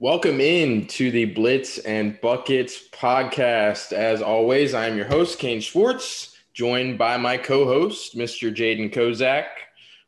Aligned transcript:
Welcome 0.00 0.40
in 0.40 0.86
to 0.86 1.10
the 1.10 1.24
Blitz 1.24 1.78
and 1.78 2.20
Buckets 2.20 2.88
podcast. 2.92 3.92
As 3.92 4.22
always, 4.22 4.72
I 4.72 4.86
am 4.86 4.96
your 4.96 5.08
host, 5.08 5.40
Kane 5.40 5.60
Schwartz, 5.60 6.36
joined 6.54 6.98
by 6.98 7.16
my 7.16 7.36
co-host, 7.36 8.16
Mr. 8.16 8.54
Jaden 8.54 8.94
Kozak, 8.94 9.46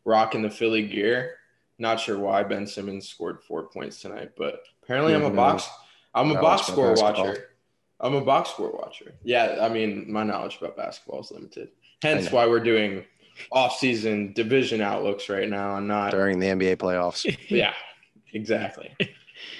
rocking 0.05 0.43
the 0.43 0.51
Philly 0.51 0.87
gear. 0.87 1.39
Not 1.81 1.99
sure 1.99 2.21
why 2.21 2.45
Ben 2.45 2.69
Simmons 2.69 3.09
scored 3.09 3.43
four 3.43 3.65
points 3.65 4.01
tonight, 4.01 4.31
but 4.39 4.63
apparently 4.85 5.13
I'm 5.13 5.25
a 5.25 5.31
box. 5.31 5.69
I'm 6.15 6.31
a 6.31 6.41
box 6.41 6.69
score 6.69 6.95
watcher. 6.95 7.49
I'm 7.99 8.15
a 8.15 8.21
box 8.21 8.51
score 8.51 8.71
watcher. 8.71 9.17
Yeah, 9.25 9.59
I 9.61 9.69
mean, 9.69 10.05
my 10.09 10.23
knowledge 10.23 10.59
about 10.61 10.77
basketball 10.77 11.23
is 11.23 11.33
limited. 11.33 11.71
Hence 12.01 12.31
why 12.31 12.47
we're 12.47 12.61
doing 12.61 13.07
off-season 13.51 14.35
division 14.35 14.83
outlooks 14.83 15.29
right 15.29 15.49
now 15.49 15.75
and 15.79 15.89
not 15.89 16.13
during 16.13 16.39
the 16.39 16.47
NBA 16.47 16.77
playoffs. 16.77 17.37
yeah, 17.49 17.75
exactly. 18.33 18.97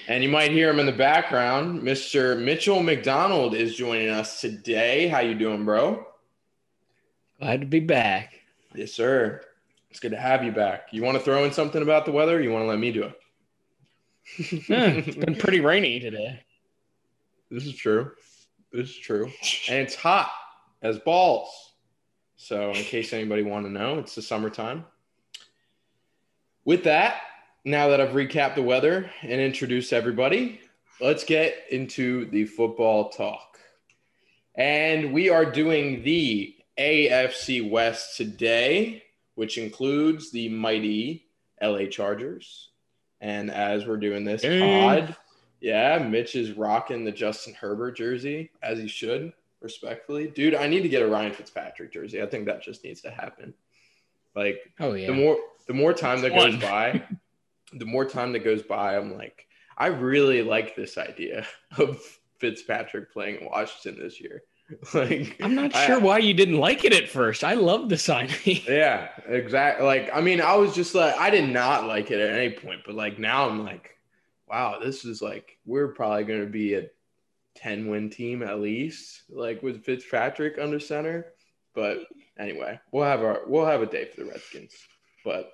And 0.07 0.23
you 0.23 0.29
might 0.29 0.51
hear 0.51 0.69
him 0.69 0.79
in 0.79 0.85
the 0.85 0.91
background. 0.91 1.81
Mr. 1.81 2.41
Mitchell 2.41 2.81
McDonald 2.83 3.55
is 3.55 3.75
joining 3.75 4.09
us 4.09 4.41
today. 4.41 5.07
How 5.07 5.19
you 5.19 5.35
doing, 5.35 5.65
bro? 5.65 6.05
Glad 7.39 7.61
to 7.61 7.67
be 7.67 7.79
back. 7.79 8.33
Yes, 8.73 8.93
sir. 8.93 9.41
It's 9.89 9.99
good 9.99 10.11
to 10.11 10.19
have 10.19 10.43
you 10.43 10.51
back. 10.51 10.87
You 10.91 11.03
want 11.03 11.17
to 11.17 11.23
throw 11.23 11.43
in 11.43 11.51
something 11.51 11.81
about 11.81 12.05
the 12.05 12.11
weather? 12.11 12.41
you 12.41 12.51
want 12.51 12.63
to 12.63 12.67
let 12.67 12.79
me 12.79 12.91
do 12.91 13.03
it? 13.03 13.19
yeah, 14.69 14.85
it's 14.87 15.17
been 15.17 15.35
pretty 15.35 15.59
rainy 15.59 15.99
today. 15.99 16.43
This 17.49 17.65
is 17.65 17.75
true. 17.75 18.11
This 18.71 18.89
is 18.89 18.97
true. 18.97 19.25
And 19.69 19.79
it's 19.79 19.95
hot 19.95 20.31
as 20.81 20.99
balls. 20.99 21.73
So, 22.37 22.69
in 22.69 22.83
case 22.83 23.13
anybody 23.13 23.43
want 23.43 23.65
to 23.65 23.71
know, 23.71 23.99
it's 23.99 24.15
the 24.15 24.21
summertime. 24.21 24.85
With 26.63 26.85
that, 26.85 27.21
now 27.63 27.89
that 27.89 28.01
I've 28.01 28.15
recapped 28.15 28.55
the 28.55 28.63
weather 28.63 29.09
and 29.21 29.39
introduced 29.39 29.93
everybody, 29.93 30.61
let's 30.99 31.23
get 31.23 31.55
into 31.69 32.25
the 32.29 32.45
football 32.45 33.09
talk. 33.09 33.59
And 34.55 35.13
we 35.13 35.29
are 35.29 35.45
doing 35.45 36.03
the 36.03 36.55
AFC 36.77 37.69
West 37.69 38.17
today, 38.17 39.03
which 39.35 39.57
includes 39.57 40.31
the 40.31 40.49
mighty 40.49 41.27
LA 41.61 41.85
Chargers. 41.85 42.69
And 43.21 43.51
as 43.51 43.85
we're 43.85 43.97
doing 43.97 44.23
this 44.23 44.41
pod, 44.41 45.15
yeah, 45.59 45.99
Mitch 45.99 46.35
is 46.35 46.53
rocking 46.53 47.05
the 47.05 47.11
Justin 47.11 47.53
Herbert 47.53 47.95
jersey 47.95 48.49
as 48.63 48.79
he 48.79 48.87
should, 48.87 49.31
respectfully. 49.61 50.27
Dude, 50.27 50.55
I 50.55 50.65
need 50.65 50.81
to 50.81 50.89
get 50.89 51.03
a 51.03 51.07
Ryan 51.07 51.33
Fitzpatrick 51.33 51.93
jersey. 51.93 52.21
I 52.21 52.25
think 52.25 52.47
that 52.47 52.63
just 52.63 52.83
needs 52.83 53.01
to 53.01 53.11
happen. 53.11 53.53
Like, 54.35 54.59
oh 54.79 54.93
yeah, 54.93 55.07
the 55.07 55.13
more 55.13 55.37
the 55.67 55.73
more 55.73 55.93
time 55.93 56.21
that 56.21 56.33
goes 56.33 56.55
by, 56.55 57.03
the 57.73 57.85
more 57.85 58.05
time 58.05 58.33
that 58.33 58.43
goes 58.43 58.63
by, 58.63 58.97
I'm 58.97 59.15
like, 59.15 59.47
I 59.77 59.87
really 59.87 60.41
like 60.41 60.75
this 60.75 60.97
idea 60.97 61.45
of 61.77 62.01
Fitzpatrick 62.39 63.11
playing 63.11 63.41
in 63.41 63.45
Washington 63.45 64.01
this 64.01 64.19
year. 64.19 64.43
like 64.93 65.35
I'm 65.41 65.55
not 65.55 65.73
sure 65.73 65.95
I, 65.95 65.99
why 65.99 66.17
you 66.19 66.33
didn't 66.33 66.57
like 66.57 66.85
it 66.85 66.93
at 66.93 67.09
first. 67.09 67.43
I 67.43 67.55
love 67.55 67.89
the 67.89 67.97
signing. 67.97 68.61
yeah, 68.67 69.09
exactly. 69.27 69.85
Like 69.85 70.09
I 70.13 70.21
mean, 70.21 70.41
I 70.41 70.55
was 70.55 70.73
just 70.73 70.95
like 70.95 71.15
I 71.17 71.29
did 71.29 71.49
not 71.49 71.87
like 71.87 72.11
it 72.11 72.19
at 72.19 72.37
any 72.37 72.51
point, 72.51 72.81
but 72.85 72.95
like 72.95 73.19
now 73.19 73.49
I'm 73.49 73.63
like, 73.63 73.97
wow, 74.47 74.79
this 74.81 75.05
is 75.05 75.21
like 75.21 75.57
we're 75.65 75.89
probably 75.89 76.23
going 76.23 76.41
to 76.41 76.51
be 76.51 76.75
a 76.75 76.87
10 77.55 77.87
win 77.87 78.09
team 78.09 78.43
at 78.43 78.61
least, 78.61 79.23
like 79.29 79.61
with 79.61 79.83
Fitzpatrick 79.83 80.57
under 80.59 80.79
center. 80.79 81.33
But 81.73 81.99
anyway, 82.39 82.79
we'll 82.91 83.05
have 83.05 83.21
our 83.21 83.41
we'll 83.47 83.65
have 83.65 83.81
a 83.81 83.85
day 83.85 84.05
for 84.05 84.23
the 84.23 84.29
Redskins. 84.29 84.73
But 85.23 85.51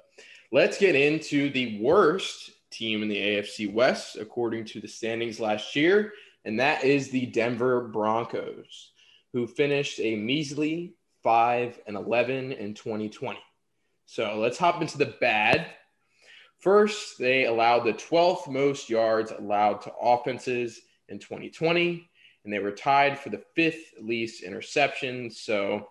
Let's 0.49 0.77
get 0.77 0.95
into 0.95 1.49
the 1.49 1.77
worst 1.81 2.51
team 2.71 3.03
in 3.03 3.09
the 3.09 3.17
AFC 3.17 3.73
West, 3.73 4.15
according 4.15 4.63
to 4.65 4.79
the 4.79 4.87
standings 4.87 5.41
last 5.41 5.75
year, 5.75 6.13
and 6.45 6.57
that 6.61 6.85
is 6.85 7.09
the 7.09 7.25
Denver 7.25 7.81
Broncos, 7.89 8.91
who 9.33 9.45
finished 9.45 9.99
a 9.99 10.15
measly 10.15 10.93
5 11.21 11.81
and 11.85 11.97
11 11.97 12.53
in 12.53 12.73
2020. 12.73 13.37
So 14.05 14.37
let's 14.39 14.57
hop 14.57 14.81
into 14.81 14.97
the 14.97 15.17
bad. 15.19 15.67
First, 16.59 17.19
they 17.19 17.45
allowed 17.45 17.81
the 17.81 17.93
12th 17.93 18.47
most 18.47 18.89
yards 18.89 19.31
allowed 19.31 19.81
to 19.81 19.93
offenses 20.01 20.79
in 21.09 21.19
2020, 21.19 22.09
and 22.45 22.53
they 22.53 22.59
were 22.59 22.71
tied 22.71 23.19
for 23.19 23.29
the 23.29 23.43
fifth 23.53 23.95
least 24.01 24.45
interceptions. 24.45 25.33
So 25.33 25.89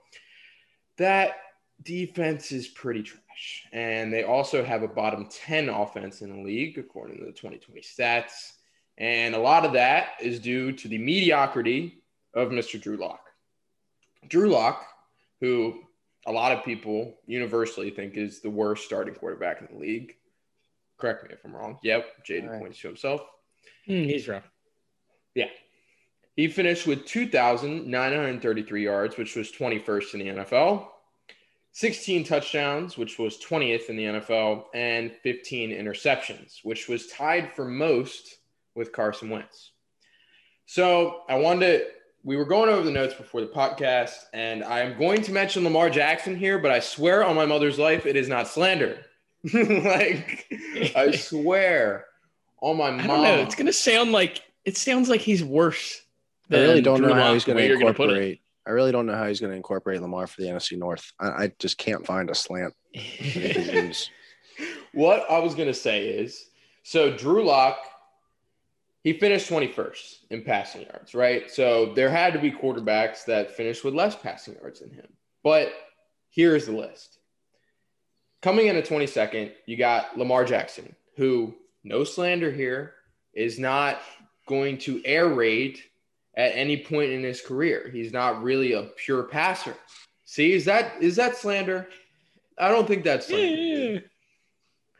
that 0.97 1.35
defense 1.83 2.53
is 2.53 2.69
pretty 2.69 3.03
trash. 3.03 3.67
And 3.73 4.13
they 4.13 4.25
also 4.25 4.65
have 4.65 4.83
a 4.83 4.89
bottom 4.89 5.29
10 5.31 5.69
offense 5.69 6.23
in 6.23 6.31
the 6.31 6.43
league, 6.43 6.79
according 6.79 7.19
to 7.19 7.25
the 7.25 7.33
2020 7.33 7.81
stats. 7.81 8.53
And 8.99 9.35
a 9.35 9.39
lot 9.39 9.65
of 9.65 9.73
that 9.75 10.11
is 10.21 10.41
due 10.41 10.73
to 10.73 10.89
the 10.89 10.99
mediocrity 10.99 12.03
of 12.35 12.49
Mr. 12.49 12.81
Drew 12.81 12.97
Lock. 12.97 13.29
Drew 14.29 14.49
Lock, 14.51 14.87
who 15.41 15.81
a 16.27 16.33
lot 16.33 16.53
of 16.53 16.65
people 16.65 17.15
universally 17.27 17.91
think 17.91 18.17
is 18.17 18.41
the 18.41 18.51
worst 18.51 18.85
starting 18.85 19.15
quarterback 19.15 19.61
in 19.61 19.69
the 19.71 19.81
league. 19.81 20.15
Correct 20.99 21.25
me 21.25 21.31
if 21.33 21.45
I'm 21.45 21.55
wrong. 21.55 21.79
Yep, 21.83 22.27
Jaden 22.27 22.51
right. 22.51 22.61
points 22.61 22.81
to 22.81 22.89
himself. 22.89 23.21
Mm, 23.89 24.07
he's 24.07 24.27
rough. 24.27 24.49
Yeah. 25.35 25.49
He 26.37 26.49
finished 26.49 26.87
with 26.87 27.07
2,933 27.07 28.85
yards, 28.85 29.17
which 29.17 29.37
was 29.37 29.53
21st 29.53 30.15
in 30.15 30.21
the 30.21 30.43
NFL. 30.43 30.89
16 31.77 32.25
touchdowns, 32.25 32.97
which 32.97 33.19
was 33.19 33.37
20th 33.37 33.91
in 33.91 33.99
the 33.99 34.05
NFL, 34.05 34.65
and 34.73 35.13
15 35.23 35.73
interceptions, 35.73 36.61
which 36.63 36.89
was 36.89 37.09
tied 37.09 37.53
for 37.55 37.67
most 37.67 38.39
with 38.75 38.93
Carson 38.93 39.29
Wentz. 39.29 39.73
So 40.65 41.21
I 41.29 41.35
wanted 41.35 41.67
to, 41.67 41.87
we 42.25 42.39
were 42.39 42.47
going 42.47 42.71
over 42.71 42.83
the 42.83 42.91
notes 42.91 43.13
before 43.13 43.43
the 43.43 43.49
podcast, 43.49 44.15
and 44.33 44.65
I 44.65 44.81
am 44.81 44.97
going 44.97 45.21
to 45.21 45.33
mention 45.33 45.65
Lamar 45.65 45.91
Jackson 45.91 46.35
here, 46.35 46.59
but 46.59 46.71
I 46.71 46.81
swear 46.81 47.23
on 47.27 47.37
my 47.37 47.45
mother's 47.45 47.79
life, 47.79 48.07
it 48.07 48.17
is 48.17 48.27
not 48.27 48.49
slander. 48.49 49.05
like, 49.53 50.47
I 50.97 51.11
swear 51.15 52.07
on 52.63 52.79
my 52.79 52.91
mom. 52.91 53.01
I 53.01 53.07
don't 53.07 53.23
know. 53.23 53.43
It's 53.43 53.55
going 53.55 53.67
to 53.67 53.73
sound 53.75 54.13
like, 54.13 54.41
it 54.65 54.79
sounds 54.79 55.11
like 55.11 55.21
he's 55.21 55.45
worse. 55.45 56.01
I 56.51 56.57
really 56.57 56.81
don't 56.81 57.03
know 57.03 57.13
how 57.13 57.35
he's 57.35 57.45
going 57.45 57.59
to 57.59 57.75
incorporate 57.75 58.41
I 58.67 58.71
really 58.71 58.93
don't 58.93 59.07
know 59.07 59.15
how 59.15 59.29
he's 59.29 59.41
going 59.41 59.53
to 59.53 59.57
incorporate 59.57 60.03
Lamar 60.03 60.27
for 60.27 60.43
the 60.43 60.49
NFC 60.49 60.77
North. 60.77 61.13
I, 61.21 61.27
I 61.27 61.53
just 61.59 61.79
can't 61.79 62.05
find 62.05 62.29
a 62.31 62.35
slant. 62.35 62.75
what 64.93 65.31
I 65.31 65.39
was 65.39 65.55
going 65.55 65.69
to 65.69 65.75
say 65.75 66.09
is 66.09 66.51
so 66.83 67.17
Drew 67.17 67.45
Lock, 67.45 67.79
he 69.03 69.13
finished 69.13 69.51
21st 69.51 70.17
in 70.31 70.43
passing 70.43 70.83
yards, 70.83 71.15
right? 71.15 71.51
So 71.51 71.95
there 71.95 72.11
had 72.11 72.33
to 72.33 72.39
be 72.39 72.51
quarterbacks 72.51 73.25
that 73.27 73.57
finished 73.57 73.85
with 73.85 73.95
less 73.95 74.17
passing 74.17 74.55
yards 74.55 74.81
than 74.81 74.91
him. 74.91 75.07
But 75.45 75.73
here's 76.31 76.67
the 76.67 76.73
list. 76.73 77.19
Coming 78.43 78.67
in 78.67 78.77
at 78.77 78.87
22nd, 78.87 79.53
you 79.67 79.77
got 79.77 80.17
Lamar 80.19 80.45
Jackson, 80.45 80.95
who, 81.17 81.55
no 81.85 82.05
slander 82.05 82.51
here, 82.51 82.95
is 83.33 83.59
not 83.59 84.01
going 84.47 84.79
to 84.79 85.05
air 85.05 85.29
raid 85.29 85.81
at 86.37 86.53
any 86.55 86.85
point 86.85 87.13
in 87.13 87.23
his 87.23 87.41
career. 87.41 87.91
He's 87.93 88.13
not 88.13 88.43
really 88.43 88.73
a 88.73 88.91
pure 88.97 89.25
passer. 89.25 89.75
See, 90.25 90.53
is 90.53 90.65
that 90.67 91.03
is 91.03 91.17
that 91.17 91.37
slander? 91.37 91.89
I 92.59 92.69
don't 92.69 92.87
think 92.87 93.05
that's 93.05 93.27
slander. 93.27 93.63
Yeah. 93.63 94.01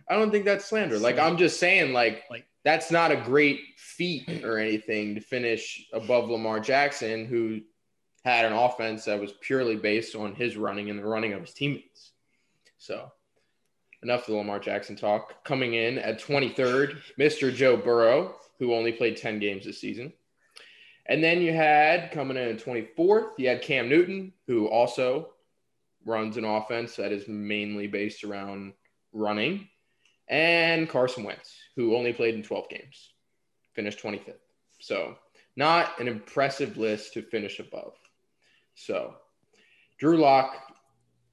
I 0.09 0.15
don't 0.15 0.31
think 0.31 0.45
that's 0.45 0.65
slander. 0.65 0.99
Like 0.99 1.19
I'm 1.19 1.37
just 1.37 1.59
saying, 1.59 1.93
like 1.93 2.25
like 2.31 2.47
that's 2.65 2.91
not 2.91 3.13
a 3.13 3.17
great 3.17 3.61
feat 3.77 4.45
or 4.45 4.59
anything 4.59 5.15
to 5.15 5.21
finish 5.21 5.87
above 5.93 6.31
Lamar 6.31 6.61
Jackson, 6.61 7.27
who 7.27 7.61
had 8.25 8.45
an 8.45 8.53
offense 8.53 9.05
that 9.05 9.21
was 9.21 9.33
purely 9.41 9.77
based 9.77 10.17
on 10.17 10.35
his 10.35 10.57
running 10.57 10.91
and 10.91 10.99
the 10.99 11.07
running 11.07 11.33
of 11.33 11.43
his 11.43 11.53
teammates. 11.53 12.13
So 12.79 13.13
enough 14.03 14.23
of 14.23 14.27
the 14.27 14.35
Lamar 14.37 14.59
Jackson 14.59 14.97
talk. 14.97 15.45
Coming 15.45 15.75
in 15.75 15.99
at 15.99 16.21
23rd, 16.21 16.99
Mr. 17.19 17.55
Joe 17.55 17.77
Burrow, 17.77 18.35
who 18.59 18.75
only 18.75 18.93
played 18.93 19.17
10 19.17 19.39
games 19.39 19.65
this 19.65 19.81
season. 19.81 20.13
And 21.09 21.23
then 21.23 21.41
you 21.41 21.53
had 21.53 22.11
coming 22.11 22.37
in 22.37 22.49
at 22.49 22.59
24th, 22.59 23.31
you 23.39 23.49
had 23.49 23.63
Cam 23.63 23.89
Newton, 23.89 24.33
who 24.47 24.67
also 24.67 25.31
runs 26.05 26.37
an 26.37 26.45
offense 26.45 26.97
that 26.97 27.13
is 27.13 27.29
mainly 27.29 27.87
based 27.87 28.25
around 28.25 28.73
running, 29.13 29.69
and 30.29 30.89
Carson 30.89 31.25
Wentz, 31.25 31.57
who 31.77 31.97
only 31.97 32.13
played 32.13 32.35
in 32.35 32.43
12 32.43 32.69
games, 32.69 33.13
finished 33.75 34.03
25th. 34.03 34.35
So, 34.81 35.17
not 35.57 35.99
an 36.01 36.09
impressive 36.09 36.77
list 36.77 37.15
to 37.15 37.23
finish 37.23 37.61
above. 37.61 37.95
So, 38.75 39.15
Drew 39.99 40.19
Lock, 40.19 40.55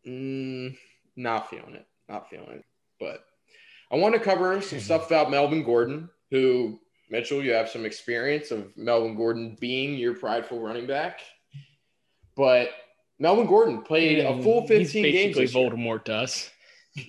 mm, 0.07 0.77
not 1.15 1.49
feeling 1.49 1.75
it, 1.75 1.85
not 2.07 2.29
feeling 2.29 2.51
it. 2.51 2.65
But 2.99 3.25
I 3.91 3.95
want 3.95 4.13
to 4.15 4.19
cover 4.19 4.61
some 4.61 4.79
stuff 4.79 5.07
about 5.07 5.31
Melvin 5.31 5.63
Gordon, 5.63 6.09
who 6.31 6.79
Mitchell, 7.09 7.43
you 7.43 7.53
have 7.53 7.69
some 7.69 7.85
experience 7.85 8.51
of 8.51 8.75
Melvin 8.75 9.15
Gordon 9.15 9.57
being 9.59 9.95
your 9.95 10.15
prideful 10.15 10.59
running 10.59 10.87
back, 10.87 11.19
but 12.35 12.69
Melvin 13.19 13.45
Gordon 13.45 13.81
played 13.83 14.19
a 14.19 14.41
full 14.41 14.67
15 14.67 14.79
He's 14.79 14.93
games. 14.93 15.37
Basically, 15.37 15.61
Voldemort 15.61 16.03
does. 16.03 16.49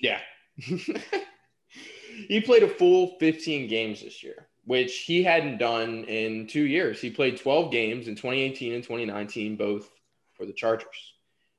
Yeah. 0.00 0.20
he 0.56 2.40
played 2.40 2.62
a 2.62 2.68
full 2.68 3.16
15 3.18 3.68
games 3.68 4.02
this 4.02 4.22
year. 4.22 4.48
which 4.64 5.00
he 5.00 5.22
hadn't 5.22 5.58
done 5.58 6.04
in 6.04 6.46
two 6.46 6.62
years. 6.62 7.00
He 7.00 7.10
played 7.10 7.36
12 7.38 7.70
games 7.70 8.08
in 8.08 8.14
2018 8.14 8.72
and 8.74 8.82
2019, 8.82 9.56
both 9.56 9.90
for 10.32 10.46
the 10.46 10.52
Chargers. 10.52 11.14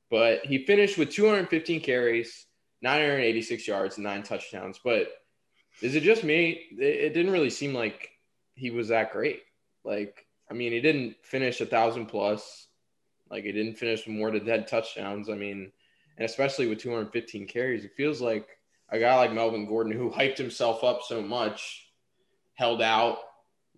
But 0.09 0.45
he 0.45 0.65
finished 0.65 0.97
with 0.97 1.11
215 1.11 1.81
carries, 1.81 2.45
986 2.81 3.67
yards, 3.67 3.97
and 3.97 4.03
nine 4.03 4.23
touchdowns. 4.23 4.79
But 4.83 5.09
is 5.81 5.95
it 5.95 6.03
just 6.03 6.23
me? 6.23 6.61
It 6.77 7.13
didn't 7.13 7.31
really 7.31 7.49
seem 7.49 7.73
like 7.73 8.09
he 8.55 8.71
was 8.71 8.87
that 8.87 9.11
great. 9.11 9.43
Like, 9.83 10.25
I 10.49 10.53
mean, 10.53 10.71
he 10.71 10.81
didn't 10.81 11.17
finish 11.21 11.61
a 11.61 11.65
thousand 11.65 12.07
plus. 12.07 12.67
Like, 13.29 13.43
he 13.43 13.51
didn't 13.51 13.77
finish 13.77 14.07
more 14.07 14.31
than 14.31 14.45
10 14.45 14.65
touchdowns. 14.65 15.29
I 15.29 15.35
mean, 15.35 15.71
and 16.17 16.25
especially 16.25 16.67
with 16.67 16.79
215 16.79 17.47
carries, 17.47 17.85
it 17.85 17.95
feels 17.95 18.21
like 18.21 18.47
a 18.89 18.99
guy 18.99 19.15
like 19.15 19.33
Melvin 19.33 19.67
Gordon, 19.67 19.93
who 19.93 20.09
hyped 20.09 20.37
himself 20.37 20.83
up 20.83 21.01
so 21.03 21.21
much, 21.21 21.89
held 22.53 22.81
out. 22.81 23.17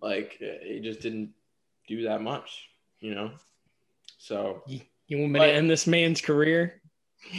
Like, 0.00 0.40
he 0.62 0.80
just 0.82 1.00
didn't 1.00 1.30
do 1.88 2.04
that 2.04 2.22
much, 2.22 2.68
you 3.00 3.14
know? 3.14 3.32
So, 4.18 4.62
you 4.66 5.18
want 5.18 5.32
me 5.32 5.40
but, 5.40 5.46
to 5.46 5.52
end 5.52 5.70
this 5.70 5.86
man's 5.86 6.20
career? 6.20 6.80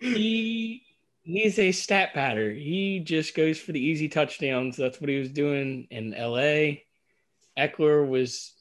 he 0.00 0.82
he's 1.22 1.58
a 1.58 1.72
stat 1.72 2.14
patter. 2.14 2.50
He 2.52 3.00
just 3.00 3.34
goes 3.34 3.58
for 3.58 3.72
the 3.72 3.80
easy 3.80 4.08
touchdowns. 4.08 4.76
That's 4.76 5.00
what 5.00 5.10
he 5.10 5.18
was 5.18 5.30
doing 5.30 5.86
in 5.90 6.12
LA. 6.12 6.80
Ekeler 7.58 8.08
was 8.08 8.52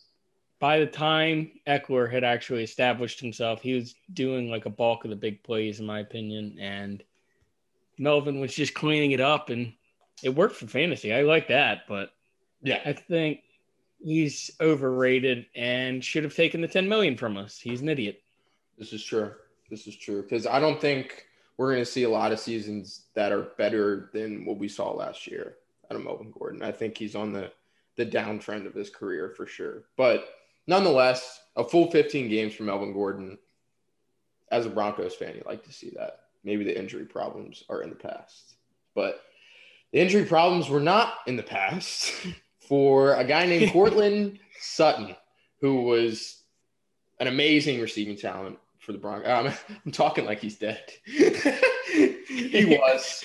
by 0.59 0.79
the 0.79 0.85
time 0.85 1.51
Ekeler 1.67 2.11
had 2.11 2.23
actually 2.23 2.63
established 2.63 3.19
himself, 3.19 3.61
he 3.61 3.73
was 3.73 3.95
doing 4.13 4.49
like 4.49 4.65
a 4.65 4.69
bulk 4.69 5.05
of 5.05 5.09
the 5.09 5.15
big 5.15 5.41
plays, 5.43 5.79
in 5.79 5.85
my 5.85 5.99
opinion. 5.99 6.57
And 6.59 7.03
Melvin 7.97 8.39
was 8.39 8.53
just 8.53 8.73
cleaning 8.73 9.11
it 9.11 9.21
up, 9.21 9.49
and 9.49 9.73
it 10.21 10.35
worked 10.35 10.57
for 10.57 10.67
fantasy. 10.67 11.13
I 11.13 11.21
like 11.21 11.47
that, 11.47 11.83
but 11.87 12.11
yeah, 12.61 12.81
I 12.85 12.93
think 12.93 13.41
he's 14.01 14.51
overrated 14.59 15.45
and 15.55 16.03
should 16.03 16.23
have 16.25 16.35
taken 16.35 16.61
the 16.61 16.67
10 16.67 16.89
million 16.89 17.15
from 17.15 17.37
us. 17.37 17.57
He's 17.57 17.81
an 17.81 17.89
idiot. 17.89 18.21
This 18.77 18.91
is 18.91 19.03
true. 19.03 19.33
This 19.69 19.87
is 19.87 19.95
true 19.95 20.23
because 20.23 20.45
I 20.45 20.59
don't 20.59 20.81
think 20.81 21.25
we're 21.59 21.73
going 21.73 21.83
to 21.83 21.91
see 21.91 22.03
a 22.03 22.09
lot 22.09 22.31
of 22.31 22.39
seasons 22.39 23.01
that 23.15 23.33
are 23.33 23.51
better 23.57 24.09
than 24.13 24.45
what 24.45 24.57
we 24.57 24.69
saw 24.69 24.93
last 24.93 25.27
year 25.27 25.57
out 25.91 25.97
of 25.97 26.05
Melvin 26.05 26.31
Gordon. 26.31 26.63
I 26.63 26.71
think 26.71 26.97
he's 26.97 27.15
on 27.15 27.33
the 27.33 27.51
the 27.97 28.05
downtrend 28.05 28.65
of 28.65 28.73
his 28.73 28.89
career 28.89 29.33
for 29.35 29.45
sure. 29.45 29.83
But 29.97 30.29
nonetheless, 30.67 31.41
a 31.57 31.65
full 31.65 31.91
15 31.91 32.29
games 32.29 32.53
for 32.53 32.63
Melvin 32.63 32.93
Gordon. 32.93 33.37
As 34.49 34.65
a 34.65 34.69
Broncos 34.69 35.13
fan, 35.13 35.35
you 35.35 35.43
like 35.45 35.65
to 35.65 35.73
see 35.73 35.91
that. 35.97 36.21
Maybe 36.45 36.63
the 36.63 36.79
injury 36.79 37.03
problems 37.03 37.65
are 37.69 37.83
in 37.83 37.89
the 37.89 37.95
past, 37.95 38.55
but 38.95 39.21
the 39.91 39.99
injury 39.99 40.23
problems 40.23 40.69
were 40.69 40.79
not 40.79 41.15
in 41.27 41.35
the 41.35 41.43
past 41.43 42.13
for 42.61 43.15
a 43.15 43.25
guy 43.25 43.45
named 43.45 43.71
Courtland 43.73 44.39
Sutton, 44.61 45.13
who 45.59 45.81
was 45.81 46.41
an 47.19 47.27
amazing 47.27 47.81
receiving 47.81 48.15
talent 48.15 48.57
for 48.89 48.93
the 48.93 48.99
Broncos. 48.99 49.29
Um, 49.29 49.77
I'm 49.85 49.91
talking 49.91 50.25
like 50.25 50.39
he's 50.39 50.57
dead. 50.57 50.83
he 51.05 52.75
was 52.81 53.23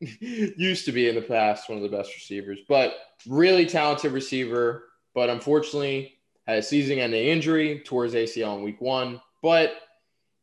used 0.00 0.84
to 0.86 0.92
be 0.92 1.08
in 1.08 1.14
the 1.14 1.22
past 1.22 1.68
one 1.68 1.78
of 1.78 1.88
the 1.88 1.96
best 1.96 2.12
receivers, 2.12 2.58
but 2.68 2.94
really 3.28 3.64
talented 3.64 4.10
receiver. 4.10 4.88
But 5.14 5.30
unfortunately, 5.30 6.18
had 6.48 6.58
a 6.58 6.62
season-ending 6.62 7.28
injury 7.28 7.80
towards 7.84 8.14
ACL 8.14 8.58
in 8.58 8.64
Week 8.64 8.80
One. 8.80 9.20
But 9.40 9.74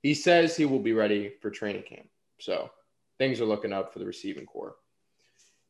he 0.04 0.14
says 0.14 0.56
he 0.56 0.66
will 0.66 0.80
be 0.80 0.94
ready 0.94 1.34
for 1.42 1.50
training 1.50 1.84
camp. 1.84 2.08
So 2.40 2.72
things 3.18 3.42
are 3.42 3.46
looking 3.46 3.74
up 3.74 3.92
for 3.92 4.00
the 4.00 4.06
receiving 4.06 4.46
corps. 4.46 4.76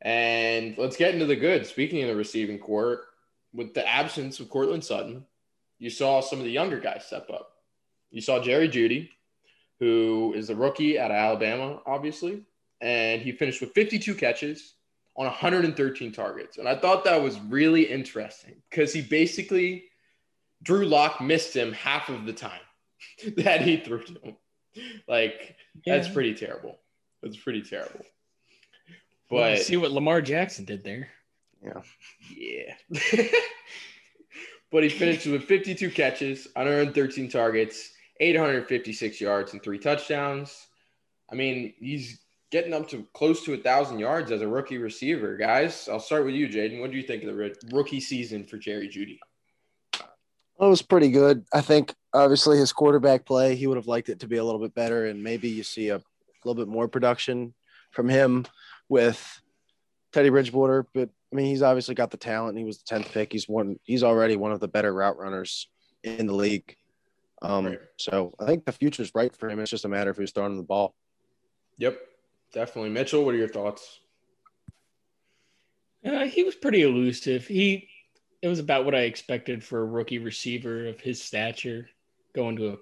And 0.01 0.77
let's 0.77 0.95
get 0.95 1.15
into 1.15 1.25
the 1.25 1.36
good. 1.36 1.65
Speaking 1.65 2.03
of 2.03 2.09
the 2.09 2.15
receiving 2.15 2.59
corps, 2.59 3.06
with 3.51 3.74
the 3.74 3.88
absence 3.88 4.39
of 4.39 4.50
Courtland 4.50 4.86
Sutton, 4.86 5.25
you 5.80 5.89
saw 5.89 6.21
some 6.21 6.38
of 6.38 6.45
the 6.45 6.51
younger 6.51 6.80
guys 6.80 7.06
step 7.06 7.30
up 7.31 7.50
you 8.11 8.21
saw 8.21 8.39
Jerry 8.39 8.69
Jeudy, 8.69 9.09
who 9.79 10.33
is 10.35 10.49
a 10.49 10.55
rookie 10.55 10.99
out 10.99 11.11
of 11.11 11.17
Alabama, 11.17 11.81
obviously, 11.85 12.43
and 12.81 13.21
he 13.21 13.31
finished 13.31 13.61
with 13.61 13.71
52 13.73 14.13
catches 14.15 14.75
on 15.15 15.25
113 15.25 16.11
targets. 16.11 16.57
And 16.57 16.67
I 16.67 16.75
thought 16.75 17.03
that 17.05 17.21
was 17.21 17.39
really 17.39 17.83
interesting 17.83 18.61
because 18.69 18.93
he 18.93 19.01
basically, 19.01 19.85
Drew 20.63 20.85
Lock 20.85 21.21
missed 21.21 21.55
him 21.55 21.71
half 21.73 22.09
of 22.09 22.25
the 22.25 22.33
time 22.33 22.61
that 23.37 23.61
he 23.61 23.77
threw 23.77 24.03
to 24.03 24.19
him. 24.19 24.35
Like, 25.07 25.55
yeah. 25.85 25.97
that's 25.97 26.13
pretty 26.13 26.33
terrible. 26.33 26.77
That's 27.21 27.37
pretty 27.37 27.61
terrible. 27.61 28.05
But 29.29 29.35
well, 29.35 29.57
see 29.57 29.77
what 29.77 29.91
Lamar 29.91 30.21
Jackson 30.21 30.65
did 30.65 30.83
there. 30.83 31.09
Yeah. 31.63 31.81
Yeah. 32.35 32.73
but 34.71 34.83
he 34.83 34.89
finished 34.89 35.27
with 35.27 35.43
52 35.43 35.89
catches, 35.91 36.47
113 36.53 37.29
targets, 37.29 37.91
856 38.21 39.19
yards 39.19 39.53
and 39.53 39.62
three 39.62 39.79
touchdowns. 39.79 40.68
I 41.31 41.35
mean, 41.35 41.73
he's 41.79 42.19
getting 42.51 42.73
up 42.73 42.88
to 42.89 43.07
close 43.13 43.44
to 43.45 43.53
a 43.53 43.57
thousand 43.57 44.00
yards 44.00 44.31
as 44.31 44.41
a 44.41 44.47
rookie 44.47 44.77
receiver, 44.77 45.35
guys. 45.38 45.89
I'll 45.91 46.00
start 46.00 46.25
with 46.25 46.35
you, 46.35 46.47
Jaden. 46.47 46.79
What 46.79 46.91
do 46.91 46.97
you 46.97 47.03
think 47.03 47.23
of 47.23 47.35
the 47.35 47.56
rookie 47.71 48.00
season 48.00 48.44
for 48.44 48.57
Jerry 48.57 48.88
Jeudy? 48.88 49.18
It 49.95 50.68
was 50.68 50.83
pretty 50.83 51.09
good. 51.09 51.44
I 51.51 51.62
think 51.62 51.95
obviously 52.13 52.57
his 52.57 52.71
quarterback 52.71 53.25
play, 53.25 53.56
he 53.56 53.65
would 53.65 53.77
have 53.77 53.88
liked 53.88 54.09
it 54.09 54.19
to 54.19 54.27
be 54.27 54.38
a 54.38 54.44
little 54.44 54.62
bit 54.62 54.75
better, 54.75 55.07
and 55.07 55.24
maybe 55.24 55.50
you 55.50 55.63
see 55.63 55.89
a 55.89 56.01
little 56.45 56.62
bit 56.62 56.71
more 56.71 56.88
production 56.88 57.56
from 57.89 58.07
him 58.07 58.45
with 58.88 59.41
Teddy 60.13 60.29
Bridgewater. 60.29 60.85
But 60.94 61.09
I 61.31 61.35
mean, 61.35 61.47
he's 61.47 61.63
obviously 61.63 61.95
got 61.95 62.12
the 62.12 62.17
talent. 62.17 62.59
He 62.59 62.65
was 62.65 62.77
the 62.77 62.83
tenth 62.85 63.12
pick. 63.12 63.31
He's 63.31 63.50
one. 63.50 63.79
He's 63.83 64.03
already 64.03 64.35
one 64.35 64.51
of 64.51 64.59
the 64.59 64.67
better 64.67 64.94
route 64.94 65.17
runners 65.17 65.67
in 66.03 66.27
the 66.27 66.35
league. 66.35 66.75
Um, 67.41 67.65
right. 67.65 67.79
So 67.97 68.33
I 68.39 68.45
think 68.45 68.65
the 68.65 68.71
future 68.71 69.01
is 69.01 69.11
bright 69.11 69.35
for 69.35 69.49
him. 69.49 69.59
It's 69.59 69.71
just 69.71 69.85
a 69.85 69.89
matter 69.89 70.11
of 70.11 70.17
who's 70.17 70.31
throwing 70.31 70.57
the 70.57 70.63
ball. 70.63 70.95
Yep, 71.77 71.99
definitely. 72.53 72.91
Mitchell, 72.91 73.25
what 73.25 73.33
are 73.33 73.39
your 73.39 73.47
thoughts? 73.47 73.99
Uh, 76.05 76.25
he 76.25 76.43
was 76.43 76.55
pretty 76.55 76.81
elusive. 76.81 77.47
He 77.47 77.88
it 78.41 78.47
was 78.47 78.59
about 78.59 78.85
what 78.85 78.95
I 78.95 79.01
expected 79.01 79.63
for 79.63 79.81
a 79.81 79.85
rookie 79.85 80.17
receiver 80.17 80.88
of 80.88 80.99
his 80.99 81.21
stature 81.21 81.88
going 82.33 82.55
to 82.55 82.69
a 82.69 82.77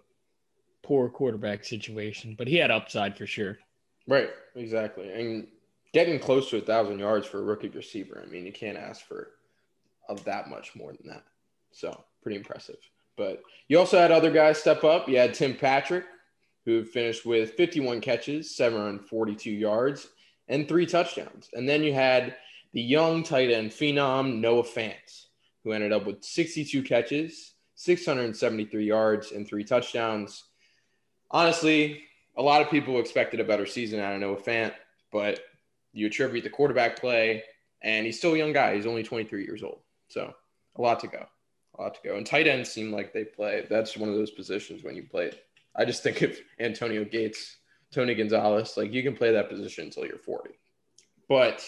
poor 0.83 1.09
quarterback 1.09 1.65
situation, 1.65 2.35
but 2.37 2.47
he 2.47 2.55
had 2.55 2.71
upside 2.71 3.17
for 3.17 3.25
sure. 3.25 3.57
Right, 4.07 4.29
exactly. 4.55 5.11
And 5.11 5.47
getting 5.93 6.19
close 6.19 6.49
to 6.49 6.57
a 6.57 6.61
thousand 6.61 6.99
yards 6.99 7.27
for 7.27 7.39
a 7.39 7.43
rookie 7.43 7.67
receiver, 7.67 8.23
I 8.25 8.29
mean, 8.29 8.45
you 8.45 8.53
can't 8.53 8.77
ask 8.77 9.05
for 9.05 9.31
of 10.07 10.23
that 10.23 10.49
much 10.49 10.75
more 10.75 10.93
than 10.93 11.09
that. 11.09 11.23
So 11.71 12.05
pretty 12.23 12.37
impressive. 12.37 12.77
But 13.19 13.43
you 13.67 13.77
also 13.77 13.99
had 13.99 14.11
other 14.11 14.31
guys 14.31 14.59
step 14.59 14.85
up. 14.85 15.09
You 15.09 15.17
had 15.17 15.33
Tim 15.33 15.53
Patrick, 15.53 16.05
who 16.65 16.85
finished 16.85 17.25
with 17.25 17.51
51 17.51 17.99
catches, 17.99 18.55
742 18.55 19.51
yards, 19.51 20.07
and 20.47 20.65
three 20.65 20.85
touchdowns. 20.85 21.49
And 21.51 21.67
then 21.67 21.83
you 21.83 21.93
had 21.93 22.37
the 22.71 22.81
young 22.81 23.23
tight 23.23 23.51
end 23.51 23.71
phenom 23.71 24.39
Noah 24.39 24.63
Fant, 24.63 25.25
who 25.65 25.73
ended 25.73 25.91
up 25.91 26.05
with 26.05 26.23
62 26.23 26.81
catches, 26.81 27.55
673 27.75 28.85
yards, 28.85 29.33
and 29.33 29.45
three 29.45 29.65
touchdowns. 29.65 30.45
Honestly, 31.29 32.03
a 32.37 32.41
lot 32.41 32.61
of 32.61 32.71
people 32.71 33.01
expected 33.01 33.41
a 33.41 33.43
better 33.43 33.65
season 33.65 33.99
out 33.99 34.13
of 34.13 34.21
Noah 34.21 34.37
Fant, 34.37 34.73
but 35.11 35.41
you 35.91 36.07
attribute 36.07 36.45
the 36.45 36.49
quarterback 36.49 36.97
play, 36.97 37.43
and 37.81 38.05
he's 38.05 38.17
still 38.17 38.35
a 38.35 38.37
young 38.37 38.53
guy. 38.53 38.75
He's 38.75 38.87
only 38.87 39.03
23 39.03 39.43
years 39.43 39.61
old. 39.61 39.81
So 40.07 40.33
a 40.77 40.81
lot 40.81 41.01
to 41.01 41.07
go 41.07 41.27
a 41.79 41.83
lot 41.83 41.95
to 41.95 42.01
go. 42.03 42.17
And 42.17 42.25
tight 42.25 42.47
ends 42.47 42.69
seem 42.69 42.91
like 42.91 43.13
they 43.13 43.23
play. 43.23 43.65
That's 43.69 43.97
one 43.97 44.09
of 44.09 44.15
those 44.15 44.31
positions 44.31 44.83
when 44.83 44.95
you 44.95 45.03
play 45.03 45.25
it. 45.25 45.45
I 45.75 45.85
just 45.85 46.03
think 46.03 46.21
of 46.21 46.37
Antonio 46.59 47.05
Gates, 47.05 47.57
Tony 47.91 48.13
Gonzalez. 48.15 48.75
Like 48.77 48.93
you 48.93 49.03
can 49.03 49.15
play 49.15 49.31
that 49.31 49.49
position 49.49 49.85
until 49.85 50.05
you're 50.05 50.17
40. 50.17 50.51
But 51.27 51.65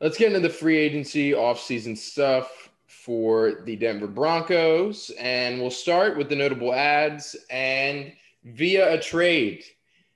let's 0.00 0.16
get 0.16 0.28
into 0.28 0.40
the 0.40 0.48
free 0.48 0.78
agency 0.78 1.32
offseason 1.32 1.96
stuff 1.96 2.70
for 2.86 3.62
the 3.64 3.76
Denver 3.76 4.06
Broncos. 4.06 5.10
And 5.18 5.60
we'll 5.60 5.70
start 5.70 6.16
with 6.16 6.28
the 6.28 6.36
notable 6.36 6.72
ads. 6.72 7.36
And 7.50 8.12
via 8.44 8.94
a 8.94 9.00
trade, 9.00 9.64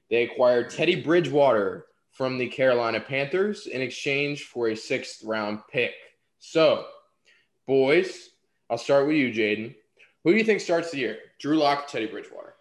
they 0.09 0.25
acquired 0.25 0.71
Teddy 0.71 1.03
Bridgewater 1.03 1.87
from 2.12 2.39
the 2.39 2.49
Carolina 2.49 3.00
Panthers 3.00 3.67
in 3.67 3.81
exchange 3.81 4.45
for 4.45 4.69
a 4.69 4.77
sixth 4.77 5.23
round 5.25 5.61
pick. 5.71 5.93
So, 6.39 6.87
boys, 7.67 8.31
I'll 8.71 8.79
start 8.79 9.07
with 9.07 9.17
you, 9.17 9.31
Jaden. 9.33 9.75
Who 10.25 10.31
do 10.33 10.39
you 10.39 10.45
think 10.45 10.61
starts 10.61 10.91
the 10.93 10.99
year? 10.99 11.19
Drew 11.41 11.57
Lock, 11.57 11.89
Teddy 11.89 12.07
Bridgewater? 12.07 12.55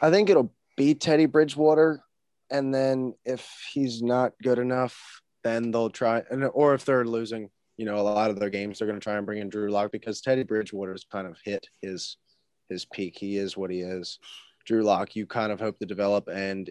I 0.00 0.10
think 0.10 0.30
it'll 0.30 0.52
be 0.76 0.94
Teddy 0.94 1.26
Bridgewater. 1.26 2.02
And 2.50 2.74
then 2.74 3.14
if 3.24 3.48
he's 3.72 4.02
not 4.02 4.32
good 4.42 4.58
enough, 4.58 5.20
then 5.44 5.70
they'll 5.70 5.90
try, 5.90 6.22
and 6.30 6.44
or 6.52 6.74
if 6.74 6.84
they're 6.84 7.04
losing, 7.04 7.50
you 7.76 7.84
know, 7.84 7.96
a 7.96 8.02
lot 8.02 8.30
of 8.30 8.40
their 8.40 8.50
games, 8.50 8.78
they're 8.78 8.88
going 8.88 8.98
to 8.98 9.04
try 9.04 9.16
and 9.16 9.26
bring 9.26 9.38
in 9.40 9.48
Drew 9.48 9.70
Lock 9.70 9.92
because 9.92 10.20
Teddy 10.20 10.42
Bridgewater's 10.42 11.04
kind 11.10 11.26
of 11.26 11.36
hit 11.44 11.66
his 11.80 12.16
his 12.68 12.84
peak. 12.86 13.16
He 13.18 13.36
is 13.36 13.56
what 13.56 13.70
he 13.70 13.80
is. 13.80 14.18
Drew 14.64 14.82
Lock, 14.82 15.14
you 15.16 15.26
kind 15.26 15.52
of 15.52 15.60
hope 15.60 15.78
to 15.78 15.86
develop, 15.86 16.28
and 16.28 16.70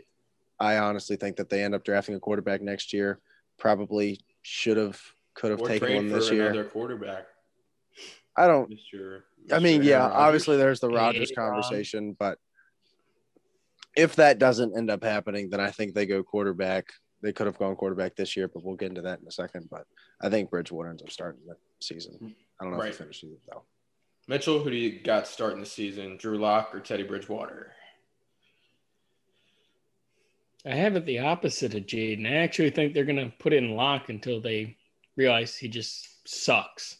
I 0.59 0.77
honestly 0.77 1.15
think 1.15 1.37
that 1.37 1.49
they 1.49 1.63
end 1.63 1.73
up 1.75 1.83
drafting 1.83 2.15
a 2.15 2.19
quarterback 2.19 2.61
next 2.61 2.93
year. 2.93 3.19
Probably 3.57 4.19
should 4.41 4.77
have 4.77 5.01
could 5.33 5.51
have 5.51 5.61
Or 5.61 5.67
taken 5.67 5.95
one 5.95 6.09
this 6.09 6.29
year. 6.31 6.47
another 6.47 6.65
quarterback, 6.65 7.25
I 8.37 8.47
don't. 8.47 8.69
Mr. 8.71 9.21
I 9.51 9.59
mean, 9.59 9.83
yeah, 9.83 9.95
Aaron 10.01 10.03
Rodgers. 10.11 10.21
obviously 10.21 10.57
there's 10.57 10.79
the 10.79 10.87
Rogers 10.89 11.19
Rodgers 11.19 11.33
Ron. 11.37 11.47
conversation, 11.49 12.15
but 12.17 12.37
if 13.97 14.15
that 14.17 14.39
doesn't 14.39 14.77
end 14.77 14.89
up 14.89 15.03
happening, 15.03 15.49
then 15.49 15.59
I 15.59 15.71
think 15.71 15.93
they 15.93 16.05
go 16.05 16.23
quarterback. 16.23 16.85
They 17.21 17.33
could 17.33 17.47
have 17.47 17.57
gone 17.57 17.75
quarterback 17.75 18.15
this 18.15 18.37
year, 18.37 18.47
but 18.47 18.63
we'll 18.63 18.75
get 18.77 18.89
into 18.89 19.01
that 19.01 19.19
in 19.19 19.27
a 19.27 19.31
second. 19.31 19.67
But 19.69 19.85
I 20.21 20.29
think 20.29 20.49
Bridgewater 20.49 20.89
ends 20.89 21.01
up 21.01 21.09
starting 21.11 21.41
the 21.45 21.55
season. 21.81 22.35
I 22.61 22.63
don't 22.63 22.71
know 22.73 22.79
Right. 22.79 22.89
if 22.89 22.97
he 22.97 23.03
finishes 23.03 23.31
it 23.33 23.39
though. 23.49 23.63
Mitchell, 24.27 24.59
who 24.63 24.69
do 24.69 24.77
you 24.77 25.01
got 25.01 25.27
starting 25.27 25.59
the 25.59 25.65
season? 25.65 26.15
Drew 26.17 26.37
Lock 26.37 26.73
or 26.73 26.79
Teddy 26.79 27.03
Bridgewater? 27.03 27.73
I 30.65 30.75
have 30.75 30.95
it 30.95 31.05
the 31.05 31.19
opposite 31.19 31.73
of 31.73 31.85
Jaden. 31.85 32.27
I 32.27 32.35
actually 32.35 32.69
think 32.69 32.93
they're 32.93 33.05
gonna 33.05 33.33
put 33.39 33.53
in 33.53 33.71
lock 33.75 34.09
until 34.09 34.39
they 34.41 34.77
realize 35.15 35.55
he 35.57 35.67
just 35.67 36.27
sucks, 36.27 36.98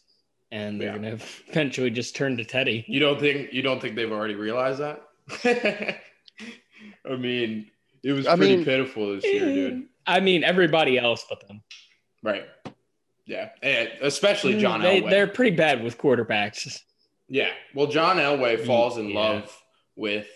and 0.52 0.80
they're 0.80 0.88
Yeah. 0.88 0.94
gonna 0.96 1.18
eventually 1.48 1.90
just 1.90 2.14
turn 2.16 2.36
to 2.36 2.44
Teddy. 2.44 2.84
You 2.88 3.00
don't 3.00 3.20
think 3.20 3.52
you 3.52 3.62
don't 3.62 3.80
think 3.80 3.96
they've 3.96 4.10
already 4.12 4.34
realized 4.34 4.80
that? 4.80 5.02
I 7.10 7.16
mean, 7.16 7.70
it 8.02 8.12
was 8.12 8.26
I 8.26 8.36
pretty 8.36 8.56
mean- 8.56 8.64
pitiful 8.64 9.14
this 9.14 9.24
year, 9.24 9.44
dude. 9.46 9.86
I 10.06 10.20
mean, 10.20 10.42
everybody 10.44 10.98
else 10.98 11.24
but 11.28 11.46
them. 11.46 11.62
Right. 12.22 12.44
Yeah, 13.26 13.50
and 13.62 13.88
especially 14.02 14.58
John 14.60 14.80
Mm, 14.80 14.82
they, 14.82 15.00
Elway. 15.02 15.10
They're 15.10 15.26
pretty 15.28 15.54
bad 15.56 15.84
with 15.84 15.98
quarterbacks. 15.98 16.80
Yeah. 17.28 17.50
Well, 17.74 17.86
John 17.86 18.16
Elway 18.16 18.64
falls 18.66 18.98
in 18.98 19.10
Yeah. 19.10 19.18
love 19.20 19.62
with 19.94 20.26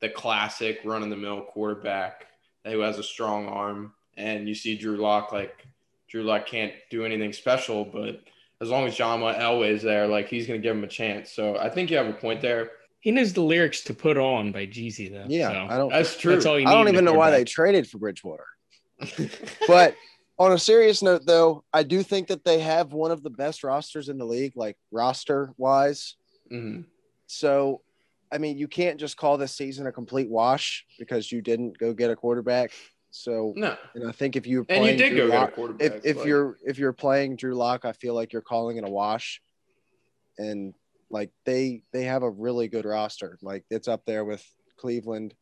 the 0.00 0.08
classic 0.08 0.80
run 0.84 1.02
of 1.02 1.10
the 1.10 1.16
mill 1.16 1.42
quarterback 1.42 2.26
who 2.64 2.80
has 2.80 2.98
a 2.98 3.02
strong 3.02 3.46
arm. 3.48 3.92
And 4.16 4.48
you 4.48 4.54
see 4.54 4.76
Drew 4.78 4.96
Lock, 4.96 5.30
like, 5.32 5.66
Drew 6.08 6.22
Lock 6.22 6.46
can't 6.46 6.72
do 6.90 7.04
anything 7.04 7.32
special, 7.34 7.84
but 7.84 8.22
as 8.60 8.68
long 8.68 8.86
as 8.86 8.96
John 8.96 9.20
Elway 9.20 9.70
is 9.70 9.82
there, 9.82 10.06
like, 10.06 10.28
he's 10.28 10.46
going 10.46 10.60
to 10.60 10.66
give 10.66 10.76
him 10.76 10.84
a 10.84 10.88
chance. 10.88 11.32
So 11.32 11.56
I 11.56 11.68
think 11.70 11.90
you 11.90 11.96
have 11.96 12.06
a 12.08 12.12
point 12.12 12.40
there. 12.40 12.70
He 13.00 13.12
knows 13.12 13.32
the 13.32 13.42
lyrics 13.42 13.82
to 13.84 13.94
"Put 13.94 14.18
On" 14.18 14.50
by 14.50 14.66
Jeezy, 14.66 15.10
though. 15.12 15.26
Yeah, 15.28 15.50
so 15.50 15.74
I 15.74 15.76
don't. 15.78 15.90
That's 15.90 16.16
true. 16.16 16.34
that's 16.34 16.46
all 16.46 16.58
you 16.58 16.66
I 16.66 16.72
don't 16.72 16.88
even 16.88 17.04
know 17.04 17.14
why 17.14 17.30
they 17.30 17.44
traded 17.44 17.88
for 17.88 17.98
Bridgewater. 17.98 18.46
But 19.68 19.94
on 20.38 20.52
a 20.52 20.58
serious 20.58 21.02
note, 21.02 21.22
though, 21.24 21.64
I 21.72 21.84
do 21.84 22.02
think 22.02 22.28
that 22.28 22.44
they 22.44 22.58
have 22.60 22.92
one 22.92 23.12
of 23.12 23.22
the 23.22 23.30
best 23.30 23.62
rosters 23.62 24.08
in 24.08 24.18
the 24.18 24.24
league, 24.24 24.52
like 24.56 24.76
roster 24.90 25.52
wise. 25.56 26.16
Mhm. 26.52 26.84
So, 27.26 27.82
I 28.32 28.38
mean, 28.38 28.58
you 28.58 28.66
can't 28.66 28.98
just 28.98 29.16
call 29.16 29.38
this 29.38 29.52
season 29.54 29.86
a 29.86 29.92
complete 29.92 30.28
wash 30.28 30.84
because 30.98 31.30
you 31.30 31.40
didn't 31.40 31.78
go 31.78 31.92
get 31.92 32.10
a 32.10 32.16
quarterback. 32.16 32.72
So, 33.10 33.52
No. 33.56 33.76
and 33.94 34.06
I 34.08 34.12
think 34.12 34.36
if 34.36 34.46
you're 34.46 34.66
And 34.68 34.80
playing 34.80 34.98
you 34.98 35.04
did 35.04 35.10
Drew 35.10 35.28
go 35.28 35.34
Lock, 35.34 35.48
get 35.48 35.52
a 35.52 35.56
quarterback. 35.56 35.86
if 35.96 36.04
if 36.04 36.16
but- 36.18 36.26
you're 36.26 36.58
if 36.64 36.78
you're 36.78 36.92
playing 36.92 37.36
Drew 37.36 37.54
Lock, 37.54 37.84
I 37.84 37.92
feel 37.92 38.14
like 38.14 38.32
you're 38.32 38.42
calling 38.42 38.76
it 38.76 38.84
a 38.84 38.90
wash. 38.90 39.40
And 40.38 40.74
like 41.10 41.30
they 41.44 41.82
they 41.92 42.04
have 42.04 42.22
a 42.22 42.30
really 42.30 42.68
good 42.68 42.84
roster. 42.84 43.38
Like 43.42 43.64
it's 43.70 43.88
up 43.88 44.04
there 44.04 44.24
with 44.24 44.44
Cleveland, 44.76 45.34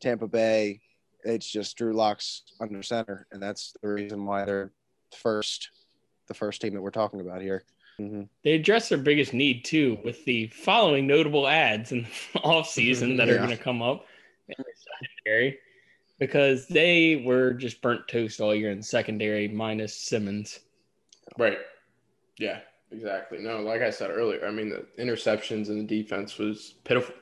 Tampa 0.00 0.26
Bay. 0.26 0.80
It's 1.22 1.48
just 1.50 1.76
Drew 1.76 1.92
Lock's 1.92 2.42
under 2.60 2.82
center, 2.82 3.26
and 3.30 3.42
that's 3.42 3.74
the 3.82 3.88
reason 3.88 4.24
why 4.24 4.46
they're 4.46 4.72
first, 5.14 5.68
the 6.28 6.34
first 6.34 6.62
team 6.62 6.72
that 6.74 6.80
we're 6.80 6.90
talking 6.90 7.20
about 7.20 7.42
here. 7.42 7.62
Mhm. 8.00 8.30
They 8.42 8.52
address 8.52 8.88
their 8.88 8.96
biggest 8.96 9.34
need 9.34 9.62
too 9.66 9.98
with 10.02 10.24
the 10.24 10.46
following 10.48 11.06
notable 11.06 11.46
ads 11.46 11.92
in 11.92 12.06
the 12.32 12.40
off 12.42 12.70
season 12.70 13.18
that 13.18 13.28
are 13.28 13.36
going 13.36 13.50
to 13.50 13.58
come 13.58 13.82
up 13.82 14.06
in 14.48 14.54
the 14.56 14.64
secondary 14.74 15.58
because 16.20 16.68
they 16.68 17.16
were 17.26 17.54
just 17.54 17.82
burnt 17.82 18.06
toast 18.06 18.40
all 18.40 18.54
year 18.54 18.70
in 18.70 18.82
secondary 18.82 19.48
minus 19.48 19.96
Simmons. 19.96 20.60
Right. 21.36 21.58
Yeah, 22.38 22.60
exactly. 22.92 23.38
No, 23.38 23.60
like 23.60 23.80
I 23.80 23.90
said 23.90 24.10
earlier, 24.10 24.46
I 24.46 24.50
mean, 24.50 24.68
the 24.68 24.86
interceptions 25.02 25.68
and 25.68 25.88
the 25.88 26.02
defense 26.02 26.38
was 26.38 26.74
pitiful. 26.84 27.14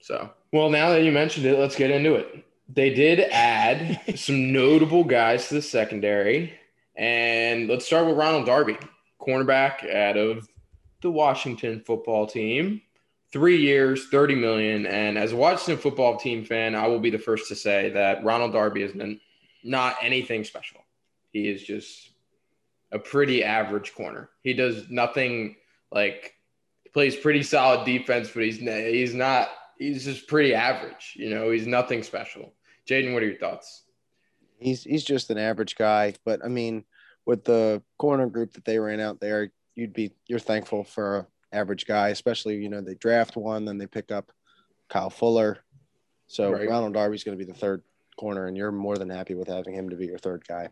So, 0.00 0.30
well, 0.52 0.70
now 0.70 0.90
that 0.90 1.02
you 1.02 1.12
mentioned 1.12 1.46
it, 1.46 1.58
let's 1.58 1.76
get 1.76 1.90
into 1.90 2.14
it. 2.14 2.44
They 2.68 2.90
did 2.90 3.20
add 3.20 4.00
some 4.16 4.52
notable 4.52 5.04
guys 5.04 5.48
to 5.48 5.54
the 5.54 5.62
secondary. 5.62 6.54
And 6.96 7.68
let's 7.68 7.84
start 7.84 8.06
with 8.06 8.16
Ronald 8.16 8.46
Darby, 8.46 8.78
cornerback 9.20 9.94
out 9.94 10.16
of 10.16 10.48
the 11.02 11.10
Washington 11.10 11.82
football 11.84 12.26
team. 12.26 12.80
Three 13.34 13.60
years, 13.60 14.06
30 14.10 14.36
million. 14.36 14.86
And 14.86 15.18
as 15.18 15.32
a 15.32 15.36
Washington 15.36 15.76
football 15.76 16.16
team 16.16 16.44
fan, 16.44 16.76
I 16.76 16.86
will 16.86 17.00
be 17.00 17.10
the 17.10 17.18
first 17.18 17.48
to 17.48 17.56
say 17.56 17.90
that 17.90 18.22
Ronald 18.22 18.52
Darby 18.52 18.82
has 18.82 18.92
been 18.92 19.18
not 19.64 19.96
anything 20.00 20.44
special. 20.44 20.80
He 21.32 21.48
is 21.48 21.64
just 21.64 22.10
a 22.92 22.98
pretty 23.00 23.42
average 23.42 23.92
corner. 23.92 24.30
He 24.44 24.54
does 24.54 24.88
nothing 24.88 25.56
like 25.90 26.34
plays 26.92 27.16
pretty 27.16 27.42
solid 27.42 27.84
defense, 27.84 28.30
but 28.32 28.44
he's 28.44 28.60
he's 28.60 29.14
not 29.14 29.48
he's 29.80 30.04
just 30.04 30.28
pretty 30.28 30.54
average. 30.54 31.14
You 31.16 31.30
know, 31.30 31.50
he's 31.50 31.66
nothing 31.66 32.04
special. 32.04 32.54
Jaden, 32.88 33.14
what 33.14 33.24
are 33.24 33.26
your 33.26 33.38
thoughts? 33.38 33.82
He's 34.60 34.84
he's 34.84 35.02
just 35.02 35.30
an 35.30 35.38
average 35.38 35.74
guy, 35.74 36.14
but 36.24 36.44
I 36.44 36.46
mean, 36.46 36.84
with 37.26 37.42
the 37.42 37.82
corner 37.98 38.28
group 38.28 38.52
that 38.52 38.64
they 38.64 38.78
ran 38.78 39.00
out 39.00 39.18
there, 39.18 39.50
you'd 39.74 39.92
be 39.92 40.12
you're 40.28 40.38
thankful 40.38 40.84
for 40.84 41.26
average 41.54 41.86
guy, 41.86 42.08
especially 42.08 42.56
you 42.56 42.68
know 42.68 42.80
they 42.80 42.94
draft 42.94 43.36
one, 43.36 43.64
then 43.64 43.78
they 43.78 43.86
pick 43.86 44.10
up 44.10 44.32
Kyle 44.88 45.10
Fuller. 45.10 45.58
So 46.26 46.52
Right. 46.52 46.68
Ronald 46.68 46.94
Darby's 46.94 47.24
going 47.24 47.38
to 47.38 47.44
be 47.44 47.50
the 47.50 47.58
third 47.58 47.82
corner, 48.16 48.46
and 48.46 48.56
you're 48.56 48.72
more 48.72 48.96
than 48.96 49.10
happy 49.10 49.34
with 49.34 49.48
having 49.48 49.74
him 49.74 49.90
to 49.90 49.96
be 49.96 50.06
your 50.06 50.18
third 50.18 50.46
guy. 50.46 50.68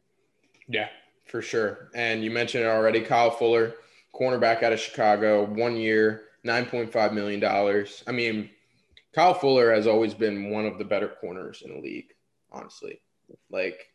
Yeah, 0.68 0.88
for 1.26 1.42
sure. 1.42 1.90
And 1.94 2.22
you 2.24 2.30
mentioned 2.30 2.64
it 2.64 2.68
already, 2.68 3.00
Kyle 3.00 3.30
Fuller, 3.30 3.74
cornerback 4.14 4.62
out 4.62 4.72
of 4.72 4.80
Chicago, 4.80 5.44
one 5.44 5.76
year, 5.76 6.24
nine 6.44 6.66
point 6.66 6.92
five 6.92 7.12
million 7.12 7.40
dollars. 7.40 8.02
I 8.06 8.12
mean, 8.12 8.50
Kyle 9.14 9.34
Fuller 9.34 9.72
has 9.74 9.86
always 9.86 10.14
been 10.14 10.50
one 10.50 10.66
of 10.66 10.78
the 10.78 10.84
better 10.84 11.08
corners 11.08 11.62
in 11.64 11.74
the 11.74 11.80
league, 11.80 12.14
honestly. 12.50 13.00
Like, 13.50 13.88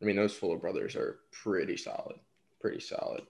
I 0.00 0.04
mean, 0.04 0.16
those 0.16 0.34
Fuller 0.34 0.58
brothers 0.58 0.94
are 0.94 1.18
pretty 1.32 1.76
solid, 1.76 2.16
pretty 2.60 2.80
solid. 2.80 3.22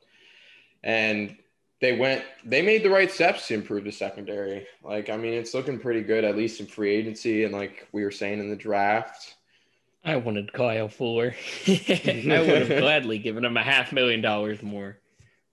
And 0.82 1.36
they 1.80 1.96
went, 1.96 2.24
they 2.44 2.62
made 2.62 2.82
the 2.82 2.90
right 2.90 3.10
steps 3.10 3.48
to 3.48 3.54
improve 3.54 3.84
the 3.84 3.92
secondary. 3.92 4.66
Like, 4.82 5.10
I 5.10 5.16
mean, 5.16 5.34
it's 5.34 5.54
looking 5.54 5.78
pretty 5.78 6.02
good, 6.02 6.24
at 6.24 6.36
least 6.36 6.60
in 6.60 6.66
free 6.66 6.94
agency. 6.94 7.44
And 7.44 7.52
like 7.52 7.88
we 7.92 8.04
were 8.04 8.10
saying 8.10 8.40
in 8.40 8.48
the 8.48 8.56
draft, 8.56 9.34
I 10.04 10.16
wanted 10.16 10.52
Kyle 10.52 10.88
Fuller. 10.88 11.34
I 11.66 12.44
would 12.46 12.68
have 12.68 12.80
gladly 12.80 13.18
given 13.18 13.44
him 13.44 13.56
a 13.56 13.62
half 13.62 13.92
million 13.92 14.20
dollars 14.20 14.62
more, 14.62 14.98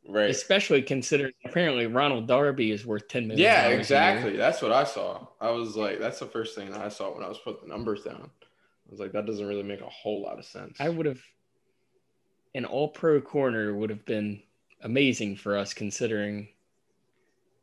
right? 0.07 0.29
especially 0.29 0.81
considering 0.81 1.31
apparently 1.45 1.87
Ronald 1.87 2.27
Darby 2.27 2.71
is 2.71 2.85
worth 2.85 3.07
ten 3.07 3.27
million. 3.27 3.43
Yeah, 3.43 3.69
exactly. 3.69 4.35
That's 4.35 4.61
what 4.61 4.73
I 4.73 4.83
saw. 4.83 5.27
I 5.39 5.51
was 5.51 5.77
like, 5.77 5.99
that's 5.99 6.19
the 6.19 6.25
first 6.25 6.53
thing 6.55 6.69
that 6.71 6.81
I 6.81 6.89
saw 6.89 7.13
when 7.13 7.23
I 7.23 7.29
was 7.29 7.37
putting 7.37 7.69
the 7.69 7.73
numbers 7.73 8.03
down. 8.03 8.29
I 8.29 8.91
was 8.91 8.99
like, 8.99 9.13
that 9.13 9.25
doesn't 9.25 9.47
really 9.47 9.63
make 9.63 9.81
a 9.81 9.89
whole 9.89 10.21
lot 10.21 10.37
of 10.37 10.43
sense. 10.43 10.75
I 10.81 10.89
would 10.89 11.05
have 11.05 11.21
an 12.53 12.65
all 12.65 12.89
pro 12.89 13.21
corner 13.21 13.73
would 13.73 13.89
have 13.89 14.05
been 14.05 14.43
amazing 14.83 15.35
for 15.35 15.57
us 15.57 15.73
considering 15.73 16.47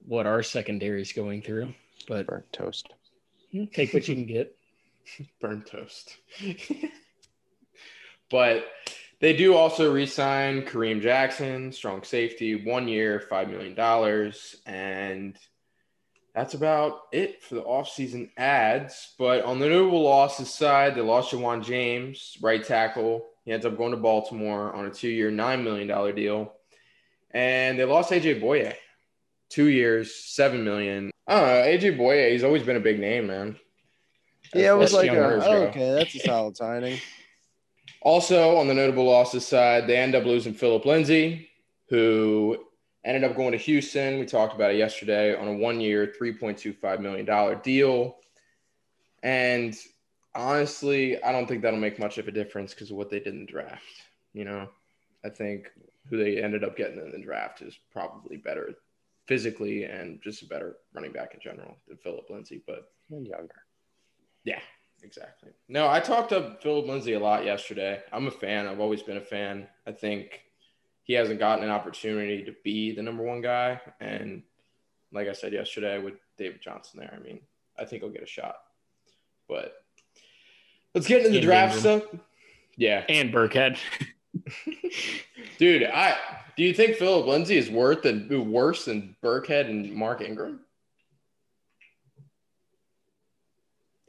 what 0.06 0.26
our 0.26 0.42
secondary 0.42 1.02
is 1.02 1.12
going 1.12 1.42
through. 1.42 1.74
But 2.06 2.26
Burnt 2.26 2.52
toast. 2.52 2.88
take 3.72 3.92
what 3.92 4.08
you 4.08 4.14
can 4.14 4.26
get. 4.26 4.56
burn 5.40 5.62
toast. 5.62 6.16
but 8.30 8.66
they 9.20 9.36
do 9.36 9.54
also 9.54 9.92
re-sign 9.92 10.62
Kareem 10.62 11.00
Jackson, 11.00 11.72
strong 11.72 12.02
safety, 12.04 12.64
one 12.64 12.88
year, 12.88 13.20
five 13.20 13.48
million 13.48 13.74
dollars, 13.74 14.56
and 14.64 15.36
that's 16.34 16.54
about 16.54 17.00
it 17.10 17.42
for 17.42 17.56
the 17.56 17.62
offseason 17.62 18.30
ads. 18.36 19.14
But 19.18 19.44
on 19.44 19.58
the 19.58 19.68
notable 19.68 20.02
losses 20.02 20.54
side, 20.54 20.94
they 20.94 21.00
lost 21.00 21.32
Ja'Wuan 21.32 21.64
James, 21.64 22.38
right 22.40 22.64
tackle. 22.64 23.26
He 23.44 23.52
ends 23.52 23.66
up 23.66 23.76
going 23.76 23.90
to 23.90 23.96
Baltimore 23.96 24.72
on 24.72 24.86
a 24.86 24.90
two-year, 24.90 25.30
nine 25.32 25.64
million 25.64 25.88
dollar 25.88 26.12
deal, 26.12 26.52
and 27.30 27.78
they 27.78 27.84
lost 27.84 28.10
AJ 28.10 28.40
Bouye, 28.40 28.74
two 29.48 29.66
years, 29.66 30.14
seven 30.14 30.64
million. 30.64 31.10
I 31.26 31.34
don't 31.34 31.48
know. 31.48 31.88
AJ 31.88 31.98
Bouye, 31.98 32.32
he's 32.32 32.44
always 32.44 32.62
been 32.62 32.76
a 32.76 32.80
big 32.80 33.00
name, 33.00 33.26
man. 33.26 33.56
Yeah, 34.54 34.72
it 34.72 34.78
was 34.78 34.94
like, 34.94 35.10
a, 35.10 35.18
oh, 35.18 35.66
okay, 35.68 35.90
that's 35.92 36.14
a 36.14 36.20
solid 36.20 36.56
signing. 36.56 37.00
Also, 38.00 38.56
on 38.56 38.68
the 38.68 38.74
notable 38.74 39.04
losses 39.04 39.44
side, 39.44 39.88
they 39.88 39.96
end 39.96 40.14
up 40.14 40.24
losing 40.24 40.54
Phillip 40.54 40.84
Lindsay, 40.86 41.50
who 41.88 42.56
ended 43.04 43.28
up 43.28 43.36
going 43.36 43.52
to 43.52 43.58
Houston. 43.58 44.20
We 44.20 44.24
talked 44.24 44.54
about 44.54 44.70
it 44.70 44.76
yesterday 44.76 45.34
on 45.34 45.48
a 45.48 45.52
one 45.54 45.80
year, 45.80 46.12
$3.25 46.18 47.00
million 47.00 47.60
deal. 47.60 48.16
And 49.22 49.76
honestly, 50.34 51.22
I 51.22 51.32
don't 51.32 51.48
think 51.48 51.62
that'll 51.62 51.80
make 51.80 51.98
much 51.98 52.18
of 52.18 52.28
a 52.28 52.32
difference 52.32 52.72
because 52.72 52.90
of 52.90 52.96
what 52.96 53.10
they 53.10 53.18
did 53.18 53.34
in 53.34 53.40
the 53.40 53.52
draft. 53.52 53.82
You 54.32 54.44
know, 54.44 54.68
I 55.24 55.30
think 55.30 55.68
who 56.08 56.16
they 56.16 56.42
ended 56.42 56.64
up 56.64 56.76
getting 56.76 56.98
in 56.98 57.10
the 57.12 57.18
draft 57.18 57.62
is 57.62 57.78
probably 57.92 58.36
better 58.36 58.74
physically 59.26 59.84
and 59.84 60.20
just 60.22 60.42
a 60.42 60.46
better 60.46 60.76
running 60.94 61.12
back 61.12 61.34
in 61.34 61.40
general 61.40 61.76
than 61.86 61.96
Phillip 61.98 62.30
Lindsay. 62.30 62.62
But 62.66 62.90
And 63.10 63.26
younger. 63.26 63.62
yeah, 64.44 64.60
exactly. 65.02 65.50
No, 65.68 65.88
I 65.88 66.00
talked 66.00 66.30
to 66.30 66.56
Phillip 66.62 66.86
Lindsay 66.86 67.12
a 67.12 67.20
lot 67.20 67.44
yesterday. 67.44 68.00
I'm 68.12 68.26
a 68.26 68.30
fan. 68.30 68.66
I've 68.66 68.80
always 68.80 69.02
been 69.02 69.18
a 69.18 69.22
fan. 69.22 69.68
I 69.86 69.92
think 69.92 70.40
he 71.04 71.12
hasn't 71.12 71.38
gotten 71.40 71.64
an 71.64 71.70
opportunity 71.70 72.42
to 72.44 72.54
be 72.64 72.92
the 72.94 73.02
number 73.02 73.22
one 73.22 73.40
guy. 73.42 73.80
And 74.00 74.42
like 75.12 75.28
I 75.28 75.32
said 75.32 75.52
yesterday 75.52 75.98
with 75.98 76.14
David 76.38 76.60
Johnson 76.62 77.00
there, 77.00 77.12
I 77.14 77.22
mean, 77.22 77.40
I 77.78 77.84
think 77.84 78.02
he'll 78.02 78.12
get 78.12 78.22
a 78.22 78.26
shot. 78.26 78.56
But 79.48 79.74
let's 80.94 81.06
get 81.06 81.18
into 81.18 81.30
the 81.30 81.36
And 81.38 81.44
draft 81.46 81.76
Ingram. 81.76 82.00
stuff. 82.00 82.20
Yeah. 82.76 83.04
And 83.08 83.32
Burkhead. 83.32 83.78
Dude, 85.58 85.84
I 85.84 86.16
do 86.56 86.64
you 86.64 86.74
think 86.74 86.96
Phillip 86.96 87.26
Lindsay 87.26 87.56
is 87.56 87.70
worth 87.70 88.04
and 88.04 88.30
worse 88.50 88.84
than 88.84 89.16
Burkhead 89.22 89.68
and 89.68 89.92
Mark 89.92 90.20
Ingram? 90.20 90.60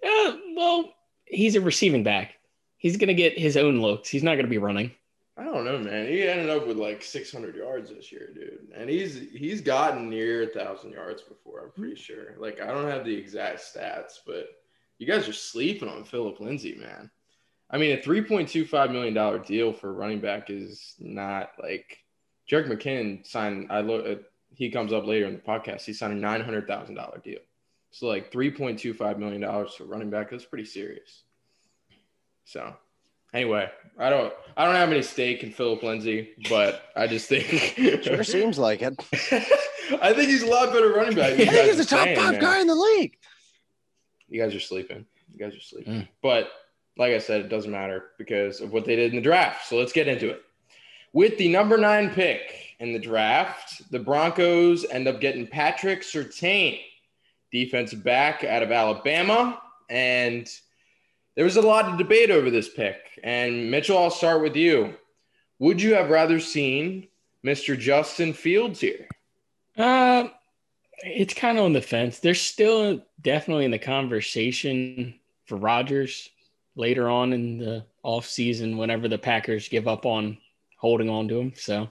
Uh, 0.04 0.38
well, 0.56 0.94
he's 1.26 1.56
a 1.56 1.62
receiving 1.62 2.04
back. 2.04 2.36
He's 2.78 2.98
gonna 2.98 3.14
get 3.14 3.38
his 3.38 3.58
own 3.58 3.82
looks. 3.82 4.10
He's 4.10 4.24
not 4.24 4.36
gonna 4.36 4.48
be 4.48 4.58
running. 4.58 4.92
I 5.38 5.46
don't 5.46 5.64
know, 5.64 5.80
man. 5.80 6.08
He 6.08 6.28
ended 6.28 6.50
up 6.50 6.68
with 6.68 6.78
like 6.78 7.02
600 7.02 7.56
yards 7.56 7.90
this 7.90 8.12
year, 8.12 8.30
dude, 8.34 8.68
and 8.76 8.90
he's 8.90 9.30
he's 9.32 9.62
gotten 9.62 10.10
near 10.10 10.44
a 10.44 10.48
thousand 10.48 10.92
yards 10.92 11.22
before. 11.22 11.62
I'm 11.62 11.72
pretty 11.72 11.96
sure. 11.96 12.36
Like 12.38 12.62
I 12.62 12.68
don't 12.68 12.90
have 12.90 13.06
the 13.06 13.16
exact 13.16 13.60
stats, 13.60 14.20
but 14.26 14.48
you 14.98 15.08
guys 15.08 15.30
are 15.30 15.34
sleeping 15.34 15.88
on 15.88 16.04
Phillip 16.04 16.40
Lindsay, 16.42 16.76
man. 16.76 17.10
I 17.70 17.78
mean, 17.78 17.98
a 17.98 18.02
3.25 18.02 18.92
million 18.92 19.14
dollar 19.14 19.40
deal 19.40 19.74
for 19.74 19.90
a 19.90 19.94
running 19.94 20.20
back 20.20 20.50
is 20.50 20.96
not 21.00 21.52
like 21.62 22.00
Jerick 22.50 22.68
McKinnon 22.68 23.26
signed. 23.26 23.68
I 23.70 23.82
look. 23.82 24.06
At, 24.06 24.22
he 24.56 24.72
comes 24.72 24.92
up 24.92 25.06
later 25.06 25.28
in 25.28 25.34
the 25.34 25.40
podcast. 25.40 25.86
He 25.86 25.94
signed 25.94 26.14
a 26.14 26.16
nine 26.16 26.42
hundred 26.42 26.68
thousand 26.68 26.96
dollar 26.96 27.20
deal. 27.24 27.40
So 27.92 28.08
like 28.08 28.32
3.25 28.32 29.18
million 29.18 29.42
dollars 29.42 29.74
for 29.74 29.86
running 29.86 30.10
back. 30.10 30.32
That's 30.32 30.46
pretty 30.46 30.66
serious. 30.66 31.24
So 32.46 32.76
anyway, 33.34 33.70
I 33.98 34.10
don't 34.10 34.34
I 34.58 34.66
don't 34.66 34.76
have 34.76 34.92
any 34.92 35.02
stake 35.02 35.44
in 35.44 35.52
Phillip 35.52 35.84
Lindsay, 35.84 36.32
but 36.50 36.84
I 36.96 37.08
just 37.08 37.30
think 37.30 37.46
Sure 38.04 38.24
seems 38.24 38.58
like 38.58 38.82
it. 38.82 38.96
I 40.02 40.14
think 40.14 40.30
he's 40.30 40.44
a 40.44 40.48
lot 40.48 40.72
better 40.72 40.90
running 40.90 41.16
back. 41.16 41.32
I 41.34 41.36
than 41.36 41.40
you 41.40 41.52
think 41.52 41.68
he's 41.68 41.78
the 41.78 41.86
top 41.86 42.06
saying, 42.06 42.18
five 42.18 42.34
man. 42.34 42.42
guy 42.42 42.62
in 42.62 42.68
the 42.68 42.76
league. 42.76 43.18
You 44.28 44.42
guys 44.42 44.54
are 44.54 44.60
sleeping. 44.60 45.06
You 45.32 45.40
guys 45.40 45.56
are 45.56 45.62
sleeping. 45.62 45.94
Mm. 45.94 46.08
But 46.22 46.50
like 47.00 47.14
I 47.14 47.18
said, 47.20 47.40
it 47.40 47.50
doesn't 47.50 47.72
matter 47.72 48.08
because 48.18 48.60
of 48.60 48.74
what 48.74 48.84
they 48.84 48.98
did 48.98 49.12
in 49.12 49.16
the 49.16 49.24
draft. 49.24 49.68
So 49.68 49.78
let's 49.78 49.94
get 49.94 50.10
into 50.10 50.30
it. 50.30 50.44
With 51.14 51.38
the 51.38 51.48
number 51.48 51.78
nine 51.78 52.10
pick 52.10 52.76
in 52.80 52.92
the 52.92 53.00
draft, 53.00 53.90
the 53.90 54.00
Broncos 54.00 54.86
end 54.86 55.08
up 55.08 55.22
getting 55.22 55.48
Patrick 55.48 56.02
Surtain, 56.02 56.82
defensive 57.52 58.04
back 58.04 58.44
out 58.44 58.62
of 58.62 58.72
Alabama. 58.72 59.62
And 59.90 60.48
there 61.36 61.46
was 61.46 61.56
a 61.56 61.62
lot 61.62 61.86
of 61.86 61.98
debate 61.98 62.32
over 62.32 62.52
this 62.52 62.70
pick. 62.70 62.98
And 63.24 63.72
Mitchell, 63.72 63.98
I'll 63.98 64.12
start 64.12 64.42
with 64.42 64.58
you. 64.58 64.94
Would 65.60 65.82
you 65.82 65.96
have 65.96 66.10
rather 66.10 66.40
seen 66.40 67.08
Mr. 67.46 67.80
Justin 67.80 68.34
Fields 68.34 68.82
here? 68.82 69.08
Uh, 69.78 70.28
it's 71.02 71.34
kind 71.34 71.58
of 71.58 71.64
on 71.64 71.74
the 71.74 71.82
fence. 71.82 72.20
They're 72.20 72.36
still 72.36 73.06
definitely 73.22 73.64
in 73.64 73.72
the 73.72 73.80
conversation 73.80 75.16
for 75.46 75.56
Rodgers 75.56 76.30
later 76.76 77.10
on 77.10 77.34
in 77.34 77.58
the 77.58 77.86
off 78.04 78.26
season 78.26 78.78
whenever 78.78 79.08
the 79.08 79.18
Packers 79.18 79.68
give 79.68 79.88
up 79.88 80.06
on 80.06 80.38
holding 80.78 81.10
on 81.10 81.28
to 81.28 81.40
him. 81.40 81.54
So 81.56 81.90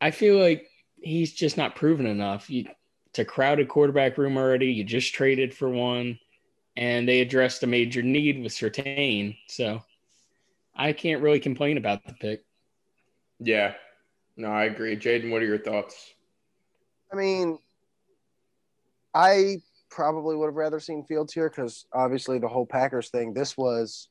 I 0.00 0.10
feel 0.10 0.38
like 0.38 0.68
he's 1.00 1.32
just 1.32 1.56
not 1.56 1.76
proven 1.76 2.06
enough. 2.06 2.50
You, 2.50 2.66
it's 3.06 3.18
a 3.18 3.24
crowded 3.24 3.68
quarterback 3.68 4.18
room 4.18 4.36
already. 4.36 4.66
You 4.66 4.84
just 4.84 5.14
traded 5.14 5.54
for 5.54 5.68
one, 5.68 6.18
and 6.76 7.06
they 7.06 7.20
addressed 7.20 7.62
a 7.62 7.66
major 7.66 8.02
need 8.02 8.42
with 8.42 8.52
Surtain. 8.52 9.36
So 9.48 9.82
I 10.74 10.92
can't 10.92 11.22
really 11.22 11.40
complain 11.40 11.76
about 11.76 12.04
the 12.04 12.14
pick. 12.14 12.44
Yeah. 13.38 13.74
No, 14.36 14.48
I 14.48 14.64
agree. 14.64 14.96
Jaden, 14.96 15.30
what 15.30 15.42
are 15.42 15.46
your 15.46 15.58
thoughts? 15.58 16.14
I 17.12 17.16
mean, 17.16 17.58
I 19.14 19.58
probably 19.92 20.34
would 20.36 20.46
have 20.46 20.54
rather 20.54 20.80
seen 20.80 21.04
Fields 21.04 21.32
here 21.32 21.50
because 21.50 21.86
obviously 21.92 22.38
the 22.38 22.48
whole 22.48 22.66
Packers 22.66 23.10
thing. 23.10 23.34
This 23.34 23.56
was 23.56 24.08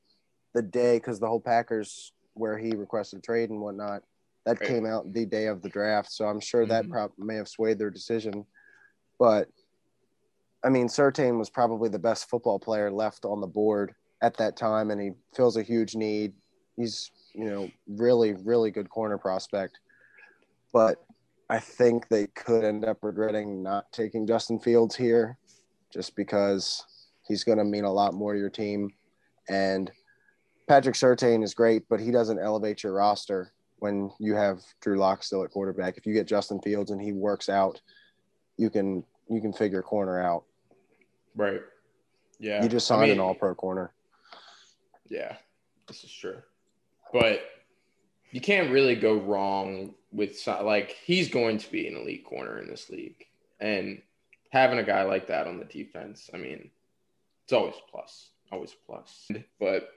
the 0.54 0.62
day 0.62 0.98
because 0.98 1.20
the 1.20 1.28
whole 1.28 1.42
Packers 1.42 2.14
where 2.34 2.58
he 2.58 2.76
requested 2.76 3.20
a 3.20 3.22
trade 3.22 3.50
and 3.50 3.60
whatnot 3.60 4.04
that 4.46 4.60
Right. 4.60 4.70
came 4.70 4.86
out 4.86 5.12
the 5.12 5.26
day 5.26 5.48
of 5.48 5.62
the 5.62 5.70
draft. 5.70 6.12
So 6.12 6.26
I'm 6.28 6.40
sure 6.40 6.66
that 6.68 6.86
Mhm. 6.86 6.92
prob- 6.92 7.18
may 7.18 7.36
have 7.36 7.48
swayed 7.48 7.80
their 7.80 7.90
decision. 7.90 8.46
But 9.20 9.50
I 10.64 10.70
mean, 10.70 10.88
Surtain 10.88 11.40
was 11.40 11.50
probably 11.50 11.90
the 11.90 11.98
best 11.98 12.30
football 12.30 12.60
player 12.60 12.92
left 12.92 13.26
on 13.26 13.42
the 13.42 13.48
board 13.48 13.96
at 14.22 14.38
that 14.38 14.56
time, 14.56 14.92
and 14.92 15.02
he 15.02 15.14
fills 15.34 15.58
a 15.58 15.64
huge 15.64 15.96
need. 15.96 16.36
He's 16.76 17.12
you 17.34 17.46
know 17.46 17.72
really 17.88 18.34
really 18.34 18.70
good 18.72 18.90
corner 18.90 19.18
prospect, 19.18 19.80
but 20.72 21.04
I 21.50 21.60
think 21.60 22.08
they 22.08 22.28
could 22.28 22.64
end 22.64 22.86
up 22.86 23.04
regretting 23.04 23.64
not 23.64 23.92
taking 23.92 24.28
Justin 24.28 24.60
Fields 24.60 24.96
here 24.96 25.38
just 25.94 26.16
because 26.16 26.84
he's 27.28 27.44
going 27.44 27.58
to 27.58 27.64
mean 27.64 27.84
a 27.84 27.92
lot 27.92 28.14
more 28.14 28.34
to 28.34 28.40
your 28.40 28.50
team. 28.50 28.92
And 29.50 29.92
Patrick 30.68 30.96
Surtain 30.96 31.44
is 31.44 31.54
great, 31.54 31.84
but 31.90 32.00
he 32.00 32.12
doesn't 32.12 32.40
elevate 32.40 32.84
your 32.84 32.94
roster 32.94 33.52
when 33.80 34.12
you 34.20 34.36
have 34.36 34.62
Drew 34.82 34.98
Lock 34.98 35.24
still 35.24 35.44
at 35.44 35.52
quarterback. 35.52 35.98
If 35.98 36.06
you 36.06 36.14
get 36.14 36.28
Justin 36.28 36.62
Fields 36.62 36.92
and 36.92 37.02
he 37.02 37.14
works 37.14 37.50
out, 37.50 37.82
you 38.58 38.70
can 38.70 39.04
you 39.30 39.42
can 39.42 39.54
figure 39.54 39.82
corner 39.82 40.22
out. 40.22 40.44
Right. 41.36 41.62
Yeah. 42.40 42.62
You 42.62 42.70
just 42.70 42.90
I 42.92 42.96
signed 42.96 43.10
mean, 43.10 43.20
an 43.20 43.20
all 43.20 43.34
pro 43.34 43.56
corner. 43.56 43.94
Yeah, 45.10 45.36
this 45.88 46.04
is 46.04 46.12
true. 46.12 46.38
But 47.12 47.42
you 48.32 48.40
can't 48.40 48.72
really 48.72 48.96
go 48.96 49.16
wrong 49.16 49.94
with 50.12 50.42
like 50.48 50.96
he's 51.04 51.30
going 51.30 51.58
to 51.58 51.72
be 51.72 51.88
an 51.88 51.98
elite 51.98 52.26
corner 52.26 52.60
in 52.60 52.68
this 52.68 52.90
league, 52.90 53.26
and 53.60 54.02
having 54.52 54.80
a 54.80 54.84
guy 54.84 55.04
like 55.04 55.28
that 55.28 55.48
on 55.48 55.58
the 55.58 55.66
defense, 55.66 56.30
I 56.34 56.38
mean, 56.38 56.70
it's 57.44 57.54
always 57.54 57.76
plus, 57.90 58.30
always 58.52 58.76
plus. 58.86 59.28
But 59.60 59.90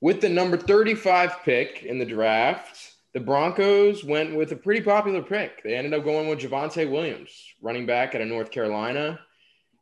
with 0.00 0.20
the 0.20 0.28
number 0.28 0.56
thirty-five 0.56 1.42
pick 1.44 1.84
in 1.84 1.98
the 1.98 2.04
draft, 2.04 2.92
the 3.14 3.20
Broncos 3.20 4.04
went 4.04 4.36
with 4.36 4.52
a 4.52 4.56
pretty 4.56 4.80
popular 4.82 5.22
pick. 5.22 5.62
They 5.62 5.76
ended 5.76 5.94
up 5.94 6.04
going 6.04 6.28
with 6.28 6.40
Javonte 6.40 6.90
Williams, 6.90 7.30
running 7.60 7.86
back 7.86 8.14
out 8.14 8.20
of 8.20 8.28
North 8.28 8.50
Carolina. 8.50 9.18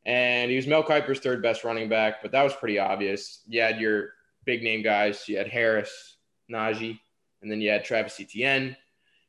And 0.06 0.50
he 0.50 0.56
was 0.56 0.66
Mel 0.66 0.82
Kiper's 0.82 1.20
third 1.20 1.42
best 1.42 1.62
running 1.62 1.88
back, 1.88 2.22
but 2.22 2.32
that 2.32 2.42
was 2.42 2.54
pretty 2.54 2.78
obvious. 2.78 3.42
You 3.46 3.60
had 3.60 3.80
your 3.80 4.10
big 4.46 4.62
name 4.62 4.82
guys. 4.82 5.28
You 5.28 5.36
had 5.36 5.46
Harris, 5.46 6.16
Najee, 6.50 6.98
and 7.42 7.50
then 7.50 7.60
you 7.60 7.70
had 7.70 7.84
Travis 7.84 8.18
Etienne. 8.18 8.76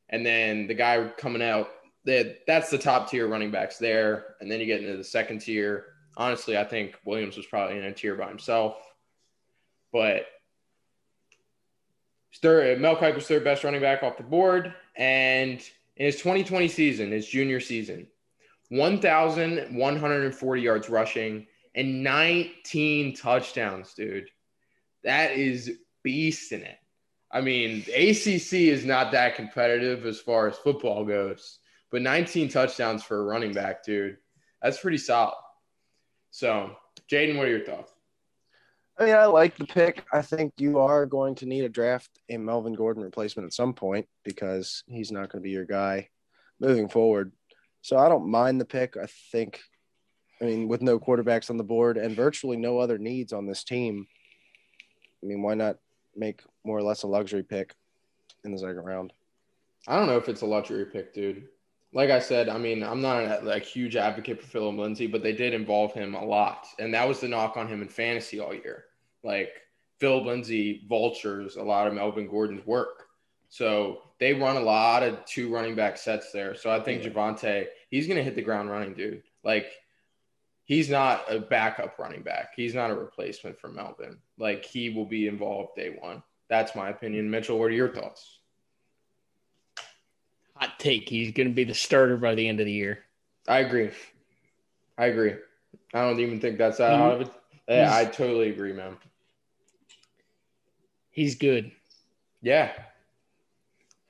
And 0.10 0.26
then 0.26 0.68
the 0.68 0.74
guy 0.74 1.10
coming 1.18 1.42
out, 1.42 1.70
that 2.06 2.40
that's 2.48 2.70
the 2.70 2.78
top 2.78 3.10
tier 3.10 3.28
running 3.28 3.52
backs 3.52 3.78
there. 3.78 4.36
And 4.40 4.50
then 4.52 4.60
you 4.60 4.66
get 4.66 4.84
into 4.84 4.98
the 4.98 5.04
second 5.04 5.40
tier. 5.40 5.86
Honestly, 6.18 6.58
I 6.58 6.64
think 6.64 6.98
Williams 7.06 7.38
was 7.38 7.46
probably 7.46 7.78
in 7.78 7.84
a 7.84 7.94
tier 7.94 8.16
by 8.16 8.28
himself. 8.28 8.76
But 9.94 10.26
third, 12.42 12.80
Mel 12.80 12.96
Kiper's 12.96 13.28
third 13.28 13.44
best 13.44 13.64
running 13.64 13.82
back 13.82 14.04
off 14.04 14.18
the 14.18 14.24
board. 14.24 14.74
And 14.96 15.62
in 15.96 16.06
his 16.06 16.18
2020 16.18 16.68
season, 16.68 17.12
his 17.12 17.28
junior 17.28 17.60
season, 17.60 18.08
1,140 18.70 20.62
yards 20.62 20.90
rushing 20.90 21.46
and 21.76 22.04
19 22.04 23.16
touchdowns, 23.16 23.94
dude. 23.94 24.30
That 25.04 25.32
is 25.32 25.80
beast 26.04 26.52
in 26.52 26.62
it. 26.62 26.78
I 27.32 27.42
mean, 27.42 27.82
ACC 27.82 28.54
is 28.54 28.86
not 28.86 29.12
that 29.14 29.36
competitive 29.36 30.06
as 30.06 30.20
far 30.20 30.48
as 30.48 30.58
football 30.58 31.06
goes, 31.06 31.60
but 31.92 32.02
19 32.02 32.50
touchdowns 32.50 33.04
for 33.04 33.20
a 33.20 33.24
running 33.24 33.54
back, 33.54 33.84
dude. 33.84 34.18
That's 34.62 34.80
pretty 34.80 34.98
solid. 34.98 35.36
So, 36.32 36.72
Jaden, 37.12 37.38
what 37.38 37.48
are 37.48 37.52
your 37.52 37.66
thoughts? 37.66 37.92
I 38.98 39.06
mean, 39.06 39.16
I 39.16 39.26
like 39.26 39.58
the 39.58 39.66
pick. 39.66 40.06
I 40.14 40.22
think 40.22 40.54
you 40.58 40.80
are 40.80 41.06
going 41.06 41.36
to 41.36 41.46
need 41.46 41.64
a 41.64 41.70
draft 41.70 42.10
a 42.30 42.38
Melvin 42.38 42.74
Gordon 42.74 43.04
replacement 43.04 43.46
at 43.46 43.54
some 43.54 43.74
point 43.74 44.08
because 44.24 44.84
he's 44.88 45.12
not 45.12 45.32
going 45.32 45.42
to 45.42 45.44
be 45.44 45.52
your 45.52 45.66
guy 45.66 46.10
moving 46.60 46.88
forward. 46.88 47.32
So 47.82 47.98
I 47.98 48.08
don't 48.10 48.30
mind 48.30 48.62
the 48.62 48.66
pick. 48.66 48.96
I 48.98 49.08
think, 49.32 49.60
I 50.42 50.46
mean, 50.46 50.68
with 50.68 50.82
no 50.82 51.00
quarterbacks 51.00 51.50
on 51.50 51.58
the 51.58 51.64
board 51.64 51.98
and 51.98 52.16
virtually 52.16 52.58
no 52.58 52.78
other 52.78 52.98
needs 52.98 53.34
on 53.34 53.48
this 53.48 53.64
team, 53.64 54.06
I 55.24 55.26
mean, 55.26 55.42
why 55.42 55.56
not 55.56 55.78
make 56.16 56.44
more 56.64 56.78
or 56.78 56.84
less 56.84 57.04
a 57.04 57.08
luxury 57.08 57.44
pick 57.44 57.74
in 58.44 58.52
the 58.52 58.60
second 58.60 58.84
round? 58.84 59.14
I 59.88 59.98
don't 59.98 60.08
know 60.08 60.18
if 60.18 60.30
it's 60.30 60.42
a 60.42 60.46
luxury 60.46 60.86
pick, 60.86 61.14
dude. 61.14 61.48
Like 61.94 62.10
I 62.10 62.20
said, 62.20 62.48
I 62.48 62.58
mean, 62.58 62.84
I'm 62.84 63.02
not 63.02 63.24
a 63.24 63.42
like, 63.44 63.66
huge 63.66 63.96
advocate 63.98 64.42
for 64.42 64.48
Phillip 64.48 64.78
Lindsay, 64.78 65.08
but 65.08 65.24
they 65.24 65.34
did 65.34 65.54
involve 65.54 65.94
him 65.94 66.16
a 66.16 66.24
lot. 66.24 66.68
And 66.80 66.94
that 66.94 67.08
was 67.08 67.20
the 67.20 67.28
knock 67.28 67.58
on 67.58 67.68
him 67.68 67.82
in 67.82 67.90
fantasy 67.90 68.40
all 68.40 68.54
year. 68.54 68.86
Like, 69.24 69.50
Phillip 70.00 70.26
Lindsay 70.26 70.86
vultures 70.88 71.58
a 71.58 71.64
lot 71.64 71.88
of 71.88 71.94
Melvin 71.94 72.28
Gordon's 72.28 72.66
work. 72.66 73.08
So 73.50 74.04
they 74.20 74.34
run 74.34 74.56
a 74.56 74.62
lot 74.62 75.04
of 75.04 75.26
two 75.26 75.54
running 75.54 75.76
back 75.76 75.98
sets 75.98 76.32
there. 76.32 76.56
So 76.56 76.72
I 76.72 76.80
think 76.80 77.04
Yeah. 77.04 77.10
Javonte, 77.10 77.68
he's 77.90 78.08
going 78.08 78.18
to 78.18 78.24
hit 78.24 78.36
the 78.36 78.42
ground 78.42 78.70
running, 78.70 78.94
dude. 78.94 79.24
Like, 79.44 79.72
he's 80.64 80.90
not 80.90 81.26
a 81.30 81.40
backup 81.40 82.00
running 82.00 82.22
back. 82.24 82.54
He's 82.56 82.74
not 82.74 82.90
a 82.92 82.96
replacement 82.96 83.60
for 83.60 83.68
Melvin. 83.68 84.18
Like, 84.38 84.64
he 84.64 84.90
will 84.90 85.06
be 85.06 85.28
involved 85.28 85.76
day 85.76 85.98
one. 86.00 86.24
That's 86.50 86.76
my 86.76 86.90
opinion. 86.90 87.30
Mitchell, 87.30 87.60
what 87.60 87.66
are 87.66 87.72
your 87.72 87.94
thoughts? 87.94 88.40
Take. 90.82 91.08
He's 91.08 91.32
going 91.32 91.48
to 91.48 91.54
be 91.54 91.64
the 91.64 91.76
starter 91.76 92.18
by 92.18 92.34
the 92.34 92.48
end 92.48 92.60
of 92.60 92.66
the 92.66 92.72
year. 92.72 93.00
I 93.48 93.60
agree. 93.60 93.92
I 94.98 95.06
agree. 95.06 95.36
I 95.94 96.02
don't 96.02 96.20
even 96.20 96.40
think 96.42 96.58
that's 96.58 96.80
out 96.80 97.14
of 97.14 97.22
it. 97.22 97.32
Yeah, 97.70 97.96
I 97.96 98.06
totally 98.06 98.50
agree, 98.50 98.74
man. 98.74 98.98
He's 101.12 101.36
good. 101.36 101.72
Yeah. 102.42 102.72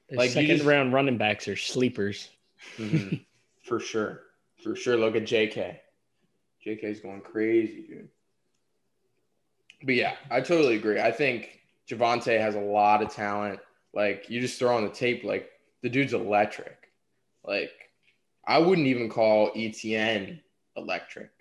The 0.09 0.15
Like, 0.17 0.31
second 0.31 0.47
just- 0.57 0.65
round 0.65 0.93
running 0.93 1.17
backs 1.17 1.47
are 1.47 1.55
sleepers. 1.57 2.29
Mhm. 2.77 3.25
For 3.63 3.79
sure. 3.79 4.21
For 4.63 4.75
sure. 4.75 4.95
Look 4.97 5.15
at 5.15 5.23
JK. 5.23 5.77
JK's 6.65 6.99
going 7.01 7.21
crazy, 7.21 7.81
dude. 7.87 8.09
But 9.83 9.95
yeah, 9.95 10.15
I 10.29 10.41
totally 10.41 10.75
agree. 10.75 10.99
I 11.01 11.11
think 11.11 11.59
Javonte 11.89 12.39
has 12.39 12.55
a 12.55 12.59
lot 12.59 13.01
of 13.01 13.13
talent. 13.13 13.59
Like 13.93 14.29
you 14.29 14.39
just 14.39 14.57
throw 14.59 14.77
on 14.77 14.83
the 14.83 14.89
tape, 14.91 15.23
like 15.23 15.49
the 15.81 15.89
dude's 15.89 16.13
electric. 16.13 16.91
Like 17.45 17.71
I 18.45 18.59
wouldn't 18.59 18.87
even 18.87 19.09
call 19.09 19.51
Etienne 19.55 20.41
electric. 20.75 21.31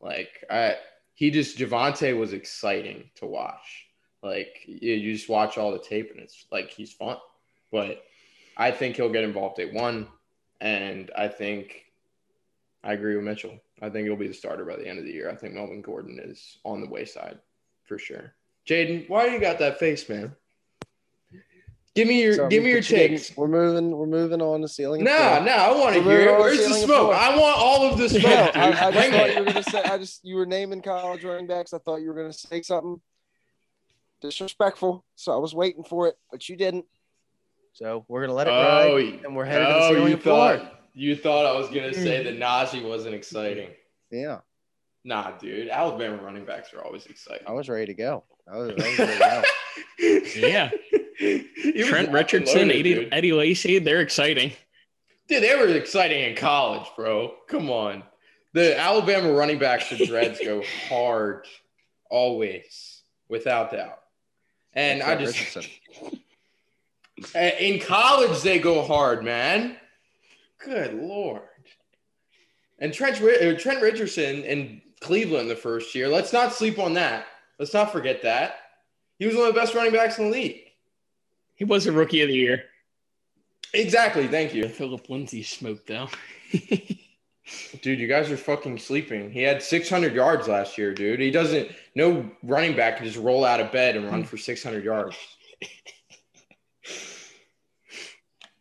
Like 0.00 0.44
I 0.50 0.76
he 1.14 1.30
just 1.30 1.58
Javonte 1.58 2.18
was 2.18 2.32
exciting 2.32 3.10
to 3.16 3.26
watch. 3.26 3.86
Like 4.22 4.62
you, 4.66 4.94
you 4.94 5.12
just 5.14 5.28
watch 5.28 5.58
all 5.58 5.72
the 5.72 5.78
tape 5.78 6.10
and 6.10 6.20
it's 6.20 6.46
like 6.50 6.70
he's 6.70 6.92
fun. 6.92 7.16
But 7.70 8.04
I 8.56 8.70
think 8.70 8.96
he'll 8.96 9.12
get 9.12 9.24
involved 9.24 9.56
day 9.56 9.70
one. 9.72 10.08
And 10.60 11.10
I 11.16 11.28
think 11.28 11.84
I 12.82 12.92
agree 12.92 13.16
with 13.16 13.24
Mitchell. 13.24 13.58
I 13.82 13.90
think 13.90 14.06
he'll 14.06 14.16
be 14.16 14.28
the 14.28 14.34
starter 14.34 14.64
by 14.64 14.76
the 14.76 14.86
end 14.86 14.98
of 14.98 15.04
the 15.04 15.12
year. 15.12 15.30
I 15.30 15.34
think 15.34 15.54
Melvin 15.54 15.82
Gordon 15.82 16.20
is 16.22 16.58
on 16.64 16.80
the 16.80 16.88
wayside 16.88 17.38
for 17.84 17.98
sure. 17.98 18.34
Jaden, 18.66 19.08
why 19.08 19.26
you 19.26 19.40
got 19.40 19.58
that 19.58 19.78
face, 19.78 20.08
man? 20.08 20.34
Give 21.94 22.08
me 22.08 22.22
your 22.22 22.34
Sorry, 22.34 22.48
give 22.50 22.64
me 22.64 22.70
your 22.70 22.80
but 22.80 22.88
takes. 22.88 23.36
We're 23.36 23.46
moving. 23.46 23.96
We're 23.96 24.06
moving 24.06 24.42
on 24.42 24.62
to 24.62 24.68
ceiling. 24.68 25.06
and 25.06 25.10
Nah, 25.10 25.44
nah, 25.44 25.62
I 25.62 25.78
want 25.78 25.94
to 25.94 26.02
hear 26.02 26.28
it. 26.28 26.38
Where's 26.40 26.58
the 26.58 26.74
smoke? 26.74 27.14
I 27.14 27.36
want 27.38 27.56
all 27.56 27.88
of 27.88 27.98
the 27.98 28.08
smoke, 28.08 28.22
No, 28.24 28.46
dude. 28.46 28.56
I, 28.56 28.88
I 28.88 28.90
just 28.90 29.10
thought 29.10 29.32
you 29.32 29.38
were 29.38 29.44
gonna 29.44 29.62
say. 29.62 29.82
I 29.82 29.98
just 29.98 30.24
you 30.24 30.34
were 30.34 30.46
naming 30.46 30.82
college 30.82 31.22
running 31.22 31.46
backs. 31.46 31.72
I 31.72 31.78
thought 31.78 31.96
you 31.96 32.08
were 32.08 32.14
gonna 32.14 32.32
say 32.32 32.62
something 32.62 33.00
disrespectful, 34.20 35.04
so 35.14 35.32
I 35.32 35.36
was 35.36 35.54
waiting 35.54 35.84
for 35.84 36.08
it, 36.08 36.18
but 36.32 36.48
you 36.48 36.56
didn't. 36.56 36.84
So 37.74 38.04
we're 38.08 38.22
gonna 38.22 38.34
let 38.34 38.48
it 38.48 38.50
Oh, 38.50 38.96
ride, 38.96 39.24
and 39.24 39.36
we're 39.36 39.44
headed 39.44 39.68
to 39.68 39.72
the 39.72 39.78
oh, 39.78 39.88
ceiling 39.90 40.08
you 40.08 40.14
and 40.14 40.22
floor. 40.22 40.58
thought 40.58 40.80
you 40.94 41.14
thought 41.16 41.46
I 41.46 41.56
was 41.56 41.68
gonna 41.68 41.90
hmm. 41.90 42.02
say 42.02 42.24
that 42.24 42.38
Najee 42.38 42.86
wasn't 42.88 43.14
exciting. 43.14 43.70
Yeah, 44.10 44.38
Nah, 45.04 45.32
dude. 45.32 45.68
Alabama 45.68 46.16
running 46.22 46.44
backs 46.44 46.72
are 46.72 46.82
always 46.82 47.06
exciting. 47.06 47.46
I 47.46 47.52
was 47.52 47.68
ready 47.68 47.86
to 47.86 47.94
go. 47.94 48.24
I 48.52 48.56
was, 48.56 48.70
I 48.70 48.74
was 48.74 48.98
ready 48.98 49.12
to 49.12 49.18
go. 49.18 49.42
Yeah. 50.48 50.70
Trent 51.86 52.10
Richardson, 52.10 52.68
loaded, 52.68 52.86
Eddie. 52.86 53.12
Eddie 53.12 53.32
Lacy, 53.32 53.78
they're 53.78 54.00
exciting. 54.00 54.52
Dude, 55.28 55.42
they 55.42 55.54
were 55.56 55.68
exciting 55.68 56.24
in 56.24 56.36
college, 56.36 56.86
bro. 56.96 57.34
Come 57.48 57.70
on. 57.70 58.02
The 58.52 58.78
Alabama 58.78 59.32
running 59.32 59.58
backs 59.58 59.88
for 59.88 59.96
dreads 60.04 60.38
go 60.38 60.62
hard 60.88 61.46
always, 62.10 63.02
without 63.28 63.72
doubt. 63.72 64.00
And 64.74 65.02
I 65.02 65.16
just 65.16 65.56
in 67.34 67.80
college 67.80 68.42
they 68.42 68.58
go 68.58 68.82
hard, 68.82 69.24
man. 69.24 69.76
Good 70.58 70.94
lord. 70.94 71.42
And 72.78 72.92
Trent 72.92 73.22
uh, 73.22 73.56
Trent 73.56 73.80
Richardson 73.80 74.42
in 74.42 74.82
Cleveland 75.00 75.48
the 75.48 75.56
first 75.56 75.94
year. 75.94 76.08
Let's 76.08 76.32
not 76.32 76.52
sleep 76.52 76.78
on 76.78 76.94
that. 76.94 77.26
Let's 77.58 77.72
not 77.72 77.92
forget 77.92 78.22
that. 78.22 78.56
He 79.18 79.26
was 79.26 79.36
one 79.36 79.46
of 79.46 79.54
the 79.54 79.60
best 79.60 79.74
running 79.74 79.92
backs 79.92 80.18
in 80.18 80.26
the 80.26 80.30
league. 80.30 80.63
He 81.54 81.64
was 81.64 81.86
a 81.86 81.92
rookie 81.92 82.22
of 82.22 82.28
the 82.28 82.34
year. 82.34 82.64
Exactly. 83.72 84.28
Thank 84.28 84.54
you. 84.54 84.68
Phillip 84.68 85.08
Lindsay 85.08 85.42
smoked 85.42 85.86
though. 85.86 86.08
Dude, 87.82 87.98
you 87.98 88.06
guys 88.06 88.30
are 88.30 88.36
fucking 88.36 88.78
sleeping. 88.78 89.30
He 89.30 89.42
had 89.42 89.62
600 89.62 90.14
yards 90.14 90.48
last 90.48 90.78
year, 90.78 90.94
dude. 90.94 91.20
He 91.20 91.30
doesn't, 91.30 91.68
no 91.94 92.30
running 92.42 92.74
back 92.74 92.96
can 92.96 93.04
just 93.04 93.18
roll 93.18 93.44
out 93.44 93.60
of 93.60 93.70
bed 93.70 93.96
and 93.96 94.06
run 94.06 94.24
for 94.24 94.38
600 94.38 94.82
yards. 94.82 95.14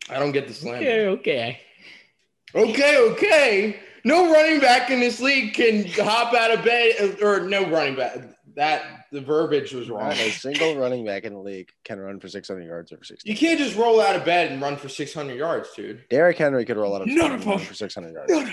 I 0.10 0.20
don't 0.20 0.34
get 0.34 0.50
the 0.50 0.54
slam. 0.54 0.84
yeah, 0.84 1.08
okay. 1.12 1.62
Okay, 2.54 2.98
okay. 3.12 3.80
No 4.04 4.32
running 4.32 4.60
back 4.60 4.90
in 4.90 5.00
this 5.00 5.22
league 5.22 5.54
can 5.54 5.86
hop 5.88 6.34
out 6.34 6.52
of 6.52 6.66
bed, 6.66 7.22
or 7.22 7.40
no 7.48 7.70
running 7.70 7.96
back. 7.96 8.18
That 8.56 9.03
the 9.14 9.22
verbiage 9.22 9.72
was 9.74 9.90
wrong. 9.90 10.10
Not 10.10 10.18
a 10.18 10.30
single 10.32 10.76
running 10.76 11.06
back 11.06 11.24
in 11.24 11.34
the 11.34 11.40
league 11.40 11.70
can 11.86 12.00
run 12.00 12.20
for 12.20 12.28
600 12.28 12.66
yards 12.66 12.92
over 12.92 13.04
60. 13.04 13.30
You 13.30 13.38
can't 13.38 13.58
just 13.60 13.78
roll 13.78 14.02
out 14.02 14.16
of 14.16 14.26
bed 14.26 14.52
and 14.52 14.62
run 14.62 14.76
for 14.76 14.90
600 14.90 15.36
yards, 15.38 15.70
dude. 15.76 16.04
Derrick 16.10 16.38
Henry 16.38 16.66
could 16.66 16.76
roll 16.78 16.96
out 16.96 17.02
of 17.04 17.08
bed 17.08 17.32
and 17.32 17.46
run 17.46 17.60
for 17.60 17.74
600 17.74 18.14
yards. 18.14 18.52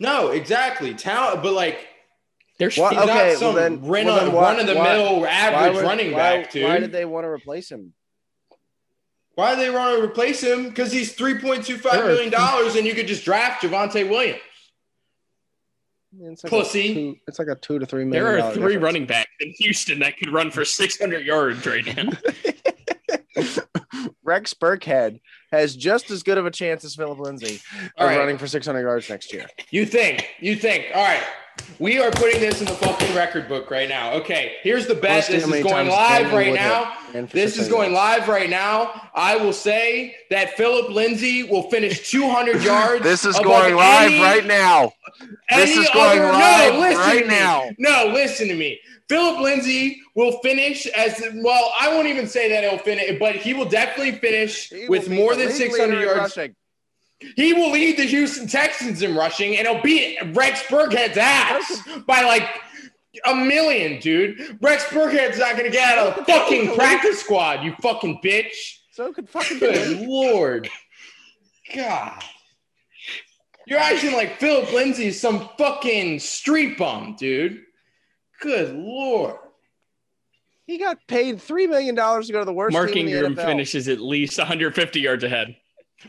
No, 0.00 0.28
exactly. 0.28 0.94
Talent, 0.94 1.42
but 1.42 1.52
like 1.52 1.86
There's 2.58 2.76
What? 2.76 2.92
he's 2.94 3.02
Okay, 3.02 3.08
not 3.08 3.16
well 3.26 3.36
some 3.38 3.54
then- 3.54 3.80
run, 3.82 4.06
well 4.06 4.16
then 4.24 4.32
why- 4.32 4.42
run 4.42 4.58
of 4.60 4.66
the 4.66 4.74
why- 4.74 4.96
mill 4.96 5.20
Why 5.20 5.28
average 5.28 5.74
would- 5.76 5.84
running 5.84 6.10
why- 6.12 6.18
back, 6.42 6.50
dude. 6.50 6.64
Why 6.64 6.78
did 6.80 6.90
they 6.90 7.04
want 7.04 7.24
to 7.24 7.28
replace 7.28 7.70
him? 7.70 7.92
Why 9.36 9.54
do 9.54 9.60
they 9.60 9.70
want 9.70 9.96
to 9.96 10.04
replace 10.04 10.42
him? 10.42 10.68
Because 10.68 10.90
he's 10.90 11.12
three 11.12 11.38
point 11.38 11.64
two 11.64 11.78
five 11.78 11.92
There 11.92 12.04
are- 12.04 12.08
million 12.08 12.30
dollars, 12.30 12.74
and 12.74 12.84
you 12.84 12.94
could 12.94 13.06
just 13.06 13.24
draft 13.24 13.62
Javonte 13.62 14.08
Williams. 14.10 14.40
I 16.18 16.22
mean, 16.22 16.32
It's 16.32 16.42
like 16.44 16.50
Pussy. 16.50 16.90
A 16.90 16.94
two, 16.94 17.16
it's 17.28 17.38
like 17.38 17.48
a 17.48 17.54
two 17.54 17.78
to 17.78 17.86
three 17.86 18.04
million. 18.04 18.24
there 18.24 18.38
are 18.44 18.52
three 18.52 18.62
difference. 18.62 18.82
running 18.82 19.06
backs 19.06 19.30
in 19.40 19.50
Houston 19.58 19.98
that 20.00 20.16
could 20.18 20.30
run 20.32 20.50
for 20.50 20.64
600 20.64 21.24
yards 21.24 21.64
right 21.66 21.86
now. 21.96 22.10
Rex 24.24 24.52
Burkhead 24.54 25.20
has 25.52 25.74
just 25.76 26.10
as 26.10 26.22
good 26.22 26.36
of 26.38 26.44
a 26.46 26.50
chance 26.50 26.84
as 26.84 26.94
Phillip 26.94 27.18
Lindsay 27.18 27.60
All 27.96 28.06
of 28.06 28.10
right. 28.10 28.18
running 28.18 28.36
for 28.36 28.46
600 28.46 28.80
yards 28.80 29.08
next 29.08 29.32
year. 29.32 29.46
You 29.70 29.86
think? 29.86 30.28
You 30.40 30.54
think? 30.56 30.86
All 30.94 31.02
right. 31.02 31.22
We 31.78 32.00
are 32.00 32.10
putting 32.10 32.40
this 32.40 32.60
in 32.60 32.66
the 32.66 32.74
fucking 32.74 33.14
record 33.14 33.46
book 33.48 33.70
right 33.70 33.88
now. 33.88 34.12
Okay, 34.14 34.56
here's 34.62 34.88
the 34.88 34.94
bet. 34.94 35.10
Let's 35.10 35.28
This 35.28 35.46
is 35.46 35.62
going 35.62 35.88
live 35.88 36.32
right 36.32 36.52
now. 36.54 36.94
This 37.30 37.56
is 37.56 37.68
going 37.68 37.92
live 37.92 38.26
right 38.26 38.50
now. 38.50 39.08
I 39.14 39.36
will 39.36 39.52
say 39.52 40.16
that 40.30 40.56
Phillip 40.56 40.90
Lindsay 40.90 41.44
will 41.44 41.70
finish 41.70 42.10
200 42.10 42.64
yards. 42.64 43.04
This 43.04 43.24
is 43.24 43.38
going 43.38 43.76
live 43.76 44.10
any- 44.10 44.20
right 44.20 44.44
now. 44.44 44.92
This 45.50 45.76
is 45.76 45.88
going 45.90 46.18
other- 46.20 46.32
live 46.32 46.74
no, 46.74 46.80
listen 46.80 46.98
right 47.00 47.26
now. 47.28 47.70
No, 47.78 48.06
listen 48.12 48.48
to 48.48 48.54
me. 48.54 48.80
Phillip 49.08 49.40
Lindsay 49.40 50.02
will 50.16 50.38
finish 50.40 50.86
as 50.88 51.22
well. 51.36 51.72
I 51.80 51.88
won't 51.94 52.08
even 52.08 52.26
say 52.26 52.50
that 52.50 52.64
he'll 52.64 52.78
finish, 52.78 53.18
but 53.18 53.36
he 53.36 53.54
will 53.54 53.64
definitely 53.64 54.12
finish 54.12 54.68
He 54.68 54.88
with 54.88 55.08
more 55.08 55.34
than 55.36 55.50
600 55.50 56.02
yards. 56.02 56.36
rushing. 56.36 56.56
He 57.36 57.52
will 57.52 57.70
lead 57.72 57.98
the 57.98 58.04
Houston 58.04 58.46
Texans 58.46 59.02
in 59.02 59.16
rushing, 59.16 59.56
and 59.56 59.66
he'll 59.66 59.82
beat 59.82 60.18
Rex 60.34 60.62
Burkhead's 60.64 61.16
ass 61.16 61.82
by 62.06 62.22
like 62.22 62.48
a 63.24 63.34
million, 63.34 64.00
dude. 64.00 64.58
Rex 64.62 64.84
Burkhead's 64.84 65.38
not 65.38 65.56
gonna 65.56 65.70
get 65.70 65.98
out 65.98 66.06
of 66.06 66.16
the 66.16 66.24
fucking 66.32 66.74
practice 66.76 67.20
squad, 67.20 67.64
you 67.64 67.74
fucking 67.82 68.20
bitch. 68.24 68.76
So 68.92 69.12
could 69.12 69.28
fucking 69.28 69.58
Good 69.58 70.06
lord. 70.06 70.68
God. 71.74 72.22
You're 73.66 73.78
acting 73.80 74.14
like 74.14 74.38
Phillip 74.38 74.72
Lindsay 74.72 75.08
is 75.08 75.20
some 75.20 75.48
fucking 75.58 76.20
street 76.20 76.78
bum, 76.78 77.16
dude. 77.18 77.60
Good 78.40 78.74
lord. 78.74 79.36
He 80.66 80.78
got 80.78 80.98
paid 81.06 81.40
three 81.40 81.66
million 81.66 81.94
dollars 81.94 82.28
to 82.28 82.32
go 82.32 82.38
to 82.40 82.44
the 82.44 82.52
worst 82.52 82.72
Mark 82.72 82.92
team 82.92 83.08
in 83.08 83.14
Ingram 83.14 83.34
NFL. 83.34 83.44
finishes 83.44 83.88
at 83.88 84.00
least 84.00 84.38
150 84.38 85.00
yards 85.00 85.24
ahead. 85.24 85.56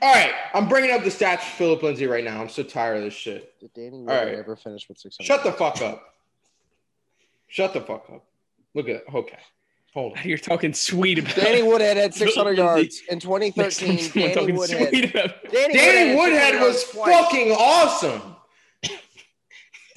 All 0.01 0.13
right, 0.13 0.33
I'm 0.53 0.67
bringing 0.69 0.91
up 0.91 1.03
the 1.03 1.09
stats 1.09 1.39
for 1.39 1.55
Phillip 1.57 1.83
Lindsay 1.83 2.05
right 2.05 2.23
now. 2.23 2.39
I'm 2.41 2.49
so 2.49 2.61
tired 2.63 2.97
of 2.97 3.03
this 3.03 3.13
shit. 3.13 3.59
Did 3.59 3.73
Danny 3.73 3.97
All 3.97 4.03
Woodhead 4.05 4.35
ever 4.39 4.55
finish 4.55 4.87
with 4.87 4.99
600? 4.99 5.25
Shut 5.25 5.43
the 5.43 5.51
fuck 5.51 5.81
up. 5.81 6.13
Shut 7.47 7.73
the 7.73 7.81
fuck 7.81 8.05
up. 8.13 8.23
Look 8.75 8.87
at 8.87 9.01
okay. 9.13 9.39
Hold 9.95 10.15
on. 10.17 10.23
You're 10.27 10.37
talking 10.37 10.73
sweet 10.73 11.17
about 11.17 11.35
Danny 11.35 11.63
Woodhead 11.63 11.97
had 11.97 12.13
600 12.13 12.55
yards 12.57 13.01
in 13.09 13.19
2013. 13.19 13.87
time 13.89 13.97
someone 13.97 14.11
Danny 14.29 14.33
talking 14.35 14.55
Woodhead. 14.55 14.89
sweet 14.89 15.09
about 15.09 15.31
Danny, 15.51 15.73
Danny 15.73 16.09
had 16.09 16.17
Woodhead 16.17 16.61
was 16.61 16.83
twice. 16.91 17.15
fucking 17.15 17.51
awesome. 17.53 18.35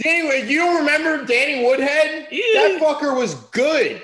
Danny, 0.02 0.26
Wood- 0.26 0.48
you 0.48 0.56
don't 0.56 0.78
remember 0.78 1.26
Danny 1.26 1.66
Woodhead? 1.66 2.28
Yeah. 2.30 2.40
That 2.54 2.80
fucker 2.80 3.14
was 3.14 3.34
good. 3.34 4.02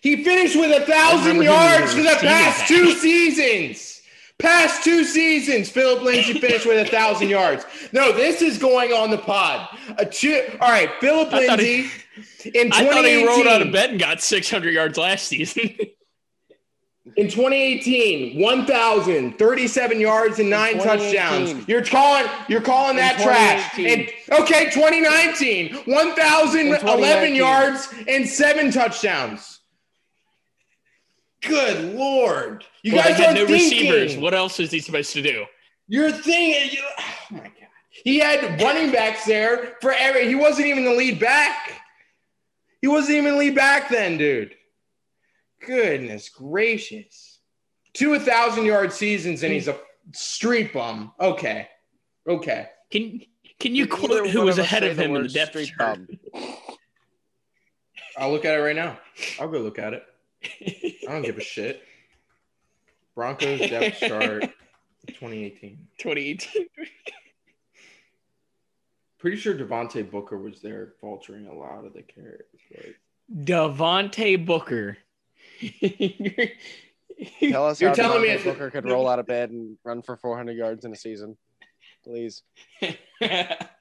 He 0.00 0.22
finished 0.24 0.56
with 0.56 0.70
a 0.82 0.84
thousand 0.86 1.38
remember 1.38 1.42
him 1.44 1.54
when 1.54 1.70
yards 1.80 1.94
for 1.94 2.02
the 2.02 2.08
past 2.20 2.58
back. 2.60 2.68
two 2.68 2.92
seasons. 2.92 3.94
Past 4.38 4.84
two 4.84 5.02
seasons, 5.04 5.68
Phillip 5.68 6.02
Lindsay 6.04 6.34
finished 6.34 6.64
with 6.64 6.86
a 6.86 6.88
thousand 6.88 7.28
yards. 7.28 7.66
No, 7.92 8.12
this 8.12 8.40
is 8.40 8.56
going 8.56 8.92
on 8.92 9.10
the 9.10 9.18
pod. 9.18 9.68
A 9.98 10.06
two, 10.06 10.40
all 10.60 10.70
right, 10.70 10.90
Phillip 11.00 11.32
Lindsay 11.32 11.88
he- 12.42 12.50
in 12.50 12.72
I 12.72 12.88
thought 12.88 13.04
he 13.04 13.26
rolled 13.26 13.48
out 13.48 13.62
of 13.62 13.72
bed 13.72 13.90
and 13.90 13.98
got 13.98 14.20
600 14.20 14.70
yards 14.72 14.96
last 14.96 15.26
season. 15.26 15.76
In 17.16 17.28
2018, 17.28 18.38
1,037 18.40 20.00
yards 20.00 20.38
and 20.38 20.50
nine 20.50 20.78
touchdowns. 20.78 21.66
You're 21.66 21.84
calling 21.84 22.30
you're 22.48 22.60
calling 22.60 22.90
In 22.90 22.96
that 22.96 23.18
trash. 23.18 23.78
And 23.78 24.08
okay, 24.42 24.66
2019, 24.70 25.74
1,011 25.86 27.34
yards 27.34 27.88
and 28.06 28.28
seven 28.28 28.70
touchdowns. 28.70 29.57
Good 31.42 31.94
lord. 31.94 32.64
You 32.82 32.94
Well, 32.94 33.04
guys 33.04 33.16
had 33.16 33.30
are 33.30 33.34
no 33.40 33.46
thinking. 33.46 33.90
receivers. 33.90 34.16
What 34.16 34.34
else 34.34 34.58
is 34.60 34.70
he 34.70 34.80
supposed 34.80 35.12
to 35.12 35.22
do? 35.22 35.44
You're 35.86 36.10
thinking. 36.12 36.70
You, 36.78 36.84
oh 36.98 37.04
my 37.30 37.38
god. 37.40 37.52
He 37.90 38.18
had 38.18 38.60
running 38.60 38.92
backs 38.92 39.24
there 39.24 39.76
for 39.80 39.92
every. 39.92 40.26
He 40.28 40.34
wasn't 40.34 40.66
even 40.68 40.84
the 40.84 40.92
lead 40.94 41.18
back. 41.20 41.72
He 42.80 42.86
wasn't 42.88 43.18
even 43.18 43.38
lead 43.38 43.54
back 43.54 43.88
then, 43.88 44.18
dude. 44.18 44.54
Goodness 45.66 46.28
gracious. 46.28 47.40
Two 47.94 48.14
a 48.14 48.18
1,000 48.18 48.64
yard 48.64 48.92
seasons 48.92 49.42
and 49.42 49.52
he's 49.52 49.66
a 49.68 49.76
street 50.12 50.72
bum. 50.72 51.12
Okay. 51.18 51.68
Okay. 52.28 52.68
Can 52.90 53.20
Can 53.58 53.74
you 53.74 53.84
Either 53.84 53.94
quote 53.96 54.30
who 54.30 54.42
was 54.42 54.58
ahead 54.58 54.84
of 54.84 54.96
him 54.98 55.06
in 55.06 55.14
the 55.14 55.20
word 55.22 55.32
depth 55.32 55.50
street 55.52 55.72
chart? 55.76 55.98
bum. 56.32 56.56
I'll 58.16 58.30
look 58.30 58.44
at 58.44 58.54
it 58.54 58.58
right 58.62 58.76
now. 58.76 58.98
I'll 59.40 59.48
go 59.48 59.58
look 59.58 59.78
at 59.78 59.94
it. 59.94 60.04
I 60.44 60.94
don't 61.06 61.22
give 61.22 61.38
a 61.38 61.42
shit. 61.42 61.82
Broncos 63.14 63.58
depth 63.60 63.98
chart 63.98 64.42
2018. 65.08 65.88
2018. 65.98 66.66
Pretty 69.18 69.36
sure 69.36 69.54
Devontae 69.54 70.08
Booker 70.08 70.38
was 70.38 70.60
there 70.62 70.92
faltering 71.00 71.46
a 71.48 71.52
lot 71.52 71.84
of 71.84 71.92
the 71.92 72.02
carries. 72.02 72.42
But 72.70 72.94
Devontae 73.44 74.46
Booker. 74.46 74.98
Tell 77.40 77.66
us 77.66 77.80
You're 77.80 77.90
how 77.90 77.94
telling 77.96 78.22
me 78.22 78.28
Devontae 78.28 78.34
it's- 78.34 78.44
Booker 78.44 78.70
could 78.70 78.84
roll 78.84 79.08
out 79.08 79.18
of 79.18 79.26
bed 79.26 79.50
and 79.50 79.76
run 79.82 80.02
for 80.02 80.16
400 80.16 80.52
yards 80.56 80.84
in 80.84 80.92
a 80.92 80.96
season. 80.96 81.36
Please. 82.04 82.42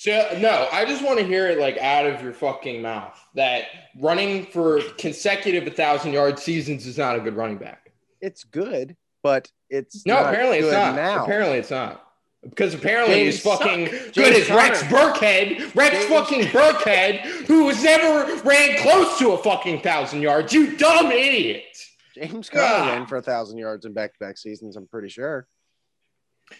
So 0.00 0.38
no, 0.38 0.66
I 0.72 0.86
just 0.86 1.04
want 1.04 1.18
to 1.18 1.26
hear 1.26 1.46
it 1.48 1.58
like 1.58 1.76
out 1.76 2.06
of 2.06 2.22
your 2.22 2.32
fucking 2.32 2.80
mouth 2.80 3.22
that 3.34 3.64
running 3.98 4.46
for 4.46 4.80
consecutive 4.96 5.64
1,000 5.64 6.14
yard 6.14 6.38
seasons 6.38 6.86
is 6.86 6.96
not 6.96 7.16
a 7.16 7.20
good 7.20 7.36
running 7.36 7.58
back. 7.58 7.92
It's 8.22 8.42
good, 8.44 8.96
but 9.22 9.52
it's 9.68 10.06
No, 10.06 10.16
apparently 10.24 10.60
it's 10.60 10.72
not. 10.72 10.94
now. 10.94 11.22
Apparently 11.22 11.58
it's 11.58 11.70
not. 11.70 12.02
Because 12.42 12.72
apparently 12.72 13.16
James 13.16 13.34
he's 13.34 13.44
fucking 13.44 13.86
Suck. 13.88 14.14
good 14.14 14.32
as 14.36 14.48
Rex. 14.48 14.82
Burkhead. 14.84 15.74
Rex 15.74 15.94
James- 15.94 16.06
fucking 16.06 16.42
Burkhead, 16.44 17.18
who 17.46 17.68
has 17.68 17.84
never 17.84 18.36
ran 18.42 18.78
close 18.78 19.18
to 19.18 19.32
a 19.32 19.38
fucking 19.42 19.82
thousand 19.82 20.22
yards. 20.22 20.50
You 20.54 20.78
dumb 20.78 21.12
idiot. 21.12 21.76
James 22.14 22.48
Conner 22.48 22.62
God. 22.62 22.88
ran 22.88 23.06
for 23.06 23.18
a 23.18 23.22
thousand 23.22 23.58
yards 23.58 23.84
in 23.84 23.92
back-to-back 23.92 24.38
seasons. 24.38 24.76
I'm 24.76 24.86
pretty 24.86 25.10
sure. 25.10 25.46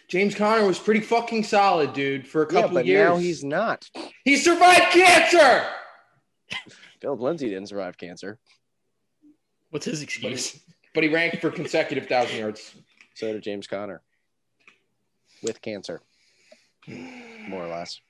James 0.08 0.34
Conner 0.34 0.66
was 0.66 0.78
pretty 0.78 1.00
fucking 1.00 1.44
solid, 1.44 1.92
dude, 1.92 2.26
for 2.26 2.42
a 2.42 2.46
couple 2.46 2.56
Yeah, 2.56 2.62
couple 2.62 2.74
but 2.76 2.86
years. 2.86 3.08
now 3.08 3.16
he's 3.16 3.44
not. 3.44 3.88
he 4.24 4.36
survived 4.36 4.92
cancer. 4.92 5.66
Phillip 7.00 7.20
Lindsay 7.20 7.48
didn't 7.48 7.68
survive 7.68 7.96
cancer. 7.96 8.38
What's 9.70 9.86
his 9.86 10.02
excuse? 10.02 10.58
But 10.94 11.04
he 11.04 11.08
ranked 11.08 11.38
for 11.40 11.50
consecutive 11.50 12.06
thousand 12.06 12.38
yards. 12.38 12.74
So 13.14 13.32
did 13.32 13.42
James 13.42 13.66
Conner 13.66 14.02
with 15.42 15.62
cancer, 15.62 16.00
more 16.88 17.64
or 17.64 17.68
less. 17.68 18.00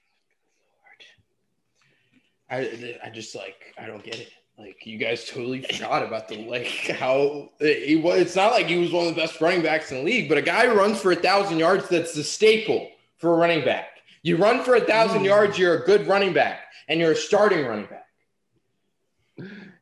I 2.51 2.99
I 3.05 3.11
just 3.11 3.35
like 3.37 3.75
I 3.79 3.87
don't 3.87 4.03
get 4.03 4.19
it. 4.19 4.31
Like 4.61 4.85
you 4.85 4.99
guys 4.99 5.25
totally 5.25 5.62
forgot 5.62 6.03
about 6.03 6.29
the 6.29 6.44
like 6.44 6.66
how 6.66 7.49
he 7.61 7.96
was. 7.96 8.20
It's 8.20 8.37
not 8.37 8.53
like 8.53 8.66
he 8.66 8.77
was 8.77 8.92
one 8.92 9.07
of 9.07 9.14
the 9.14 9.18
best 9.18 9.40
running 9.40 9.62
backs 9.62 9.90
in 9.90 9.99
the 9.99 10.05
league, 10.05 10.29
but 10.29 10.37
a 10.37 10.42
guy 10.42 10.66
who 10.66 10.75
runs 10.75 11.01
for 11.01 11.12
a 11.12 11.16
thousand 11.16 11.59
yards 11.59 11.88
that's 11.88 12.12
the 12.12 12.23
staple 12.23 12.90
for 13.16 13.33
a 13.33 13.37
running 13.38 13.64
back. 13.64 14.01
You 14.23 14.37
run 14.37 14.62
for 14.62 14.75
a 14.75 14.81
thousand 14.83 15.20
hmm. 15.20 15.25
yards, 15.25 15.59
you're 15.59 15.83
a 15.83 15.87
good 15.87 16.07
running 16.07 16.35
back, 16.35 16.61
and 16.88 17.01
you're 17.01 17.12
a 17.12 17.16
starting 17.16 17.64
running 17.64 17.87
back. 17.87 18.07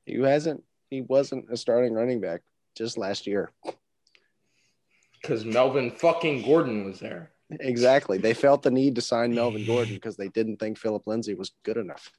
He 0.06 0.20
hasn't. 0.20 0.62
He 0.90 1.02
wasn't 1.02 1.50
a 1.50 1.56
starting 1.56 1.92
running 1.92 2.20
back 2.20 2.42
just 2.76 2.96
last 2.96 3.26
year. 3.26 3.50
Because 5.20 5.44
Melvin 5.44 5.90
fucking 5.90 6.42
Gordon 6.42 6.84
was 6.84 7.00
there. 7.00 7.32
Exactly. 7.50 8.18
They 8.18 8.32
felt 8.32 8.62
the 8.62 8.70
need 8.70 8.94
to 8.94 9.00
sign 9.00 9.34
Melvin 9.34 9.66
Gordon 9.66 9.94
because 9.94 10.16
they 10.16 10.28
didn't 10.28 10.58
think 10.58 10.78
Phillip 10.78 11.04
Lindsay 11.08 11.34
was 11.34 11.50
good 11.64 11.76
enough. 11.76 12.12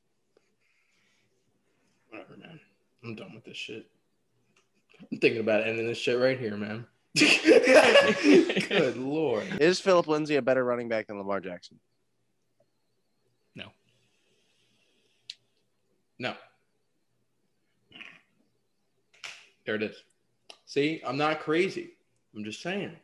Whatever, 3.01 3.09
man. 3.09 3.09
I'm 3.09 3.15
done 3.15 3.35
with 3.35 3.45
this 3.45 3.57
shit. 3.57 3.87
I'm 5.11 5.17
thinking 5.19 5.41
about 5.41 5.65
ending 5.65 5.87
this 5.87 5.97
shit 5.97 6.19
right 6.19 6.39
here, 6.39 6.57
man. 6.57 6.85
good 7.17 8.97
lord. 8.97 9.45
Is 9.59 9.79
Phillip 9.79 10.07
Lindsay 10.07 10.35
a 10.35 10.41
better 10.41 10.63
running 10.63 10.89
back 10.89 11.07
than 11.07 11.17
Lamar 11.17 11.39
Jackson? 11.39 11.79
No. 13.55 13.65
No. 16.19 16.33
There 19.65 19.75
it 19.75 19.83
is. 19.83 19.95
See, 20.65 21.01
I'm 21.05 21.17
not 21.17 21.39
crazy. 21.39 21.91
I'm 22.35 22.43
just 22.43 22.61
saying. 22.61 22.95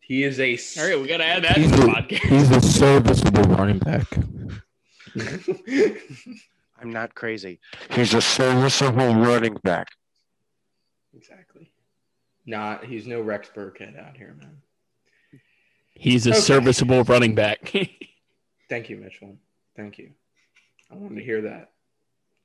He 0.00 0.24
is 0.24 0.40
a. 0.40 0.58
All 0.80 0.88
right, 0.88 1.00
we 1.00 1.06
got 1.08 1.18
to 1.18 1.24
add 1.24 1.44
that 1.44 1.54
to 1.54 1.60
the 1.60 1.76
the- 1.76 1.86
podcast. 1.86 2.18
He's 2.20 2.50
a 2.50 2.60
serviceable 2.60 3.42
running 3.54 3.78
back. 3.78 4.06
I'm 6.80 6.90
not 6.90 7.14
crazy. 7.14 7.58
He's 7.90 8.14
a 8.14 8.20
serviceable 8.22 9.14
running 9.14 9.54
back. 9.64 9.88
exactly. 11.16 11.70
Not. 12.46 12.84
He's 12.84 13.06
no 13.06 13.20
Rex 13.20 13.50
Burkhead 13.54 13.98
out 13.98 14.16
here, 14.16 14.34
man. 14.38 14.62
He's 15.94 16.26
a 16.26 16.30
Okay. 16.30 16.38
serviceable 16.40 17.02
running 17.04 17.34
back. 17.34 17.72
Thank 18.68 18.88
you, 18.88 18.96
Mitchell. 18.96 19.36
Thank 19.76 19.98
you. 19.98 20.10
I 20.90 20.94
wanted 20.94 21.16
to 21.16 21.24
hear 21.24 21.42
that. 21.42 21.72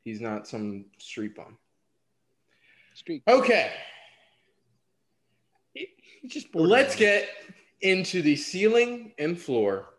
He's 0.04 0.20
not 0.20 0.48
some 0.48 0.86
street 0.98 1.36
bum. 1.36 1.58
Street. 2.96 3.24
Okay. 3.28 3.72
just 6.28 6.54
Let's 6.54 6.96
get 6.96 7.28
into 7.82 8.22
the 8.22 8.36
ceiling 8.36 9.14
and 9.18 9.40
floor 9.40 9.90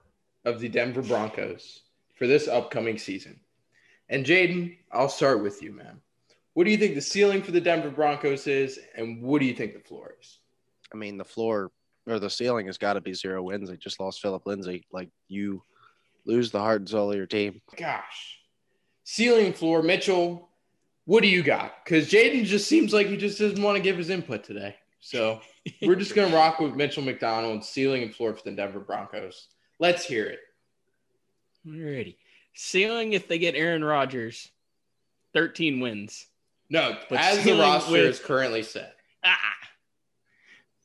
of 0.45 0.61
the 0.61 0.69
Denver 0.69 1.03
Broncos 1.03 1.83
for 2.19 2.27
this 2.27 2.49
upcoming 2.49 2.99
season. 2.99 3.41
And 4.09 4.25
Jaden, 4.25 4.77
I'll 4.93 5.09
start 5.09 5.43
with 5.43 5.63
you, 5.63 5.73
man. 5.73 6.01
What 6.55 6.65
do 6.65 6.71
you 6.71 6.77
think 6.77 6.95
the 6.95 7.01
ceiling 7.01 7.43
for 7.43 7.51
the 7.51 7.61
Denver 7.61 7.91
Broncos 7.91 8.47
is, 8.47 8.79
and 8.97 9.23
what 9.23 9.41
do 9.41 9.47
you 9.47 9.55
think 9.55 9.75
the 9.75 9.81
floor 9.81 10.15
is? 10.21 10.39
I 10.93 10.97
mean, 10.97 11.17
the 11.17 11.25
floor 11.25 11.73
or 12.07 12.19
the 12.19 12.31
ceiling 12.31 12.67
has 12.67 12.79
got 12.79 12.95
to 12.95 13.01
be 13.01 13.15
zero 13.15 13.43
wins. 13.43 13.69
They 13.69 13.77
just 13.77 13.99
lost 13.99 14.21
Phillip 14.21 14.47
Lindsay. 14.47 14.87
Like 14.93 15.09
you 15.29 15.63
lose 16.27 16.51
the 16.51 16.61
heart 16.61 16.81
and 16.81 16.89
soul 16.89 17.11
of 17.11 17.17
your 17.17 17.27
team. 17.27 17.61
Gosh, 17.77 18.39
ceiling 19.03 19.53
floor, 19.53 19.83
Mitchell. 19.83 20.49
What 21.07 21.23
do 21.23 21.29
you 21.29 21.43
got? 21.43 21.85
Because 21.85 22.11
Jaden 22.11 22.45
just 22.45 22.67
seems 22.67 22.93
like 22.95 23.09
he 23.09 23.17
just 23.17 23.39
doesn't 23.39 23.63
want 23.63 23.77
to 23.77 23.83
give 23.83 23.99
his 23.99 24.09
input 24.09 24.45
today. 24.45 24.77
So 25.01 25.41
we're 25.83 25.97
just 25.97 26.15
gonna 26.15 26.35
rock 26.35 26.61
with 26.61 26.77
Mitchell 26.77 27.03
McDonald, 27.03 27.65
ceiling 27.65 28.05
and 28.05 28.15
floor 28.15 28.35
for 28.35 28.43
the 28.45 28.53
Denver 28.53 28.81
Broncos. 28.81 29.49
Let's 29.81 30.05
hear 30.05 30.27
it. 30.27 30.39
Alrighty. 31.67 32.17
Ceiling 32.55 33.13
if 33.13 33.29
they 33.29 33.39
get 33.39 33.55
Aaron 33.55 33.85
Rodgers, 33.85 34.49
13 35.33 35.81
wins. 35.81 36.27
No, 36.71 36.97
But 37.11 37.19
as 37.19 37.45
the 37.45 37.53
roster 37.59 37.93
with- 37.93 38.05
is 38.05 38.21
currently 38.21 38.63
set. 38.63 38.97
Ah. 39.23 39.39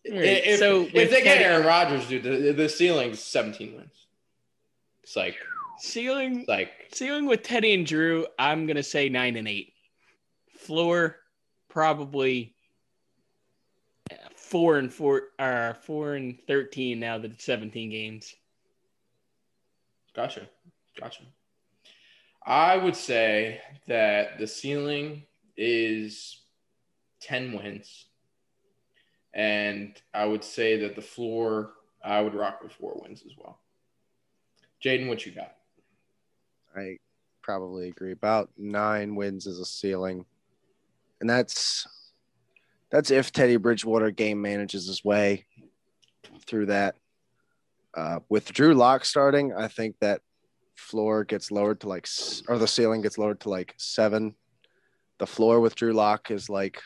If, 0.04 0.60
so 0.60 0.82
if 0.84 0.94
with 0.94 1.12
they 1.12 1.22
get 1.22 1.42
Aaron 1.42 1.66
Rodgers, 1.66 2.08
dude, 2.08 2.24
the, 2.24 2.52
the 2.54 2.70
ceiling's 2.70 3.20
17 3.20 3.76
wins. 3.76 3.92
It's 5.04 5.16
like, 5.16 5.38
Ceiling 5.82 6.44
like 6.48 6.72
ceiling 6.92 7.26
with 7.26 7.42
Teddy 7.42 7.74
and 7.74 7.86
Drew, 7.86 8.28
I'm 8.38 8.68
gonna 8.68 8.84
say 8.84 9.08
nine 9.08 9.38
and 9.38 9.48
eight. 9.48 9.72
Floor 10.58 11.16
probably 11.70 12.54
uh, 14.12 14.16
four 14.36 14.78
and 14.78 14.94
four 14.94 15.30
or 15.40 15.78
four 15.84 16.16
and 16.16 16.38
thirteen 16.48 17.00
now 17.00 17.18
that 17.18 17.32
it's 17.32 17.46
17 17.46 17.90
games. 17.90 18.36
Gotcha. 20.14 20.50
Gotcha. 21.00 21.24
I 22.46 22.78
would 22.78 22.96
say 22.96 23.62
that 23.88 24.40
the 24.40 24.48
ceiling 24.48 25.24
is 25.58 26.42
10 27.22 27.54
wins. 27.54 28.06
And 29.34 30.02
I 30.14 30.26
would 30.26 30.44
say 30.44 30.78
that 30.80 30.96
the 30.96 31.02
floor, 31.02 31.74
I 32.04 32.22
would 32.22 32.34
rock 32.34 32.62
with 32.64 32.72
four 32.74 33.00
wins 33.04 33.24
as 33.26 33.34
well. 33.38 33.60
Jaden, 34.84 35.08
what 35.08 35.26
you 35.26 35.34
got? 35.34 35.56
I 36.76 36.98
probably 37.42 37.90
agree. 37.90 38.12
About 38.12 38.50
nine 38.58 39.16
wins 39.16 39.46
is 39.46 39.60
a 39.60 39.66
ceiling, 39.66 40.26
and 41.20 41.30
that's 41.30 41.88
that's 42.90 43.12
if 43.12 43.32
Teddy 43.32 43.58
Bridgewater 43.58 44.12
game 44.12 44.42
manages 44.42 44.88
his 44.88 45.04
way 45.04 45.46
through 46.48 46.68
that. 46.68 46.96
Uh, 47.96 48.20
with 48.30 48.52
Drew 48.54 48.74
Lock 48.74 49.04
starting, 49.04 49.54
I 49.54 49.68
think 49.68 49.96
that 50.00 50.22
floor 50.80 51.24
gets 51.24 51.52
lowered 51.52 51.82
to 51.82 51.90
like, 51.90 52.08
or 52.48 52.58
the 52.58 52.68
ceiling 52.68 53.02
gets 53.02 53.18
lowered 53.18 53.42
to 53.42 53.50
like 53.50 53.76
seven. 53.78 54.36
The 55.20 55.28
floor 55.28 55.60
with 55.60 55.76
Drew 55.76 55.94
Lock 55.94 56.32
is 56.32 56.50
like 56.50 56.82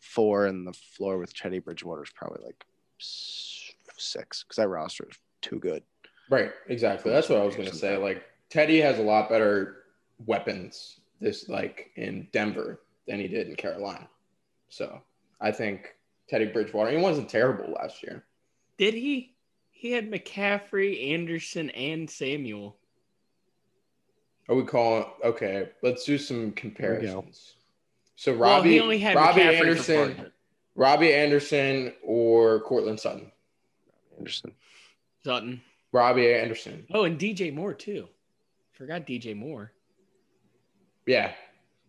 four, 0.00 0.46
and 0.46 0.66
the 0.66 0.72
floor 0.72 1.18
with 1.18 1.34
Teddy 1.34 1.60
Bridgewater 1.60 2.02
is 2.02 2.10
probably 2.14 2.44
like 2.44 2.64
six 2.98 4.42
because 4.42 4.56
that 4.56 4.68
roster 4.68 5.08
is 5.10 5.16
too 5.40 5.58
good. 5.58 5.82
Right, 6.28 6.52
exactly. 6.68 7.12
That's 7.12 7.28
what 7.28 7.40
I 7.40 7.44
was 7.44 7.54
going 7.54 7.68
to 7.68 7.74
say. 7.74 7.96
Like, 7.96 8.24
Teddy 8.50 8.80
has 8.80 8.98
a 8.98 9.02
lot 9.02 9.28
better 9.28 9.84
weapons 10.26 11.00
this, 11.20 11.48
like, 11.48 11.92
in 11.96 12.26
Denver 12.32 12.80
than 13.06 13.20
he 13.20 13.28
did 13.28 13.48
in 13.48 13.54
Carolina. 13.54 14.08
So 14.68 15.00
I 15.40 15.52
think 15.52 15.94
Teddy 16.28 16.46
Bridgewater. 16.46 16.90
He 16.90 16.96
wasn't 16.96 17.28
terrible 17.28 17.72
last 17.72 18.02
year. 18.02 18.24
Did 18.76 18.94
he? 18.94 19.34
He 19.70 19.92
had 19.92 20.10
McCaffrey, 20.10 21.12
Anderson, 21.12 21.70
and 21.70 22.10
Samuel. 22.10 22.76
Are 24.48 24.54
we 24.54 24.64
calling? 24.64 25.04
Okay, 25.24 25.70
let's 25.82 26.04
do 26.04 26.18
some 26.18 26.52
comparisons. 26.52 27.54
So 28.16 28.32
well, 28.32 28.58
Robbie, 28.58 28.70
he 28.70 28.80
only 28.80 28.98
had 28.98 29.16
Robbie 29.16 29.40
McCaffrey 29.40 29.58
for 29.58 29.58
part 29.58 29.68
of 29.68 29.68
Anderson. 29.68 30.32
Robbie 30.74 31.14
Anderson, 31.14 31.92
or 32.04 32.60
Courtland 32.60 33.00
Sutton. 33.00 33.32
Anderson. 34.18 34.52
Sutton. 35.24 35.60
Robbie 35.92 36.32
Anderson. 36.32 36.86
Oh, 36.92 37.04
and 37.04 37.18
DJ 37.18 37.52
Moore 37.52 37.74
too. 37.74 38.08
Forgot 38.72 39.06
DJ 39.06 39.36
Moore. 39.36 39.72
Yeah, 41.06 41.32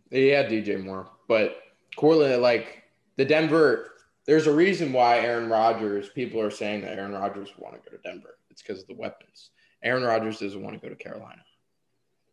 he 0.10 0.28
had 0.28 0.50
DJ 0.50 0.84
Moore, 0.84 1.10
but 1.28 1.58
Courtland, 1.96 2.42
like 2.42 2.84
the 3.18 3.26
Denver. 3.26 3.92
There's 4.26 4.48
a 4.48 4.54
reason 4.54 4.92
why 4.92 5.20
Aaron 5.20 5.50
Rodgers. 5.50 6.10
People 6.10 6.42
are 6.42 6.52
saying 6.52 6.82
that 6.82 6.98
Aaron 6.98 7.14
Rodgers 7.14 7.50
would 7.56 7.64
want 7.64 7.76
to 7.76 7.90
go 7.90 7.96
to 7.96 8.04
Denver. 8.04 8.38
It's 8.50 8.62
because 8.62 8.82
of 8.82 8.88
the 8.88 8.96
weapons. 8.96 9.52
Aaron 9.84 10.04
Rodgers 10.04 10.40
doesn't 10.40 10.62
want 10.62 10.80
to 10.80 10.86
go 10.86 10.94
to 10.94 11.02
Carolina. 11.02 11.42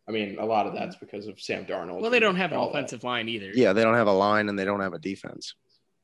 I 0.09 0.13
mean, 0.13 0.39
a 0.39 0.45
lot 0.45 0.67
of 0.67 0.73
mm-hmm. 0.73 0.83
that's 0.83 0.97
because 0.97 1.27
of 1.27 1.41
Sam 1.41 1.65
Darnold. 1.65 2.01
Well, 2.01 2.11
they 2.11 2.21
don't 2.21 2.37
have 2.37 2.53
an 2.53 2.59
all 2.59 2.67
that. 2.67 2.79
offensive 2.79 3.05
line 3.05 3.29
either. 3.29 3.51
Yeah, 3.55 3.73
they 3.73 3.83
don't 3.83 3.95
have 3.95 4.07
a 4.07 4.13
line 4.13 4.49
and 4.49 4.59
they 4.59 4.65
don't 4.65 4.81
have 4.81 4.93
a 4.95 4.99
defense. 4.99 5.55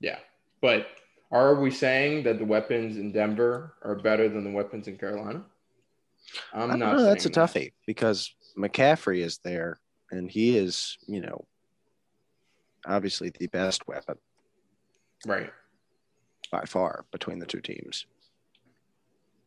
Yeah, 0.01 0.19
but 0.63 0.87
are 1.31 1.55
we 1.61 1.71
saying 1.71 2.25
that 2.25 2.39
the 2.39 2.45
weapons 2.45 2.97
in 2.97 3.13
Denver 3.13 3.75
are 3.83 3.95
better 3.97 4.29
than 4.29 4.45
the 4.45 4.51
weapons 4.51 4.89
in 4.89 4.97
Carolina? 4.97 5.43
I'm 6.53 6.63
I 6.63 6.67
don't 6.69 6.79
not. 6.79 6.97
know, 6.97 7.03
that's 7.03 7.27
a 7.27 7.33
saying 7.33 7.35
that. 7.35 7.53
toughie 7.55 7.73
because 7.87 8.35
McCaffrey 8.57 9.19
is 9.21 9.39
there 9.45 9.79
and 10.11 10.31
he 10.31 10.57
is, 10.57 10.97
you 11.07 11.21
know, 11.21 11.47
obviously 12.87 13.31
the 13.39 13.47
best 13.49 13.87
weapon 13.87 14.17
Right. 15.27 15.51
by 16.51 16.65
far 16.65 17.05
between 17.13 17.39
the 17.39 17.47
two 17.47 17.61
teams, 17.61 18.07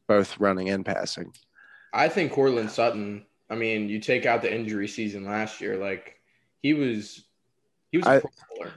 both 0.07 0.39
running 0.39 0.69
and 0.69 0.85
passing. 0.85 1.33
I 1.93 2.09
think 2.09 2.31
Courtland 2.31 2.71
Sutton. 2.71 3.25
I 3.49 3.55
mean, 3.55 3.89
you 3.89 3.99
take 3.99 4.25
out 4.25 4.41
the 4.41 4.53
injury 4.53 4.87
season 4.87 5.25
last 5.25 5.61
year, 5.61 5.77
like 5.77 6.15
he 6.61 6.73
was, 6.73 7.23
he 7.91 7.97
was 7.97 8.07
a 8.07 8.09
I- 8.11 8.19
Pro 8.19 8.29
Bowler. 8.57 8.71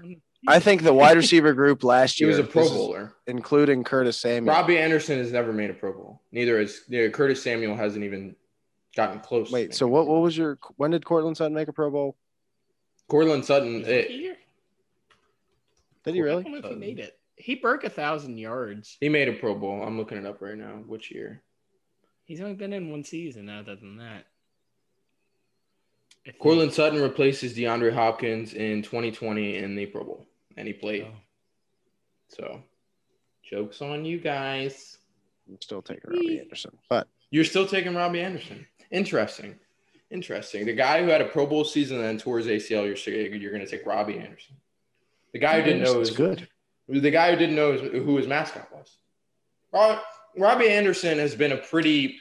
I 0.48 0.60
think 0.60 0.82
the 0.82 0.92
wide 0.92 1.16
receiver 1.16 1.54
group 1.54 1.82
last 1.82 2.18
He 2.18 2.24
year, 2.24 2.28
was 2.28 2.38
a 2.38 2.44
Pro 2.44 2.62
this 2.62 2.70
is 2.70 2.76
Bowler. 2.76 3.14
including 3.26 3.82
Curtis 3.82 4.16
Samuel. 4.18 4.54
Robbie 4.54 4.78
Anderson 4.78 5.18
has 5.18 5.32
never 5.32 5.52
made 5.52 5.70
a 5.70 5.74
Pro 5.74 5.92
Bowl. 5.92 6.20
Neither 6.30 6.60
has 6.60 6.82
yeah, 6.88 7.08
Curtis 7.08 7.42
Samuel 7.42 7.74
hasn't 7.74 8.04
even 8.04 8.36
gotten 8.94 9.18
close. 9.20 9.50
Wait, 9.50 9.74
so 9.74 9.88
what? 9.88 10.06
What 10.06 10.20
was 10.20 10.36
your? 10.36 10.58
When 10.76 10.92
did 10.92 11.04
Courtland 11.04 11.36
Sutton 11.36 11.54
make 11.54 11.66
a 11.66 11.72
Pro 11.72 11.90
Bowl? 11.90 12.16
Courtland 13.08 13.44
Sutton? 13.44 13.80
His 13.80 13.88
It, 13.88 13.96
rookie 14.02 14.14
year? 14.14 14.36
Did 16.04 16.14
he 16.14 16.20
I 16.20 16.24
really? 16.24 16.42
don't 16.44 16.52
know 16.52 16.58
if 16.58 16.64
he 16.66 16.74
made 16.76 17.00
it. 17.00 17.18
He 17.34 17.56
broke 17.56 17.82
a 17.82 17.90
thousand 17.90 18.38
yards. 18.38 18.96
he 19.00 19.08
made 19.08 19.28
a 19.28 19.32
Pro 19.32 19.54
Bowl. 19.56 19.82
I'm 19.82 19.98
looking 19.98 20.18
it 20.18 20.26
up 20.26 20.40
right 20.40 20.56
now. 20.56 20.82
Which 20.86 21.10
year? 21.10 21.42
He's 22.24 22.40
only 22.40 22.54
been 22.54 22.72
in 22.72 22.90
one 22.90 23.02
season 23.02 23.48
other 23.48 23.74
than 23.74 23.96
that. 23.96 24.26
I 26.26 26.30
think. 26.30 26.38
Courtland 26.40 26.72
Sutton 26.72 27.00
replaces 27.00 27.54
DeAndre 27.54 27.92
Hopkins 27.92 28.54
in 28.54 28.82
2020 28.82 29.56
in 29.58 29.76
the 29.76 29.86
Pro 29.86 30.04
Bowl, 30.04 30.26
and 30.56 30.66
he 30.66 30.72
played. 30.72 31.06
Oh. 31.08 31.14
So, 32.28 32.62
jokes 33.44 33.80
on 33.80 34.04
you 34.04 34.18
guys. 34.18 34.98
I'm 35.48 35.60
still 35.60 35.82
taking 35.82 36.10
Robbie 36.10 36.40
Anderson, 36.40 36.76
but 36.88 37.06
You're 37.30 37.44
still 37.44 37.66
taking 37.66 37.94
Robbie 37.94 38.20
Anderson. 38.20 38.66
Interesting. 38.90 39.56
Interesting. 40.10 40.66
The 40.66 40.72
guy 40.72 41.02
who 41.02 41.08
had 41.08 41.20
a 41.20 41.26
Pro 41.26 41.46
Bowl 41.46 41.64
season 41.64 41.98
and 41.98 42.06
then 42.06 42.18
tore 42.18 42.38
his 42.38 42.46
ACL, 42.46 42.84
you're 42.84 43.36
you're 43.36 43.52
going 43.52 43.64
to 43.64 43.70
take 43.70 43.86
Robbie 43.86 44.18
Anderson. 44.18 44.56
The 45.32 45.38
guy 45.38 45.58
who 45.60 45.64
didn't 45.64 45.82
know 45.82 45.94
Anderson's 45.94 46.08
his, 46.08 46.16
good. 46.16 46.48
The 47.02 47.10
guy 47.10 47.30
who 47.30 47.36
didn't 47.36 47.56
know 47.56 47.72
his, 47.72 47.80
who 47.80 48.16
his 48.16 48.26
mascot 48.26 48.68
was. 48.72 48.96
Rob- 49.72 50.02
Robbie 50.36 50.68
Anderson 50.68 51.18
has 51.18 51.34
been 51.34 51.52
a 51.52 51.56
pretty. 51.56 52.16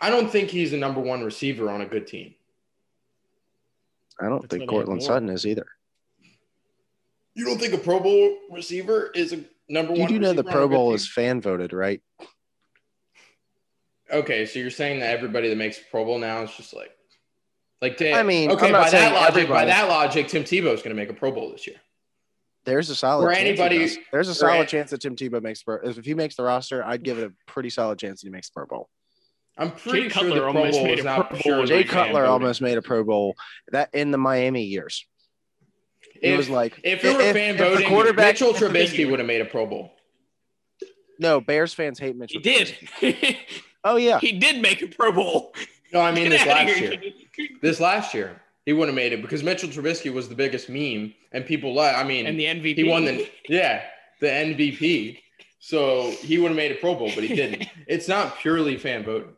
I 0.00 0.10
don't 0.10 0.30
think 0.30 0.50
he's 0.50 0.72
a 0.72 0.76
number 0.76 1.00
one 1.00 1.22
receiver 1.22 1.70
on 1.70 1.80
a 1.80 1.86
good 1.86 2.06
team. 2.06 2.34
I 4.20 4.28
don't 4.28 4.40
That's 4.42 4.50
think 4.54 4.70
why 4.70 4.76
Courtland. 4.78 5.02
Sutton 5.02 5.28
is 5.28 5.46
either. 5.46 5.66
You 7.34 7.44
don't 7.44 7.58
think 7.58 7.74
a 7.74 7.78
Pro 7.78 7.98
Bowl 8.00 8.36
receiver 8.50 9.10
is 9.14 9.32
a 9.32 9.40
number 9.68 9.92
You 9.94 10.02
one? 10.02 10.12
You 10.12 10.18
do 10.18 10.20
know 10.20 10.32
the 10.32 10.42
receiver 10.44 10.48
on 10.48 10.48
a 10.48 10.52
Pro 10.52 10.68
Bowl 10.68 10.88
team? 10.90 10.94
is 10.96 11.08
fan 11.08 11.40
voted, 11.40 11.72
right? 11.72 12.00
Okay, 14.12 14.46
so 14.46 14.58
you're 14.58 14.70
saying 14.70 15.00
that 15.00 15.10
everybody 15.16 15.48
that 15.48 15.56
makes 15.56 15.78
Pro 15.90 16.04
Bowl 16.04 16.18
now 16.18 16.42
is 16.42 16.50
just 16.56 16.74
like, 16.74 16.90
like 17.82 17.96
they, 17.98 18.12
I 18.14 18.22
mean, 18.22 18.50
okay, 18.52 18.66
I'm 18.66 18.72
not 18.72 18.84
by 18.84 18.90
that 18.90 19.00
saying 19.00 19.14
logic, 19.14 19.48
by 19.48 19.64
that 19.64 19.88
logic, 19.88 20.28
Tim 20.28 20.44
Tebow 20.44 20.72
is 20.72 20.80
going 20.82 20.94
to 20.94 21.02
make 21.02 21.10
a 21.10 21.14
Pro 21.14 21.32
Bowl 21.32 21.50
this 21.50 21.66
year. 21.66 21.76
There's 22.64 22.88
a 22.90 22.94
solid 22.94 23.24
Or 23.26 23.34
chance 23.34 23.40
anybody- 23.60 23.98
There's 24.12 24.28
a 24.28 24.34
solid 24.34 24.60
an- 24.60 24.66
chance 24.68 24.90
that 24.90 25.00
Tim 25.00 25.16
Tebow 25.16 25.42
makes 25.42 25.62
Pro. 25.62 25.76
If 25.82 26.04
he 26.04 26.14
makes 26.14 26.36
the 26.36 26.44
roster, 26.44 26.84
I'd 26.84 27.02
give 27.02 27.18
it 27.18 27.24
a 27.24 27.32
pretty 27.50 27.68
solid 27.70 27.98
chance 27.98 28.20
that 28.20 28.28
he 28.28 28.30
makes 28.32 28.48
the 28.48 28.54
Pro 28.54 28.66
Bowl. 28.66 28.88
I'm 29.56 29.70
pretty 29.70 30.02
Jay 30.02 30.08
sure 30.08 30.22
Cutler 30.22 30.34
the 30.34 30.40
Pro 30.40 30.46
almost 30.48 30.72
Bowl 30.78 30.84
made 30.84 30.98
is 30.98 31.04
a 31.04 31.08
not 31.08 31.30
Pro 31.30 31.38
Bowl 31.56 31.66
Jay 31.66 31.84
Cutler 31.84 32.24
almost 32.24 32.60
made 32.60 32.76
a 32.78 32.82
Pro 32.82 33.04
Bowl 33.04 33.36
that 33.72 33.90
in 33.92 34.10
the 34.10 34.18
Miami 34.18 34.64
years. 34.64 35.06
It 36.20 36.32
If, 36.32 36.36
was 36.38 36.48
like 36.50 36.80
if 36.82 37.04
it 37.04 37.14
were 37.16 37.22
if- 37.22 37.34
fan 37.36 37.54
if 37.54 37.58
the 37.58 37.64
voting, 37.64 37.88
quarterback- 37.88 38.34
Mitchell 38.34 38.50
if 38.54 38.56
Trubisky 38.56 39.08
would 39.08 39.18
have 39.20 39.26
made 39.28 39.40
a 39.40 39.44
Pro 39.44 39.66
Bowl. 39.66 39.92
no 41.18 41.40
Bears 41.40 41.72
fans 41.74 41.98
hate 41.98 42.16
Mitchell. 42.16 42.40
He 42.42 43.12
did. 43.12 43.36
Oh 43.86 43.96
yeah, 43.96 44.18
he 44.18 44.32
did 44.32 44.62
make 44.62 44.80
a 44.80 44.86
Pro 44.86 45.12
Bowl. 45.12 45.54
No, 45.92 46.00
I 46.00 46.10
mean 46.10 46.30
Get 46.30 46.38
this 46.38 46.46
last 46.46 46.70
here. 46.78 46.92
year. 46.94 47.12
This 47.60 47.80
last 47.80 48.14
year, 48.14 48.40
he 48.64 48.72
wouldn't 48.72 48.96
have 48.96 49.04
made 49.04 49.12
it 49.12 49.20
because 49.20 49.42
Mitchell 49.42 49.68
Trubisky 49.68 50.10
was 50.10 50.26
the 50.26 50.34
biggest 50.34 50.70
meme, 50.70 51.12
and 51.32 51.44
people 51.44 51.74
like. 51.74 51.94
I 51.94 52.02
mean, 52.02 52.24
And 52.26 52.40
the 52.40 52.46
MVP. 52.46 52.76
he 52.76 52.84
won 52.84 53.04
the 53.04 53.28
yeah 53.46 53.82
the 54.22 54.28
MVP, 54.28 55.18
so 55.58 56.10
he 56.12 56.38
would 56.38 56.48
have 56.48 56.56
made 56.56 56.72
a 56.72 56.76
Pro 56.76 56.94
Bowl, 56.94 57.10
but 57.14 57.24
he 57.24 57.36
didn't. 57.36 57.68
it's 57.86 58.08
not 58.08 58.38
purely 58.38 58.78
fan 58.78 59.04
voting. 59.04 59.34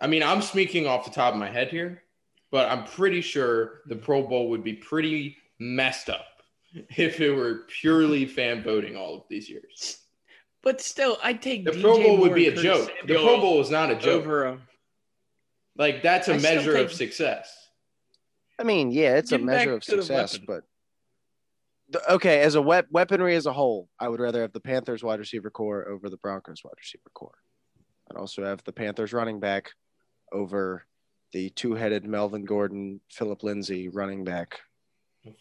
I 0.00 0.06
mean, 0.06 0.22
I'm 0.22 0.42
speaking 0.42 0.86
off 0.86 1.04
the 1.04 1.10
top 1.10 1.32
of 1.32 1.40
my 1.40 1.50
head 1.50 1.68
here, 1.68 2.02
but 2.50 2.68
I'm 2.68 2.84
pretty 2.84 3.20
sure 3.20 3.80
the 3.86 3.96
Pro 3.96 4.26
Bowl 4.26 4.50
would 4.50 4.62
be 4.64 4.74
pretty 4.74 5.36
messed 5.58 6.10
up 6.10 6.26
if 6.96 7.20
it 7.20 7.30
were 7.32 7.62
purely 7.80 8.26
fan 8.26 8.62
voting 8.62 8.96
all 8.96 9.14
of 9.16 9.22
these 9.28 9.48
years. 9.48 9.98
But 10.62 10.80
still, 10.80 11.16
I'd 11.22 11.40
take 11.42 11.64
The 11.64 11.70
DJ 11.70 11.80
Pro 11.82 12.02
Bowl 12.02 12.18
would 12.18 12.34
be 12.34 12.46
a 12.46 12.50
and 12.50 12.56
Curtis 12.58 12.86
joke. 12.86 12.90
The 13.06 13.14
Pro 13.14 13.40
Bowl 13.40 13.60
is 13.60 13.70
not 13.70 13.90
a 13.90 13.94
joke. 13.96 14.22
over 14.22 14.44
a. 14.46 14.58
Like 15.78 16.02
that's 16.02 16.28
a 16.28 16.34
I 16.34 16.38
still 16.38 16.54
measure 16.54 16.76
of 16.76 16.92
success. 16.92 17.54
I 18.58 18.62
mean 18.62 18.90
yeah, 18.90 19.16
it's 19.16 19.32
a 19.32 19.38
measure 19.38 19.74
of 19.74 19.84
success, 19.84 20.38
but. 20.38 20.64
The- 21.90 22.14
Okay, 22.14 22.40
as 22.40 22.56
a 22.56 22.62
wep- 22.62 22.88
weaponry 22.90 23.36
as 23.36 23.46
a 23.46 23.52
whole, 23.52 23.88
I 24.00 24.08
would 24.08 24.18
rather 24.18 24.42
have 24.42 24.52
the 24.52 24.58
Panthers 24.58 25.04
wide 25.04 25.20
receiver 25.20 25.50
corps 25.50 25.86
over 25.86 26.10
the 26.10 26.16
Broncos 26.16 26.64
wide 26.64 26.74
receiver 26.76 27.10
corps. 27.14 27.38
I'd 28.10 28.16
also 28.16 28.44
have 28.44 28.64
the 28.64 28.72
Panthers 28.72 29.12
running 29.12 29.38
back 29.38 29.70
over 30.32 30.84
the 31.32 31.50
two-headed 31.50 32.04
Melvin 32.04 32.44
Gordon, 32.44 33.00
Phillip 33.10 33.42
Lindsay 33.42 33.88
running 33.88 34.24
back. 34.24 34.60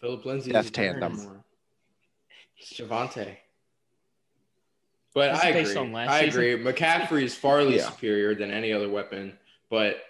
Phillip 0.01 0.25
Lindsay 0.25 0.51
Death 0.51 0.65
is 0.65 0.71
tandem. 0.71 1.13
anymore. 1.13 1.43
It's 2.57 2.73
Javonte. 2.73 3.37
But 5.13 5.31
I 5.35 5.49
agree. 5.49 5.75
on 5.75 5.91
last 5.93 6.09
I 6.09 6.25
season? 6.25 6.41
agree. 6.43 6.63
McCaffrey 6.73 7.23
is 7.23 7.35
far 7.35 7.63
less 7.63 7.75
Yeah. 7.81 7.89
superior 7.89 8.35
than 8.35 8.51
any 8.51 8.73
other 8.73 8.89
weapon. 8.89 9.37
But 9.69 10.03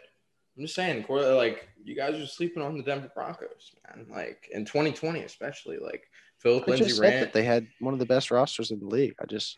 I'm 0.58 0.64
just 0.64 0.74
saying, 0.76 1.04
Cor- 1.04 1.22
like 1.36 1.68
you 1.84 1.96
guys 1.96 2.16
are 2.20 2.26
sleeping 2.26 2.64
on 2.64 2.78
the 2.78 2.84
Denver 2.84 3.12
Broncos, 3.14 3.76
man. 3.88 4.08
Like 4.10 4.50
in 4.52 4.66
2020, 4.66 5.22
especially. 5.24 5.78
Like 5.78 6.10
Phillip 6.40 6.64
I 6.64 6.72
Lindsay 6.72 6.86
just 6.86 6.98
said 6.98 7.04
ran. 7.04 7.20
that 7.22 7.34
they 7.34 7.44
had 7.44 7.68
one 7.80 7.94
of 7.94 8.00
the 8.00 8.06
best 8.06 8.32
rosters 8.32 8.72
in 8.72 8.80
the 8.80 8.88
league. 8.88 9.16
I 9.22 9.26
just, 9.26 9.58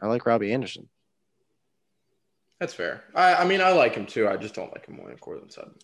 I 0.00 0.06
like 0.06 0.24
Robbie 0.24 0.52
Anderson. 0.52 0.88
That's 2.60 2.74
fair. 2.74 3.04
I, 3.14 3.36
I 3.36 3.44
mean, 3.44 3.60
I 3.60 3.70
like 3.70 3.94
him 3.94 4.06
too. 4.06 4.28
I 4.28 4.36
just 4.36 4.54
don't 4.54 4.72
like 4.72 4.86
him 4.86 4.96
more 4.96 5.08
than 5.08 5.18
Courtland 5.18 5.52
Sutton. 5.52 5.74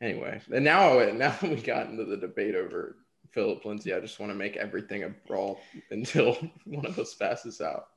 Anyway, 0.00 0.40
and 0.52 0.64
now 0.64 0.98
now 1.12 1.34
we 1.42 1.56
got 1.56 1.88
into 1.88 2.04
the 2.04 2.16
debate 2.16 2.54
over 2.54 2.96
Phillip 3.30 3.64
Lindsay. 3.64 3.94
I 3.94 4.00
just 4.00 4.20
want 4.20 4.30
to 4.30 4.36
make 4.36 4.56
everything 4.56 5.04
a 5.04 5.08
brawl 5.26 5.60
until 5.90 6.36
one 6.66 6.86
of 6.86 6.98
us 6.98 7.14
passes 7.14 7.60
out. 7.60 7.88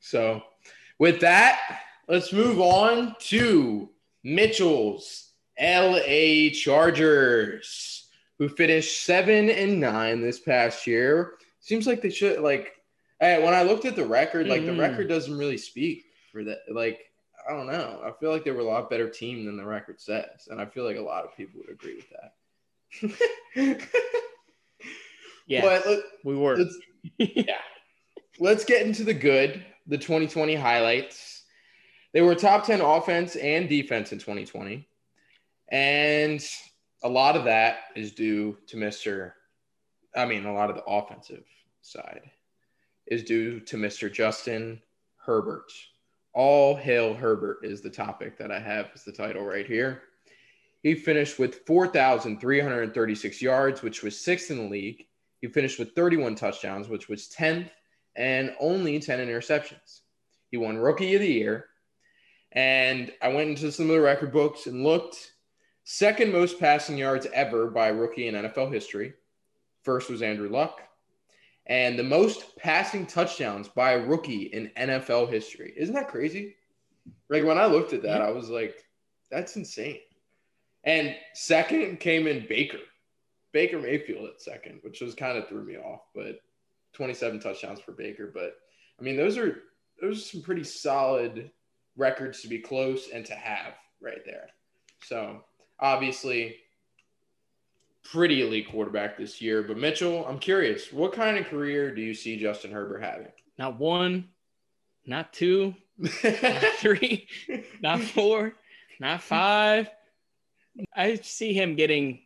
so, 0.00 0.42
with 0.98 1.20
that, 1.20 1.80
let's 2.08 2.32
move 2.32 2.60
on 2.60 3.14
to 3.20 3.90
Mitchell's 4.24 5.32
LA 5.60 6.48
Chargers, 6.52 8.08
who 8.38 8.48
finished 8.48 9.04
seven 9.04 9.50
and 9.50 9.78
nine 9.78 10.20
this 10.20 10.40
past 10.40 10.86
year. 10.86 11.34
Seems 11.60 11.86
like 11.86 12.00
they 12.00 12.10
should 12.10 12.40
like 12.40 12.75
Hey, 13.20 13.42
when 13.42 13.54
I 13.54 13.62
looked 13.62 13.84
at 13.86 13.96
the 13.96 14.04
record, 14.06 14.46
like 14.46 14.62
Mhm. 14.62 14.66
the 14.66 14.74
record 14.76 15.08
doesn't 15.08 15.36
really 15.36 15.56
speak 15.58 16.04
for 16.32 16.44
that. 16.44 16.60
Like, 16.70 17.10
I 17.48 17.52
don't 17.52 17.66
know. 17.66 18.02
I 18.04 18.12
feel 18.20 18.30
like 18.30 18.44
they 18.44 18.50
were 18.50 18.60
a 18.60 18.64
lot 18.64 18.90
better 18.90 19.08
team 19.08 19.44
than 19.44 19.56
the 19.56 19.64
record 19.64 20.00
says, 20.00 20.48
and 20.50 20.60
I 20.60 20.66
feel 20.66 20.84
like 20.84 20.96
a 20.96 21.00
lot 21.00 21.24
of 21.24 21.34
people 21.36 21.60
would 21.60 21.70
agree 21.70 21.96
with 21.96 22.10
that. 22.10 23.88
Yeah, 25.48 25.62
But 25.62 25.86
let, 25.86 26.00
we 26.24 26.34
were. 26.34 26.56
let's 26.56 26.76
yeah, 27.18 27.60
let's 28.40 28.64
get 28.64 28.84
into 28.84 29.04
the 29.04 29.14
good, 29.14 29.64
the 29.86 29.96
2020 29.96 30.56
highlights. 30.56 31.44
They 32.12 32.20
were 32.20 32.34
top 32.34 32.66
10 32.66 32.80
offense 32.80 33.36
and 33.36 33.68
defense 33.68 34.10
in 34.10 34.18
2020, 34.18 34.88
and 35.68 36.44
a 37.04 37.08
lot 37.08 37.36
of 37.36 37.44
that 37.44 37.78
is 37.94 38.12
due 38.12 38.58
to 38.66 38.76
Mr. 38.76 39.34
I 40.16 40.26
mean, 40.26 40.46
a 40.46 40.52
lot 40.52 40.68
of 40.68 40.74
the 40.74 40.84
offensive 40.84 41.44
side 41.82 42.28
is 43.06 43.22
due 43.22 43.60
to 43.60 43.76
Mr. 43.76 44.12
Justin 44.12 44.80
Herbert. 45.16 45.72
All 46.32 46.76
hail 46.76 47.14
Herbert 47.14 47.60
is 47.62 47.80
the 47.80 47.90
topic 47.90 48.36
that 48.38 48.50
I 48.50 48.58
have 48.58 48.90
as 48.94 49.04
the 49.04 49.12
title 49.12 49.44
right 49.44 49.66
here. 49.66 50.02
He 50.82 50.94
finished 50.94 51.38
with 51.38 51.66
4,336 51.66 53.42
yards, 53.42 53.82
which 53.82 54.02
was 54.02 54.20
sixth 54.20 54.50
in 54.50 54.58
the 54.58 54.68
league. 54.68 55.06
He 55.40 55.48
finished 55.48 55.78
with 55.78 55.94
31 55.94 56.34
touchdowns, 56.34 56.88
which 56.88 57.08
was 57.08 57.32
10th, 57.36 57.70
and 58.14 58.54
only 58.60 59.00
10 59.00 59.18
interceptions. 59.18 60.00
He 60.50 60.56
won 60.56 60.78
Rookie 60.78 61.14
of 61.14 61.20
the 61.20 61.32
Year. 61.32 61.66
And 62.52 63.12
I 63.20 63.28
went 63.28 63.50
into 63.50 63.72
some 63.72 63.90
of 63.90 63.96
the 63.96 64.00
record 64.00 64.32
books 64.32 64.66
and 64.66 64.84
looked. 64.84 65.32
Second 65.84 66.32
most 66.32 66.58
passing 66.58 66.98
yards 66.98 67.26
ever 67.32 67.68
by 67.68 67.88
rookie 67.88 68.28
in 68.28 68.34
NFL 68.34 68.72
history. 68.72 69.14
First 69.82 70.10
was 70.10 70.22
Andrew 70.22 70.48
Luck. 70.48 70.80
And 71.66 71.98
the 71.98 72.04
most 72.04 72.56
passing 72.56 73.06
touchdowns 73.06 73.68
by 73.68 73.92
a 73.92 74.06
rookie 74.06 74.44
in 74.44 74.70
NFL 74.76 75.30
history. 75.30 75.74
Isn't 75.76 75.94
that 75.94 76.08
crazy? 76.08 76.54
Like 77.28 77.44
when 77.44 77.58
I 77.58 77.66
looked 77.66 77.92
at 77.92 78.02
that, 78.02 78.22
I 78.22 78.30
was 78.30 78.48
like, 78.48 78.84
that's 79.30 79.56
insane. 79.56 79.98
And 80.84 81.16
second 81.34 81.98
came 81.98 82.28
in 82.28 82.46
Baker. 82.48 82.78
Baker 83.52 83.80
Mayfield 83.80 84.28
at 84.28 84.40
second, 84.40 84.80
which 84.82 85.00
was 85.00 85.14
kind 85.14 85.36
of 85.36 85.48
threw 85.48 85.64
me 85.64 85.76
off, 85.76 86.02
but 86.14 86.40
27 86.92 87.40
touchdowns 87.40 87.80
for 87.80 87.92
Baker. 87.92 88.30
But 88.32 88.56
I 89.00 89.02
mean, 89.02 89.16
those 89.16 89.36
are 89.36 89.62
those 90.00 90.18
are 90.18 90.28
some 90.28 90.42
pretty 90.42 90.62
solid 90.62 91.50
records 91.96 92.42
to 92.42 92.48
be 92.48 92.58
close 92.58 93.08
and 93.12 93.24
to 93.26 93.34
have 93.34 93.74
right 94.00 94.24
there. 94.24 94.48
So 95.02 95.42
obviously, 95.80 96.56
pretty 98.12 98.42
elite 98.42 98.70
quarterback 98.70 99.16
this 99.16 99.40
year. 99.40 99.62
But 99.62 99.78
Mitchell, 99.78 100.26
I'm 100.26 100.38
curious, 100.38 100.92
what 100.92 101.12
kind 101.12 101.38
of 101.38 101.46
career 101.46 101.94
do 101.94 102.00
you 102.00 102.14
see 102.14 102.36
Justin 102.36 102.72
Herbert 102.72 103.02
having? 103.02 103.28
Not 103.58 103.78
one, 103.78 104.28
not 105.06 105.32
two, 105.32 105.74
not 105.98 106.12
three, 106.78 107.28
not 107.80 108.00
four, 108.00 108.54
not 109.00 109.22
five. 109.22 109.88
I 110.94 111.14
see 111.16 111.52
him 111.52 111.74
getting. 111.74 112.20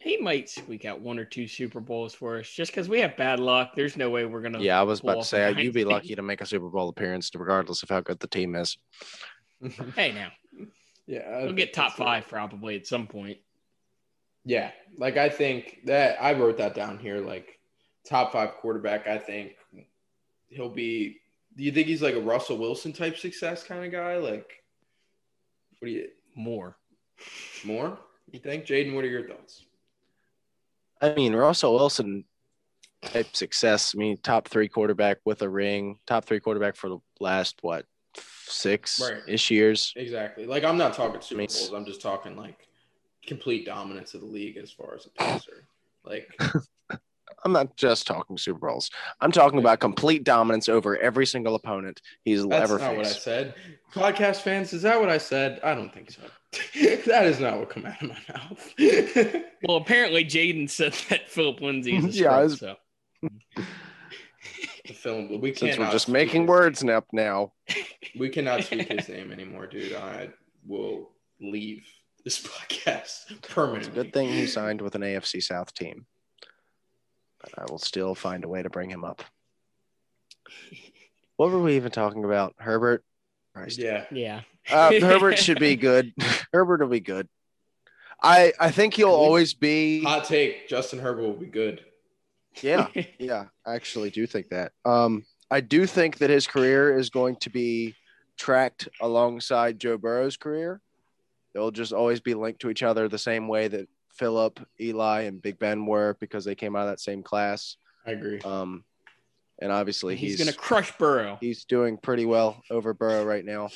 He 0.00 0.18
might 0.18 0.48
squeak 0.48 0.84
out 0.84 1.00
one 1.00 1.18
or 1.18 1.24
two 1.24 1.48
Super 1.48 1.80
Bowls 1.80 2.14
for 2.14 2.38
us 2.38 2.48
just 2.48 2.70
because 2.70 2.88
we 2.88 3.00
have 3.00 3.16
bad 3.16 3.40
luck. 3.40 3.72
There's 3.74 3.96
no 3.96 4.10
way 4.10 4.24
we're 4.24 4.42
gonna. 4.42 4.60
Yeah, 4.60 4.78
I 4.78 4.82
was 4.82 5.00
about 5.00 5.18
to 5.18 5.24
say 5.24 5.54
you'd 5.56 5.74
be 5.74 5.84
lucky 5.84 6.14
to 6.14 6.22
make 6.22 6.40
a 6.40 6.46
Super 6.46 6.68
Bowl 6.68 6.88
appearance, 6.88 7.30
regardless 7.34 7.82
of 7.82 7.88
how 7.88 8.00
good 8.00 8.20
the 8.20 8.28
team 8.28 8.54
is. 8.54 8.76
Hey, 9.94 10.12
now 10.12 10.30
yeah, 11.06 11.44
we'll 11.44 11.52
get 11.52 11.72
top 11.72 11.96
five 11.96 12.28
probably 12.28 12.76
at 12.76 12.86
some 12.86 13.06
point. 13.06 13.38
Yeah, 14.48 14.70
like 14.96 15.16
I 15.16 15.28
think 15.28 15.80
that 15.86 16.22
I 16.22 16.32
wrote 16.32 16.58
that 16.58 16.74
down 16.74 16.98
here. 16.98 17.18
Like 17.20 17.58
top 18.08 18.32
five 18.32 18.52
quarterback, 18.54 19.08
I 19.08 19.18
think 19.18 19.56
he'll 20.48 20.70
be. 20.70 21.18
Do 21.56 21.64
you 21.64 21.72
think 21.72 21.88
he's 21.88 22.00
like 22.00 22.14
a 22.14 22.20
Russell 22.20 22.56
Wilson 22.56 22.92
type 22.92 23.18
success 23.18 23.64
kind 23.64 23.84
of 23.84 23.90
guy? 23.90 24.18
Like, 24.18 24.48
what 25.80 25.88
do 25.88 25.92
you 25.92 26.08
More. 26.36 26.76
more? 27.64 27.98
You 28.30 28.38
think, 28.38 28.66
Jaden? 28.66 28.94
What 28.94 29.04
are 29.04 29.08
your 29.08 29.26
thoughts? 29.26 29.64
I 31.02 31.12
mean, 31.14 31.34
Russell 31.34 31.74
Wilson 31.74 32.24
type 33.02 33.34
success. 33.34 33.94
I 33.96 33.98
mean, 33.98 34.16
top 34.18 34.46
three 34.46 34.68
quarterback 34.68 35.18
with 35.24 35.42
a 35.42 35.48
ring, 35.48 35.98
top 36.06 36.24
three 36.24 36.38
quarterback 36.40 36.76
for 36.76 36.88
the 36.88 36.98
last 37.18 37.56
what 37.62 37.84
six 38.14 39.02
ish 39.26 39.50
years. 39.50 39.92
Exactly. 39.96 40.46
Like 40.46 40.62
I'm 40.62 40.78
not 40.78 40.94
talking 40.94 41.20
Super 41.20 41.38
Makes- 41.38 41.58
Bowls. 41.58 41.72
I'm 41.72 41.84
just 41.84 42.00
talking 42.00 42.36
like 42.36 42.68
complete 43.26 43.66
dominance 43.66 44.14
of 44.14 44.20
the 44.20 44.26
league 44.26 44.56
as 44.56 44.70
far 44.70 44.94
as 44.94 45.06
a 45.06 45.10
passer. 45.10 45.66
Like 46.04 46.28
I'm 47.44 47.52
not 47.52 47.76
just 47.76 48.06
talking 48.06 48.38
Super 48.38 48.68
Bowls. 48.68 48.90
I'm 49.20 49.30
talking 49.30 49.58
about 49.58 49.78
complete 49.80 50.24
dominance 50.24 50.68
over 50.68 50.96
every 50.98 51.26
single 51.26 51.54
opponent 51.54 52.00
he's 52.24 52.46
that's 52.46 52.70
ever 52.70 52.78
not 52.80 52.96
what 52.96 53.06
I 53.06 53.10
said. 53.10 53.54
Podcast 53.92 54.36
fans, 54.42 54.72
is 54.72 54.82
that 54.82 54.98
what 55.00 55.10
I 55.10 55.18
said? 55.18 55.60
I 55.62 55.74
don't 55.74 55.92
think 55.92 56.10
so. 56.10 56.22
that 57.06 57.26
is 57.26 57.38
not 57.38 57.58
what 57.58 57.68
come 57.70 57.86
out 57.86 58.02
of 58.02 58.08
my 58.08 58.18
mouth. 58.32 58.74
Well, 59.66 59.78
apparently 59.78 60.24
Jaden 60.24 60.70
said 60.70 60.92
that 61.10 61.28
Phillip 61.28 61.60
Lindsay 61.60 61.96
is 61.96 62.04
a 62.04 62.08
Yeah, 62.10 62.36
I 62.38 62.46
scrub, 62.46 62.76
was- 63.22 63.32
so 63.56 63.64
the 64.86 64.92
film, 64.92 65.28
but 65.28 65.40
we 65.40 65.52
Since 65.54 65.74
cannot 65.74 65.88
we're 65.88 65.92
just 65.92 66.08
making 66.08 66.42
his- 66.42 66.48
words 66.48 66.84
up 66.84 67.06
now. 67.12 67.52
We 68.18 68.28
cannot 68.28 68.62
speak 68.64 68.88
his 68.88 69.08
name 69.08 69.32
anymore, 69.32 69.66
dude. 69.66 69.94
I 69.94 70.28
will 70.66 71.10
leave 71.40 71.84
this 72.26 72.42
podcast 72.68 73.30
It's 73.76 73.86
a 73.86 73.90
good 73.90 74.12
thing 74.12 74.28
he 74.28 74.48
signed 74.48 74.80
with 74.82 74.96
an 74.96 75.02
AFC 75.02 75.40
South 75.40 75.72
team. 75.72 76.06
But 77.40 77.52
I 77.56 77.64
will 77.70 77.78
still 77.78 78.16
find 78.16 78.44
a 78.44 78.48
way 78.48 78.62
to 78.62 78.68
bring 78.68 78.90
him 78.90 79.04
up. 79.04 79.22
What 81.38 81.50
were 81.50 81.60
we 81.60 81.76
even 81.76 81.90
talking 81.90 82.24
about? 82.24 82.54
Herbert? 82.56 83.04
Christ. 83.52 83.76
Yeah. 83.76 84.06
yeah. 84.10 84.40
Uh, 84.70 84.90
Herbert 85.02 85.38
should 85.38 85.60
be 85.60 85.76
good. 85.76 86.14
Herbert 86.50 86.80
will 86.80 86.88
be 86.88 87.00
good. 87.00 87.28
I 88.22 88.54
I 88.58 88.70
think 88.70 88.94
he'll 88.94 89.10
always 89.10 89.52
be. 89.52 90.02
Hot 90.02 90.24
take: 90.24 90.66
Justin 90.66 90.98
Herbert 90.98 91.24
will 91.24 91.34
be 91.34 91.44
good. 91.44 91.84
Yeah, 92.62 92.88
yeah. 93.18 93.44
I 93.66 93.74
actually 93.74 94.08
do 94.08 94.26
think 94.26 94.48
that. 94.48 94.72
Um, 94.86 95.26
I 95.50 95.60
do 95.60 95.84
think 95.84 96.16
that 96.20 96.30
his 96.30 96.46
career 96.46 96.98
is 96.98 97.10
going 97.10 97.36
to 97.40 97.50
be 97.50 97.94
tracked 98.38 98.88
alongside 99.02 99.78
Joe 99.78 99.98
Burrow's 99.98 100.38
career. 100.38 100.80
They'll 101.56 101.70
just 101.70 101.94
always 101.94 102.20
be 102.20 102.34
linked 102.34 102.60
to 102.60 102.68
each 102.68 102.82
other 102.82 103.08
the 103.08 103.16
same 103.16 103.48
way 103.48 103.66
that 103.68 103.88
Philip, 104.12 104.60
Eli, 104.78 105.22
and 105.22 105.40
Big 105.40 105.58
Ben 105.58 105.86
were 105.86 106.14
because 106.20 106.44
they 106.44 106.54
came 106.54 106.76
out 106.76 106.82
of 106.82 106.88
that 106.88 107.00
same 107.00 107.22
class. 107.22 107.78
I 108.06 108.10
agree. 108.10 108.40
Um, 108.40 108.84
and 109.62 109.72
obviously 109.72 110.16
he's, 110.16 110.32
he's 110.32 110.38
gonna 110.44 110.54
crush 110.54 110.92
Burrow. 110.98 111.38
he's 111.40 111.64
doing 111.64 111.96
pretty 111.96 112.26
well 112.26 112.62
over 112.70 112.92
Burrow 112.92 113.24
right 113.24 113.42
now. 113.42 113.70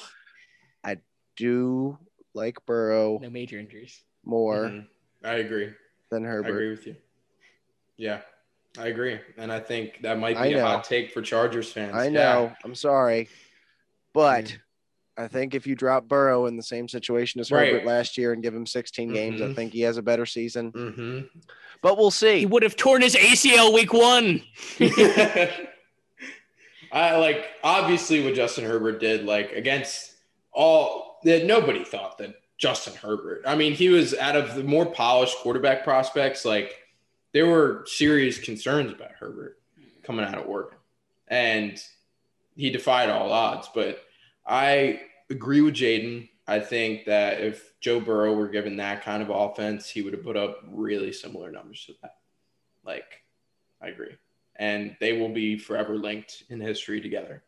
I 0.85 0.99
do 1.37 1.97
like 2.35 2.59
Burrow 2.67 3.19
No 3.19 3.31
major 3.31 3.59
injuries. 3.59 3.99
more 4.27 4.67
Mhm. 4.69 4.87
I 5.25 5.35
agree. 5.37 5.73
than 6.11 6.23
Herbert. 6.25 6.49
I 6.49 6.51
agree 6.51 6.71
with 6.71 6.87
you. 6.87 6.97
Yeah, 7.97 8.21
I 8.79 8.89
agree, 8.89 9.21
and 9.39 9.51
I 9.51 9.59
think 9.61 10.01
that 10.03 10.19
might 10.19 10.39
be 10.43 10.53
a 10.53 10.61
hot 10.63 10.85
take 10.85 11.13
for 11.13 11.23
Chargers 11.23 11.73
fans. 11.73 11.95
I 11.97 12.05
Yeah. 12.09 12.11
know. 12.11 12.53
I'm 12.63 12.75
sorry, 12.75 13.31
but 14.13 14.45
Mm. 14.45 14.59
I 15.21 15.29
think 15.29 15.55
if 15.55 15.67
you 15.67 15.75
drop 15.75 16.09
Burrow 16.09 16.47
in 16.47 16.57
the 16.57 16.63
same 16.63 16.89
situation 16.89 17.41
as 17.41 17.51
Right. 17.51 17.73
Herbert 17.73 17.87
last 17.87 18.17
year 18.17 18.33
and 18.33 18.43
give 18.43 18.55
him 18.55 18.67
16 18.67 19.13
games, 19.13 19.43
I 19.43 19.53
think 19.53 19.73
he 19.73 19.83
has 19.83 19.97
a 19.97 20.03
better 20.03 20.25
season. 20.27 20.73
Mhm. 20.73 21.29
But 21.83 21.97
we'll 21.99 22.11
see. 22.11 22.41
He 22.41 22.47
would 22.47 22.63
have 22.63 22.77
torn 22.77 23.03
his 23.03 23.15
ACL 23.15 23.73
week 23.73 23.93
one. 23.93 24.43
I 26.93 27.17
like 27.17 27.47
obviously 27.63 28.23
what 28.25 28.35
Justin 28.35 28.65
Herbert 28.65 28.99
did, 29.01 29.25
like 29.25 29.53
against 29.53 30.15
all 30.53 31.21
that 31.25 31.45
nobody 31.45 31.85
thought 31.85 32.19
that 32.19 32.35
Justin 32.59 32.95
Herbert. 32.95 33.43
I 33.47 33.55
mean, 33.55 33.73
he 33.73 33.89
was 33.89 34.15
out 34.15 34.37
of 34.37 34.55
the 34.55 34.65
more 34.65 34.87
polished 34.87 35.37
quarterback 35.39 35.85
prospects, 35.85 36.45
like 36.45 36.75
there 37.33 37.47
were 37.47 37.85
serious 37.87 38.39
concerns 38.39 38.93
about 38.93 39.13
Herbert 39.13 39.59
coming 40.03 40.25
out 40.25 40.37
of 40.39 40.47
Oregon. 40.47 40.79
And 41.29 41.81
he 42.57 42.71
defied 42.71 43.09
all 43.09 43.33
odds. 43.33 43.69
But 43.73 44.03
I 44.47 45.01
agree 45.31 45.61
with 45.61 45.75
Jaden. 45.75 46.29
I 46.47 46.61
think 46.61 47.05
that 47.07 47.41
if 47.41 47.73
Joe 47.81 48.01
Burrow 48.01 48.35
were 48.35 48.49
given 48.49 48.77
that 48.79 49.03
kind 49.05 49.23
of 49.23 49.31
offense, 49.31 49.89
he 49.89 50.03
would 50.03 50.13
have 50.13 50.25
put 50.25 50.37
up 50.37 50.65
really 50.69 51.13
similar 51.13 51.51
numbers 51.53 51.85
to 51.87 51.93
that. 52.03 52.17
Like, 52.85 53.23
I 53.81 53.89
agree. 53.89 54.17
And 54.57 54.97
they 55.01 55.13
will 55.19 55.29
be 55.29 55.57
forever 55.57 55.97
linked 55.97 56.43
in 56.51 56.61
history 56.61 57.01
together. 57.01 57.43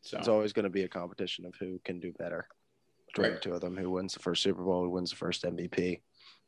So, 0.00 0.18
It's 0.18 0.28
always 0.28 0.52
going 0.52 0.64
to 0.64 0.70
be 0.70 0.82
a 0.82 0.88
competition 0.88 1.46
of 1.46 1.54
who 1.58 1.80
can 1.84 2.00
do 2.00 2.12
better 2.12 2.48
between 3.06 3.30
Right. 3.30 3.40
the 3.42 3.48
two 3.48 3.54
of 3.54 3.60
them. 3.60 3.76
Who 3.76 3.90
wins 3.90 4.14
the 4.14 4.20
first 4.20 4.42
Super 4.42 4.62
Bowl? 4.62 4.82
Who 4.82 4.90
wins 4.90 5.10
the 5.10 5.16
first 5.16 5.44
MVP? 5.44 6.00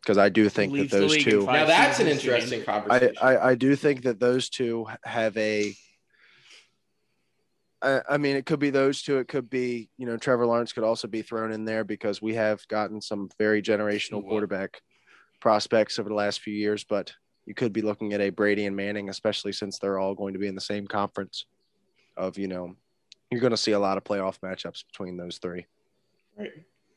Because 0.03 0.19
I 0.19 0.29
do 0.29 0.49
think 0.49 0.77
that 0.77 0.91
those 0.91 1.17
two. 1.17 1.47
now 1.47 1.65
that's 1.65 1.99
an 2.01 2.07
seasons, 2.07 2.23
Jaden. 2.23 2.25
interesting 2.27 2.61
I, 2.63 2.65
conversation. 2.65 3.15
I, 3.23 3.39
I 3.39 3.55
do 3.55 3.75
think 3.77 4.03
that 4.03 4.21
those 4.21 4.51
two 4.51 4.87
have 5.05 5.37
a. 5.37 5.75
I, 7.83 8.01
I 8.11 8.19
mean, 8.19 8.37
it 8.37 8.47
could 8.47 8.59
be 8.59 8.71
those 8.71 9.03
two. 9.03 9.19
It 9.19 9.29
could 9.29 9.51
be, 9.51 9.91
you 9.99 10.07
know, 10.07 10.17
Trevor 10.17 10.47
Lawrence 10.47 10.73
could 10.73 10.85
also 10.85 11.09
be 11.09 11.23
thrown 11.23 11.53
in 11.53 11.65
there 11.65 11.85
because 11.85 12.23
we 12.23 12.35
have 12.35 12.67
gotten 12.69 13.01
some 13.01 13.29
very 13.39 13.63
generational 13.63 14.27
quarterback 14.27 14.83
prospects 15.41 15.99
over 15.99 16.09
the 16.09 16.15
last 16.15 16.41
few 16.41 16.55
years. 16.55 16.85
But 16.85 17.13
you 17.45 17.55
could 17.55 17.73
be 17.73 17.83
looking 17.83 18.13
at 18.13 18.21
a 18.21 18.31
Brady 18.31 18.67
and 18.67 18.75
Manning, 18.75 19.09
especially 19.09 19.53
since 19.53 19.79
they're 19.79 19.99
all 19.99 20.15
going 20.15 20.33
to 20.33 20.39
be 20.39 20.49
in 20.49 20.55
the 20.55 20.61
same 20.61 20.87
conference. 20.87 21.45
Of 22.17 22.39
you 22.39 22.49
know, 22.49 22.75
you're 23.31 23.43
going 23.43 23.51
to 23.51 23.59
see 23.59 23.73
a 23.73 23.79
lot 23.79 23.99
of 23.99 24.05
playoff 24.05 24.39
matchups 24.41 24.87
between 24.87 25.17
those 25.17 25.39
three. 25.39 25.67
Right. 26.39 26.53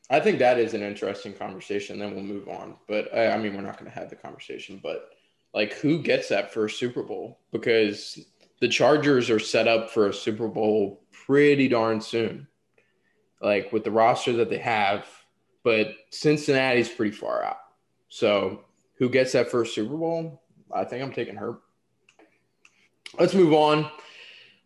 I 0.08 0.18
think 0.18 0.40
that 0.40 0.58
is 0.58 0.74
an 0.74 0.82
interesting 0.82 1.34
conversation. 1.34 1.98
Then 1.98 2.14
we'll 2.14 2.24
move 2.24 2.48
on. 2.48 2.76
But 2.88 3.14
I, 3.14 3.32
I 3.32 3.38
mean, 3.38 3.54
we're 3.54 3.62
not 3.62 3.78
going 3.78 3.90
to 3.90 3.96
have 3.96 4.10
the 4.10 4.16
conversation. 4.16 4.80
But 4.82 5.10
like, 5.54 5.74
who 5.74 6.02
gets 6.02 6.28
that 6.30 6.52
first 6.52 6.78
Super 6.78 7.02
Bowl? 7.02 7.38
Because 7.52 8.18
the 8.60 8.68
Chargers 8.68 9.30
are 9.30 9.38
set 9.38 9.66
up 9.66 9.90
for 9.90 10.08
a 10.08 10.14
Super 10.14 10.48
Bowl 10.48 11.02
pretty 11.26 11.68
darn 11.68 12.00
soon, 12.00 12.46
like 13.40 13.72
with 13.72 13.84
the 13.84 13.90
roster 13.90 14.34
that 14.34 14.50
they 14.50 14.58
have. 14.58 15.06
But 15.62 15.94
Cincinnati's 16.10 16.88
pretty 16.88 17.14
far 17.14 17.44
out. 17.44 17.58
So 18.08 18.64
who 18.96 19.08
gets 19.08 19.32
that 19.32 19.50
first 19.50 19.74
Super 19.74 19.96
Bowl? 19.96 20.42
I 20.72 20.84
think 20.84 21.02
I'm 21.02 21.12
taking 21.12 21.36
Herbert. 21.36 21.62
Let's 23.18 23.34
move 23.34 23.52
on. 23.52 23.90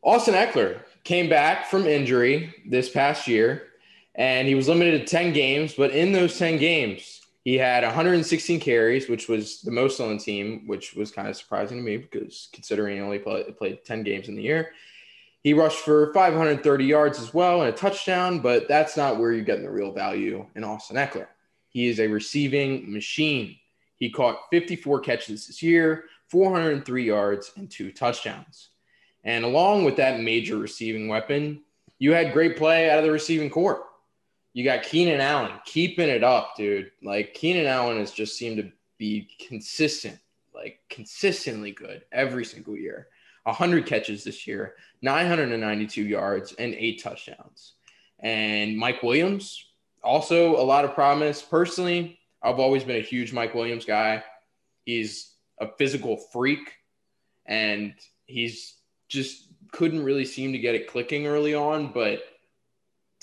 Austin 0.03 0.35
Ekeler 0.35 0.81
came 1.03 1.29
back 1.29 1.67
from 1.67 1.87
injury 1.87 2.55
this 2.67 2.91
past 2.91 3.27
year, 3.27 3.69
and 4.15 4.47
he 4.47 4.55
was 4.55 4.69
limited 4.69 5.01
to 5.01 5.07
10 5.07 5.33
games. 5.33 5.75
But 5.75 5.93
in 5.93 6.13
those 6.13 6.39
10 6.39 6.59
games, 6.59 7.23
he 7.45 7.59
had 7.59 7.85
116 7.85 8.59
carries, 8.59 9.09
which 9.09 9.29
was 9.29 9.61
the 9.61 9.71
most 9.71 10.01
on 10.01 10.17
the 10.17 10.23
team, 10.23 10.67
which 10.67 10.95
was 10.95 11.11
kind 11.11 11.29
of 11.29 11.37
surprising 11.37 11.77
to 11.77 11.83
me 11.83 11.99
because 11.99 12.49
considering 12.55 12.97
he 12.97 13.03
only 13.03 13.19
play, 13.19 13.45
played 13.53 13.85
10 13.85 14.03
games 14.03 14.29
in 14.29 14.35
the 14.35 14.43
year. 14.43 14.71
He 15.43 15.53
rushed 15.53 15.81
for 15.81 16.11
530 16.15 16.85
yards 16.87 17.21
as 17.21 17.35
well 17.35 17.61
and 17.61 17.69
a 17.69 17.77
touchdown, 17.77 18.41
but 18.41 18.67
that's 18.67 18.97
not 18.97 19.19
where 19.19 19.31
you're 19.31 19.45
getting 19.45 19.65
the 19.65 19.71
real 19.71 19.93
value 19.93 20.47
in 20.57 20.65
Austin 20.65 20.97
Ekeler. 20.97 21.27
He 21.69 21.89
is 21.89 22.01
a 22.01 22.07
receiving 22.07 22.91
machine. 22.91 23.59
He 23.97 24.09
caught 24.09 24.49
54 24.51 25.01
catches 25.01 25.47
this 25.47 25.63
year, 25.63 26.05
403 26.29 27.05
yards, 27.05 27.53
and 27.57 27.71
two 27.71 27.93
touchdowns. 27.93 28.71
And 29.23 29.45
along 29.45 29.85
with 29.85 29.97
that 29.97 30.21
major 30.21 30.57
receiving 30.57 31.09
weapon, 31.09 31.61
you 31.99 32.13
had 32.13 32.33
great 32.33 32.57
play 32.57 32.89
out 32.89 33.01
of 33.01 33.05
the 33.05 33.11
receiving 33.11 33.51
corps. 33.51 33.85
You 34.55 34.65
got 34.65 34.85
Keenan 34.85 35.21
Allen 35.21 35.53
keeping 35.65 36.09
it 36.09 36.25
up, 36.25 36.55
dude. 36.57 36.93
Like 37.03 37.35
Keenan 37.35 37.67
Allen 37.67 37.99
has 37.99 38.13
just 38.13 38.39
seemed 38.39 38.57
to 38.59 38.73
be 38.99 39.29
consistent, 39.47 40.19
like 40.55 40.79
consistently 40.89 41.73
good 41.73 42.05
every 42.13 42.45
single 42.45 42.77
year. 42.77 43.09
100 43.43 43.85
catches 43.85 44.25
this 44.25 44.47
year, 44.47 44.77
992 45.03 46.03
yards, 46.03 46.55
and 46.55 46.73
eight 46.75 47.03
touchdowns. 47.03 47.75
And 48.21 48.79
Mike 48.79 49.03
Williams, 49.03 49.67
also 50.03 50.57
a 50.57 50.63
lot 50.63 50.85
of 50.85 50.95
promise. 50.95 51.43
Personally, 51.43 52.19
I've 52.43 52.59
always 52.59 52.85
been 52.85 52.97
a 52.97 53.01
huge 53.01 53.33
Mike 53.33 53.55
Williams 53.55 53.85
guy. 53.85 54.23
He's 54.87 55.35
a 55.59 55.69
physical 55.77 56.17
freak, 56.17 56.73
and 57.45 57.95
he's 58.27 58.77
just 59.09 59.49
couldn't 59.73 60.05
really 60.05 60.25
seem 60.25 60.53
to 60.53 60.59
get 60.59 60.75
it 60.75 60.89
clicking 60.89 61.27
early 61.27 61.55
on, 61.55 61.93
but 61.93 62.23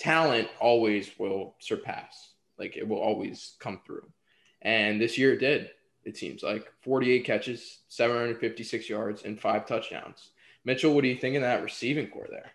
talent 0.01 0.49
always 0.59 1.11
will 1.19 1.55
surpass. 1.59 2.33
Like 2.57 2.75
it 2.75 2.87
will 2.87 2.99
always 2.99 3.55
come 3.59 3.79
through. 3.85 4.09
And 4.61 4.99
this 4.99 5.17
year 5.17 5.33
it 5.33 5.39
did 5.39 5.71
it 6.03 6.17
seems 6.17 6.43
like 6.43 6.71
48 6.81 7.23
catches, 7.25 7.79
756 7.87 8.89
yards, 8.89 9.23
and 9.23 9.39
five 9.39 9.67
touchdowns. 9.67 10.31
Mitchell, 10.65 10.93
what 10.93 11.01
do 11.01 11.07
you 11.07 11.15
think 11.15 11.35
of 11.35 11.41
that 11.41 11.63
receiving 11.63 12.07
corps 12.07 12.27
there? 12.29 12.51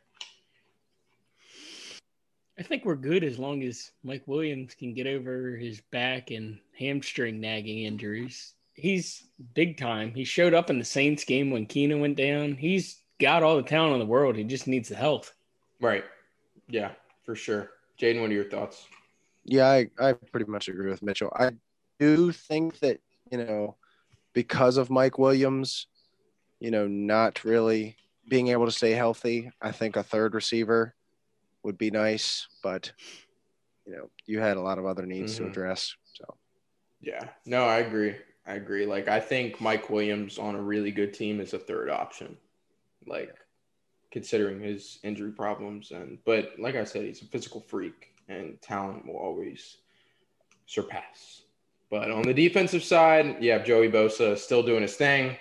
I 2.58 2.62
think 2.62 2.84
we're 2.84 2.96
good 2.96 3.22
as 3.22 3.38
long 3.38 3.62
as 3.62 3.90
Mike 4.02 4.22
Williams 4.26 4.74
can 4.74 4.94
get 4.94 5.06
over 5.06 5.56
his 5.56 5.80
back 5.92 6.30
and 6.30 6.58
hamstring 6.78 7.40
nagging 7.40 7.82
injuries. 7.82 8.54
He's 8.74 9.26
big 9.54 9.76
time. 9.76 10.14
He 10.14 10.24
showed 10.24 10.54
up 10.54 10.70
in 10.70 10.78
the 10.78 10.84
Saints 10.84 11.24
game 11.24 11.50
when 11.50 11.66
Keenan 11.66 12.00
went 12.00 12.16
down. 12.16 12.54
He's 12.54 13.00
got 13.20 13.42
all 13.42 13.56
the 13.56 13.62
talent 13.62 13.94
in 13.94 14.00
the 14.00 14.06
world. 14.06 14.36
He 14.36 14.44
just 14.44 14.66
needs 14.66 14.88
the 14.88 14.96
health. 14.96 15.32
Right. 15.80 16.04
Yeah, 16.68 16.92
for 17.26 17.34
sure. 17.34 17.70
Jaden, 18.00 18.22
what 18.22 18.30
are 18.30 18.34
your 18.34 18.48
thoughts? 18.48 18.86
Yeah, 19.44 19.68
I, 19.68 19.88
I 20.00 20.12
pretty 20.14 20.50
much 20.50 20.68
agree 20.68 20.90
with 20.90 21.02
Mitchell. 21.02 21.32
I 21.36 21.50
do 21.98 22.32
think 22.32 22.78
that 22.78 23.00
you 23.30 23.38
know, 23.38 23.76
because 24.32 24.76
of 24.76 24.90
Mike 24.90 25.18
Williams, 25.18 25.86
you 26.60 26.70
know, 26.70 26.86
not 26.86 27.44
really 27.44 27.96
being 28.28 28.48
able 28.48 28.66
to 28.66 28.72
stay 28.72 28.92
healthy. 28.92 29.50
I 29.60 29.72
think 29.72 29.96
a 29.96 30.02
third 30.02 30.34
receiver 30.34 30.94
would 31.62 31.78
be 31.78 31.90
nice, 31.90 32.46
but 32.62 32.92
you 33.84 33.92
know, 33.92 34.10
you 34.26 34.40
had 34.40 34.56
a 34.56 34.62
lot 34.62 34.78
of 34.78 34.86
other 34.86 35.06
needs 35.06 35.34
mm-hmm. 35.34 35.44
to 35.44 35.50
address. 35.50 35.94
So, 36.14 36.36
yeah, 37.00 37.28
no, 37.44 37.64
I 37.64 37.78
agree. 37.78 38.16
I 38.46 38.54
agree. 38.54 38.86
Like, 38.86 39.08
I 39.08 39.20
think 39.20 39.60
Mike 39.60 39.90
Williams 39.90 40.38
on 40.38 40.54
a 40.54 40.62
really 40.62 40.92
good 40.92 41.12
team 41.12 41.40
is 41.40 41.52
a 41.52 41.58
third 41.58 41.90
option. 41.90 42.36
Like, 43.06 43.34
considering 44.16 44.58
his 44.58 44.98
injury 45.02 45.30
problems, 45.30 45.90
and 45.90 46.16
but 46.24 46.52
like 46.58 46.74
I 46.74 46.84
said, 46.84 47.04
he's 47.04 47.20
a 47.20 47.26
physical 47.26 47.60
freak, 47.60 48.14
and 48.30 48.58
talent 48.62 49.06
will 49.06 49.18
always 49.18 49.76
surpass. 50.64 51.42
But 51.90 52.10
on 52.10 52.22
the 52.22 52.32
defensive 52.32 52.82
side, 52.82 53.36
you 53.44 53.50
have 53.50 53.66
Joey 53.66 53.90
Bosa 53.90 54.38
still 54.38 54.62
doing 54.62 54.80
his 54.80 54.96
thing. 54.96 55.36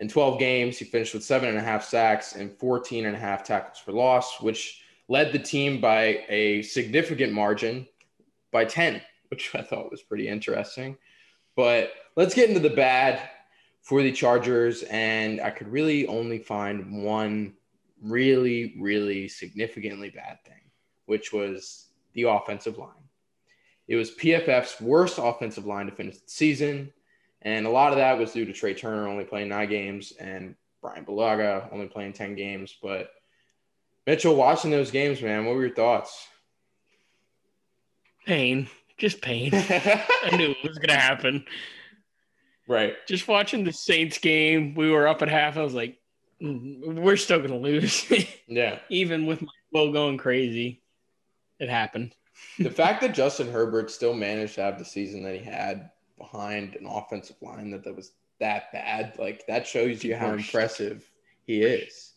In 0.00 0.08
12 0.08 0.40
games, 0.40 0.78
he 0.78 0.84
finished 0.84 1.14
with 1.14 1.22
seven 1.22 1.48
and 1.48 1.58
a 1.58 1.60
half 1.60 1.84
sacks 1.84 2.34
and 2.34 2.50
14 2.58 3.06
and 3.06 3.14
a 3.14 3.18
half 3.20 3.44
tackles 3.44 3.78
for 3.78 3.92
loss, 3.92 4.40
which 4.40 4.82
led 5.06 5.32
the 5.32 5.38
team 5.38 5.80
by 5.80 6.24
a 6.28 6.62
significant 6.62 7.32
margin 7.32 7.86
by 8.50 8.64
10, 8.64 9.00
which 9.28 9.54
I 9.54 9.62
thought 9.62 9.92
was 9.92 10.02
pretty 10.02 10.26
interesting. 10.26 10.98
But 11.54 11.92
let's 12.16 12.34
get 12.34 12.48
into 12.48 12.68
the 12.68 12.74
bad 12.74 13.30
for 13.80 14.02
the 14.02 14.10
Chargers. 14.10 14.82
And 14.90 15.40
I 15.40 15.50
could 15.50 15.68
really 15.68 16.04
only 16.08 16.40
find 16.40 17.04
one 17.04 17.54
really, 18.02 18.74
really 18.78 19.28
significantly 19.28 20.10
bad 20.10 20.38
thing, 20.44 20.70
which 21.06 21.32
was 21.32 21.88
the 22.14 22.24
offensive 22.24 22.78
line. 22.78 22.90
It 23.86 23.96
was 23.96 24.14
PFF's 24.14 24.80
worst 24.80 25.18
offensive 25.20 25.66
line 25.66 25.86
to 25.86 25.92
finish 25.92 26.16
the 26.16 26.28
season. 26.28 26.92
And 27.42 27.66
a 27.66 27.70
lot 27.70 27.92
of 27.92 27.98
that 27.98 28.18
was 28.18 28.32
due 28.32 28.44
to 28.44 28.52
Trai 28.52 28.76
Turner 28.76 29.08
only 29.08 29.24
playing 29.24 29.48
nine 29.48 29.68
games 29.68 30.12
and 30.18 30.54
Brian 30.82 31.04
Bulaga 31.04 31.72
only 31.72 31.86
playing 31.86 32.12
10 32.12 32.34
games. 32.34 32.76
But 32.82 33.10
Mitchell, 34.06 34.34
watching 34.34 34.70
those 34.70 34.90
games, 34.90 35.22
man, 35.22 35.44
what 35.44 35.54
were 35.54 35.66
your 35.66 35.74
thoughts? 35.74 36.26
Pain, 38.26 38.68
just 38.98 39.22
pain. 39.22 39.50
I 39.54 40.36
knew 40.36 40.50
it 40.50 40.68
was 40.68 40.78
going 40.78 40.88
to 40.88 40.96
happen. 40.96 41.44
Right. 42.66 42.94
Just 43.06 43.28
watching 43.28 43.64
the 43.64 43.72
Saints 43.72 44.18
game, 44.18 44.74
we 44.74 44.90
were 44.90 45.08
up 45.08 45.22
at 45.22 45.28
half. 45.28 45.56
I 45.56 45.62
was 45.62 45.74
like, 45.74 45.97
Mm-hmm. 46.42 47.02
we're 47.02 47.16
still 47.16 47.38
going 47.38 47.50
to 47.50 47.56
lose. 47.56 48.06
yeah. 48.46 48.78
Even 48.88 49.26
with 49.26 49.42
my 49.42 49.48
bow 49.72 49.92
going 49.92 50.18
crazy, 50.18 50.82
it 51.58 51.68
happened 51.68 52.14
the 52.58 52.70
fact 52.70 53.00
that 53.00 53.14
Justin 53.14 53.50
Herbert 53.50 53.90
still 53.90 54.14
managed 54.14 54.54
to 54.56 54.62
have 54.62 54.78
the 54.78 54.84
season 54.84 55.22
that 55.22 55.36
he 55.36 55.44
had 55.44 55.90
behind 56.16 56.74
an 56.74 56.86
offensive 56.86 57.36
line 57.40 57.70
that, 57.70 57.84
that 57.84 57.94
was 57.94 58.12
that 58.40 58.72
bad, 58.72 59.14
like 59.18 59.46
that 59.46 59.66
shows 59.66 60.02
you 60.04 60.16
how 60.16 60.32
impressive 60.32 61.08
he 61.44 61.62
is. 61.62 62.12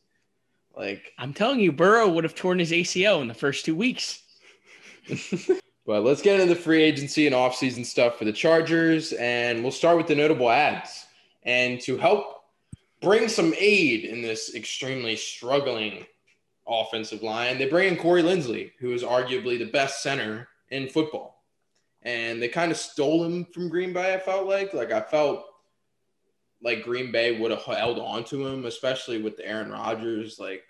Like 0.76 1.14
I'm 1.18 1.34
telling 1.34 1.60
you, 1.60 1.72
Burrow 1.72 2.10
would 2.10 2.24
have 2.24 2.36
torn 2.36 2.60
his 2.60 2.72
ACL 2.72 3.22
in 3.22 3.28
the 3.28 3.34
first 3.34 3.66
two 3.66 3.76
weeks. 3.76 4.24
but 5.86 6.04
let's 6.04 6.22
get 6.22 6.40
into 6.40 6.54
the 6.54 6.60
free 6.60 6.82
agency 6.82 7.28
and 7.28 7.36
offseason 7.36 7.86
stuff 7.86 8.18
for 8.18 8.26
the 8.26 8.34
Chargers, 8.34 9.14
and 9.14 9.62
we'll 9.62 9.72
start 9.72 9.98
with 9.98 10.08
the 10.08 10.16
notable 10.16 10.50
ads. 10.50 11.06
And 11.44 11.82
to 11.82 11.98
help 11.98 12.41
bring 13.02 13.28
some 13.28 13.54
aid 13.58 14.06
in 14.06 14.22
this 14.22 14.56
extremely 14.56 15.16
struggling 15.16 16.06
offensive 16.68 17.24
line. 17.24 17.58
They 17.58 17.68
bring 17.68 17.90
in 17.90 17.98
Corey 17.98 18.24
Linsley, 18.24 18.72
who 18.80 18.94
is 18.94 19.04
arguably 19.04 19.58
the 19.58 19.72
best 19.72 20.04
center 20.04 20.48
in 20.70 20.88
football. 20.88 21.44
And 22.04 22.42
they 22.42 22.48
kind 22.48 22.72
of 22.72 22.78
stole 22.78 23.24
him 23.24 23.46
from 23.54 23.70
Green 23.70 23.94
Bay, 23.94 24.14
I 24.14 24.20
felt 24.20 24.48
like. 24.48 24.74
Like, 24.74 24.92
I 24.92 25.02
felt 25.02 25.46
like 26.64 26.84
Green 26.84 27.12
Bay 27.12 27.40
would 27.40 27.52
have 27.52 27.64
held 27.64 28.00
on 28.00 28.24
to 28.26 28.48
him, 28.48 28.66
especially 28.66 29.22
with 29.22 29.38
the 29.38 29.48
Aaron 29.48 29.72
Rodgers, 29.72 30.40
like, 30.40 30.64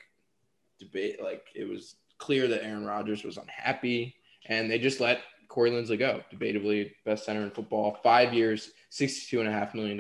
debate. 0.79 1.21
Like, 1.21 1.47
it 1.55 1.67
was 1.69 1.95
clear 2.17 2.47
that 2.47 2.63
Aaron 2.63 2.85
Rodgers 2.85 3.23
was 3.23 3.37
unhappy, 3.37 4.15
and 4.45 4.69
they 4.69 4.79
just 4.79 4.99
let 4.99 5.21
Corey 5.47 5.71
Linsley 5.71 5.99
go, 5.99 6.21
debatably 6.33 6.91
best 7.05 7.25
center 7.25 7.43
in 7.43 7.51
football. 7.51 7.99
Five 8.03 8.33
years, 8.33 8.71
$62.5 8.91 9.73
million. 9.73 9.97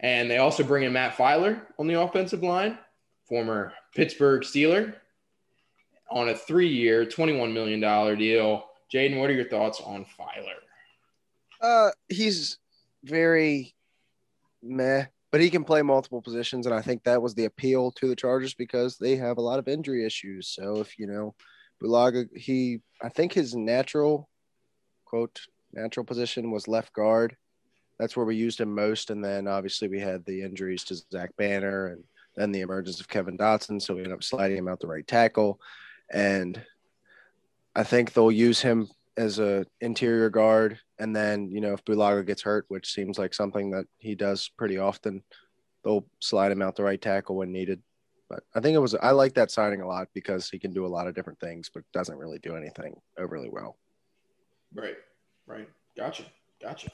And 0.00 0.30
they 0.30 0.38
also 0.38 0.62
bring 0.62 0.84
in 0.84 0.92
Matt 0.92 1.16
Feiler 1.16 1.60
on 1.78 1.86
the 1.86 2.00
offensive 2.00 2.42
line 2.42 2.78
former 3.30 3.72
Pittsburgh 3.94 4.42
Steeler, 4.42 4.94
on 6.10 6.28
a 6.28 6.36
three 6.36 6.68
year, 6.68 7.06
$21 7.06 7.52
million 7.52 7.80
deal. 8.18 8.64
Jaden, 8.92 9.20
what 9.20 9.30
are 9.30 9.34
your 9.34 9.48
thoughts 9.48 9.80
on 9.80 10.04
Feiler? 10.18 10.56
Uh, 11.62 11.90
he's 12.08 12.58
very 13.04 13.74
meh, 14.62 15.04
but 15.30 15.40
he 15.40 15.48
can 15.48 15.62
play 15.62 15.82
multiple 15.82 16.20
positions. 16.20 16.66
And 16.66 16.74
I 16.74 16.82
think 16.82 17.04
that 17.04 17.22
was 17.22 17.34
the 17.34 17.44
appeal 17.44 17.92
to 17.92 18.08
the 18.08 18.16
Chargers 18.16 18.54
because 18.54 18.96
they 18.96 19.16
have 19.16 19.38
a 19.38 19.42
lot 19.42 19.60
of 19.60 19.68
injury 19.68 20.04
issues. 20.04 20.48
So 20.48 20.80
if, 20.80 20.98
you 20.98 21.06
know, 21.06 21.34
Bulaga, 21.80 22.28
he, 22.36 22.80
I 23.00 23.08
think 23.08 23.32
his 23.32 23.54
natural, 23.54 24.28
quote, 25.04 25.40
natural 25.72 26.04
position 26.04 26.50
was 26.50 26.66
left 26.66 26.92
guard. 26.92 27.36
That's 28.00 28.16
where 28.16 28.24
we 28.24 28.34
used 28.34 28.58
him 28.58 28.74
most. 28.74 29.10
And 29.10 29.22
then 29.22 29.46
obviously 29.46 29.86
we 29.86 30.00
had 30.00 30.24
the 30.24 30.42
injuries 30.42 30.84
to 30.84 30.94
Zach 31.12 31.36
Banner 31.36 31.88
and 31.88 32.02
then 32.34 32.50
the 32.50 32.62
emergence 32.62 32.98
of 32.98 33.08
Kevin 33.08 33.36
Dotson. 33.36 33.80
So 33.80 33.94
we 33.94 34.04
end 34.04 34.12
up 34.14 34.24
sliding 34.24 34.56
him 34.56 34.68
out 34.68 34.80
the 34.80 34.86
right 34.86 35.06
tackle. 35.06 35.60
And 36.10 36.60
I 37.76 37.84
think 37.84 38.14
they'll 38.14 38.32
use 38.32 38.62
him 38.62 38.88
as 39.18 39.38
a 39.38 39.66
interior 39.82 40.30
guard. 40.30 40.80
And 40.98 41.14
then, 41.14 41.50
you 41.50 41.60
know, 41.60 41.74
if 41.74 41.84
Bulaga 41.84 42.26
gets 42.26 42.40
hurt, 42.40 42.64
which 42.68 42.90
seems 42.90 43.18
like 43.18 43.34
something 43.34 43.70
that 43.72 43.84
he 43.98 44.14
does 44.14 44.48
pretty 44.56 44.78
often, 44.78 45.22
they'll 45.84 46.06
slide 46.20 46.52
him 46.52 46.62
out 46.62 46.76
the 46.76 46.82
right 46.82 47.00
tackle 47.00 47.36
when 47.36 47.52
needed. 47.52 47.82
But 48.30 48.44
I 48.54 48.60
think 48.60 48.76
it 48.76 48.80
was 48.80 48.94
I 48.94 49.10
like 49.10 49.34
that 49.34 49.50
signing 49.50 49.82
a 49.82 49.86
lot 49.86 50.08
because 50.14 50.48
he 50.48 50.58
can 50.58 50.72
do 50.72 50.86
a 50.86 50.88
lot 50.88 51.06
of 51.06 51.14
different 51.14 51.40
things, 51.40 51.70
but 51.72 51.84
doesn't 51.92 52.16
really 52.16 52.38
do 52.38 52.56
anything 52.56 52.98
overly 53.18 53.50
well. 53.50 53.76
Right. 54.74 54.96
Right. 55.46 55.68
Gotcha. 55.98 56.24
Gotcha. 56.62 56.90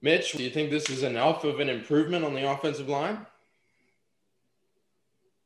Mitch, 0.00 0.32
do 0.32 0.42
you 0.42 0.50
think 0.50 0.70
this 0.70 0.90
is 0.90 1.02
enough 1.02 1.44
of 1.44 1.60
an 1.60 1.68
improvement 1.68 2.24
on 2.24 2.34
the 2.34 2.50
offensive 2.50 2.88
line? 2.88 3.26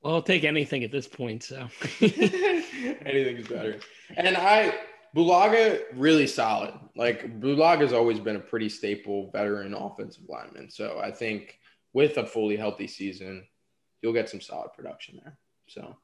Well, 0.02 0.14
I'll 0.14 0.22
take 0.22 0.44
anything 0.44 0.84
at 0.84 0.90
this 0.90 1.06
point. 1.06 1.44
So 1.44 1.68
anything's 2.00 3.48
better. 3.48 3.78
And 4.16 4.36
I, 4.36 4.74
Bulaga, 5.16 5.82
really 5.94 6.26
solid. 6.26 6.74
Like 6.96 7.40
Bulaga's 7.40 7.92
always 7.92 8.18
been 8.18 8.36
a 8.36 8.40
pretty 8.40 8.68
staple 8.68 9.30
veteran 9.30 9.74
offensive 9.74 10.24
lineman. 10.28 10.70
So 10.70 11.00
I 11.02 11.12
think 11.12 11.58
with 11.92 12.18
a 12.18 12.26
fully 12.26 12.56
healthy 12.56 12.88
season, 12.88 13.46
you'll 14.02 14.12
get 14.12 14.28
some 14.28 14.40
solid 14.40 14.72
production 14.74 15.20
there. 15.22 15.38
So 15.68 15.96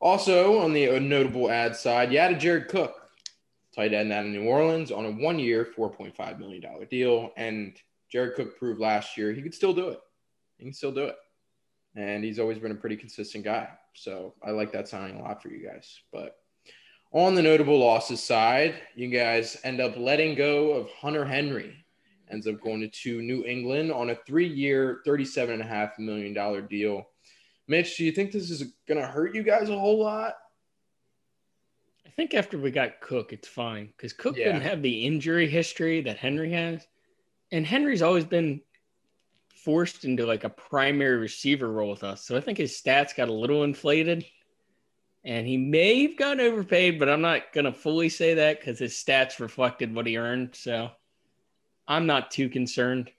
also 0.00 0.58
on 0.58 0.72
the 0.72 0.98
notable 0.98 1.50
ad 1.50 1.76
side, 1.76 2.12
you 2.12 2.18
added 2.18 2.40
Jared 2.40 2.68
Cook, 2.68 2.97
tight 3.74 3.92
end 3.92 4.12
out 4.12 4.24
of 4.24 4.30
New 4.30 4.44
Orleans, 4.44 4.90
on 4.90 5.04
a 5.04 5.10
one-year, 5.10 5.68
$4.5 5.76 6.38
million 6.38 6.64
deal. 6.90 7.32
And 7.36 7.76
Jared 8.10 8.34
Cook 8.34 8.58
proved 8.58 8.80
last 8.80 9.16
year 9.16 9.32
he 9.32 9.42
could 9.42 9.54
still 9.54 9.74
do 9.74 9.88
it. 9.88 10.00
He 10.56 10.64
can 10.64 10.72
still 10.72 10.92
do 10.92 11.04
it 11.04 11.16
and 11.98 12.24
he's 12.24 12.38
always 12.38 12.58
been 12.58 12.70
a 12.70 12.76
pretty 12.76 12.96
consistent 12.96 13.44
guy. 13.44 13.68
So 13.94 14.34
I 14.42 14.50
like 14.50 14.72
that 14.72 14.88
signing 14.88 15.18
a 15.18 15.22
lot 15.22 15.42
for 15.42 15.48
you 15.48 15.66
guys. 15.66 16.00
But 16.12 16.36
on 17.12 17.34
the 17.34 17.42
notable 17.42 17.78
losses 17.78 18.22
side, 18.22 18.76
you 18.94 19.08
guys 19.08 19.56
end 19.64 19.80
up 19.80 19.96
letting 19.96 20.34
go 20.34 20.72
of 20.72 20.88
Hunter 20.90 21.24
Henry. 21.24 21.74
Ends 22.30 22.46
up 22.46 22.60
going 22.60 22.88
to 22.88 23.22
New 23.22 23.44
England 23.44 23.90
on 23.90 24.10
a 24.10 24.14
three-year, 24.14 25.00
$37.5 25.06 25.98
million 25.98 26.66
deal. 26.66 27.08
Mitch, 27.66 27.96
do 27.96 28.04
you 28.04 28.12
think 28.12 28.32
this 28.32 28.50
is 28.50 28.74
going 28.86 29.00
to 29.00 29.06
hurt 29.06 29.34
you 29.34 29.42
guys 29.42 29.70
a 29.70 29.78
whole 29.78 29.98
lot? 29.98 30.34
I 32.18 32.20
think 32.20 32.34
after 32.34 32.58
we 32.58 32.72
got 32.72 33.00
Cook, 33.00 33.32
it's 33.32 33.46
fine 33.46 33.86
because 33.96 34.12
Cook 34.12 34.36
Yeah. 34.36 34.46
didn't 34.46 34.62
have 34.62 34.82
the 34.82 35.06
injury 35.06 35.48
history 35.48 36.00
that 36.00 36.16
Henry 36.16 36.50
has. 36.50 36.84
And 37.52 37.64
Henry's 37.64 38.02
always 38.02 38.24
been 38.24 38.60
forced 39.46 40.04
into 40.04 40.26
like 40.26 40.42
a 40.42 40.48
primary 40.48 41.16
receiver 41.16 41.70
role 41.70 41.90
with 41.90 42.02
us. 42.02 42.24
So 42.24 42.36
I 42.36 42.40
think 42.40 42.58
his 42.58 42.72
stats 42.72 43.14
got 43.14 43.28
a 43.28 43.32
little 43.32 43.62
inflated. 43.62 44.26
And 45.22 45.46
he 45.46 45.56
may 45.56 46.08
have 46.08 46.16
gotten 46.16 46.40
overpaid, 46.40 46.98
but 46.98 47.08
I'm 47.08 47.20
not 47.20 47.52
going 47.52 47.66
to 47.66 47.72
fully 47.72 48.08
say 48.08 48.34
that 48.34 48.58
because 48.58 48.80
his 48.80 48.94
stats 48.94 49.38
reflected 49.38 49.94
what 49.94 50.06
he 50.06 50.16
earned. 50.16 50.56
So 50.56 50.90
I'm 51.86 52.06
not 52.06 52.32
too 52.32 52.48
concerned. 52.48 53.12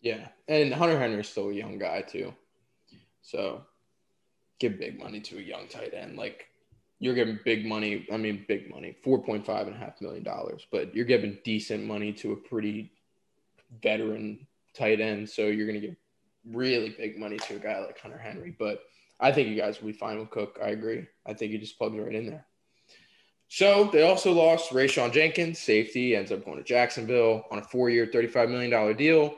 Yeah. 0.00 0.26
And 0.48 0.74
Hunter 0.74 0.98
Henry's 0.98 1.28
still 1.28 1.50
a 1.50 1.54
young 1.54 1.78
guy, 1.78 2.02
too. 2.02 2.34
So 3.22 3.64
give 4.58 4.80
big 4.80 4.98
money 4.98 5.20
to 5.20 5.38
a 5.38 5.40
young 5.40 5.68
tight 5.68 5.94
end. 5.94 6.16
Like 6.16 6.48
you're 7.04 7.14
giving 7.14 7.38
big 7.44 7.66
money. 7.66 8.06
I 8.10 8.16
mean, 8.16 8.46
big 8.48 8.70
money, 8.70 8.96
$4.5 9.04 9.66
and 9.66 9.74
a 9.74 9.78
half 9.78 10.00
million 10.00 10.24
dollars, 10.24 10.66
but 10.72 10.94
you're 10.94 11.04
giving 11.04 11.36
decent 11.44 11.84
money 11.84 12.14
to 12.14 12.32
a 12.32 12.36
pretty 12.36 12.92
veteran 13.82 14.46
tight 14.72 15.02
end. 15.02 15.28
So 15.28 15.48
you're 15.48 15.66
going 15.66 15.78
to 15.82 15.86
give 15.86 15.96
really 16.50 16.94
big 16.96 17.18
money 17.18 17.36
to 17.36 17.56
a 17.56 17.58
guy 17.58 17.78
like 17.80 18.00
Hunter 18.00 18.16
Henry. 18.16 18.56
But 18.58 18.80
I 19.20 19.32
think 19.32 19.48
you 19.48 19.54
guys 19.54 19.82
will 19.82 19.88
be 19.88 19.92
fine 19.92 20.18
with 20.18 20.30
Cook. 20.30 20.58
I 20.64 20.68
agree. 20.68 21.06
I 21.26 21.34
think 21.34 21.52
you 21.52 21.58
just 21.58 21.76
plugs 21.76 21.98
right 21.98 22.14
in 22.14 22.24
there. 22.24 22.46
So 23.48 23.90
they 23.92 24.00
also 24.00 24.32
lost 24.32 24.70
Rayshawn 24.70 25.12
Jenkins, 25.12 25.58
safety, 25.58 26.16
ends 26.16 26.32
up 26.32 26.42
going 26.46 26.56
to 26.56 26.64
Jacksonville 26.64 27.44
on 27.50 27.58
a 27.58 27.62
four-year, 27.62 28.06
$35 28.06 28.48
million 28.48 28.96
deal. 28.96 29.34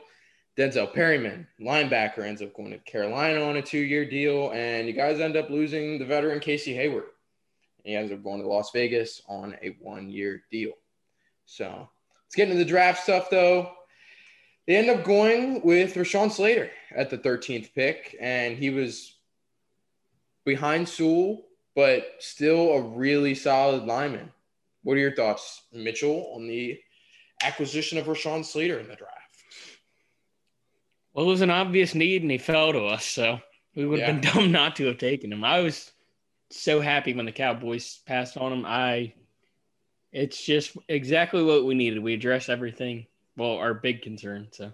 Denzel 0.57 0.93
Perryman, 0.93 1.45
linebacker, 1.59 2.19
ends 2.19 2.41
up 2.41 2.55
going 2.55 2.71
to 2.71 2.79
Carolina 2.79 3.41
on 3.41 3.57
a 3.57 3.61
two-year 3.61 4.09
deal, 4.09 4.51
and 4.53 4.87
you 4.87 4.93
guys 4.93 5.19
end 5.19 5.35
up 5.35 5.49
losing 5.49 5.99
the 5.99 6.05
veteran 6.05 6.39
Casey 6.39 6.73
Hayward. 6.73 7.03
He 7.87 7.95
ends 7.95 8.11
up 8.11 8.21
going 8.21 8.41
to 8.41 8.47
Las 8.47 8.71
Vegas 8.71 9.21
on 9.29 9.55
a 9.63 9.77
one-year 9.79 10.43
deal. 10.51 10.73
So 11.45 11.87
let's 12.25 12.35
get 12.35 12.49
into 12.49 12.61
the 12.61 12.69
draft 12.69 13.01
stuff, 13.01 13.29
though. 13.29 13.71
They 14.67 14.75
end 14.75 14.89
up 14.89 15.05
going 15.05 15.61
with 15.61 15.93
Rashawn 15.93 16.29
Slater 16.29 16.69
at 16.93 17.09
the 17.09 17.17
13th 17.17 17.73
pick, 17.73 18.17
and 18.19 18.57
he 18.57 18.71
was 18.71 19.15
behind 20.43 20.89
Sewell, 20.89 21.45
but 21.77 22.05
still 22.19 22.73
a 22.73 22.81
really 22.81 23.33
solid 23.33 23.85
lineman. 23.85 24.33
What 24.83 24.97
are 24.97 25.01
your 25.01 25.15
thoughts, 25.15 25.61
Mitchell, 25.71 26.33
on 26.35 26.45
the 26.45 26.77
acquisition 27.41 27.97
of 27.97 28.07
Rashawn 28.07 28.43
Slater 28.43 28.79
in 28.79 28.89
the 28.89 28.97
draft? 28.97 29.13
Well, 31.13 31.25
it 31.25 31.29
was 31.29 31.41
an 31.41 31.51
obvious 31.51 31.95
need 31.95 32.21
and 32.21 32.31
he 32.31 32.37
fell 32.37 32.73
to 32.73 32.83
us. 32.83 33.05
So 33.05 33.39
we 33.75 33.85
would 33.85 33.99
have 34.01 34.21
been 34.21 34.33
dumb 34.33 34.51
not 34.51 34.75
to 34.75 34.87
have 34.87 34.97
taken 34.97 35.31
him. 35.31 35.45
I 35.45 35.61
was 35.61 35.93
so 36.49 36.79
happy 36.79 37.13
when 37.13 37.25
the 37.25 37.31
Cowboys 37.31 37.99
passed 38.05 38.37
on 38.37 38.53
him. 38.53 38.65
I, 38.65 39.13
it's 40.11 40.43
just 40.43 40.77
exactly 40.87 41.43
what 41.43 41.65
we 41.65 41.75
needed. 41.75 42.01
We 42.01 42.13
addressed 42.13 42.49
everything. 42.49 43.07
Well, 43.35 43.57
our 43.57 43.73
big 43.73 44.01
concern. 44.01 44.47
So, 44.51 44.71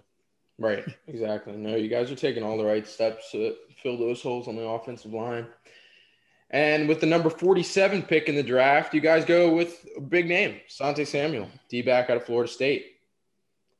Right, 0.58 0.84
exactly. 1.08 1.54
No, 1.56 1.74
you 1.74 1.88
guys 1.88 2.10
are 2.10 2.16
taking 2.16 2.42
all 2.42 2.56
the 2.56 2.64
right 2.64 2.86
steps 2.86 3.32
to 3.32 3.56
fill 3.82 3.98
those 3.98 4.22
holes 4.22 4.46
on 4.46 4.56
the 4.56 4.62
offensive 4.62 5.12
line. 5.12 5.46
And 6.50 6.88
with 6.88 7.00
the 7.00 7.06
number 7.06 7.30
47 7.30 8.02
pick 8.02 8.28
in 8.28 8.36
the 8.36 8.42
draft, 8.42 8.94
you 8.94 9.00
guys 9.00 9.24
go 9.24 9.52
with 9.52 9.86
a 9.96 10.00
big 10.00 10.28
name, 10.28 10.60
Sante 10.68 11.04
Samuel, 11.04 11.48
D 11.68 11.82
back 11.82 12.10
out 12.10 12.16
of 12.16 12.24
Florida 12.24 12.50
State. 12.50 12.92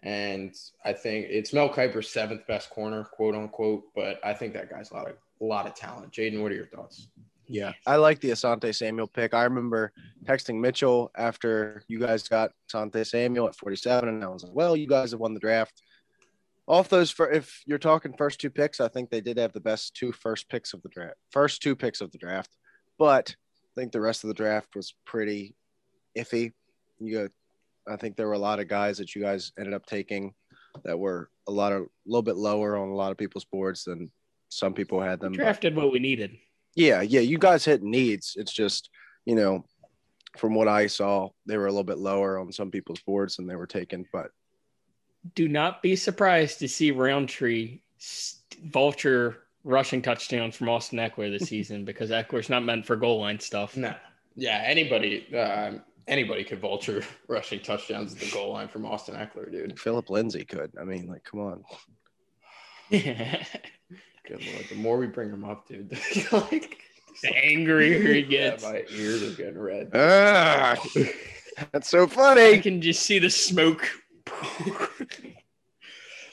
And 0.02 0.54
I 0.84 0.92
think 0.92 1.26
it's 1.30 1.52
Mel 1.52 1.68
Kiper's 1.68 2.10
seventh 2.10 2.46
best 2.46 2.70
corner, 2.70 3.04
quote 3.04 3.34
unquote. 3.34 3.84
But 3.94 4.18
I 4.24 4.34
think 4.34 4.52
that 4.54 4.68
guy's 4.68 4.90
a 4.90 4.94
lot 4.94 5.08
of 5.08 5.16
a 5.40 5.44
lot 5.44 5.66
of 5.66 5.74
talent. 5.74 6.12
Jaden, 6.12 6.42
what 6.42 6.50
are 6.50 6.56
your 6.56 6.66
thoughts? 6.66 7.06
Yeah, 7.54 7.72
I 7.86 7.96
like 7.96 8.18
the 8.18 8.30
Asante 8.30 8.74
Samuel 8.74 9.06
pick. 9.06 9.32
I 9.32 9.44
remember 9.44 9.92
texting 10.24 10.58
Mitchell 10.60 11.12
after 11.16 11.84
you 11.86 12.00
guys 12.00 12.26
got 12.28 12.50
Asante 12.68 13.06
Samuel 13.06 13.46
at 13.46 13.54
47, 13.54 14.08
and 14.08 14.24
I 14.24 14.28
was 14.28 14.42
like, 14.42 14.52
"Well, 14.52 14.76
you 14.76 14.88
guys 14.88 15.12
have 15.12 15.20
won 15.20 15.34
the 15.34 15.40
draft." 15.40 15.80
Off 16.66 16.88
those, 16.88 17.12
for 17.12 17.30
if 17.30 17.62
you're 17.64 17.78
talking 17.78 18.12
first 18.18 18.40
two 18.40 18.50
picks, 18.50 18.80
I 18.80 18.88
think 18.88 19.08
they 19.08 19.20
did 19.20 19.38
have 19.38 19.52
the 19.52 19.60
best 19.60 19.94
two 19.94 20.10
first 20.10 20.48
picks 20.48 20.72
of 20.74 20.82
the 20.82 20.88
draft, 20.88 21.14
first 21.30 21.62
two 21.62 21.76
picks 21.76 22.00
of 22.00 22.10
the 22.10 22.18
draft. 22.18 22.50
But 22.98 23.36
I 23.76 23.80
think 23.80 23.92
the 23.92 24.00
rest 24.00 24.24
of 24.24 24.28
the 24.28 24.34
draft 24.34 24.74
was 24.74 24.92
pretty 25.06 25.54
iffy. 26.18 26.54
You 26.98 27.22
got, 27.22 27.30
I 27.86 27.96
think 27.96 28.16
there 28.16 28.26
were 28.26 28.32
a 28.32 28.38
lot 28.38 28.58
of 28.58 28.66
guys 28.66 28.98
that 28.98 29.14
you 29.14 29.22
guys 29.22 29.52
ended 29.56 29.74
up 29.74 29.86
taking 29.86 30.34
that 30.84 30.98
were 30.98 31.30
a 31.46 31.52
lot 31.52 31.72
of 31.72 31.82
a 31.82 31.86
little 32.04 32.22
bit 32.22 32.36
lower 32.36 32.76
on 32.76 32.88
a 32.88 32.96
lot 32.96 33.12
of 33.12 33.16
people's 33.16 33.44
boards 33.44 33.84
than 33.84 34.10
some 34.48 34.74
people 34.74 35.00
had 35.00 35.20
them. 35.20 35.32
but- 35.32 35.38
drafted 35.38 35.76
what 35.76 35.92
we 35.92 36.00
needed. 36.00 36.36
Yeah, 36.76 37.02
yeah, 37.02 37.20
you 37.20 37.38
guys 37.38 37.64
hit 37.64 37.82
needs. 37.82 38.34
It's 38.36 38.52
just, 38.52 38.90
you 39.24 39.34
know, 39.34 39.64
from 40.36 40.54
what 40.54 40.68
I 40.68 40.86
saw, 40.88 41.28
they 41.46 41.56
were 41.56 41.66
a 41.66 41.70
little 41.70 41.84
bit 41.84 41.98
lower 41.98 42.38
on 42.38 42.52
some 42.52 42.70
people's 42.70 43.00
boards 43.00 43.36
than 43.36 43.46
they 43.46 43.56
were 43.56 43.66
taken. 43.66 44.04
But 44.12 44.30
Do 45.34 45.48
not 45.48 45.82
be 45.82 45.94
surprised 45.96 46.58
to 46.58 46.68
see 46.68 46.90
Rountree 46.90 47.80
st- 47.98 48.72
vulture 48.72 49.44
rushing 49.62 50.02
touchdowns 50.02 50.56
from 50.56 50.68
Austin 50.68 50.98
Ekeler 50.98 51.36
this 51.38 51.48
season 51.54 51.84
because 51.84 52.10
Ekeler's 52.10 52.50
not 52.50 52.64
meant 52.64 52.84
for 52.84 52.96
goal 52.96 53.20
line 53.20 53.38
stuff. 53.40 53.76
No. 53.76 53.94
Yeah, 54.36 54.62
anybody 54.66 55.26
uh, 55.34 55.74
anybody 56.08 56.42
could 56.44 56.60
vulture 56.60 57.02
rushing 57.28 57.60
touchdowns 57.60 58.12
at 58.12 58.18
the 58.18 58.30
goal 58.32 58.52
line 58.52 58.68
from 58.68 58.84
Austin 58.84 59.14
Ekeler, 59.14 59.50
dude. 59.50 59.78
Phillip 59.78 60.10
Lindsay 60.10 60.44
could. 60.44 60.72
I 60.80 60.84
mean, 60.84 61.06
like, 61.06 61.24
come 61.24 61.40
on. 61.40 61.64
Good 64.26 64.44
lord. 64.46 64.64
The 64.70 64.76
more 64.76 64.96
we 64.98 65.06
bring 65.06 65.30
him 65.30 65.44
up, 65.44 65.68
dude, 65.68 65.90
like 66.32 66.78
the 67.22 67.34
angrier 67.36 68.00
he 68.14 68.20
Yeah, 68.20 68.50
gets. 68.50 68.62
my 68.64 68.82
ears 68.90 69.22
are 69.22 69.36
getting 69.36 69.58
red. 69.58 69.90
Ah, 69.94 70.76
that's 71.72 71.88
so 71.88 72.06
funny. 72.06 72.54
I 72.54 72.58
can 72.58 72.80
just 72.80 73.02
see 73.02 73.18
the 73.18 73.30
smoke. 73.30 73.88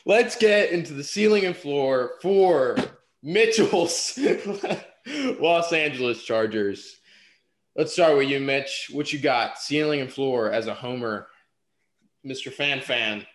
Let's 0.05 0.35
get 0.35 0.71
into 0.71 0.93
the 0.93 1.03
ceiling 1.03 1.45
and 1.45 1.55
floor 1.55 2.13
for 2.21 2.75
Mitchell's 3.21 4.17
Los 5.05 5.71
Angeles 5.73 6.23
Chargers. 6.23 6.97
Let's 7.75 7.93
start 7.93 8.17
with 8.17 8.27
you, 8.29 8.39
Mitch. 8.39 8.89
What 8.91 9.13
you 9.13 9.19
got? 9.19 9.59
Ceiling 9.59 10.01
and 10.01 10.11
floor 10.11 10.51
as 10.51 10.67
a 10.67 10.73
homer, 10.73 11.27
Mr. 12.25 12.51
Fan 12.51 12.81
Fan. 12.81 13.25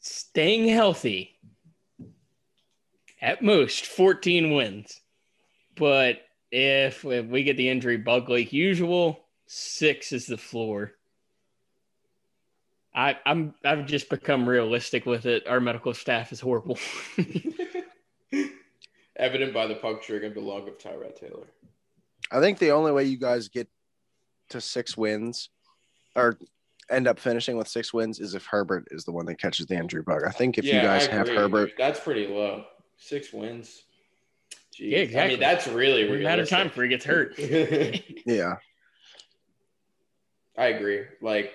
Staying 0.00 0.68
healthy. 0.68 1.36
At 3.22 3.40
most 3.40 3.86
14 3.86 4.52
wins. 4.52 5.00
But 5.76 6.18
if, 6.50 7.04
if 7.04 7.26
we 7.26 7.44
get 7.44 7.56
the 7.56 7.68
injury 7.68 7.96
bug 7.96 8.28
like 8.28 8.52
usual, 8.52 9.24
six 9.46 10.12
is 10.12 10.26
the 10.26 10.36
floor. 10.36 10.92
I, 12.94 13.16
I'm 13.24 13.54
I've 13.64 13.86
just 13.86 14.10
become 14.10 14.46
realistic 14.46 15.06
with 15.06 15.24
it. 15.24 15.46
Our 15.46 15.60
medical 15.60 15.94
staff 15.94 16.30
is 16.32 16.40
horrible. 16.40 16.78
Evident 19.16 19.54
by 19.54 19.66
the 19.66 19.76
puncturing 19.76 20.24
of 20.24 20.34
the 20.34 20.40
lung 20.40 20.68
of 20.68 20.76
Tyrod 20.78 21.18
Taylor. 21.18 21.46
I 22.30 22.40
think 22.40 22.58
the 22.58 22.72
only 22.72 22.92
way 22.92 23.04
you 23.04 23.16
guys 23.18 23.48
get 23.48 23.68
to 24.50 24.60
six 24.60 24.96
wins 24.96 25.48
or 26.14 26.38
end 26.90 27.06
up 27.06 27.18
finishing 27.18 27.56
with 27.56 27.68
six 27.68 27.94
wins 27.94 28.20
is 28.20 28.34
if 28.34 28.44
Herbert 28.44 28.88
is 28.90 29.04
the 29.04 29.12
one 29.12 29.24
that 29.26 29.38
catches 29.38 29.66
the 29.66 29.74
injury 29.74 30.02
bug. 30.02 30.22
I 30.26 30.30
think 30.30 30.58
if 30.58 30.64
you 30.64 30.72
guys 30.72 31.06
have. 31.06 31.28
Herbert, 31.28 31.72
that's 31.78 32.00
pretty 32.00 32.26
low. 32.26 32.64
Six 33.04 33.32
wins. 33.32 33.82
Jeez. 34.78 35.10
Yeah, 35.10 35.22
I 35.22 35.28
mean, 35.28 35.40
that's 35.40 35.66
really 35.66 36.08
We're 36.08 36.26
out 36.28 36.38
of 36.38 36.48
time 36.48 36.68
realistic. 36.68 36.70
before 36.70 36.84
he 36.84 36.88
gets 36.88 37.04
hurt. 37.04 37.34
yeah, 38.26 38.56
I 40.56 40.66
agree. 40.66 41.02
Like 41.20 41.52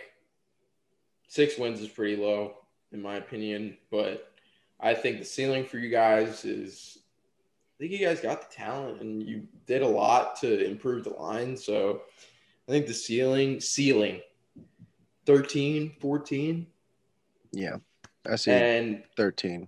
six 1.27 1.57
wins 1.57 1.79
is 1.81 1.87
pretty 1.87 2.15
low. 2.17 2.55
in 2.91 3.01
my 3.01 3.15
opinion. 3.15 3.77
But 3.89 4.31
I 4.79 4.93
think 4.93 5.19
the 5.19 5.25
ceiling 5.25 5.65
for 5.65 5.77
you 5.77 5.89
guys 5.89 6.43
is 6.45 6.99
I 7.75 7.75
think 7.79 7.91
you 7.93 8.05
guys 8.05 8.19
got 8.21 8.47
the 8.49 8.55
talent 8.55 9.01
and 9.01 9.23
you 9.23 9.47
did 9.65 9.81
a 9.83 9.87
lot 9.87 10.35
to 10.41 10.65
improve 10.65 11.05
the 11.05 11.11
line. 11.11 11.55
So 11.55 12.01
I 12.67 12.71
think 12.71 12.87
the 12.87 12.93
ceiling, 12.93 13.61
ceiling 13.61 14.21
13, 15.25 15.95
14. 16.01 16.67
Yeah, 17.53 17.77
I 18.29 18.35
see 18.35 18.51
And 18.51 19.03
13. 19.15 19.67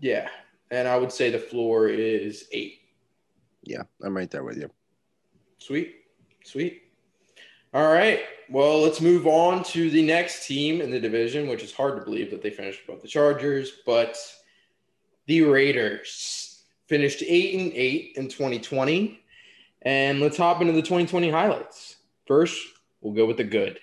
yeah, 0.00 0.28
and 0.70 0.88
I 0.88 0.96
would 0.96 1.12
say 1.12 1.30
the 1.30 1.38
floor 1.38 1.88
is 1.88 2.46
eight. 2.52 2.80
Yeah, 3.62 3.82
I'm 4.02 4.16
right 4.16 4.30
there 4.30 4.44
with 4.44 4.58
you. 4.58 4.70
Sweet. 5.58 5.96
Sweet. 6.44 6.82
All 7.74 7.92
right. 7.92 8.20
Well, 8.48 8.80
let's 8.80 9.00
move 9.00 9.26
on 9.26 9.62
to 9.64 9.90
the 9.90 10.02
next 10.02 10.46
team 10.46 10.80
in 10.80 10.90
the 10.90 11.00
division, 11.00 11.48
which 11.48 11.62
is 11.62 11.72
hard 11.72 11.98
to 11.98 12.04
believe 12.04 12.30
that 12.30 12.42
they 12.42 12.50
finished 12.50 12.80
above 12.88 13.02
the 13.02 13.08
Chargers, 13.08 13.72
but 13.84 14.16
the 15.26 15.42
Raiders 15.42 16.62
finished 16.86 17.22
eight 17.26 17.58
and 17.60 17.72
eight 17.74 18.14
in 18.16 18.28
2020. 18.28 19.20
And 19.82 20.20
let's 20.20 20.38
hop 20.38 20.62
into 20.62 20.72
the 20.72 20.82
2020 20.82 21.30
highlights. 21.30 21.96
First, 22.26 22.58
we'll 23.00 23.12
go 23.12 23.26
with 23.26 23.36
the 23.36 23.44
good. 23.44 23.78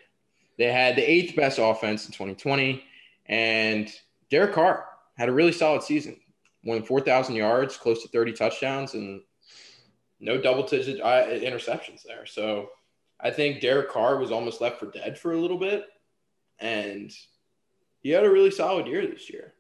They 0.57 0.71
had 0.71 0.95
the 0.95 1.09
eighth 1.09 1.35
best 1.35 1.59
offense 1.61 2.05
in 2.05 2.11
2020, 2.11 2.83
and 3.27 3.91
Derek 4.31 4.53
Carr 4.53 4.85
had 5.17 5.29
a 5.29 5.33
really 5.33 5.51
solid 5.51 5.83
season. 5.83 6.17
More 6.65 6.75
than 6.75 6.83
4,000 6.83 7.35
yards, 7.35 7.77
close 7.77 8.01
to 8.01 8.09
30 8.09 8.33
touchdowns, 8.33 8.95
and 8.95 9.21
no 10.19 10.41
double 10.41 10.63
digit 10.63 10.99
uh, 11.01 11.27
interceptions 11.27 12.03
there. 12.03 12.25
So 12.25 12.69
I 13.19 13.31
think 13.31 13.61
Derek 13.61 13.89
Carr 13.89 14.17
was 14.17 14.31
almost 14.31 14.61
left 14.61 14.79
for 14.79 14.91
dead 14.91 15.17
for 15.17 15.33
a 15.33 15.39
little 15.39 15.59
bit, 15.59 15.85
and 16.59 17.11
he 18.01 18.09
had 18.09 18.25
a 18.25 18.29
really 18.29 18.51
solid 18.51 18.87
year 18.87 19.05
this 19.05 19.29
year. 19.29 19.53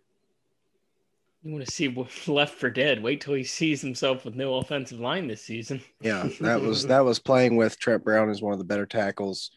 You 1.43 1.51
want 1.51 1.65
to 1.65 1.71
see 1.71 1.87
what's 1.87 2.27
left 2.27 2.55
for 2.55 2.69
dead? 2.69 3.03
Wait 3.03 3.21
till 3.21 3.35
he 3.35 3.43
sees 3.43 3.81
himself 3.81 4.25
with 4.25 4.35
no 4.35 4.55
offensive 4.55 4.99
line 4.99 5.27
this 5.27 5.43
season. 5.43 5.81
Yeah, 6.01 6.27
that 6.41 6.61
was 6.61 6.87
that 6.87 7.05
was 7.05 7.19
playing 7.19 7.55
with 7.55 7.79
Trent 7.79 8.03
Brown 8.03 8.29
as 8.29 8.41
one 8.41 8.53
of 8.53 8.59
the 8.59 8.65
better 8.65 8.85
tackles. 8.85 9.51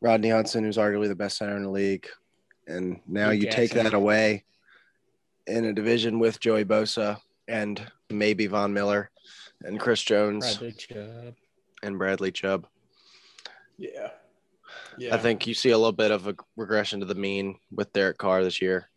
Rodney 0.00 0.30
Hudson, 0.30 0.64
who's 0.64 0.78
arguably 0.78 1.06
the 1.06 1.14
best 1.14 1.38
center 1.38 1.56
in 1.56 1.62
the 1.62 1.70
league, 1.70 2.08
and 2.66 3.00
now 3.06 3.28
Luke 3.30 3.42
you 3.42 3.50
take 3.50 3.70
Jackson. 3.70 3.84
that 3.84 3.94
away 3.94 4.44
in 5.46 5.64
a 5.64 5.72
division 5.72 6.18
with 6.18 6.40
Joey 6.40 6.64
Bosa 6.64 7.18
and 7.48 7.84
maybe 8.10 8.46
Von 8.46 8.72
Miller 8.72 9.10
and 9.62 9.78
Chris 9.78 10.02
Jones 10.02 10.58
Bradley 10.58 10.72
Chubb. 10.72 11.34
and 11.82 11.98
Bradley 11.98 12.32
Chubb. 12.32 12.66
Yeah. 13.78 14.10
Yeah. 14.98 15.14
I 15.14 15.18
think 15.18 15.46
you 15.46 15.54
see 15.54 15.70
a 15.70 15.78
little 15.78 15.92
bit 15.92 16.10
of 16.10 16.26
a 16.26 16.36
regression 16.56 17.00
to 17.00 17.06
the 17.06 17.14
mean 17.14 17.56
with 17.70 17.92
Derek 17.92 18.18
Carr 18.18 18.44
this 18.44 18.60
year. 18.60 18.88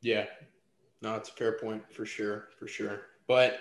Yeah. 0.00 0.26
No, 1.02 1.14
it's 1.16 1.28
a 1.28 1.32
fair 1.32 1.52
point 1.58 1.82
for 1.92 2.06
sure. 2.06 2.48
For 2.58 2.66
sure. 2.66 3.02
But 3.26 3.58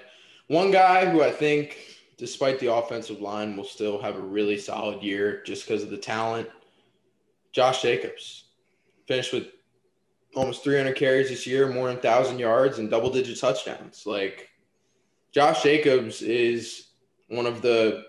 one 0.48 0.72
guy 0.72 1.06
who 1.10 1.24
I 1.24 1.32
think, 1.32 1.78
despite 2.18 2.60
the 2.60 2.74
offensive 2.74 3.20
line, 3.20 3.58
will 3.58 3.64
still 3.66 4.02
have 4.02 4.16
a 4.16 4.22
really 4.22 4.58
solid 4.58 5.02
year 5.02 5.42
just 5.44 5.68
because 5.68 5.84
of 5.84 5.90
the 5.90 5.98
talent, 5.98 6.48
Josh 7.52 7.82
Jacobs. 7.82 8.46
Finished 9.08 9.34
with 9.34 9.48
almost 10.36 10.64
300 10.64 10.96
carries 10.96 11.30
this 11.30 11.48
year, 11.48 11.68
more 11.68 11.88
than 11.88 11.96
1,000 11.96 12.40
yards, 12.40 12.80
and 12.80 12.90
double 12.90 13.10
digit 13.10 13.40
touchdowns. 13.40 14.06
Like, 14.06 14.50
Josh 15.32 15.64
Jacobs 15.64 16.22
is 16.22 16.88
one 17.28 17.46
of 17.46 17.62
the, 17.62 18.06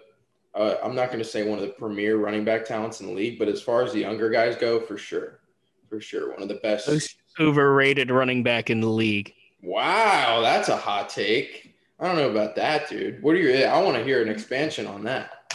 uh, 0.54 0.76
I'm 0.82 0.94
not 0.94 1.08
going 1.08 1.18
to 1.18 1.24
say 1.24 1.48
one 1.48 1.58
of 1.58 1.64
the 1.64 1.72
premier 1.72 2.16
running 2.16 2.44
back 2.44 2.64
talents 2.64 3.00
in 3.00 3.06
the 3.06 3.12
league, 3.12 3.38
but 3.38 3.48
as 3.48 3.62
far 3.62 3.82
as 3.82 3.92
the 3.92 4.00
younger 4.00 4.30
guys 4.30 4.56
go, 4.56 4.80
for 4.80 4.96
sure. 4.96 5.40
For 5.88 6.00
sure. 6.00 6.32
One 6.32 6.42
of 6.42 6.48
the 6.48 6.54
best. 6.56 6.88
Most 6.88 7.16
overrated 7.38 8.10
running 8.10 8.42
back 8.42 8.70
in 8.70 8.80
the 8.80 8.88
league. 8.88 9.32
Wow, 9.62 10.40
that's 10.42 10.68
a 10.68 10.76
hot 10.76 11.08
take. 11.08 11.74
I 11.98 12.06
don't 12.06 12.16
know 12.16 12.30
about 12.30 12.56
that, 12.56 12.88
dude. 12.88 13.22
What 13.22 13.34
are 13.34 13.38
your? 13.38 13.68
I 13.68 13.80
want 13.82 13.96
to 13.96 14.04
hear 14.04 14.22
an 14.22 14.28
expansion 14.28 14.86
on 14.86 15.02
that. 15.04 15.54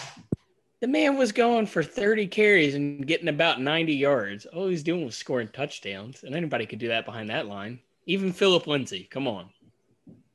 The 0.82 0.88
man 0.88 1.18
was 1.18 1.32
going 1.32 1.68
for 1.68 1.84
30 1.84 2.28
carries 2.28 2.76
and 2.76 3.06
getting 3.06 3.28
about 3.28 3.62
90 3.62 3.94
yards. 3.94 4.46
All 4.48 4.68
he's 4.68 4.84
doing 4.84 5.06
was 5.06 5.16
scoring 5.16 5.50
touchdowns, 5.54 6.24
and 6.24 6.36
anybody 6.36 6.66
could 6.66 6.80
do 6.80 6.88
that 6.90 7.06
behind 7.06 7.30
that 7.30 7.48
line. 7.48 7.80
Even 8.08 8.34
Phillip 8.34 8.68
Lindsay. 8.68 9.08
Come 9.12 9.28
on. 9.28 9.50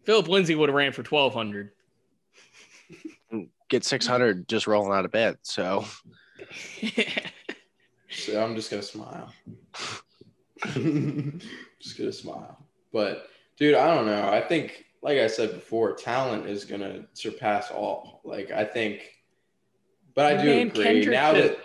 Phillip 0.05 0.29
Lindsay 0.29 0.55
would 0.55 0.69
have 0.69 0.77
ran 0.77 0.93
for 0.93 1.03
1,200. 1.03 1.73
Get 3.69 3.85
600 3.85 4.49
just 4.49 4.69
rolling 4.69 4.97
out 4.97 5.05
of 5.05 5.11
bed. 5.11 5.39
So 5.43 5.85
So 8.17 8.43
I'm 8.43 8.55
just 8.55 8.71
gonna 8.71 8.83
smile. 8.83 9.33
just 11.81 11.99
gonna 11.99 12.13
smile. 12.13 12.59
But 12.93 13.29
dude, 13.59 13.75
I 13.75 13.95
don't 13.95 14.07
know. 14.07 14.29
I 14.29 14.41
think, 14.41 14.85
like 15.03 15.19
I 15.19 15.27
said 15.27 15.53
before, 15.53 15.95
talent 15.95 16.47
is 16.47 16.65
gonna 16.65 17.07
surpass 17.13 17.71
all. 17.71 18.21
Like 18.25 18.51
I 18.51 18.65
think, 18.65 19.16
but 20.17 20.25
I 20.25 20.43
do 20.43 20.51
agree. 20.51 20.85
Kendrick 20.85 21.11
now 21.11 21.33
that 21.33 21.59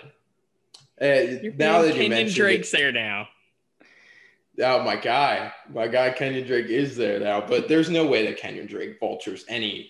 uh, 1.02 1.50
now 1.58 1.82
that 1.82 1.88
you 1.88 1.94
Kenyon 1.94 2.10
mentioned 2.10 2.36
Drake's 2.36 2.72
it, 2.72 2.78
there 2.78 2.92
now. 2.92 3.28
Oh, 4.62 4.84
my 4.84 4.98
guy, 4.98 5.52
my 5.74 5.88
guy 5.88 6.12
Kenyon 6.12 6.46
Drake 6.46 6.68
is 6.68 6.96
there 6.96 7.20
now, 7.20 7.42
but 7.42 7.68
there's 7.68 7.90
no 7.90 8.06
way 8.06 8.28
that 8.28 8.38
Kenyon 8.38 8.68
Drake 8.68 9.00
vultures 9.00 9.46
any 9.48 9.90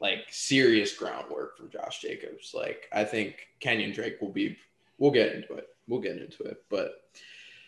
like 0.00 0.26
serious 0.30 0.96
groundwork 0.96 1.56
from 1.56 1.70
Josh 1.70 2.00
Jacobs. 2.00 2.52
Like 2.54 2.88
I 2.92 3.02
think 3.02 3.48
Kenyon 3.58 3.92
Drake 3.92 4.20
will 4.20 4.30
be. 4.30 4.56
We'll 4.98 5.10
get 5.10 5.32
into 5.32 5.54
it. 5.54 5.68
We'll 5.88 6.00
get 6.00 6.18
into 6.18 6.44
it, 6.44 6.62
but 6.70 7.02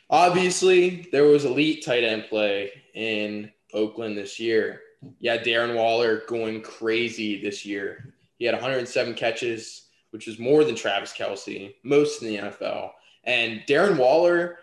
obviously 0.09 1.09
there 1.11 1.25
was 1.25 1.45
elite 1.45 1.85
tight 1.85 2.05
end 2.05 2.27
play 2.29 2.71
in 2.95 3.51
Oakland 3.73 4.17
this 4.17 4.39
year. 4.39 4.83
Yeah, 5.19 5.39
Darren 5.39 5.75
Waller 5.75 6.23
going 6.29 6.63
crazy 6.63 7.43
this 7.43 7.67
year. 7.67 8.15
He 8.39 8.45
had 8.45 8.55
107 8.55 9.15
catches, 9.15 9.84
which 10.15 10.29
is 10.29 10.39
more 10.39 10.63
than 10.63 10.77
Travis 10.77 11.13
Kelce, 11.13 11.75
most 11.83 12.23
in 12.23 12.29
the 12.29 12.37
NFL. 12.37 12.93
And 13.25 13.63
Darren 13.67 13.99
Waller 13.99 14.61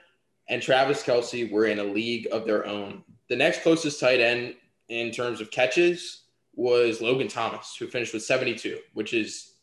and 0.48 0.62
Travis 0.62 1.04
Kelce 1.04 1.52
were 1.52 1.66
in 1.66 1.80
a 1.80 1.84
league 1.84 2.26
of 2.32 2.46
their 2.46 2.66
own. 2.66 3.04
The 3.28 3.36
next 3.36 3.62
closest 3.62 4.00
tight 4.00 4.22
end 4.22 4.56
in 4.88 5.12
terms 5.12 5.42
of 5.42 5.52
catches 5.52 6.22
was 6.56 7.02
Logan 7.02 7.28
Thomas, 7.28 7.76
who 7.76 7.88
finished 7.88 8.14
with 8.14 8.24
72, 8.24 8.80
which 8.94 9.14
is 9.14 9.56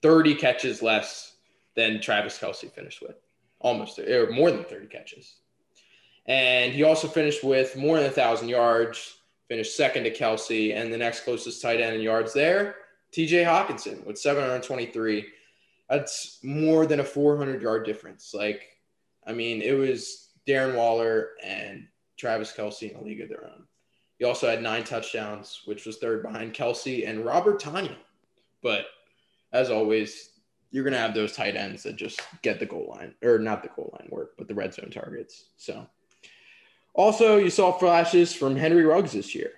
30 0.00 0.36
catches 0.36 0.80
less 0.80 1.36
than 1.74 2.00
Travis 2.00 2.38
Kelce 2.38 2.72
finished 2.72 3.02
with, 3.02 3.16
almost 3.60 3.98
or 3.98 4.30
more 4.30 4.50
than 4.50 4.64
30 4.64 4.86
catches. 4.86 5.34
And 6.24 6.72
he 6.72 6.82
also 6.82 7.08
finished 7.08 7.44
with 7.44 7.76
more 7.76 7.96
than 7.96 8.06
1,000 8.06 8.48
yards, 8.48 9.18
finished 9.48 9.76
second 9.76 10.04
to 10.04 10.10
Kelce, 10.10 10.74
and 10.74 10.90
the 10.90 10.96
next 10.96 11.24
closest 11.24 11.60
tight 11.60 11.82
end 11.82 11.94
in 11.94 12.00
yards 12.00 12.32
there, 12.32 12.76
TJ 13.12 13.44
Hockenson 13.44 14.04
with 14.04 14.18
723. 14.18 15.26
That's 15.88 16.38
more 16.42 16.86
than 16.86 17.00
a 17.00 17.04
400 17.04 17.62
yard 17.62 17.84
difference. 17.84 18.32
Like, 18.34 18.62
I 19.26 19.32
mean, 19.32 19.62
it 19.62 19.72
was 19.72 20.30
Darren 20.46 20.76
Waller 20.76 21.30
and 21.42 21.86
Travis 22.18 22.52
Kelce 22.52 22.90
in 22.90 22.96
a 22.96 23.02
league 23.02 23.20
of 23.20 23.28
their 23.28 23.44
own. 23.44 23.66
He 24.18 24.24
also 24.24 24.48
had 24.48 24.62
nine 24.62 24.84
touchdowns, 24.84 25.62
which 25.66 25.84
was 25.84 25.98
third 25.98 26.22
behind 26.22 26.54
Kelce 26.54 27.08
and 27.08 27.24
Robert 27.24 27.60
Tonyan. 27.60 27.96
But 28.62 28.86
as 29.52 29.70
always, 29.70 30.30
you're 30.70 30.84
going 30.84 30.94
to 30.94 30.98
have 30.98 31.14
those 31.14 31.32
tight 31.32 31.56
ends 31.56 31.82
that 31.82 31.96
just 31.96 32.20
get 32.42 32.58
the 32.58 32.66
goal 32.66 32.94
line, 32.96 33.14
or 33.22 33.38
not 33.38 33.62
the 33.62 33.68
goal 33.68 33.96
line 33.98 34.08
work, 34.10 34.32
but 34.38 34.48
the 34.48 34.54
red 34.54 34.74
zone 34.74 34.90
targets. 34.90 35.50
So, 35.56 35.86
also, 36.94 37.36
you 37.36 37.50
saw 37.50 37.72
flashes 37.72 38.32
from 38.32 38.56
Henry 38.56 38.84
Ruggs 38.84 39.12
this 39.12 39.34
year. 39.34 39.52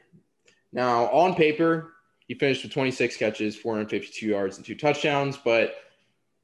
Now, 0.72 1.06
on 1.10 1.34
paper, 1.34 1.92
he 2.28 2.34
finished 2.34 2.62
with 2.62 2.72
26 2.72 3.16
catches, 3.16 3.56
452 3.56 4.26
yards, 4.26 4.58
and 4.58 4.64
two 4.64 4.74
touchdowns. 4.74 5.36
But 5.36 5.74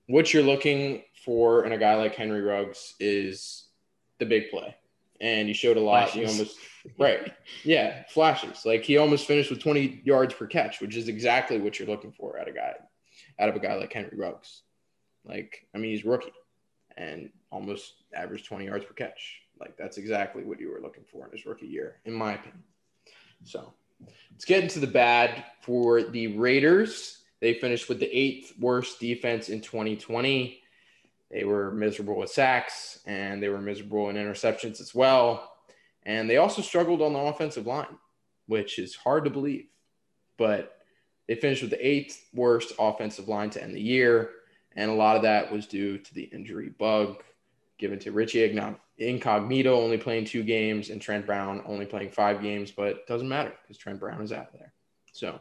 what 0.08 0.32
you're 0.32 0.42
looking 0.42 1.02
for 1.24 1.64
in 1.64 1.72
a 1.72 1.78
guy 1.78 1.94
like 1.94 2.14
Henry 2.14 2.40
Ruggs 2.40 2.94
is 2.98 3.66
the 4.18 4.26
big 4.26 4.50
play. 4.50 4.74
And 5.20 5.46
he 5.46 5.54
showed 5.54 5.76
a 5.76 5.80
lot. 5.80 6.10
He 6.10 6.26
almost, 6.26 6.58
right. 6.98 7.32
Yeah, 7.62 8.02
flashes. 8.08 8.64
Like 8.64 8.82
he 8.82 8.96
almost 8.96 9.26
finished 9.26 9.50
with 9.50 9.62
20 9.62 10.02
yards 10.04 10.34
per 10.34 10.46
catch, 10.46 10.80
which 10.80 10.96
is 10.96 11.08
exactly 11.08 11.58
what 11.58 11.78
you're 11.78 11.88
looking 11.88 12.12
for 12.12 12.38
out 12.38 12.48
of 12.48 12.54
a 12.54 12.58
guy, 12.58 12.74
out 13.38 13.48
of 13.48 13.56
a 13.56 13.60
guy 13.60 13.74
like 13.74 13.92
Henry 13.92 14.16
Ruggs. 14.16 14.62
Like, 15.24 15.66
I 15.74 15.78
mean, 15.78 15.92
he's 15.92 16.04
rookie 16.04 16.32
and 16.96 17.30
almost 17.50 17.94
averaged 18.14 18.46
20 18.46 18.64
yards 18.66 18.84
per 18.84 18.94
catch. 18.94 19.40
Like 19.60 19.76
that's 19.76 19.98
exactly 19.98 20.44
what 20.44 20.60
you 20.60 20.70
were 20.70 20.80
looking 20.80 21.04
for 21.10 21.26
in 21.26 21.32
his 21.32 21.46
rookie 21.46 21.66
year, 21.66 22.00
in 22.04 22.12
my 22.12 22.34
opinion. 22.34 22.62
So 23.44 23.72
let's 24.00 24.44
get 24.44 24.62
into 24.62 24.80
the 24.80 24.86
bad 24.86 25.44
for 25.62 26.02
the 26.02 26.36
Raiders. 26.36 27.22
They 27.40 27.54
finished 27.54 27.88
with 27.88 28.00
the 28.00 28.10
eighth 28.16 28.52
worst 28.58 29.00
defense 29.00 29.48
in 29.48 29.60
2020. 29.60 30.60
They 31.30 31.44
were 31.44 31.72
miserable 31.72 32.16
with 32.16 32.30
sacks 32.30 33.00
and 33.06 33.42
they 33.42 33.48
were 33.48 33.60
miserable 33.60 34.08
in 34.08 34.16
interceptions 34.16 34.80
as 34.80 34.94
well. 34.94 35.52
And 36.04 36.28
they 36.28 36.36
also 36.36 36.62
struggled 36.62 37.02
on 37.02 37.12
the 37.12 37.18
offensive 37.18 37.66
line, 37.66 37.98
which 38.46 38.78
is 38.78 38.94
hard 38.94 39.24
to 39.24 39.30
believe. 39.30 39.66
But 40.36 40.76
they 41.26 41.34
finished 41.34 41.62
with 41.62 41.70
the 41.70 41.86
eighth 41.86 42.28
worst 42.34 42.72
offensive 42.78 43.28
line 43.28 43.50
to 43.50 43.62
end 43.62 43.74
the 43.74 43.80
year. 43.80 44.30
And 44.76 44.90
a 44.90 44.94
lot 44.94 45.16
of 45.16 45.22
that 45.22 45.50
was 45.50 45.66
due 45.66 45.98
to 45.98 46.14
the 46.14 46.24
injury 46.24 46.68
bug 46.68 47.22
given 47.78 47.98
to 48.00 48.12
Richie 48.12 48.44
Agnon- 48.44 48.76
Incognito 48.98 49.80
only 49.80 49.98
playing 49.98 50.24
two 50.24 50.42
games 50.42 50.90
and 50.90 51.00
Trent 51.00 51.26
Brown 51.26 51.62
only 51.66 51.86
playing 51.86 52.10
five 52.10 52.40
games, 52.40 52.70
but 52.70 53.06
doesn't 53.06 53.28
matter 53.28 53.52
because 53.62 53.76
Trent 53.76 53.98
Brown 53.98 54.22
is 54.22 54.32
out 54.32 54.52
there. 54.52 54.72
So 55.12 55.40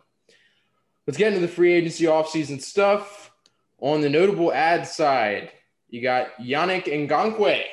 let's 1.06 1.18
get 1.18 1.34
into 1.34 1.46
the 1.46 1.54
free 1.54 1.74
agency 1.74 2.06
offseason 2.06 2.62
stuff. 2.62 3.32
On 3.80 4.02
the 4.02 4.10
notable 4.10 4.54
ad 4.54 4.88
side, 4.88 5.52
you 5.90 6.02
got 6.02 6.36
Yannick 6.40 6.86
Ngakoue, 6.86 7.64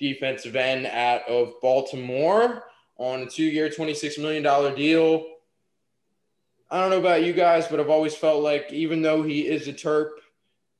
defensive 0.00 0.56
end 0.56 0.86
out 0.86 1.28
of 1.28 1.52
Baltimore 1.60 2.64
on 2.96 3.20
a 3.20 3.26
two-year, 3.26 3.68
$26 3.68 4.18
million 4.18 4.74
deal. 4.74 5.26
I 6.70 6.80
don't 6.80 6.90
know 6.90 6.98
about 6.98 7.22
you 7.22 7.32
guys, 7.32 7.68
but 7.68 7.78
I've 7.78 7.90
always 7.90 8.16
felt 8.16 8.42
like 8.42 8.72
even 8.72 9.02
though 9.02 9.22
he 9.22 9.46
is 9.46 9.68
a 9.68 9.72
Terp, 9.72 10.10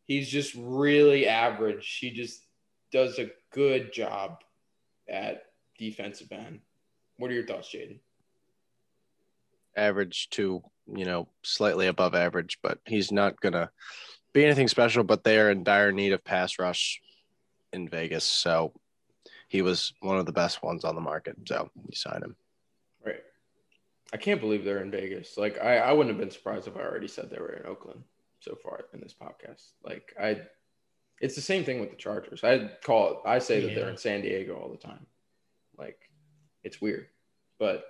he's 0.07 0.29
just 0.29 0.55
really 0.57 1.29
average. 1.29 1.99
He 2.01 2.11
just 2.11 2.44
does 2.95 3.19
a 3.19 3.29
good 3.51 3.93
job 3.93 4.39
at 5.09 5.43
defensive 5.77 6.31
end. 6.31 6.61
What 7.19 7.29
are 7.29 7.35
your 7.35 7.45
thoughts, 7.45 7.75
Jaden? 7.75 7.99
Average 9.77 10.31
to, 10.31 10.63
you 10.95 11.05
know, 11.05 11.29
slightly 11.43 11.89
above 11.89 12.15
average, 12.15 12.61
but 12.63 12.79
he's 12.87 13.11
not 13.11 13.41
going 13.41 13.55
to 13.55 13.69
be 14.33 14.45
anything 14.45 14.69
special. 14.69 15.03
But 15.03 15.25
they 15.25 15.41
are 15.41 15.51
in 15.51 15.65
dire 15.65 15.91
need 15.91 16.13
of 16.13 16.23
pass 16.23 16.61
rush 16.61 17.01
in 17.73 17.89
Vegas. 17.89 18.23
So 18.23 18.73
he 19.49 19.61
was 19.61 19.93
one 19.99 20.19
of 20.19 20.27
the 20.27 20.33
best 20.33 20.63
ones 20.63 20.85
on 20.85 20.95
the 20.95 21.01
market. 21.01 21.37
So 21.49 21.69
you 21.89 21.97
sign 21.97 22.23
him. 22.23 22.37
Right. 23.05 23.23
I 24.13 24.19
can't 24.19 24.41
believe 24.41 24.65
they're 24.65 24.83
in 24.83 24.93
Vegas. 24.93 25.37
Like 25.37 25.61
I, 25.61 25.79
I 25.79 25.93
wouldn't 25.93 26.15
have 26.15 26.21
been 26.21 26.31
surprised 26.31 26.69
if 26.69 26.77
I 26.77 26.83
already 26.83 27.09
said 27.09 27.29
they 27.29 27.41
were 27.41 27.55
in 27.55 27.67
Oakland 27.67 28.05
so 28.39 28.55
far 28.63 28.85
in 28.93 29.01
this 29.01 29.17
podcast. 29.21 29.73
Like 29.83 30.15
I 30.21 30.43
it's 31.21 31.35
the 31.35 31.41
same 31.41 31.65
thing 31.65 31.81
with 31.81 31.91
the 31.91 31.97
Chargers. 31.97 32.43
I 32.45 32.71
call 32.85 33.11
it 33.13 33.17
I 33.25 33.39
say 33.39 33.61
that 33.61 33.69
Yeah. 33.69 33.75
they're 33.77 33.89
in 33.91 33.97
San 33.97 34.21
Diego 34.23 34.57
all 34.57 34.69
the 34.71 34.77
time. 34.77 35.07
Like 35.79 35.99
it's 36.63 36.81
weird. 36.81 37.07
But 37.59 37.85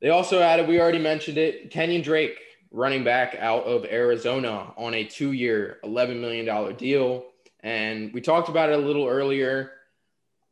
they 0.00 0.10
also 0.10 0.40
added, 0.40 0.68
we 0.68 0.80
already 0.80 0.98
mentioned 0.98 1.38
it, 1.38 1.70
Kenyon 1.70 2.02
Drake, 2.02 2.38
running 2.70 3.02
back 3.04 3.34
out 3.38 3.64
of 3.64 3.84
Arizona 3.86 4.72
on 4.76 4.94
a 4.94 5.04
two-year, 5.04 5.78
$11 5.84 6.20
million 6.20 6.76
deal. 6.76 7.26
And 7.60 8.12
we 8.12 8.20
talked 8.20 8.48
about 8.48 8.70
it 8.70 8.78
a 8.78 8.82
little 8.82 9.06
earlier. 9.08 9.72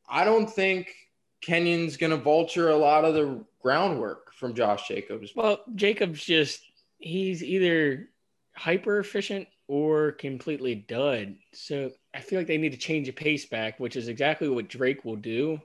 I 0.09 0.24
don't 0.24 0.51
think 0.51 0.92
Kenyon's 1.40 1.97
going 1.97 2.11
to 2.11 2.16
vulture 2.16 2.70
a 2.70 2.76
lot 2.76 3.05
of 3.05 3.14
the 3.14 3.44
groundwork 3.62 4.32
from 4.34 4.55
Josh 4.55 4.88
Jacobs. 4.88 5.32
Well, 5.36 5.61
Jacobs 5.76 6.24
just 6.24 6.62
he's 6.99 7.42
either 7.42 8.09
hyper 8.55 8.99
efficient 8.99 9.47
or 9.68 10.12
completely 10.12 10.74
dud. 10.74 11.36
So 11.52 11.90
I 12.14 12.20
feel 12.20 12.38
like 12.38 12.46
they 12.46 12.58
need 12.58 12.72
to 12.72 12.78
change 12.78 13.06
the 13.06 13.12
pace 13.12 13.44
back, 13.46 13.80
which 13.80 13.96
is 13.96 14.08
exactly 14.08 14.48
what 14.48 14.68
Drake 14.68 15.04
will 15.04 15.16
do. 15.16 15.60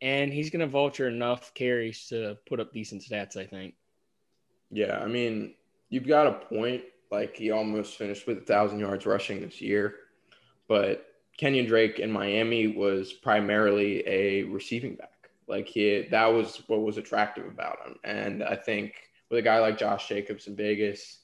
And 0.00 0.32
he's 0.32 0.50
gonna 0.50 0.66
vulture 0.66 1.08
enough 1.08 1.54
carries 1.54 2.08
to 2.08 2.36
put 2.46 2.58
up 2.58 2.72
decent 2.72 3.02
stats, 3.02 3.36
I 3.36 3.46
think. 3.46 3.74
Yeah, 4.70 4.98
I 4.98 5.06
mean, 5.06 5.54
you've 5.90 6.08
got 6.08 6.26
a 6.26 6.32
point. 6.32 6.82
Like 7.10 7.36
he 7.36 7.50
almost 7.50 7.98
finished 7.98 8.26
with 8.26 8.38
a 8.38 8.42
thousand 8.42 8.80
yards 8.80 9.04
rushing 9.04 9.42
this 9.42 9.60
year, 9.60 9.96
but 10.66 11.06
Kenyon 11.36 11.66
Drake 11.66 11.98
in 11.98 12.10
Miami 12.10 12.68
was 12.68 13.12
primarily 13.12 14.02
a 14.08 14.44
receiving 14.44 14.94
back. 14.94 15.28
Like 15.46 15.68
he, 15.68 16.06
that 16.10 16.26
was 16.26 16.62
what 16.68 16.80
was 16.80 16.96
attractive 16.96 17.46
about 17.46 17.86
him. 17.86 17.96
And 18.04 18.42
I 18.42 18.56
think 18.56 18.94
with 19.30 19.38
a 19.38 19.42
guy 19.42 19.58
like 19.60 19.76
Josh 19.76 20.08
Jacobs 20.08 20.46
in 20.46 20.56
Vegas, 20.56 21.18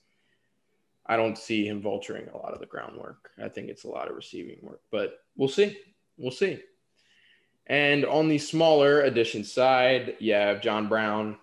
I 1.08 1.16
don't 1.16 1.38
see 1.38 1.66
him 1.66 1.82
vulturing 1.82 2.32
a 2.32 2.36
lot 2.36 2.52
of 2.52 2.60
the 2.60 2.66
groundwork. 2.66 3.30
I 3.42 3.48
think 3.48 3.68
it's 3.68 3.84
a 3.84 3.88
lot 3.88 4.10
of 4.10 4.16
receiving 4.16 4.58
work, 4.62 4.80
but 4.90 5.20
we'll 5.36 5.48
see. 5.48 5.78
We'll 6.18 6.30
see. 6.30 6.60
And 7.66 8.04
on 8.04 8.28
the 8.28 8.38
smaller 8.38 9.02
addition 9.02 9.44
side, 9.44 10.16
you 10.18 10.34
have 10.34 10.62
John 10.62 10.88
Brown 10.88 11.36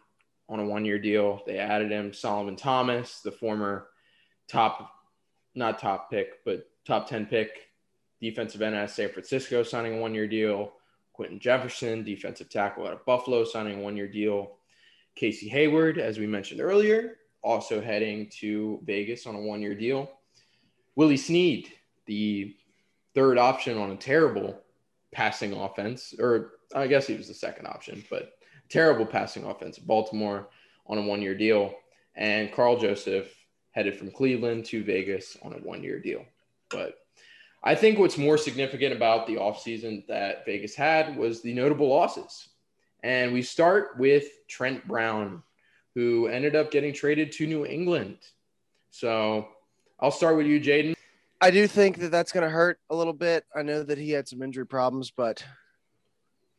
on 0.49 0.59
a 0.59 0.65
one 0.65 0.85
year 0.85 0.99
deal. 0.99 1.41
They 1.45 1.57
added 1.57 1.91
him 1.91 2.13
Solomon 2.13 2.55
Thomas, 2.55 3.21
the 3.21 3.31
former 3.31 3.87
top, 4.47 4.91
not 5.55 5.79
top 5.79 6.11
pick, 6.11 6.43
but 6.45 6.67
top 6.85 7.09
10 7.09 7.25
pick 7.25 7.49
defensive 8.21 8.61
end 8.61 8.75
of 8.75 8.89
San 8.89 9.09
Francisco, 9.09 9.63
signing 9.63 9.97
a 9.97 10.01
one 10.01 10.13
year 10.13 10.27
deal. 10.27 10.73
Quentin 11.13 11.39
Jefferson, 11.39 12.03
defensive 12.03 12.49
tackle 12.49 12.85
out 12.85 12.93
of 12.93 13.05
Buffalo, 13.05 13.43
signing 13.45 13.79
a 13.79 13.81
one 13.81 13.95
year 13.95 14.07
deal. 14.07 14.57
Casey 15.15 15.47
Hayward, 15.47 15.97
as 15.97 16.19
we 16.19 16.27
mentioned 16.27 16.59
earlier, 16.59 17.17
also 17.45 17.79
heading 17.79 18.27
to 18.39 18.79
Vegas 18.83 19.27
on 19.27 19.35
a 19.35 19.39
one 19.39 19.61
year 19.61 19.75
deal. 19.75 20.11
Willie 20.95 21.15
Snead, 21.15 21.69
the 22.07 22.55
third 23.13 23.37
option 23.37 23.77
on 23.77 23.91
a 23.91 23.95
terrible 23.95 24.59
passing 25.11 25.53
offense, 25.53 26.13
or 26.19 26.53
I 26.73 26.87
guess 26.87 27.05
he 27.05 27.15
was 27.15 27.27
the 27.27 27.33
second 27.33 27.67
option, 27.67 28.03
but 28.09 28.33
terrible 28.69 29.05
passing 29.05 29.45
offense. 29.45 29.77
Baltimore 29.77 30.49
on 30.87 30.97
a 30.97 31.01
one 31.01 31.21
year 31.21 31.35
deal. 31.35 31.73
And 32.15 32.51
Karl 32.51 32.77
Joseph 32.77 33.31
headed 33.71 33.95
from 33.95 34.11
Cleveland 34.11 34.65
to 34.65 34.83
Vegas 34.83 35.37
on 35.43 35.53
a 35.53 35.57
one 35.57 35.83
year 35.83 35.99
deal. 35.99 36.25
But 36.69 36.95
I 37.63 37.75
think 37.75 37.99
what's 37.99 38.17
more 38.17 38.37
significant 38.37 38.93
about 38.93 39.27
the 39.27 39.35
offseason 39.35 40.07
that 40.07 40.45
Vegas 40.45 40.75
had 40.75 41.15
was 41.15 41.41
the 41.41 41.53
notable 41.53 41.89
losses. 41.89 42.49
And 43.03 43.33
we 43.33 43.41
start 43.41 43.99
with 43.99 44.25
Trent 44.47 44.87
Brown, 44.87 45.43
who 45.95 46.27
ended 46.27 46.55
up 46.55 46.69
getting 46.69 46.93
traded 46.93 47.31
to 47.31 47.47
New 47.47 47.65
England. 47.65 48.17
So 48.91 49.47
I'll 49.99 50.11
start 50.11 50.37
with 50.37 50.45
you, 50.45 50.59
Jaden. 50.59 50.93
I 51.41 51.51
do 51.51 51.67
think 51.67 51.99
that 51.99 52.11
that's 52.11 52.31
going 52.31 52.43
to 52.43 52.49
hurt 52.49 52.79
a 52.89 52.95
little 52.95 53.13
bit. 53.13 53.45
I 53.55 53.61
know 53.61 53.81
that 53.83 53.97
he 53.97 54.11
had 54.11 54.27
some 54.27 54.41
injury 54.41 54.67
problems, 54.67 55.11
but 55.11 55.43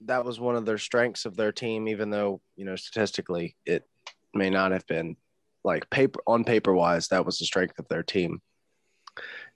that 0.03 0.25
was 0.25 0.41
one 0.41 0.57
of 0.57 0.67
their 0.67 0.79
strengths 0.79 1.25
of 1.25 1.37
their 1.37 1.53
team, 1.53 1.89
even 1.89 2.11
though, 2.11 2.41
you 2.57 2.65
know, 2.65 2.77
statistically 2.77 3.57
it 3.65 3.87
may 4.35 4.51
not 4.51 4.73
have 4.73 4.87
been 4.87 5.17
like 5.65 5.89
paper 5.91 6.21
on 6.27 6.45
paper 6.45 6.75
wise, 6.75 7.09
that 7.09 7.27
was 7.27 7.39
the 7.39 7.45
strength 7.45 7.79
of 7.79 7.89
their 7.89 8.03
team. 8.03 8.41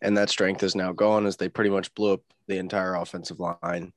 And 0.02 0.16
that 0.16 0.30
strength 0.30 0.62
is 0.62 0.74
now 0.74 0.92
gone 0.92 1.26
as 1.26 1.36
they 1.36 1.48
pretty 1.48 1.70
much 1.70 1.94
blew 1.94 2.14
up 2.14 2.22
the 2.46 2.56
entire 2.56 2.94
offensive 2.94 3.38
line. 3.38 3.92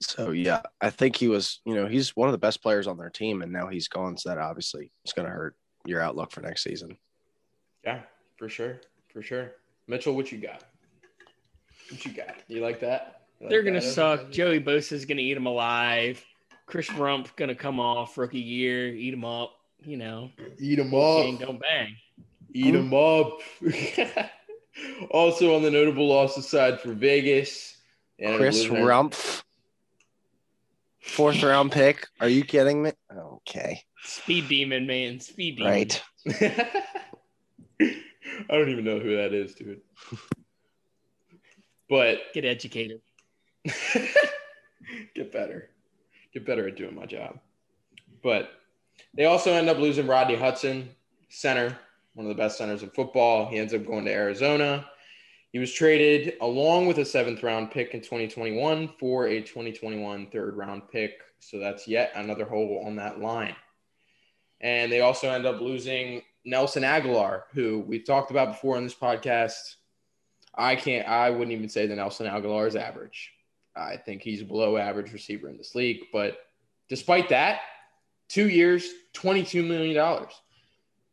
So 0.00 0.30
yeah, 0.32 0.60
I 0.80 0.90
think 0.90 1.16
he 1.16 1.28
was, 1.28 1.60
you 1.64 1.74
know, 1.74 1.86
he's 1.86 2.14
one 2.14 2.28
of 2.28 2.32
the 2.32 2.38
best 2.38 2.62
players 2.62 2.86
on 2.86 2.96
their 2.98 3.10
team, 3.10 3.42
and 3.42 3.52
now 3.52 3.66
he's 3.68 3.88
gone. 3.88 4.16
So 4.18 4.28
that 4.28 4.38
obviously 4.38 4.92
is 5.04 5.12
going 5.12 5.26
to 5.26 5.32
hurt 5.32 5.56
your 5.86 6.00
outlook 6.02 6.30
for 6.32 6.40
next 6.42 6.62
season. 6.64 6.96
Yeah, 7.84 8.00
for 8.36 8.48
sure. 8.48 8.80
For 9.12 9.22
sure. 9.22 9.52
Mitchell, 9.86 10.14
what 10.14 10.30
you 10.32 10.38
got? 10.38 10.62
What 11.90 12.04
you 12.04 12.12
got? 12.12 12.34
You 12.48 12.60
like 12.60 12.80
that? 12.80 13.22
You 13.40 13.44
like 13.46 13.50
They're 13.50 13.62
gonna 13.62 13.80
that? 13.80 13.92
suck. 13.92 14.30
Joey 14.30 14.60
Bosa's 14.60 15.04
gonna 15.04 15.20
eat 15.20 15.34
them 15.34 15.46
alive. 15.46 16.22
Chris 16.66 16.88
Rumph 16.88 17.34
gonna 17.36 17.54
come 17.54 17.78
off 17.78 18.18
rookie 18.18 18.40
year, 18.40 18.88
eat 18.88 19.14
him 19.14 19.24
up. 19.24 19.52
You 19.84 19.96
know, 19.98 20.30
Eat 20.58 20.76
them 20.76 20.90
bang, 20.90 21.34
up. 21.34 21.40
don't 21.40 21.60
bang. 21.60 21.96
Eat 22.52 22.72
them 22.72 22.92
up. 22.92 23.38
also 25.10 25.54
on 25.54 25.62
the 25.62 25.70
notable 25.70 26.08
losses 26.08 26.48
side 26.48 26.80
for 26.80 26.92
Vegas. 26.92 27.76
and 28.18 28.36
Chris 28.36 28.64
Rumph 28.64 28.70
their- 28.70 28.84
Rumph, 28.86 29.42
fourth 31.06 31.42
round 31.42 31.72
pick. 31.72 32.06
Are 32.20 32.28
you 32.28 32.44
kidding 32.44 32.82
me? 32.82 32.92
Okay, 33.16 33.82
Speed 34.04 34.48
demon, 34.48 34.86
man. 34.86 35.20
Speed 35.20 35.56
demon. 35.56 35.72
right. 35.72 36.02
I 37.80 38.54
don't 38.56 38.68
even 38.68 38.84
know 38.84 38.98
who 38.98 39.16
that 39.16 39.32
is, 39.32 39.54
dude. 39.54 39.80
But 41.88 42.18
Get 42.34 42.44
educated. 42.44 43.00
get 45.14 45.32
better. 45.32 45.70
Get 46.34 46.44
better 46.46 46.68
at 46.68 46.76
doing 46.76 46.94
my 46.94 47.06
job. 47.06 47.38
But 48.22 48.50
they 49.14 49.24
also 49.24 49.52
end 49.52 49.68
up 49.68 49.78
losing 49.78 50.06
Rodney 50.06 50.36
Hudson, 50.36 50.90
center, 51.28 51.78
one 52.14 52.26
of 52.26 52.28
the 52.28 52.40
best 52.40 52.58
centers 52.58 52.82
in 52.82 52.90
football. 52.90 53.48
He 53.48 53.58
ends 53.58 53.72
up 53.74 53.86
going 53.86 54.04
to 54.06 54.12
Arizona. 54.12 54.86
He 55.52 55.58
was 55.58 55.72
traded 55.72 56.34
along 56.40 56.86
with 56.86 56.98
a 56.98 57.04
seventh 57.04 57.42
round 57.42 57.70
pick 57.70 57.94
in 57.94 58.00
2021 58.00 58.94
for 58.98 59.26
a 59.26 59.40
2021 59.40 60.26
third 60.30 60.56
round 60.56 60.88
pick. 60.90 61.12
So 61.38 61.58
that's 61.58 61.86
yet 61.86 62.12
another 62.14 62.44
hole 62.44 62.82
on 62.86 62.96
that 62.96 63.20
line. 63.20 63.56
And 64.60 64.90
they 64.90 65.00
also 65.00 65.30
end 65.30 65.46
up 65.46 65.60
losing 65.60 66.22
Nelson 66.44 66.82
Agholor, 66.82 67.42
who 67.52 67.84
we've 67.86 68.04
talked 68.04 68.30
about 68.30 68.52
before 68.52 68.76
on 68.76 68.84
this 68.84 68.94
podcast. 68.94 69.76
I 70.54 70.76
can't, 70.76 71.06
I 71.06 71.30
wouldn't 71.30 71.52
even 71.52 71.68
say 71.68 71.86
that 71.86 71.96
Nelson 71.96 72.26
Agholor 72.26 72.66
is 72.66 72.76
average. 72.76 73.32
I 73.74 73.96
think 73.96 74.22
he's 74.22 74.42
below 74.42 74.78
average 74.78 75.12
receiver 75.12 75.48
in 75.48 75.58
this 75.58 75.74
league. 75.74 76.00
But 76.12 76.38
despite 76.88 77.28
that, 77.28 77.60
two 78.28 78.48
years, 78.48 78.88
$22 79.14 79.66
million. 79.66 80.26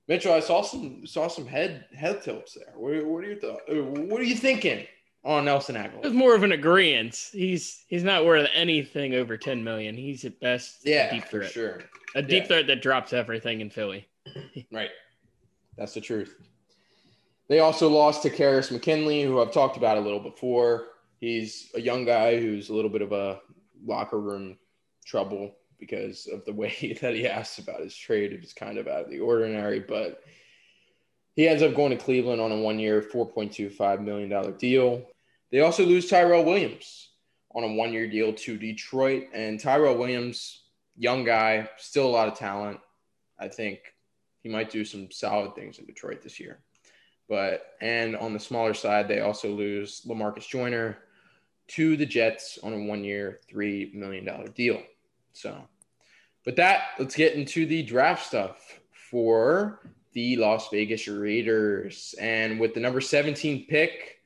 Mitchell, 0.08 0.34
I 0.34 0.40
saw 0.42 0.62
some 0.62 1.06
saw 1.06 1.28
some 1.28 1.46
head 1.46 1.86
head 1.96 2.22
tilts 2.22 2.54
there. 2.56 2.74
What, 2.76 3.06
what 3.06 3.24
are 3.24 3.28
your 3.28 3.38
thoughts? 3.40 3.62
Uh, 3.70 3.76
what 3.76 4.20
are 4.20 4.26
you 4.26 4.36
thinking 4.36 4.86
on 5.24 5.46
Nelson 5.46 5.76
It 5.78 5.92
Agholor? 5.92 6.04
was 6.04 6.14
more 6.14 6.36
of 6.36 6.44
an 6.44 6.52
agreement. 6.52 7.30
He's 7.32 7.86
he's 7.88 8.04
not 8.04 8.26
worth 8.26 8.50
anything 8.54 9.14
over 9.16 9.38
10 9.38 9.64
million. 9.64 9.96
He's 9.96 10.26
at 10.26 10.40
best 10.42 10.86
a 10.86 10.90
Yeah, 10.90 11.12
deep 11.14 11.24
for 11.24 11.30
threat. 11.40 11.52
sure. 11.52 11.82
A 12.16 12.22
deep 12.22 12.44
Yeah. 12.44 12.48
threat 12.48 12.68
that 12.68 12.82
drops 12.82 13.14
everything 13.14 13.62
in 13.62 13.70
Philly. 13.70 14.08
Right. 14.72 14.90
That's 15.78 15.94
the 15.94 16.02
truth. 16.02 16.36
They 17.48 17.60
also 17.60 17.90
lost 17.90 18.24
Takkarist 18.24 18.72
McKinley, 18.72 19.24
who 19.24 19.42
I've 19.42 19.52
talked 19.52 19.78
about 19.78 19.98
a 19.98 20.02
little 20.02 20.20
before. 20.20 20.88
He's 21.20 21.70
a 21.76 21.82
young 21.82 22.06
guy 22.06 22.40
who's 22.40 22.70
a 22.70 22.74
little 22.74 22.90
bit 22.90 23.02
of 23.02 23.12
a 23.12 23.40
locker 23.86 24.20
room 24.20 24.58
trouble 25.06 25.56
because 25.88 26.28
of 26.28 26.46
the 26.46 26.54
way 26.54 26.98
that 27.02 27.16
he 27.16 27.28
asked 27.28 27.60
about 27.60 27.82
his 27.82 27.96
trade. 27.96 28.32
It 28.32 28.42
was 28.42 28.54
kind 28.54 28.78
of 28.78 28.88
out 28.88 29.06
of 29.06 29.10
the 29.10 29.20
ordinary, 29.20 29.80
but 29.80 30.24
he 31.36 31.48
ends 31.48 31.64
up 31.64 31.76
going 31.76 31.92
to 31.96 32.04
Cleveland 32.04 32.42
on 32.42 32.52
a 32.52 32.58
one 32.58 32.80
year, 32.80 33.02
$4.25 33.02 34.02
million 34.02 34.58
deal. 34.58 35.06
They 35.52 35.60
also 35.60 35.86
lose 35.86 36.10
Tyrell 36.10 36.46
Williams 36.46 37.10
on 37.54 37.64
a 37.64 37.74
one 37.74 37.92
year 37.92 38.08
deal 38.08 38.34
to 38.34 38.58
Detroit. 38.58 39.26
And 39.34 39.60
Tyrell 39.60 39.98
Williams, 39.98 40.64
young 40.96 41.24
guy, 41.24 41.70
still 41.78 42.08
a 42.08 42.10
lot 42.10 42.28
of 42.28 42.38
talent. 42.38 42.80
I 43.40 43.48
think 43.48 43.80
he 44.42 44.50
might 44.50 44.70
do 44.70 44.86
some 44.86 45.12
solid 45.12 45.56
things 45.56 45.80
in 45.80 45.86
Detroit 45.86 46.22
this 46.22 46.40
year. 46.40 46.60
But, 47.28 47.66
and 47.82 48.16
on 48.16 48.34
the 48.34 48.40
smaller 48.40 48.74
side, 48.74 49.08
they 49.08 49.22
also 49.22 49.50
lose 49.50 50.02
Lamarcus 50.08 50.48
Joyner 50.48 51.00
to 51.70 51.98
the 51.98 52.06
Jets 52.06 52.60
on 52.62 52.74
a 52.74 52.84
one 52.86 53.04
year, 53.04 53.40
$3 53.52 53.94
million 53.94 54.28
deal. 54.54 54.82
So, 55.32 55.68
with 56.46 56.56
that, 56.58 56.90
let's 57.00 57.16
get 57.16 57.34
into 57.34 57.66
the 57.66 57.84
draft 57.84 58.26
stuff 58.26 58.80
for 59.10 59.80
the 60.14 60.38
Las 60.38 60.70
Vegas 60.70 61.08
Raiders. 61.08 62.16
And 62.20 62.60
with 62.60 62.74
the 62.74 62.80
number 62.80 63.02
17 63.02 63.66
pick, 63.68 64.20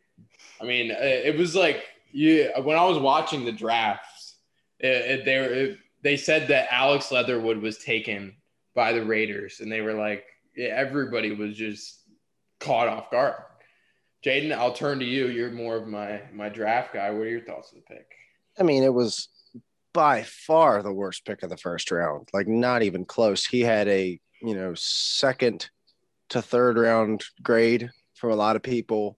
I 0.62 0.66
mean, 0.66 0.92
uh, 0.92 0.98
it 1.00 1.38
was 1.38 1.56
like, 1.56 1.84
when 2.14 2.78
I 2.78 2.86
was 2.86 2.98
watching 2.98 3.46
the 3.46 3.52
drafts, 3.52 4.38
it, 4.80 4.88
it, 4.88 5.26
they, 5.26 5.78
they 6.02 6.18
said 6.18 6.48
that 6.48 6.72
Alex 6.72 7.12
Leatherwood 7.12 7.58
was 7.58 7.78
taken 7.78 8.36
by 8.74 8.94
the 8.94 9.04
Raiders, 9.04 9.60
and 9.60 9.72
they 9.72 9.82
were 9.82 9.94
like, 9.94 10.26
yeah, 10.56 10.70
everybody 10.70 11.32
was 11.32 11.56
just 11.56 12.04
caught 12.60 12.88
off 12.88 13.12
guard. 13.12 13.36
Jaden, 14.26 14.52
I'll 14.52 14.74
turn 14.74 15.00
to 15.00 15.06
you. 15.06 15.28
You're 15.28 15.52
more 15.52 15.76
of 15.76 15.88
my 15.88 16.22
my 16.34 16.50
draft 16.50 16.94
guy. 16.94 17.10
What 17.12 17.22
are 17.22 17.30
your 17.30 17.42
thoughts 17.42 17.72
on 17.74 17.80
the 17.80 17.96
pick? 17.96 18.08
I 18.60 18.64
mean, 18.64 18.84
it 18.84 18.94
was 18.94 19.30
by 19.98 20.22
far 20.22 20.84
the 20.84 20.94
worst 20.94 21.26
pick 21.26 21.42
of 21.42 21.50
the 21.50 21.58
first 21.58 21.90
round. 21.90 22.30
Like 22.32 22.48
not 22.48 22.84
even 22.84 23.04
close. 23.04 23.44
He 23.44 23.62
had 23.62 23.88
a, 23.88 24.20
you 24.44 24.54
know, 24.54 24.76
second 24.76 25.72
to 26.30 26.40
third 26.40 26.78
round 26.78 27.24
grade 27.42 27.90
from 28.14 28.30
a 28.30 28.36
lot 28.36 28.56
of 28.56 28.62
people. 28.62 29.18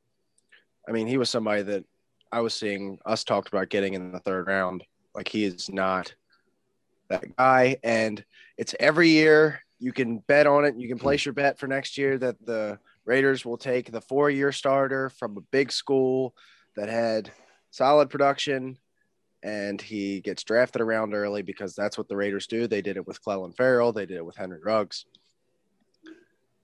I 0.87 0.93
mean, 0.93 1.05
he 1.05 1.17
was 1.17 1.29
somebody 1.29 1.63
that 1.63 1.83
I 2.31 2.39
was 2.39 2.53
seeing 2.53 2.97
us 3.05 3.25
talked 3.25 3.49
about 3.49 3.67
getting 3.67 3.93
in 3.93 4.13
the 4.13 4.21
third 4.21 4.47
round. 4.47 4.85
Like 5.13 5.27
he 5.27 5.43
is 5.43 5.69
not 5.69 6.15
that 7.09 7.35
guy. 7.35 7.75
And 7.83 8.23
it's 8.57 8.73
every 8.79 9.09
year 9.09 9.59
you 9.79 9.91
can 9.91 10.19
bet 10.19 10.47
on 10.47 10.63
it. 10.63 10.77
You 10.77 10.87
can 10.87 10.97
place 10.97 11.25
your 11.25 11.33
bet 11.33 11.59
for 11.59 11.67
next 11.67 11.97
year 11.97 12.17
that 12.19 12.37
the 12.45 12.79
Raiders 13.03 13.43
will 13.43 13.57
take 13.57 13.91
the 13.91 13.99
four 13.99 14.29
year 14.29 14.53
starter 14.53 15.09
from 15.09 15.35
a 15.35 15.41
big 15.51 15.73
school 15.73 16.33
that 16.77 16.87
had 16.87 17.31
solid 17.69 18.09
production 18.09 18.77
and 19.43 19.81
he 19.81 20.21
gets 20.21 20.43
drafted 20.43 20.81
around 20.81 21.13
early 21.13 21.41
because 21.41 21.75
that's 21.75 21.97
what 21.97 22.07
the 22.07 22.15
Raiders 22.15 22.47
do. 22.47 22.67
They 22.67 22.81
did 22.81 22.97
it 22.97 23.07
with 23.07 23.23
Clelin 23.23 23.55
Ferrell, 23.55 23.93
they 23.93 24.05
did 24.05 24.17
it 24.17 24.25
with 24.25 24.35
Henry 24.35 24.59
Ruggs. 24.61 25.05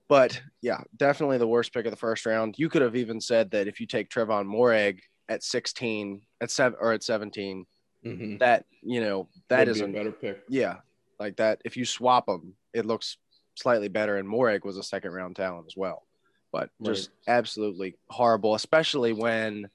But 0.08 0.40
yeah, 0.62 0.82
definitely 0.96 1.38
the 1.38 1.48
worst 1.48 1.72
pick 1.72 1.84
of 1.84 1.90
the 1.90 1.96
first 1.96 2.26
round. 2.26 2.56
You 2.58 2.68
could 2.68 2.82
have 2.82 2.94
even 2.94 3.20
said 3.20 3.50
that 3.50 3.66
if 3.66 3.80
you 3.80 3.86
take 3.86 4.08
Trevon 4.08 4.46
Moehrig 4.46 5.00
at 5.28 5.42
16, 5.42 6.22
at 6.40 6.50
seven 6.50 6.78
or 6.80 6.92
at 6.92 7.02
17, 7.02 7.66
mm-hmm. 8.04 8.36
that 8.36 8.66
you 8.82 9.00
know 9.00 9.28
that 9.48 9.66
is 9.66 9.80
a 9.80 9.88
better 9.88 10.12
pick. 10.12 10.42
Yeah, 10.48 10.76
like 11.18 11.36
that. 11.36 11.60
If 11.64 11.76
you 11.76 11.84
swap 11.84 12.26
them, 12.26 12.54
it 12.72 12.86
looks 12.86 13.16
slightly 13.56 13.88
better. 13.88 14.16
And 14.16 14.28
Moehrig 14.28 14.64
was 14.64 14.76
a 14.76 14.82
second 14.84 15.10
round 15.10 15.34
talent 15.34 15.66
as 15.66 15.76
well 15.76 16.06
but 16.56 16.70
just 16.82 17.10
right. 17.28 17.34
absolutely 17.36 17.96
horrible, 18.08 18.54
especially 18.54 19.12
when 19.12 19.68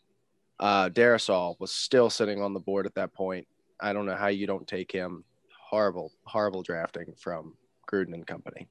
uh, 0.62 0.90
Darrisaw 0.90 1.60
was 1.60 1.72
still 1.72 2.10
sitting 2.10 2.42
on 2.42 2.54
the 2.54 2.60
board 2.60 2.86
at 2.86 2.94
that 2.96 3.14
point. 3.14 3.48
I 3.80 3.94
don't 3.94 4.06
know 4.06 4.16
how 4.16 4.28
you 4.28 4.46
don't 4.46 4.68
take 4.68 4.92
him. 4.92 5.24
Horrible, 5.60 6.12
horrible 6.24 6.62
drafting 6.62 7.14
from 7.18 7.56
Gruden 7.92 8.14
and 8.14 8.26
company. 8.26 8.68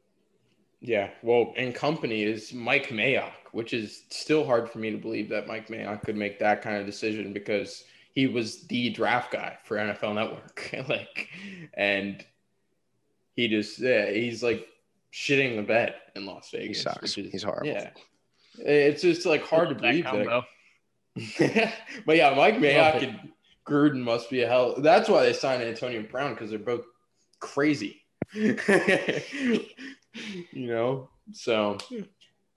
Yeah, 0.80 1.10
well, 1.22 1.52
and 1.56 1.74
company 1.74 2.22
is 2.22 2.54
Mike 2.54 2.88
Mayock, 2.88 3.32
which 3.52 3.74
is 3.74 4.04
still 4.08 4.46
hard 4.46 4.70
for 4.70 4.78
me 4.78 4.90
to 4.90 4.96
believe 4.96 5.28
that 5.28 5.46
Mike 5.46 5.68
Mayock 5.68 6.02
could 6.02 6.16
make 6.16 6.38
that 6.38 6.62
kind 6.62 6.76
of 6.76 6.86
decision 6.86 7.32
because 7.32 7.84
he 8.14 8.26
was 8.26 8.66
the 8.68 8.90
draft 8.90 9.32
guy 9.32 9.58
for 9.64 9.76
NFL 9.76 10.14
Network, 10.14 10.70
like, 10.88 11.28
and 11.74 12.24
he 13.34 13.48
just 13.48 13.78
yeah, 13.78 14.10
he's 14.10 14.42
like 14.42 14.66
shitting 15.12 15.56
the 15.56 15.62
bed 15.62 15.96
in 16.14 16.24
Las 16.24 16.50
Vegas. 16.50 16.78
He 16.78 16.82
sucks. 16.82 17.18
Is, 17.18 17.30
He's 17.30 17.42
horrible. 17.42 17.66
Yeah, 17.66 17.90
it's 18.58 19.02
just 19.02 19.26
like 19.26 19.42
hard 19.42 19.68
to 19.70 19.74
believe 19.74 20.04
that. 20.04 20.44
but 22.06 22.16
yeah, 22.16 22.34
Mike 22.34 22.56
Mayock 22.56 23.02
and 23.02 23.30
Gruden 23.66 24.02
must 24.02 24.30
be 24.30 24.42
a 24.42 24.48
hell. 24.48 24.74
That's 24.78 25.08
why 25.08 25.24
they 25.24 25.32
signed 25.32 25.62
Antonio 25.62 26.02
Brown 26.02 26.34
because 26.34 26.50
they're 26.50 26.58
both 26.58 26.84
crazy. 27.40 28.02
you 28.32 29.66
know, 30.52 31.08
so. 31.32 31.78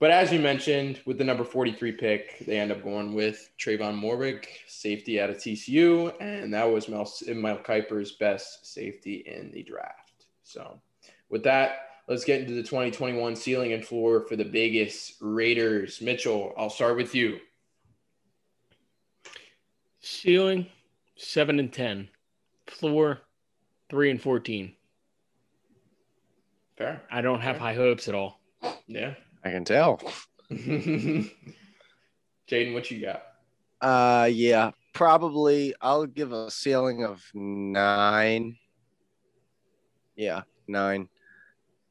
But 0.00 0.10
as 0.10 0.32
you 0.32 0.40
mentioned, 0.40 1.00
with 1.06 1.18
the 1.18 1.24
number 1.24 1.44
43 1.44 1.92
pick, 1.92 2.44
they 2.46 2.58
end 2.58 2.72
up 2.72 2.82
going 2.82 3.14
with 3.14 3.48
Trevon 3.58 3.98
Moehrig, 3.98 4.44
safety 4.66 5.20
out 5.20 5.30
of 5.30 5.36
TCU, 5.36 6.12
and 6.20 6.52
that 6.52 6.64
was 6.64 6.88
Mel, 6.88 7.10
Mel 7.28 7.58
Kiper's 7.58 8.12
best 8.12 8.72
safety 8.72 9.24
in 9.26 9.50
the 9.52 9.62
draft. 9.62 10.26
So, 10.42 10.80
with 11.30 11.44
that, 11.44 11.84
Let's 12.06 12.24
get 12.24 12.40
into 12.40 12.52
the 12.52 12.62
2021 12.62 13.34
ceiling 13.34 13.72
and 13.72 13.84
floor 13.84 14.26
for 14.28 14.36
the 14.36 14.44
biggest 14.44 15.14
Raiders. 15.20 16.02
Mitchell, 16.02 16.52
I'll 16.56 16.68
start 16.68 16.98
with 16.98 17.14
you. 17.14 17.38
Ceiling, 20.04 20.66
seven 21.16 21.58
and 21.58 21.72
ten. 21.72 22.08
Floor, 22.66 23.20
three 23.88 24.10
and 24.10 24.20
fourteen. 24.20 24.74
Fair. 26.76 27.00
I 27.10 27.22
don't 27.22 27.40
have 27.40 27.56
Fair. 27.56 27.66
high 27.68 27.74
hopes 27.74 28.06
at 28.06 28.14
all. 28.14 28.38
Yeah, 28.86 29.14
I 29.42 29.50
can 29.50 29.64
tell. 29.64 29.98
Jaden, 30.52 31.24
what 32.50 32.90
you 32.90 33.00
got? 33.00 33.22
Uh, 33.80 34.26
yeah, 34.26 34.72
probably. 34.92 35.74
I'll 35.80 36.04
give 36.04 36.32
a 36.32 36.50
ceiling 36.50 37.02
of 37.04 37.24
nine. 37.32 38.58
Yeah, 40.16 40.42
nine 40.68 41.08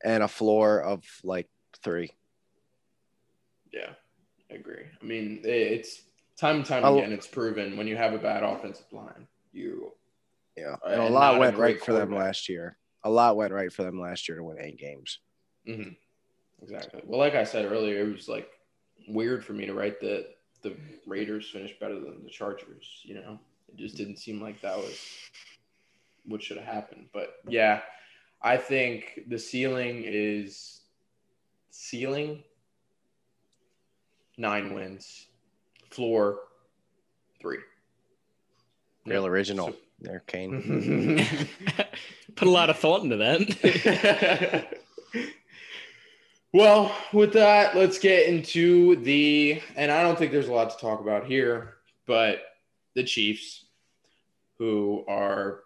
and 0.04 0.22
a 0.22 0.28
floor 0.28 0.82
of 0.82 1.04
like 1.24 1.50
three. 1.84 2.12
Yeah, 3.72 3.94
I 4.52 4.54
agree. 4.54 4.86
I 5.02 5.04
mean, 5.04 5.42
it's 5.44 6.04
time 6.44 6.58
and 6.58 6.66
time 6.66 6.84
again, 6.84 7.14
it's 7.14 7.28
proven 7.28 7.78
when 7.78 7.88
you 7.88 7.96
have 7.96 8.14
a 8.14 8.18
bad 8.18 8.44
offensive 8.44 8.92
line, 8.92 9.28
you. 9.54 9.94
Yeah, 10.58 10.76
and 10.86 11.02
a 11.02 11.10
lot 11.10 11.40
went 11.40 11.58
right 11.58 11.82
for 11.82 11.94
them 11.94 12.14
last 12.14 12.50
year. 12.50 12.78
A 13.06 13.10
lot 13.10 13.38
went 13.38 13.54
right 13.54 13.72
for 13.72 13.84
them 13.84 14.00
last 14.00 14.28
year 14.28 14.38
to 14.38 14.44
win 14.44 14.58
eight 14.60 14.78
games. 14.78 15.20
Mm-hmm. 15.68 15.92
Exactly. 16.62 17.02
Well, 17.06 17.20
like 17.20 17.36
I 17.36 17.44
said 17.44 17.66
earlier, 17.66 18.02
it 18.02 18.14
was 18.14 18.28
like 18.28 18.50
weird 19.08 19.44
for 19.44 19.54
me 19.54 19.66
to 19.66 19.74
write 19.74 20.00
that 20.02 20.28
the 20.62 20.76
Raiders 21.08 21.50
finished 21.50 21.80
better 21.80 21.96
than 21.96 22.24
the 22.24 22.30
Chargers. 22.30 23.02
You 23.04 23.16
know, 23.16 23.40
it 23.70 23.78
just 23.78 23.96
didn't 23.96 24.18
seem 24.18 24.42
like 24.42 24.62
that 24.62 24.78
was 24.78 25.00
what 26.26 26.44
should 26.44 26.58
have 26.58 26.66
happened. 26.66 27.08
But 27.14 27.36
yeah, 27.48 27.82
I 28.42 28.58
think 28.58 29.22
the 29.28 29.40
ceiling 29.40 30.04
is 30.06 30.82
ceiling 31.72 32.44
nine 34.38 34.74
wins, 34.74 35.28
floor 35.94 36.40
three. 37.42 37.60
Real 39.06 39.26
original 39.26 39.70
so, 39.70 39.76
there, 40.02 40.24
Kane. 40.28 41.26
Put 42.36 42.48
a 42.48 42.52
lot 42.52 42.70
of 42.70 42.80
thought 42.80 43.04
into 43.04 43.18
that. 43.18 44.78
well, 46.54 46.96
with 47.12 47.34
that, 47.34 47.76
let's 47.76 48.00
get 48.00 48.28
into 48.28 48.96
the, 48.98 49.62
and 49.76 49.92
I 49.92 50.02
don't 50.02 50.18
think 50.18 50.32
there's 50.32 50.48
a 50.48 50.54
lot 50.54 50.72
to 50.72 50.78
talk 50.78 51.02
about 51.02 51.26
here, 51.26 51.76
but 52.08 52.42
the 52.96 53.04
Chiefs, 53.04 53.66
who 54.58 55.04
are 55.08 55.62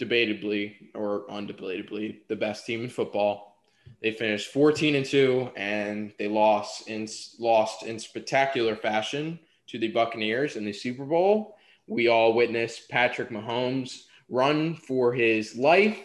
debatably 0.00 0.74
or 0.94 1.24
undebatably 1.30 2.18
the 2.28 2.36
best 2.36 2.66
team 2.66 2.84
in 2.84 2.90
football. 2.90 3.53
They 4.02 4.12
finished 4.12 4.52
14 4.52 4.96
and 4.96 5.06
2 5.06 5.50
and 5.56 6.12
they 6.18 6.28
lost 6.28 6.88
in 6.88 7.08
lost 7.38 7.84
in 7.84 7.98
spectacular 7.98 8.76
fashion 8.76 9.38
to 9.68 9.78
the 9.78 9.88
Buccaneers 9.88 10.56
in 10.56 10.64
the 10.64 10.72
Super 10.72 11.04
Bowl. 11.04 11.56
We 11.86 12.08
all 12.08 12.34
witnessed 12.34 12.88
Patrick 12.88 13.30
Mahomes 13.30 14.04
run 14.28 14.74
for 14.74 15.12
his 15.12 15.56
life. 15.56 15.98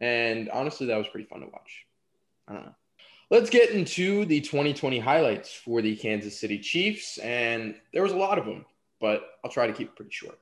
And 0.00 0.48
honestly, 0.50 0.86
that 0.86 0.96
was 0.96 1.08
pretty 1.08 1.26
fun 1.26 1.40
to 1.40 1.46
watch. 1.46 1.86
I 2.48 2.54
don't 2.54 2.66
know. 2.66 2.74
Let's 3.30 3.50
get 3.50 3.70
into 3.70 4.24
the 4.24 4.40
2020 4.40 4.98
highlights 4.98 5.52
for 5.52 5.82
the 5.82 5.94
Kansas 5.94 6.38
City 6.38 6.58
Chiefs. 6.58 7.18
And 7.18 7.74
there 7.92 8.02
was 8.02 8.12
a 8.12 8.16
lot 8.16 8.38
of 8.38 8.44
them, 8.44 8.64
but 9.00 9.22
I'll 9.44 9.50
try 9.50 9.66
to 9.66 9.72
keep 9.72 9.88
it 9.88 9.96
pretty 9.96 10.10
short. 10.10 10.38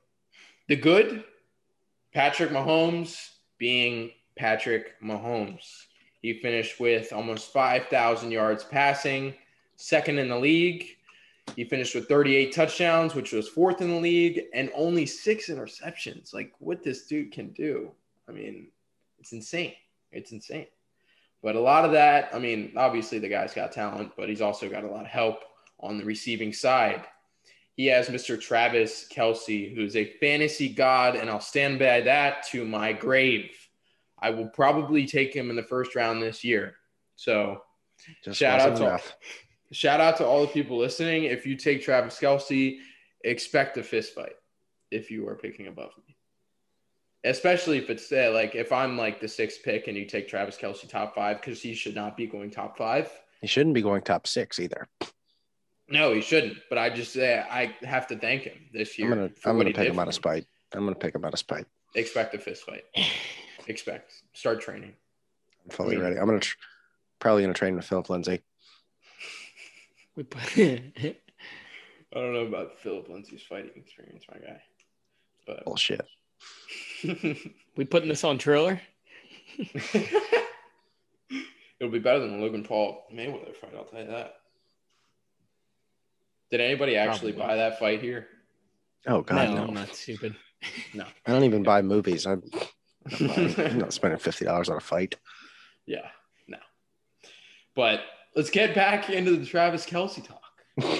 The 0.67 0.75
good 0.75 1.23
Patrick 2.13 2.49
Mahomes 2.49 3.29
being 3.57 4.11
Patrick 4.35 4.99
Mahomes. 5.01 5.85
He 6.21 6.39
finished 6.39 6.79
with 6.79 7.13
almost 7.13 7.53
5,000 7.53 8.31
yards 8.31 8.63
passing, 8.63 9.33
second 9.75 10.19
in 10.19 10.29
the 10.29 10.37
league. 10.37 10.85
He 11.55 11.63
finished 11.63 11.95
with 11.95 12.07
38 12.07 12.53
touchdowns, 12.53 13.15
which 13.15 13.31
was 13.31 13.47
fourth 13.47 13.81
in 13.81 13.89
the 13.89 13.99
league, 13.99 14.43
and 14.53 14.69
only 14.75 15.05
six 15.05 15.49
interceptions. 15.49 16.33
Like 16.33 16.53
what 16.59 16.83
this 16.83 17.07
dude 17.07 17.31
can 17.31 17.49
do. 17.49 17.91
I 18.27 18.31
mean, 18.31 18.67
it's 19.19 19.31
insane. 19.31 19.73
It's 20.11 20.31
insane. 20.31 20.67
But 21.41 21.55
a 21.55 21.59
lot 21.59 21.85
of 21.85 21.91
that, 21.93 22.29
I 22.33 22.39
mean, 22.39 22.73
obviously 22.75 23.19
the 23.19 23.29
guy's 23.29 23.53
got 23.53 23.71
talent, 23.71 24.11
but 24.17 24.29
he's 24.29 24.41
also 24.41 24.69
got 24.69 24.83
a 24.83 24.89
lot 24.89 25.05
of 25.05 25.07
help 25.07 25.43
on 25.79 25.97
the 25.97 26.03
receiving 26.03 26.51
side. 26.51 27.05
He 27.75 27.85
has 27.85 28.09
Mr. 28.09 28.39
Travis 28.39 29.07
Kelce, 29.09 29.73
who's 29.73 29.95
a 29.95 30.13
fantasy 30.19 30.67
god, 30.67 31.15
and 31.15 31.29
I'll 31.29 31.39
stand 31.39 31.79
by 31.79 32.01
that 32.01 32.45
to 32.47 32.65
my 32.65 32.91
grave. 32.91 33.51
I 34.21 34.29
will 34.31 34.47
probably 34.49 35.05
take 35.05 35.33
him 35.33 35.49
in 35.49 35.55
the 35.55 35.63
first 35.63 35.95
round 35.95 36.21
this 36.21 36.43
year. 36.43 36.75
So 37.15 37.61
Just 38.23 38.39
Shout 38.39 38.59
out 38.59 38.77
to- 38.77 38.85
enough. 38.85 39.15
shout 39.71 39.99
out 39.99 40.17
to 40.17 40.25
all 40.25 40.41
the 40.41 40.47
people 40.47 40.77
listening. 40.77 41.25
If 41.25 41.45
you 41.45 41.55
take 41.55 41.83
Travis 41.83 42.17
Kelce, 42.19 42.77
expect 43.23 43.77
a 43.77 43.83
fist 43.83 44.13
fight 44.15 44.35
if 44.91 45.11
you 45.11 45.27
are 45.27 45.35
picking 45.35 45.67
above 45.67 45.91
me. 46.07 46.15
Especially 47.25 47.77
if 47.77 47.89
it's 47.89 48.09
uh, 48.13 48.31
like 48.33 48.55
if 48.55 48.71
I'm 48.71 48.97
like 48.97 49.19
the 49.19 49.27
sixth 49.27 49.61
pick 49.63 49.87
and 49.87 49.97
you 49.97 50.05
take 50.05 50.29
Travis 50.29 50.57
Kelce 50.57 50.87
top 50.87 51.13
five 51.13 51.41
because 51.41 51.61
he 51.61 51.73
should 51.73 51.93
not 51.95 52.15
be 52.15 52.25
going 52.25 52.49
top 52.49 52.77
five. 52.77 53.11
He 53.41 53.47
shouldn't 53.47 53.75
be 53.75 53.81
going 53.81 54.01
top 54.03 54.25
six 54.25 54.57
either. 54.59 54.87
No, 55.89 56.13
he 56.13 56.21
shouldn't. 56.21 56.57
But 56.69 56.77
I 56.77 56.89
just 56.89 57.17
uh, 57.17 57.43
I 57.49 57.75
have 57.81 58.07
to 58.07 58.17
thank 58.17 58.43
him 58.43 58.57
this 58.71 58.97
year. 58.97 59.11
I'm 59.11 59.17
gonna 59.17 59.31
I'm 59.45 59.57
gonna 59.57 59.73
pick 59.73 59.89
him 59.89 59.99
out 59.99 60.07
of 60.07 60.13
spite. 60.13 60.45
I'm 60.73 60.85
gonna 60.85 60.95
pick 60.95 61.13
him 61.13 61.25
out 61.25 61.33
of 61.33 61.39
spite. 61.39 61.65
Expect 61.95 62.35
a 62.35 62.39
fist 62.39 62.63
fight. 62.63 62.83
Expect. 63.69 64.11
Start 64.33 64.59
training. 64.61 64.93
I'm 65.63 65.69
fully 65.69 65.91
I 65.95 65.99
mean- 65.99 66.03
ready. 66.03 66.19
I'm 66.19 66.25
gonna 66.25 66.39
tr- 66.39 66.57
probably 67.19 67.43
gonna 67.43 67.53
train 67.53 67.75
with 67.75 67.85
Phillip 67.85 68.09
Lindsay. 68.09 68.41
We 70.15 70.23
put, 70.23 70.41
I 70.57 71.15
don't 72.13 72.33
know 72.33 72.45
about 72.47 72.77
Phillip 72.79 73.07
Lindsay's 73.07 73.43
fighting 73.43 73.71
experience, 73.75 74.25
my 74.29 74.39
guy. 74.39 74.61
But 75.47 75.63
Bullshit. 75.65 76.01
we 77.77 77.85
putting 77.85 78.09
this 78.09 78.23
on 78.25 78.37
trailer. 78.37 78.81
It'll 81.79 81.91
be 81.91 81.99
better 81.99 82.19
than 82.19 82.31
the 82.39 82.45
Logan 82.45 82.63
Paul 82.63 83.05
Mayweather 83.13 83.55
fight. 83.55 83.71
I'll 83.77 83.85
tell 83.85 84.01
you 84.01 84.07
that. 84.07 84.33
Did 86.51 86.59
anybody 86.61 86.97
actually 86.97 87.31
Probably. 87.33 87.47
buy 87.53 87.55
that 87.57 87.79
fight 87.79 88.01
here? 88.01 88.27
Oh 89.07 89.21
god, 89.21 89.49
no, 89.49 89.55
no. 89.55 89.63
I'm 89.67 89.73
not 89.73 89.95
stupid. 89.95 90.35
No, 90.93 91.05
I 91.25 91.31
don't 91.31 91.43
even 91.45 91.63
buy 91.63 91.81
movies. 91.81 92.25
I'm, 92.25 92.41
I'm, 92.43 92.49
buying- 92.51 92.61
I'm 92.61 92.67
not 93.77 93.93
spending 93.93 94.19
fifty 94.19 94.45
dollars 94.45 94.69
on 94.69 94.77
a 94.77 94.81
fight. 94.81 95.15
yeah, 95.85 96.07
no. 96.47 96.57
But 97.75 98.01
let's 98.35 98.49
get 98.49 98.75
back 98.75 99.09
into 99.09 99.35
the 99.35 99.45
Travis 99.45 99.85
Kelce 99.85 100.25
talk. 100.25 100.41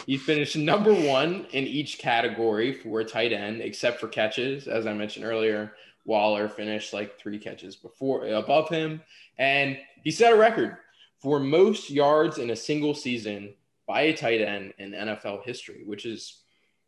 he 0.05 0.17
finished 0.17 0.57
number 0.57 0.93
one 0.93 1.45
in 1.51 1.65
each 1.65 1.99
category 1.99 2.73
for 2.73 2.99
a 2.99 3.05
tight 3.05 3.31
end, 3.31 3.61
except 3.61 3.99
for 3.99 4.07
catches, 4.07 4.67
as 4.67 4.85
I 4.85 4.93
mentioned 4.93 5.25
earlier. 5.25 5.73
Waller 6.05 6.49
finished 6.49 6.93
like 6.93 7.19
three 7.19 7.37
catches 7.37 7.75
before 7.75 8.25
above 8.27 8.69
him, 8.69 9.01
and 9.37 9.77
he 10.03 10.11
set 10.11 10.33
a 10.33 10.35
record 10.35 10.77
for 11.21 11.39
most 11.39 11.89
yards 11.89 12.37
in 12.37 12.49
a 12.49 12.55
single 12.55 12.95
season 12.95 13.53
by 13.87 14.01
a 14.01 14.13
tight 14.15 14.41
end 14.41 14.73
in 14.77 14.91
NFL 14.91 15.43
history, 15.43 15.83
which 15.85 16.05
is 16.05 16.43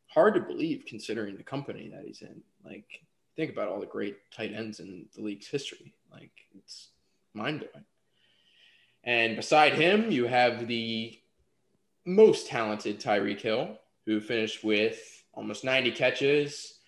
hard 0.08 0.34
to 0.36 0.42
believe 0.42 0.86
considering 0.88 1.36
the 1.36 1.44
company 1.44 1.90
that 1.94 2.04
he's 2.06 2.22
in. 2.22 2.42
Like, 2.66 2.86
think 3.42 3.52
about 3.52 3.70
all 3.70 3.80
the 3.80 3.88
great 3.88 4.18
tight 4.30 4.54
ends 4.54 4.80
in 4.80 5.08
the 5.16 5.22
league's 5.24 5.48
history. 5.48 5.96
Like, 6.12 6.30
it's 6.56 6.90
mind 7.34 7.62
blowing. 7.62 7.86
And 9.04 9.36
beside 9.36 9.74
him, 9.74 10.12
you 10.12 10.28
have 10.28 10.68
the 10.68 11.20
most 12.06 12.46
talented 12.46 13.00
Tyreek 13.00 13.42
Hill, 13.42 13.80
who 14.06 14.22
finished 14.22 14.64
with 14.64 15.24
almost 15.34 15.64
90 15.64 15.90
catches, 15.94 16.82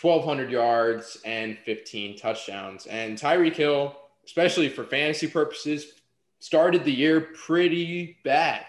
1,200 0.00 0.52
yards, 0.52 1.18
and 1.24 1.58
15 1.58 2.16
touchdowns. 2.16 2.86
And 2.86 3.18
Tyreek 3.18 3.56
Hill, 3.56 3.96
especially 4.24 4.68
for 4.68 4.84
fantasy 4.84 5.26
purposes, 5.26 5.94
started 6.38 6.84
the 6.84 6.92
year 6.92 7.32
pretty 7.44 8.18
bad. 8.22 8.66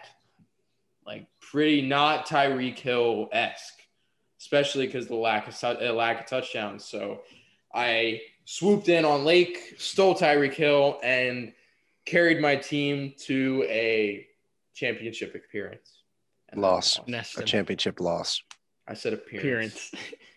Like, 1.05 1.28
pretty 1.39 1.84
not 1.84 2.26
Tyreek 2.26 2.80
Hill 2.80 3.30
esque, 3.32 3.83
especially 4.44 4.86
because 4.86 5.08
the 5.08 5.16
lack 5.16 5.48
of, 5.48 5.58
tou- 5.58 5.68
uh, 5.88 5.94
lack 5.94 6.20
of 6.20 6.26
touchdowns. 6.28 6.84
So 6.84 7.22
I 7.74 8.20
swooped 8.44 8.89
in 8.89 9.06
on 9.06 9.24
Lake, 9.24 9.76
stole 9.78 10.16
Tyreek 10.16 10.54
Hill, 10.54 11.00
and 11.02 11.54
carried 12.06 12.41
my 12.41 12.58
team 12.58 13.14
to 13.20 13.66
a 13.70 14.28
championship 14.76 15.34
appearance. 15.34 16.04
And 16.50 16.62
Loss. 16.62 17.00
I 17.00 17.04
A 17.04 17.12
Neston. 17.12 17.46
championship 17.46 18.02
loss. 18.02 18.44
I 18.86 18.96
said 18.96 19.14
appearance. 19.14 19.44
appearance. 19.46 19.91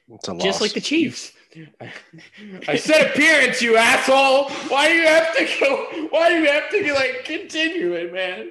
It's 0.08 0.28
a 0.28 0.32
loss. 0.34 0.42
Just 0.44 0.60
like 0.60 0.72
the 0.72 0.80
Chiefs. 0.80 1.32
I 2.68 2.76
said 2.76 3.10
appearance, 3.10 3.60
you 3.60 3.76
asshole. 3.76 4.50
Why 4.68 4.88
do 4.88 4.94
you 4.94 5.06
have 5.06 5.34
to 5.36 5.48
go? 5.58 6.08
Why 6.10 6.28
do 6.28 6.36
you 6.38 6.46
have 6.46 6.70
to 6.70 6.80
be 6.82 6.92
like 6.92 7.24
continue 7.24 7.94
it, 7.94 8.12
man? 8.12 8.50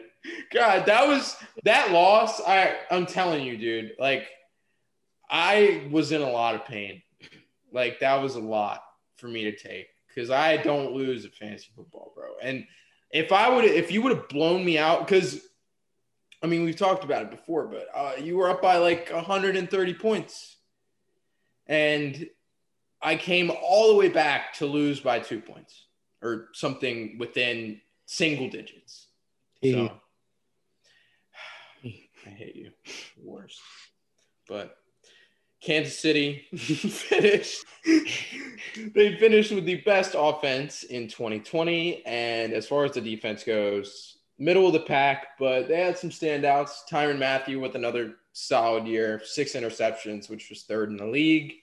God, 0.53 0.86
that 0.88 1.08
was 1.08 1.38
that 1.64 1.91
loss. 1.91 2.41
I 2.41 2.76
I'm 2.91 3.06
telling 3.06 3.45
you, 3.45 3.58
dude. 3.58 3.93
Like, 3.99 4.28
I 5.30 5.88
was 5.91 6.11
in 6.11 6.21
a 6.21 6.30
lot 6.30 6.55
of 6.55 6.65
pain. 6.65 7.01
Like 7.71 7.99
that 7.99 8.21
was 8.21 8.36
a 8.36 8.39
lot 8.39 8.82
for 9.17 9.28
me 9.28 9.43
to 9.45 9.55
take 9.55 9.88
because 10.07 10.30
I 10.30 10.57
don't 10.57 10.93
lose 10.93 11.26
at 11.26 11.34
fantasy 11.34 11.69
football, 11.76 12.13
bro. 12.15 12.30
And 12.41 12.65
if 13.11 13.32
I 13.32 13.49
would, 13.49 13.65
if 13.65 13.91
you 13.91 14.01
would 14.01 14.15
have 14.15 14.30
blown 14.30 14.63
me 14.63 14.78
out, 14.78 15.05
because 15.05 15.41
I 16.41 16.47
mean 16.47 16.63
we've 16.63 16.76
talked 16.76 17.03
about 17.03 17.23
it 17.23 17.32
before, 17.32 17.67
but 17.67 17.88
uh, 17.93 18.13
you 18.21 18.38
were 18.38 18.49
up 18.49 18.61
by 18.61 18.78
like 18.78 19.11
130 19.11 19.93
points, 19.95 20.57
and 21.67 22.28
I 23.01 23.15
came 23.15 23.51
all 23.61 23.89
the 23.89 23.95
way 23.95 24.09
back 24.09 24.53
to 24.55 24.65
lose 24.65 24.99
by 24.99 25.19
two 25.19 25.41
points 25.41 25.86
or 26.21 26.49
something 26.53 27.17
within 27.17 27.82
single 28.05 28.49
digits. 28.49 29.07
So 29.63 29.91
I 32.26 32.30
hate 32.30 32.55
you. 32.55 32.71
Worst. 33.21 33.59
But 34.47 34.78
Kansas 35.66 35.97
City 35.97 36.45
finished. 36.55 37.66
they 38.93 39.18
finished 39.18 39.51
with 39.51 39.66
the 39.66 39.82
best 39.82 40.16
offense 40.16 40.84
in 40.84 41.07
2020. 41.07 42.05
And 42.05 42.53
as 42.53 42.68
far 42.68 42.86
as 42.86 42.91
the 42.91 43.01
defense 43.01 43.43
goes, 43.43 44.18
middle 44.38 44.68
of 44.68 44.74
the 44.74 44.82
pack, 44.82 45.38
but 45.39 45.68
they 45.68 45.81
had 45.81 45.98
some 45.98 46.11
standouts. 46.11 46.88
Tyrann 46.90 47.18
Mathieu 47.18 47.60
with 47.60 47.73
another 47.73 48.15
solid 48.34 48.85
year, 48.85 49.22
six 49.26 49.53
interceptions, 49.53 50.30
which 50.30 50.49
was 50.49 50.64
third 50.64 50.90
in 50.90 50.98
the 50.98 51.07
league. 51.07 51.53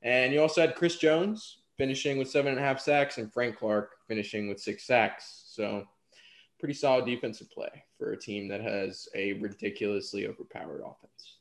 And 0.00 0.32
you 0.32 0.40
also 0.40 0.62
had 0.62 0.74
Chris 0.74 0.96
Jones 0.96 1.58
finishing 1.76 2.16
with 2.16 2.30
seven 2.30 2.52
and 2.52 2.60
a 2.60 2.64
half 2.64 2.80
sacks 2.80 3.18
and 3.18 3.30
Frank 3.32 3.58
Clark 3.58 3.90
finishing 4.08 4.48
with 4.48 4.58
six 4.58 4.86
sacks. 4.86 5.44
So 5.48 5.84
pretty 6.58 6.74
solid 6.74 7.04
defensive 7.04 7.50
play 7.50 7.84
for 7.98 8.12
a 8.12 8.18
team 8.18 8.48
that 8.48 8.62
has 8.62 9.08
a 9.14 9.34
ridiculously 9.34 10.26
overpowered 10.26 10.80
offense. 10.80 11.39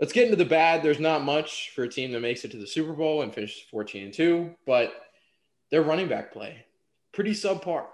Let's 0.00 0.14
get 0.14 0.24
into 0.24 0.36
the 0.36 0.46
bad. 0.46 0.82
There's 0.82 0.98
not 0.98 1.24
much 1.24 1.72
for 1.74 1.84
a 1.84 1.88
team 1.88 2.10
that 2.12 2.20
makes 2.20 2.44
it 2.44 2.50
to 2.52 2.56
the 2.56 2.66
Super 2.66 2.94
Bowl 2.94 3.20
and 3.20 3.32
finishes 3.32 3.62
14 3.70 4.04
and 4.04 4.14
2, 4.14 4.54
but 4.66 4.94
their 5.70 5.82
running 5.82 6.08
back 6.08 6.32
play 6.32 6.64
pretty 7.12 7.32
subpar. 7.32 7.84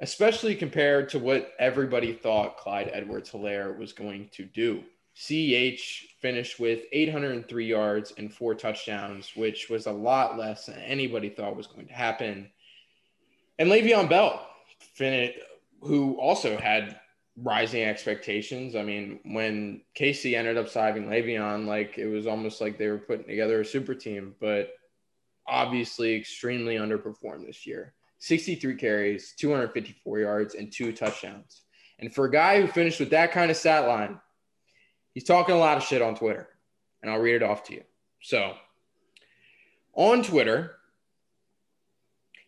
Especially 0.00 0.54
compared 0.54 1.08
to 1.10 1.18
what 1.18 1.52
everybody 1.58 2.12
thought 2.12 2.58
Clyde 2.58 2.90
Edwards 2.92 3.30
Helaire 3.30 3.78
was 3.78 3.92
going 3.92 4.28
to 4.32 4.44
do. 4.44 4.82
CEH 5.16 6.02
finished 6.20 6.58
with 6.60 6.80
803 6.92 7.64
yards 7.64 8.12
and 8.18 8.32
four 8.32 8.54
touchdowns, 8.54 9.32
which 9.34 9.70
was 9.70 9.86
a 9.86 9.92
lot 9.92 10.36
less 10.36 10.66
than 10.66 10.78
anybody 10.80 11.30
thought 11.30 11.56
was 11.56 11.66
going 11.66 11.86
to 11.86 11.94
happen. 11.94 12.50
And 13.58 13.70
Le'Veon 13.70 14.10
Bell, 14.10 14.46
who 15.80 16.20
also 16.20 16.58
had 16.58 17.00
rising 17.36 17.82
expectations. 17.82 18.74
I 18.74 18.82
mean, 18.82 19.20
when 19.24 19.82
Casey 19.94 20.36
ended 20.36 20.56
up 20.56 20.68
signing 20.68 21.08
Le'Veon, 21.08 21.66
like 21.66 21.98
it 21.98 22.06
was 22.06 22.26
almost 22.26 22.60
like 22.60 22.78
they 22.78 22.88
were 22.88 22.98
putting 22.98 23.26
together 23.26 23.60
a 23.60 23.64
super 23.64 23.94
team, 23.94 24.34
but 24.40 24.72
obviously 25.46 26.14
extremely 26.14 26.76
underperformed 26.76 27.46
this 27.46 27.66
year. 27.66 27.94
63 28.18 28.76
carries, 28.76 29.34
254 29.36 30.18
yards, 30.18 30.54
and 30.54 30.72
two 30.72 30.92
touchdowns. 30.92 31.62
And 31.98 32.14
for 32.14 32.24
a 32.24 32.30
guy 32.30 32.60
who 32.60 32.66
finished 32.66 33.00
with 33.00 33.10
that 33.10 33.32
kind 33.32 33.50
of 33.50 33.56
stat 33.56 33.86
line, 33.86 34.18
he's 35.12 35.24
talking 35.24 35.54
a 35.54 35.58
lot 35.58 35.76
of 35.76 35.84
shit 35.84 36.02
on 36.02 36.14
Twitter. 36.14 36.48
And 37.02 37.10
I'll 37.10 37.20
read 37.20 37.36
it 37.36 37.42
off 37.42 37.64
to 37.64 37.74
you. 37.74 37.82
So 38.22 38.54
on 39.92 40.22
Twitter, 40.22 40.76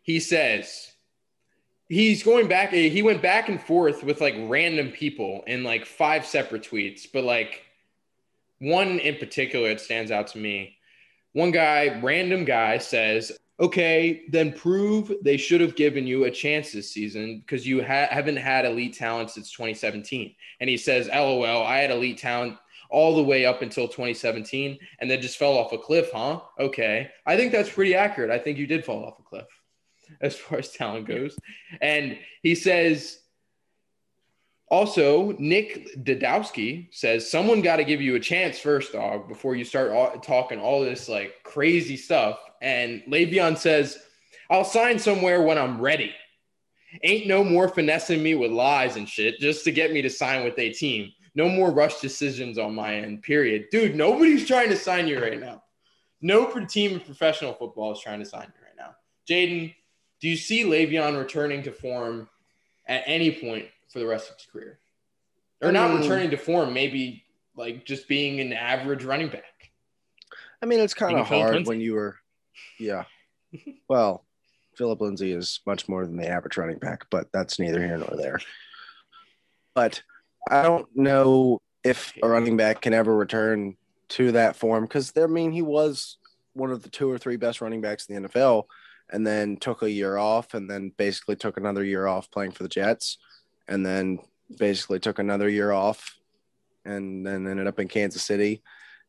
he 0.02 0.20
says, 0.20 0.92
he's 1.88 2.22
going 2.22 2.48
back 2.48 2.72
eh, 2.72 2.88
he 2.88 3.02
went 3.02 3.22
back 3.22 3.48
and 3.48 3.60
forth 3.60 4.02
with 4.02 4.20
like 4.20 4.34
random 4.40 4.90
people 4.90 5.42
in 5.46 5.64
like 5.64 5.86
five 5.86 6.24
separate 6.24 6.62
tweets 6.62 7.06
but 7.12 7.24
like 7.24 7.62
one 8.60 8.98
in 8.98 9.16
particular 9.16 9.68
that 9.68 9.80
stands 9.80 10.10
out 10.10 10.26
to 10.26 10.38
me 10.38 10.76
one 11.32 11.50
guy 11.50 12.00
random 12.00 12.44
guy 12.44 12.78
says 12.78 13.32
okay, 13.60 14.22
then 14.28 14.52
prove 14.52 15.12
they 15.22 15.36
should 15.36 15.60
have 15.60 15.74
given 15.74 16.06
you 16.06 16.24
a 16.24 16.30
chance 16.30 16.72
this 16.72 16.90
season 16.90 17.40
because 17.40 17.66
you 17.66 17.82
ha- 17.82 18.06
haven't 18.10 18.36
had 18.36 18.64
elite 18.64 18.94
talent 18.94 19.30
since 19.30 19.50
2017. 19.50 20.34
And 20.60 20.70
he 20.70 20.76
says, 20.76 21.08
LOL, 21.08 21.64
I 21.64 21.78
had 21.78 21.90
elite 21.90 22.18
talent 22.18 22.56
all 22.90 23.16
the 23.16 23.22
way 23.22 23.44
up 23.44 23.60
until 23.60 23.86
2017 23.86 24.78
and 25.00 25.10
then 25.10 25.20
just 25.20 25.38
fell 25.38 25.58
off 25.58 25.72
a 25.72 25.78
cliff, 25.78 26.08
huh? 26.12 26.40
Okay. 26.58 27.10
I 27.26 27.36
think 27.36 27.52
that's 27.52 27.70
pretty 27.70 27.94
accurate. 27.94 28.30
I 28.30 28.38
think 28.38 28.58
you 28.58 28.66
did 28.66 28.84
fall 28.84 29.04
off 29.04 29.18
a 29.18 29.22
cliff 29.22 29.46
as 30.20 30.36
far 30.36 30.58
as 30.58 30.70
talent 30.70 31.06
goes. 31.06 31.36
And 31.80 32.18
he 32.42 32.54
says, 32.54 33.20
also, 34.70 35.32
Nick 35.38 35.96
Dadowski 36.04 36.88
says 36.94 37.30
someone 37.30 37.62
got 37.62 37.76
to 37.76 37.84
give 37.84 38.02
you 38.02 38.16
a 38.16 38.20
chance 38.20 38.58
first, 38.58 38.92
dog, 38.92 39.26
before 39.26 39.56
you 39.56 39.64
start 39.64 39.92
all, 39.92 40.10
talking 40.18 40.60
all 40.60 40.82
this 40.82 41.08
like 41.08 41.34
crazy 41.42 41.96
stuff. 41.96 42.38
And 42.60 43.02
Le'Veon 43.08 43.56
says, 43.56 43.98
I'll 44.50 44.64
sign 44.64 44.98
somewhere 44.98 45.42
when 45.42 45.56
I'm 45.56 45.80
ready. 45.80 46.12
Ain't 47.02 47.26
no 47.26 47.44
more 47.44 47.68
finessing 47.68 48.22
me 48.22 48.34
with 48.34 48.50
lies 48.50 48.96
and 48.96 49.08
shit 49.08 49.38
just 49.38 49.64
to 49.64 49.72
get 49.72 49.92
me 49.92 50.02
to 50.02 50.10
sign 50.10 50.44
with 50.44 50.58
a 50.58 50.72
team. 50.72 51.12
No 51.34 51.48
more 51.48 51.70
rush 51.70 52.00
decisions 52.00 52.58
on 52.58 52.74
my 52.74 52.96
end, 52.96 53.22
period. 53.22 53.66
Dude, 53.70 53.94
nobody's 53.94 54.46
trying 54.46 54.70
to 54.70 54.76
sign 54.76 55.06
you 55.06 55.20
right 55.20 55.38
now. 55.38 55.62
No 56.20 56.46
team 56.66 56.92
in 56.92 57.00
professional 57.00 57.52
football 57.52 57.92
is 57.92 58.00
trying 58.00 58.18
to 58.18 58.24
sign 58.26 58.52
you 58.54 58.64
right 58.64 58.76
now. 58.76 58.96
Jaden, 59.28 59.74
do 60.20 60.28
you 60.28 60.36
see 60.36 60.64
Le'Veon 60.64 61.18
returning 61.18 61.62
to 61.64 61.72
form 61.72 62.28
at 62.86 63.02
any 63.06 63.30
point 63.30 63.66
for 63.92 63.98
the 63.98 64.06
rest 64.06 64.30
of 64.30 64.36
his 64.36 64.46
career? 64.46 64.78
Or 65.60 65.72
not 65.72 65.90
Mm. 65.90 66.00
returning 66.02 66.30
to 66.30 66.36
form, 66.36 66.72
maybe 66.72 67.24
like 67.56 67.84
just 67.84 68.06
being 68.08 68.40
an 68.40 68.52
average 68.52 69.04
running 69.04 69.28
back. 69.28 69.44
I 70.62 70.66
mean, 70.66 70.80
it's 70.80 70.94
kind 70.94 71.18
of 71.18 71.26
hard 71.26 71.54
Lindsay. 71.54 71.68
when 71.68 71.80
you 71.80 71.94
were, 71.94 72.16
yeah. 72.78 73.04
well, 73.88 74.24
Phillip 74.76 75.00
Lindsay 75.00 75.32
is 75.32 75.60
much 75.66 75.88
more 75.88 76.06
than 76.06 76.16
the 76.16 76.28
average 76.28 76.56
running 76.56 76.78
back, 76.78 77.06
but 77.10 77.28
that's 77.32 77.58
neither 77.58 77.80
here 77.84 77.96
nor 77.96 78.16
there. 78.16 78.40
But 79.74 80.02
I 80.48 80.62
don't 80.62 80.86
know 80.96 81.60
if 81.84 82.12
a 82.22 82.28
running 82.28 82.56
back 82.56 82.80
can 82.82 82.92
ever 82.94 83.14
return 83.14 83.76
to 84.10 84.32
that 84.32 84.56
form 84.56 84.84
because 84.84 85.12
I 85.16 85.26
mean 85.26 85.52
he 85.52 85.62
was 85.62 86.16
one 86.54 86.70
of 86.70 86.82
the 86.82 86.88
two 86.88 87.10
or 87.10 87.18
three 87.18 87.36
best 87.36 87.60
running 87.60 87.80
backs 87.80 88.06
in 88.06 88.22
the 88.22 88.28
NFL, 88.28 88.64
and 89.10 89.26
then 89.26 89.56
took 89.56 89.82
a 89.82 89.90
year 89.90 90.16
off, 90.16 90.54
and 90.54 90.68
then 90.68 90.92
basically 90.96 91.36
took 91.36 91.56
another 91.56 91.84
year 91.84 92.06
off 92.06 92.30
playing 92.30 92.52
for 92.52 92.62
the 92.62 92.68
Jets, 92.68 93.18
and 93.66 93.84
then 93.84 94.18
basically 94.58 94.98
took 94.98 95.18
another 95.18 95.48
year 95.48 95.72
off, 95.72 96.16
and 96.84 97.26
then 97.26 97.46
ended 97.46 97.66
up 97.66 97.78
in 97.78 97.88
Kansas 97.88 98.22
City, 98.22 98.62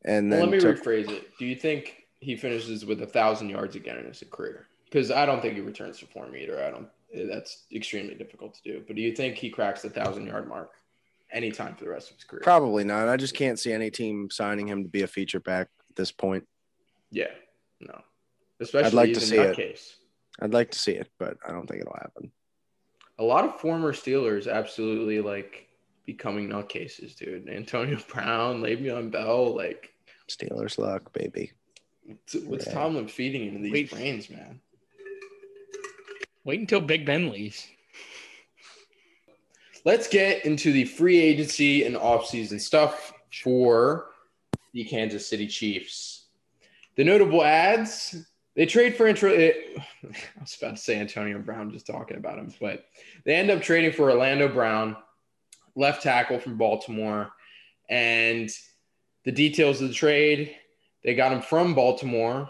and 0.06 0.30
Well, 0.30 0.40
then 0.40 0.50
let 0.50 0.56
me 0.56 0.60
took, 0.60 0.84
rephrase 0.84 1.10
it. 1.10 1.38
Do 1.38 1.46
you 1.46 1.56
think 1.56 2.08
he 2.20 2.36
finishes 2.36 2.86
with 2.86 3.02
a 3.02 3.08
thousand 3.08 3.50
yards 3.50 3.76
again 3.76 3.98
in 3.98 4.06
his 4.06 4.24
career? 4.30 4.68
Because 4.86 5.12
I 5.12 5.26
don't 5.26 5.42
think 5.42 5.56
he 5.56 5.62
returns 5.62 6.00
to 6.00 6.06
form 6.08 6.36
either. 6.36 6.64
I 6.64 6.72
don't. 6.72 6.88
That's 7.14 7.66
extremely 7.74 8.16
difficult 8.16 8.56
to 8.56 8.62
do. 8.64 8.84
But 8.86 8.96
do 8.96 9.02
you 9.02 9.16
think 9.16 9.36
he 9.36 9.50
cracks 9.50 9.82
the 9.82 9.90
thousand 9.90 10.28
yard 10.28 10.48
mark 10.48 10.74
anytime 11.32 11.76
for 11.76 11.84
the 11.84 11.90
rest 11.90 12.12
of 12.12 12.18
his 12.18 12.24
career? 12.24 12.42
Probably 12.44 12.84
not. 12.84 13.08
I 13.08 13.18
just 13.18 13.36
can't 13.36 13.60
see 13.60 13.72
any 13.72 13.90
team 13.90 14.30
signing 14.32 14.68
him 14.68 14.84
to 14.84 14.90
be 14.90 15.02
a 15.02 15.08
feature 15.08 15.40
back 15.40 15.70
at 15.90 15.96
this 15.96 16.12
point. 16.12 16.48
Yeah. 17.12 17.32
No. 17.80 18.02
Especially 18.60 18.92
like 18.92 19.08
he's 19.10 19.18
to 19.20 19.24
a 19.24 19.28
see 19.28 19.38
it. 19.38 19.58
nutcase. 19.58 19.94
I'd 20.42 20.54
like 20.54 20.72
to 20.72 20.80
see 20.80 20.92
it, 20.94 21.10
but 21.18 21.38
I 21.48 21.52
don't 21.52 21.68
think 21.68 21.82
it'll 21.82 21.98
happen. 22.00 22.32
A 23.18 23.24
lot 23.24 23.46
of 23.46 23.60
former 23.60 23.92
Steelers 23.94 24.52
absolutely 24.52 25.20
like 25.22 25.68
becoming 26.06 26.50
nutcases, 26.50 27.16
dude. 27.16 27.50
Antonio 27.50 27.98
Brown, 28.08 28.62
Le'Veon 28.62 29.12
Bell, 29.12 29.56
like 29.56 29.94
Steelers 30.30 30.78
luck, 30.78 31.12
baby. 31.14 31.52
what's, 32.06 32.36
what's 32.46 32.68
Yeah. 32.68 32.74
Tomlin 32.74 33.08
feeding 33.08 33.48
into 33.48 33.60
these 33.62 33.72
Wait. 33.74 33.92
brains, 33.92 34.30
man? 34.30 34.62
Wait 36.46 36.60
until 36.60 36.82
Big 36.82 37.06
Ben 37.06 37.30
leaves. 37.30 37.68
Let's 39.86 40.08
get 40.08 40.46
into 40.46 40.72
the 40.72 40.86
free 40.86 41.20
agency 41.20 41.84
and 41.86 41.96
offseason 41.96 42.60
stuff 42.60 43.14
for 43.44 44.08
the 44.74 44.84
Kansas 44.84 45.28
City 45.28 45.48
Chiefs. 45.48 46.26
The 46.96 47.04
notable 47.04 47.44
ads, 47.44 48.26
they 48.56 48.66
trade 48.66 48.96
for 48.96 49.08
intro. 49.08 49.32
It, 49.32 49.78
I 50.04 50.40
was 50.40 50.58
about 50.62 50.76
to 50.76 50.82
say 50.82 51.00
Antonio 51.00 51.40
Brown, 51.40 51.72
just 51.72 51.88
talking 51.88 52.18
about 52.18 52.40
him, 52.40 52.54
but 52.60 52.86
they 53.26 53.36
end 53.36 53.52
up 53.52 53.62
trading 53.62 53.92
for 53.92 54.12
Orlando 54.12 54.48
Brown, 54.48 54.96
left 55.76 56.04
tackle 56.04 56.40
from 56.40 56.58
Baltimore. 56.58 57.32
And 57.90 58.50
the 59.26 59.32
details 59.32 59.82
of 59.82 59.88
the 59.88 59.94
trade, 59.94 60.56
they 61.04 61.16
got 61.16 61.32
him 61.32 61.42
from 61.42 61.74
Baltimore, 61.74 62.50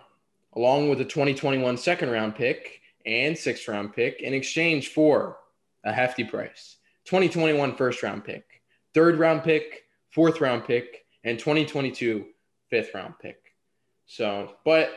along 0.54 0.90
with 0.90 1.02
a 1.02 1.06
2021 1.06 1.78
second 1.78 2.10
round 2.10 2.36
pick 2.36 2.82
and 3.06 3.38
sixth 3.38 3.68
round 3.68 3.94
pick 3.94 4.22
in 4.22 4.34
exchange 4.34 4.90
for 4.90 5.38
a 5.84 5.94
hefty 5.94 6.24
price. 6.24 6.78
2021 7.06 7.76
first 7.76 8.04
round 8.04 8.24
pick, 8.24 8.62
third 8.94 9.18
round 9.18 9.44
pick, 9.44 9.84
fourth 10.12 10.42
round 10.42 10.66
pick, 10.66 11.06
and 11.24 11.40
2022 11.40 12.26
fifth 12.70 12.94
round 12.94 13.14
pick. 13.20 13.38
So, 14.06 14.56
but 14.66 14.92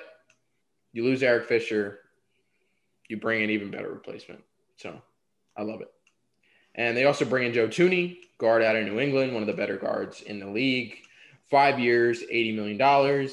you 0.93 1.05
lose 1.05 1.23
Eric 1.23 1.47
Fisher, 1.47 2.01
you 3.09 3.19
bring 3.19 3.43
an 3.43 3.51
even 3.51 3.70
better 3.70 3.90
replacement. 3.90 4.43
So, 4.77 5.01
I 5.56 5.62
love 5.62 5.81
it. 5.81 5.93
And 6.74 6.97
they 6.97 7.05
also 7.05 7.24
bring 7.24 7.47
in 7.47 7.52
Joe 7.52 7.69
Thuney, 7.69 8.19
guard 8.39 8.62
out 8.62 8.77
of 8.77 8.85
New 8.85 8.98
England, 8.98 9.32
one 9.32 9.43
of 9.43 9.47
the 9.47 9.52
better 9.52 9.77
guards 9.77 10.23
in 10.23 10.40
the 10.40 10.47
league. 10.47 10.97
Five 11.51 11.78
years, 11.78 12.23
$80 12.23 12.55
million. 12.55 13.28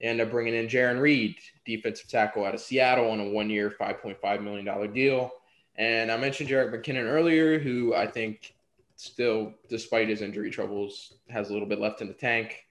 They 0.00 0.06
end 0.06 0.20
up 0.20 0.30
bringing 0.30 0.54
in 0.54 0.66
Jarran 0.66 1.00
Reed, 1.00 1.36
defensive 1.64 2.08
tackle 2.08 2.44
out 2.44 2.54
of 2.54 2.60
Seattle, 2.60 3.10
on 3.10 3.20
a 3.20 3.28
one 3.28 3.48
year, 3.48 3.72
$5.5 3.80 4.42
million 4.42 4.92
deal. 4.92 5.30
And 5.76 6.10
I 6.10 6.16
mentioned 6.16 6.48
Jerick 6.48 6.72
McKinnon 6.72 7.04
earlier, 7.04 7.58
who 7.60 7.94
I 7.94 8.06
think 8.08 8.54
still, 8.96 9.54
despite 9.68 10.08
his 10.08 10.20
injury 10.20 10.50
troubles, 10.50 11.14
has 11.28 11.50
a 11.50 11.52
little 11.52 11.68
bit 11.68 11.80
left 11.80 12.00
in 12.00 12.08
the 12.08 12.14
tank. 12.14 12.64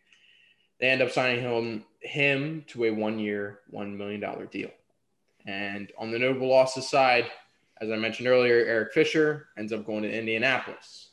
They 0.83 0.89
end 0.89 1.01
up 1.01 1.11
signing 1.11 1.39
him 1.39 1.85
him 2.01 2.65
to 2.67 2.83
a 2.83 2.91
one 2.91 3.17
year, 3.17 3.61
$1 3.73 3.95
million 3.95 4.19
deal. 4.51 4.69
And 5.45 5.89
on 5.97 6.11
the 6.11 6.19
notable 6.19 6.49
losses 6.49 6.89
side, 6.89 7.31
as 7.79 7.89
I 7.89 7.95
mentioned 7.95 8.27
earlier, 8.27 8.57
Eric 8.65 8.91
Fisher 8.91 9.47
ends 9.57 9.71
up 9.71 9.85
going 9.85 10.03
to 10.03 10.11
Indianapolis. 10.11 11.11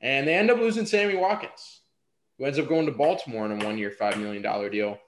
And 0.00 0.26
they 0.26 0.34
end 0.34 0.50
up 0.50 0.58
losing 0.58 0.84
Sammy 0.84 1.14
Watkins, 1.14 1.82
who 2.36 2.44
ends 2.44 2.58
up 2.58 2.68
going 2.68 2.86
to 2.86 2.92
Baltimore 2.92 3.44
on 3.44 3.52
a 3.52 3.64
one 3.64 3.78
year, 3.78 3.94
$5 3.96 4.16
million 4.16 4.42
deal. 4.72 4.98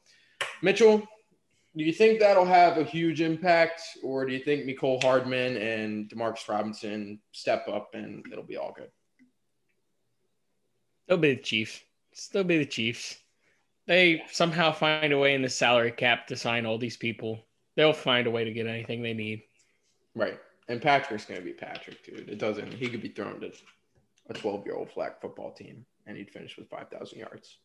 Mitchell, 0.62 0.98
do 1.76 1.82
you 1.82 1.92
think 1.92 2.20
that'll 2.20 2.44
have 2.44 2.78
a 2.78 2.84
huge 2.84 3.20
impact, 3.20 3.82
or 4.04 4.24
do 4.24 4.32
you 4.32 4.38
think 4.38 4.66
Mecole 4.66 5.02
Hardman 5.02 5.56
and 5.56 6.08
Demarcus 6.08 6.48
Robinson 6.48 7.18
step 7.32 7.66
up 7.66 7.90
and 7.94 8.24
it'll 8.30 8.44
be 8.44 8.56
all 8.56 8.72
good? 8.72 8.92
They'll 11.08 11.18
be 11.18 11.34
the 11.34 11.42
Chiefs. 11.42 11.80
Still 12.12 12.44
be 12.44 12.58
the 12.58 12.66
Chiefs. 12.66 13.16
They 13.86 14.22
somehow 14.30 14.72
find 14.72 15.12
a 15.12 15.18
way 15.18 15.34
in 15.34 15.42
the 15.42 15.48
salary 15.48 15.92
cap 15.92 16.26
to 16.28 16.36
sign 16.36 16.66
all 16.66 16.78
these 16.78 16.96
people. 16.96 17.44
They'll 17.76 17.92
find 17.92 18.26
a 18.26 18.30
way 18.30 18.44
to 18.44 18.52
get 18.52 18.66
anything 18.66 19.02
they 19.02 19.14
need. 19.14 19.42
Right. 20.14 20.38
And 20.68 20.82
Patrick's 20.82 21.24
going 21.24 21.40
to 21.40 21.44
be 21.44 21.52
Patrick, 21.52 22.04
dude. 22.04 22.28
It 22.28 22.38
doesn't, 22.38 22.72
he 22.72 22.88
could 22.88 23.02
be 23.02 23.10
thrown 23.10 23.40
to 23.40 23.52
a 24.28 24.34
12 24.34 24.66
year 24.66 24.74
old 24.74 24.90
flag 24.90 25.12
football 25.20 25.52
team 25.52 25.84
and 26.06 26.16
he'd 26.16 26.30
finish 26.30 26.56
with 26.56 26.68
5,000 26.68 27.18
yards. 27.18 27.58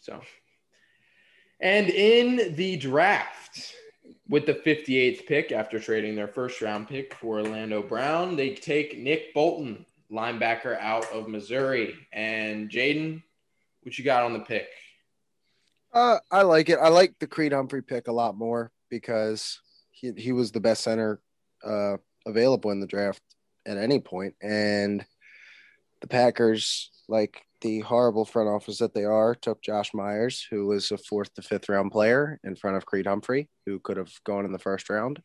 So, 0.00 0.20
and 1.60 1.88
in 1.88 2.54
the 2.54 2.76
draft, 2.76 3.74
with 4.28 4.46
the 4.46 4.54
58th 4.54 5.26
pick 5.26 5.52
after 5.52 5.78
trading 5.78 6.14
their 6.14 6.28
first 6.28 6.60
round 6.60 6.88
pick 6.88 7.14
for 7.14 7.38
Orlando 7.38 7.82
Brown, 7.82 8.36
they 8.36 8.54
take 8.54 8.98
Nick 8.98 9.32
Bolton, 9.34 9.84
linebacker 10.10 10.78
out 10.78 11.10
of 11.12 11.28
Missouri. 11.28 11.94
And 12.12 12.70
Jaden, 12.70 13.22
what 13.82 13.98
you 13.98 14.04
got 14.04 14.24
on 14.24 14.32
the 14.32 14.40
pick? 14.40 14.68
Uh, 15.94 16.18
I 16.30 16.42
like 16.42 16.68
it. 16.68 16.78
I 16.80 16.88
like 16.88 17.14
the 17.20 17.26
Creed 17.26 17.52
Humphrey 17.52 17.82
pick 17.82 18.08
a 18.08 18.12
lot 18.12 18.36
more 18.36 18.72
because 18.90 19.60
he 19.92 20.12
he 20.16 20.32
was 20.32 20.50
the 20.50 20.60
best 20.60 20.82
center 20.82 21.20
uh, 21.64 21.96
available 22.26 22.72
in 22.72 22.80
the 22.80 22.86
draft 22.86 23.22
at 23.64 23.78
any 23.78 24.00
point, 24.00 24.34
and 24.42 25.06
the 26.00 26.08
Packers, 26.08 26.90
like 27.08 27.42
the 27.60 27.80
horrible 27.80 28.24
front 28.24 28.48
office 28.48 28.78
that 28.78 28.92
they 28.92 29.04
are, 29.04 29.34
took 29.36 29.62
Josh 29.62 29.94
Myers, 29.94 30.44
who 30.50 30.66
was 30.66 30.90
a 30.90 30.98
fourth 30.98 31.32
to 31.34 31.42
fifth 31.42 31.68
round 31.68 31.92
player, 31.92 32.40
in 32.42 32.56
front 32.56 32.76
of 32.76 32.84
Creed 32.84 33.06
Humphrey, 33.06 33.48
who 33.64 33.78
could 33.78 33.96
have 33.96 34.12
gone 34.24 34.44
in 34.44 34.52
the 34.52 34.58
first 34.58 34.90
round. 34.90 35.22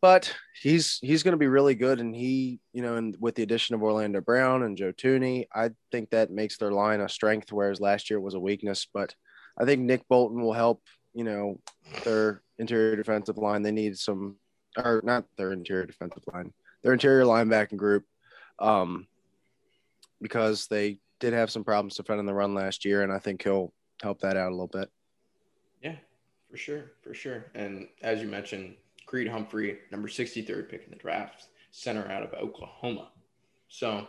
But 0.00 0.32
he's 0.62 0.98
he's 1.02 1.24
going 1.24 1.32
to 1.32 1.38
be 1.38 1.48
really 1.48 1.74
good, 1.74 1.98
and 2.00 2.14
he, 2.14 2.60
you 2.72 2.82
know, 2.82 2.96
and 2.96 3.16
with 3.18 3.34
the 3.34 3.42
addition 3.42 3.74
of 3.74 3.82
Orlando 3.82 4.20
Brown 4.20 4.62
and 4.62 4.76
Joe 4.76 4.92
Thuney, 4.92 5.46
I 5.52 5.70
think 5.90 6.10
that 6.10 6.30
makes 6.30 6.56
their 6.56 6.70
line 6.70 7.00
a 7.00 7.08
strength, 7.08 7.50
whereas 7.52 7.80
last 7.80 8.08
year 8.08 8.20
was 8.20 8.34
a 8.34 8.40
weakness. 8.40 8.86
But 8.92 9.14
I 9.58 9.64
think 9.64 9.80
Nick 9.82 10.06
Bolton 10.08 10.40
will 10.40 10.52
help, 10.52 10.82
you 11.14 11.24
know, 11.24 11.60
their 12.04 12.42
interior 12.58 12.94
defensive 12.94 13.38
line. 13.38 13.62
They 13.62 13.72
need 13.72 13.98
some, 13.98 14.36
or 14.76 15.00
not 15.02 15.24
their 15.36 15.52
interior 15.52 15.86
defensive 15.86 16.22
line, 16.32 16.52
their 16.82 16.92
interior 16.92 17.24
linebacking 17.24 17.76
group, 17.76 18.04
um, 18.60 19.08
because 20.22 20.68
they 20.68 21.00
did 21.18 21.32
have 21.32 21.50
some 21.50 21.64
problems 21.64 21.96
defending 21.96 22.26
the 22.26 22.34
run 22.34 22.54
last 22.54 22.84
year, 22.84 23.02
and 23.02 23.12
I 23.12 23.18
think 23.18 23.42
he'll 23.42 23.72
help 24.00 24.20
that 24.20 24.36
out 24.36 24.50
a 24.50 24.54
little 24.54 24.68
bit. 24.68 24.88
Yeah, 25.82 25.96
For 26.50 26.56
sure, 26.56 26.92
for 27.02 27.14
sure. 27.14 27.46
And 27.54 27.88
as 28.02 28.20
you 28.20 28.28
mentioned, 28.28 28.76
Creed 29.08 29.26
Humphrey, 29.26 29.78
number 29.90 30.06
63rd 30.06 30.68
pick 30.68 30.84
in 30.84 30.90
the 30.90 30.96
draft, 30.96 31.46
center 31.70 32.06
out 32.12 32.22
of 32.22 32.34
Oklahoma. 32.34 33.08
So, 33.68 34.06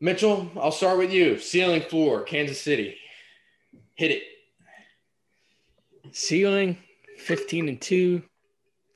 Mitchell, 0.00 0.50
I'll 0.60 0.72
start 0.72 0.98
with 0.98 1.12
you. 1.12 1.38
Ceiling 1.38 1.82
floor, 1.82 2.22
Kansas 2.22 2.60
City. 2.60 2.96
Hit 3.94 4.10
it. 4.10 4.22
Ceiling, 6.10 6.78
15 7.18 7.68
and 7.68 7.80
2. 7.80 8.22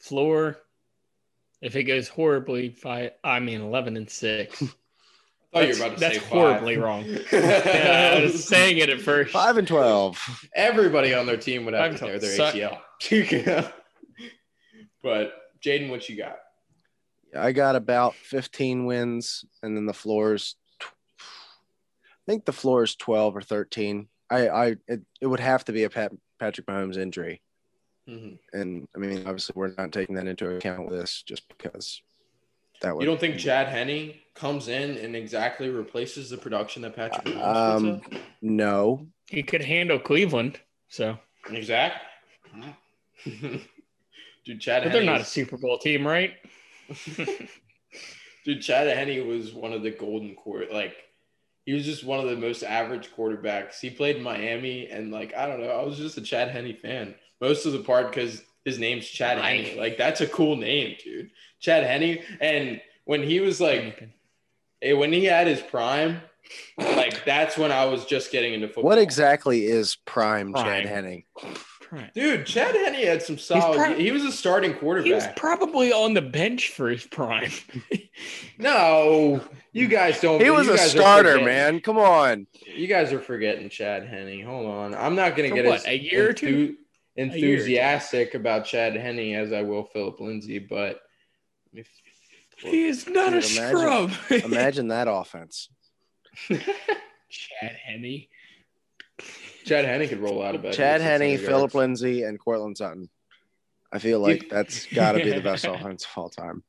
Floor, 0.01 0.57
if 1.61 1.77
it 1.77 1.85
goes 1.85 2.09
horribly, 2.09 2.71
five, 2.71 3.13
I 3.23 3.39
mean 3.39 3.61
11 3.61 3.97
and 3.97 4.11
6. 4.11 4.63
I 5.55 5.67
thought 5.67 5.69
you 5.69 5.81
were 5.81 5.87
about 5.87 5.95
to 5.95 6.01
That's 6.01 6.15
say 6.17 6.21
five. 6.21 6.29
horribly 6.31 6.79
wrong. 6.79 7.05
Yeah, 7.33 8.17
I 8.19 8.23
was 8.23 8.45
saying 8.45 8.79
it 8.79 8.89
at 8.89 9.01
first. 9.03 9.33
Five 9.33 9.59
and 9.59 9.69
twelve. 9.69 10.19
Everybody 10.57 11.13
on 11.13 11.27
their 11.27 11.37
team 11.37 11.67
would 11.67 11.75
have 11.75 11.93
to 11.93 11.99
tear 11.99 12.19
their 12.19 12.35
suck. 12.35 12.55
ACL. 12.55 13.73
but 15.03 15.33
Jaden, 15.65 15.91
what 15.91 16.09
you 16.09 16.17
got? 16.17 16.37
I 17.39 17.53
got 17.53 17.77
about 17.77 18.15
15 18.15 18.85
wins, 18.85 19.45
and 19.63 19.77
then 19.77 19.87
the 19.87 19.95
floors. 19.95 20.57
I 20.81 22.25
think 22.27 22.45
the 22.45 22.53
floor 22.53 22.83
is 22.85 22.95
12 22.95 23.37
or 23.37 23.43
13. 23.43 24.09
I, 24.31 24.49
I, 24.49 24.67
it, 24.87 25.03
it 25.21 25.27
would 25.27 25.41
have 25.41 25.65
to 25.67 25.73
be 25.73 25.85
a 25.85 25.91
Pat, 25.91 26.13
Patrick 26.39 26.67
Mahomes 26.67 26.97
injury, 26.97 27.43
Mhm. 28.09 28.39
and 28.53 28.87
I 28.95 28.99
mean, 28.99 29.19
obviously, 29.27 29.55
we're 29.57 29.75
not 29.77 29.93
taking 29.93 30.15
that 30.17 30.27
into 30.27 30.57
account 30.57 30.89
with 30.89 30.99
this, 31.01 31.23
just 31.23 31.47
because 31.49 32.01
that 32.81 32.95
would. 32.95 33.03
You 33.03 33.07
don't 33.09 33.21
think 33.21 33.39
Chad 33.39 33.69
Henne 33.69 34.15
comes 34.35 34.69
in 34.69 34.97
and 34.99 35.15
exactly 35.17 35.69
replaces 35.69 36.31
the 36.31 36.37
production 36.39 36.83
that 36.83 36.97
Patrick 36.97 37.27
Mahomes 37.27 37.77
Um, 37.77 38.01
puts 38.01 38.17
up? 38.17 38.23
No, 38.41 39.07
He 39.29 39.43
could 39.43 39.63
handle 39.63 39.99
Cleveland, 39.99 40.61
so 40.89 41.19
Exact. 41.51 41.97
Dude, 44.45 44.61
Chad 44.61 44.85
but 44.85 44.93
they're 44.93 45.05
not 45.05 45.21
a 45.21 45.25
Super 45.25 45.57
Bowl 45.57 45.79
team, 45.79 46.07
right? 46.07 46.35
Dude, 48.45 48.63
Chad 48.63 48.89
Henne 48.89 49.27
was 49.27 49.53
one 49.53 49.73
of 49.73 49.83
the 49.83 49.91
golden 49.91 50.35
court. 50.35 50.73
Like, 50.73 50.97
he 51.65 51.73
was 51.73 51.85
just 51.85 52.03
one 52.03 52.19
of 52.19 52.29
the 52.29 52.37
most 52.37 52.65
average 52.65 53.11
quarterbacks. 53.17 53.79
He 53.79 53.91
played 53.91 54.17
in 54.17 54.23
Miami, 54.23 54.89
and 54.89 55.13
like, 55.13 55.35
I 55.35 55.47
don't 55.47 55.61
know, 55.61 55.69
I 55.69 55.85
was 55.85 55.97
just 55.97 56.19
a 56.19 56.23
Chad 56.23 56.49
Henne 56.49 56.77
fan 56.83 57.15
most 57.41 57.67
of 57.67 57.73
the 57.73 57.81
part 57.81 58.09
because 58.09 58.43
his 58.65 58.79
name's 58.79 59.07
Chad 59.07 59.39
Right. 59.39 59.67
Henne. 59.67 59.77
Like, 59.77 59.99
that's 59.99 60.21
a 60.21 60.27
cool 60.29 60.57
name, 60.57 60.97
dude. 61.03 61.31
Chad 61.61 61.85
Henne. 61.85 62.21
And 62.41 62.81
when 63.05 63.23
he 63.23 63.41
was 63.41 63.61
like, 63.61 63.99
hey, 64.81 64.91
eh, 64.91 64.93
when 64.93 65.13
he 65.13 65.25
had 65.25 65.47
his 65.49 65.61
prime, 65.61 66.21
like, 66.79 67.25
that's 67.25 67.59
when 67.59 67.73
I 67.73 67.85
was 67.85 68.05
just 68.05 68.31
getting 68.31 68.55
into 68.55 68.69
football. 68.69 68.85
what 68.85 68.99
exactly 68.99 69.67
is 69.67 69.97
prime, 70.05 70.53
Prime. 70.53 70.65
Chad 70.65 70.87
Henning? 70.87 71.25
Right. 71.93 72.15
Dude, 72.15 72.47
Chad 72.47 72.75
Henne 72.75 72.95
had 72.95 73.23
some 73.23 73.37
solid. 73.37 73.77
prob- 73.77 73.99
he 73.99 74.11
was 74.13 74.25
a 74.25 74.33
starting 74.33 74.73
quarterback. 74.73 75.07
He 75.07 75.13
was 75.13 75.27
probably 75.37 75.93
on 75.93 76.15
the 76.15 76.23
bench 76.23 76.71
for 76.71 76.89
his 76.89 77.05
prime. 77.05 77.53
no, 78.59 79.43
you 79.73 79.89
guys 79.89 80.19
don't. 80.19 80.41
He 80.43 80.49
was 80.49 80.69
a 80.69 80.79
starter, 80.79 81.45
man. 81.45 81.81
Come 81.81 81.99
on. 81.99 82.47
You 82.67 82.87
guys 82.87 83.13
are 83.13 83.21
forgetting 83.21 83.69
Chad 83.69 84.07
Henne. 84.07 84.43
Hold 84.43 84.71
on, 84.71 84.95
I'm 84.95 85.15
not 85.15 85.37
gonna 85.37 85.51
get 85.51 85.67
what, 85.67 85.81
as 85.81 85.87
a 85.87 85.99
year 85.99 86.31
or 86.31 86.33
two? 86.33 86.47
enthu- 86.47 86.51
year 86.51 86.65
or 86.65 86.69
two. 86.73 86.77
enthusiastic 87.17 88.35
about 88.35 88.65
Chad 88.65 88.97
Henne 88.97 89.35
as 89.35 89.53
I 89.53 89.61
will 89.61 89.85
Phillip 89.85 90.19
Lindsay, 90.19 90.61
but 90.61 90.99
if, 91.75 91.89
he 92.57 92.85
is 92.87 93.07
not 93.07 93.35
a 93.35 93.37
imagine- 93.37 93.69
scrub. 93.69 94.13
Imagine 94.45 94.89
that 94.89 95.09
offense. 95.09 95.69
Chad 96.49 97.77
Henne. 97.85 98.25
Chad 99.65 99.85
Henne 99.85 100.09
could 100.09 100.21
roll 100.21 100.43
out 100.43 100.55
of 100.55 100.63
bed. 100.63 100.75
Chad 100.75 101.01
with 101.01 101.09
Henne, 101.09 101.39
Phillip. 101.39 101.75
Lindsay, 101.75 102.23
and 102.23 102.39
Courtland 102.39 102.77
Sutton. 102.77 103.09
I 103.93 103.99
feel 103.99 104.21
like 104.21 104.49
that's 104.51 104.87
got 104.87 105.13
to 105.13 105.23
be 105.23 105.31
the 105.31 105.41
best 105.41 105.65
offense 105.65 106.05
of 106.05 106.11
all 106.17 106.29
time. 106.29 106.63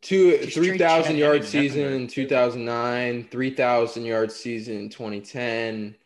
Two 0.00 0.36
Just 0.36 0.54
three 0.54 0.68
trade 0.68 0.80
thousand 0.80 1.12
Chad 1.12 1.18
yard 1.18 1.40
Henne 1.40 1.50
season 1.50 1.92
in 1.92 2.06
two 2.06 2.28
thousand 2.28 2.64
nine, 2.64 3.26
three 3.30 3.54
thousand 3.54 4.04
yard 4.04 4.30
season 4.30 4.76
in 4.76 4.90
twenty 4.90 5.20
ten, 5.20 5.96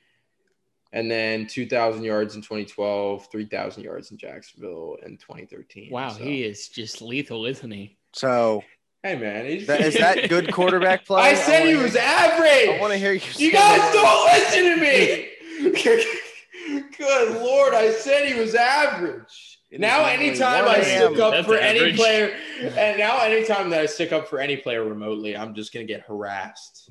and 0.93 1.11
then 1.11 1.49
two 1.49 1.66
thousand 1.66 2.05
yards 2.05 2.37
in 2.37 2.43
twenty 2.43 2.65
twelve, 2.65 3.27
three 3.33 3.47
thousand 3.47 3.83
yards 3.83 4.12
in 4.12 4.16
Jacksonville 4.16 4.99
in 5.05 5.19
twenty 5.19 5.47
thirteen. 5.47 5.91
Wow, 5.91 6.12
he 6.15 6.45
is 6.45 6.69
just 6.69 7.03
lethal, 7.03 7.45
isn't 7.45 7.70
he? 7.73 7.99
So 8.12 8.62
Hey 9.03 9.16
man, 9.16 9.47
is 9.47 9.66
that, 9.69 9.81
is 9.81 9.95
that 9.95 10.29
good 10.29 10.53
quarterback 10.53 11.05
play? 11.07 11.23
I 11.23 11.35
said 11.35 11.66
he 11.69 11.77
was 11.77 11.93
hear- 11.93 12.03
average. 12.03 12.77
I 12.77 12.81
want 12.81 12.93
to 12.93 12.99
hear 12.99 13.12
you. 13.12 13.20
You 13.37 13.53
guys 13.53 13.79
that. 13.81 13.93
don't 13.93 14.27
listen 14.35 14.65
to 14.65 14.77
me. 14.81 16.05
Good 16.99 17.41
lord, 17.43 17.73
I 17.75 17.93
said 17.93 18.27
he 18.31 18.39
was 18.39 18.55
average. 18.55 19.61
It 19.70 19.77
is 19.77 19.81
now, 19.81 20.05
anytime 20.05 20.65
1 20.66 20.75
I 20.75 20.79
a.m. 20.79 21.12
stick 21.12 21.20
up 21.20 21.33
That's 21.33 21.47
for 21.47 21.57
any 21.57 21.95
player, 21.95 22.37
and 22.61 22.99
now 22.99 23.19
anytime 23.20 23.70
that 23.70 23.81
I 23.81 23.87
stick 23.87 24.12
up 24.12 24.29
for 24.29 24.41
any 24.41 24.57
player 24.57 24.85
remotely, 24.85 25.37
I'm 25.37 25.55
just 25.55 25.73
gonna 25.73 25.87
get 25.87 26.03
harassed, 26.03 26.91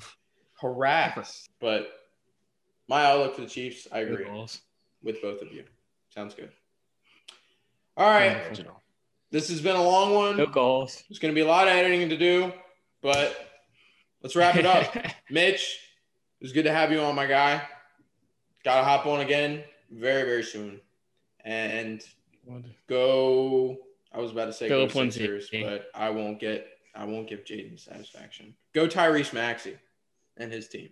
harassed. 0.59 1.49
But 1.59 1.89
my 2.87 3.05
outlook 3.05 3.35
for 3.35 3.41
the 3.41 3.47
Chiefs, 3.47 3.87
I 3.91 3.99
agree 3.99 4.25
with 5.03 5.21
both 5.21 5.41
of 5.41 5.51
you. 5.51 5.63
Sounds 6.13 6.33
good. 6.33 6.51
All 7.95 8.09
right, 8.09 8.47
Original. 8.47 8.81
This 9.31 9.49
has 9.49 9.61
been 9.61 9.75
a 9.75 9.83
long 9.83 10.13
one. 10.13 10.37
No 10.37 10.45
goals. 10.45 11.03
There's 11.09 11.19
gonna 11.19 11.33
be 11.33 11.41
a 11.41 11.47
lot 11.47 11.67
of 11.67 11.73
editing 11.73 12.09
to 12.09 12.17
do, 12.17 12.53
but 13.01 13.35
let's 14.21 14.35
wrap 14.35 14.55
it 14.55 14.65
up. 14.65 14.95
Mitch, 15.29 15.79
it 16.39 16.43
was 16.43 16.53
good 16.53 16.63
to 16.63 16.73
have 16.73 16.91
you 16.91 17.01
on, 17.01 17.15
my 17.15 17.25
guy. 17.25 17.61
Gotta 18.63 18.83
hop 18.83 19.05
on 19.05 19.19
again 19.19 19.63
very, 19.91 20.23
very 20.23 20.43
soon. 20.43 20.79
And 21.43 22.01
go. 22.87 23.77
I 24.13 24.19
was 24.19 24.31
about 24.31 24.45
to 24.45 24.53
say 24.53 24.67
Phillip 24.69 24.93
go 24.93 24.99
Lindsay. 24.99 25.19
Sixers, 25.21 25.49
but 25.51 25.87
I 25.93 26.09
won't 26.09 26.39
get. 26.39 26.67
I 26.95 27.05
won't 27.05 27.27
give 27.27 27.43
Jaden 27.43 27.79
satisfaction. 27.79 28.55
Go 28.73 28.87
Tyrese 28.87 29.33
Maxey 29.33 29.77
and 30.37 30.51
his 30.51 30.67
team. 30.67 30.89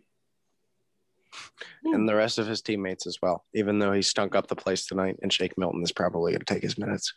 and 1.85 2.07
the 2.07 2.15
rest 2.15 2.37
of 2.37 2.47
his 2.47 2.61
teammates 2.61 3.07
as 3.07 3.21
well. 3.21 3.45
Even 3.53 3.79
though 3.79 3.91
he 3.91 4.01
stunk 4.01 4.35
up 4.35 4.47
the 4.47 4.55
place 4.55 4.85
tonight, 4.85 5.17
and 5.21 5.33
Shake 5.33 5.57
Milton 5.57 5.81
is 5.81 5.91
probably 5.91 6.33
going 6.33 6.41
to 6.41 6.53
take 6.53 6.63
his 6.63 6.77
minutes. 6.77 7.13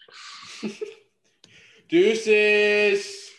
Deuces. 1.91 3.33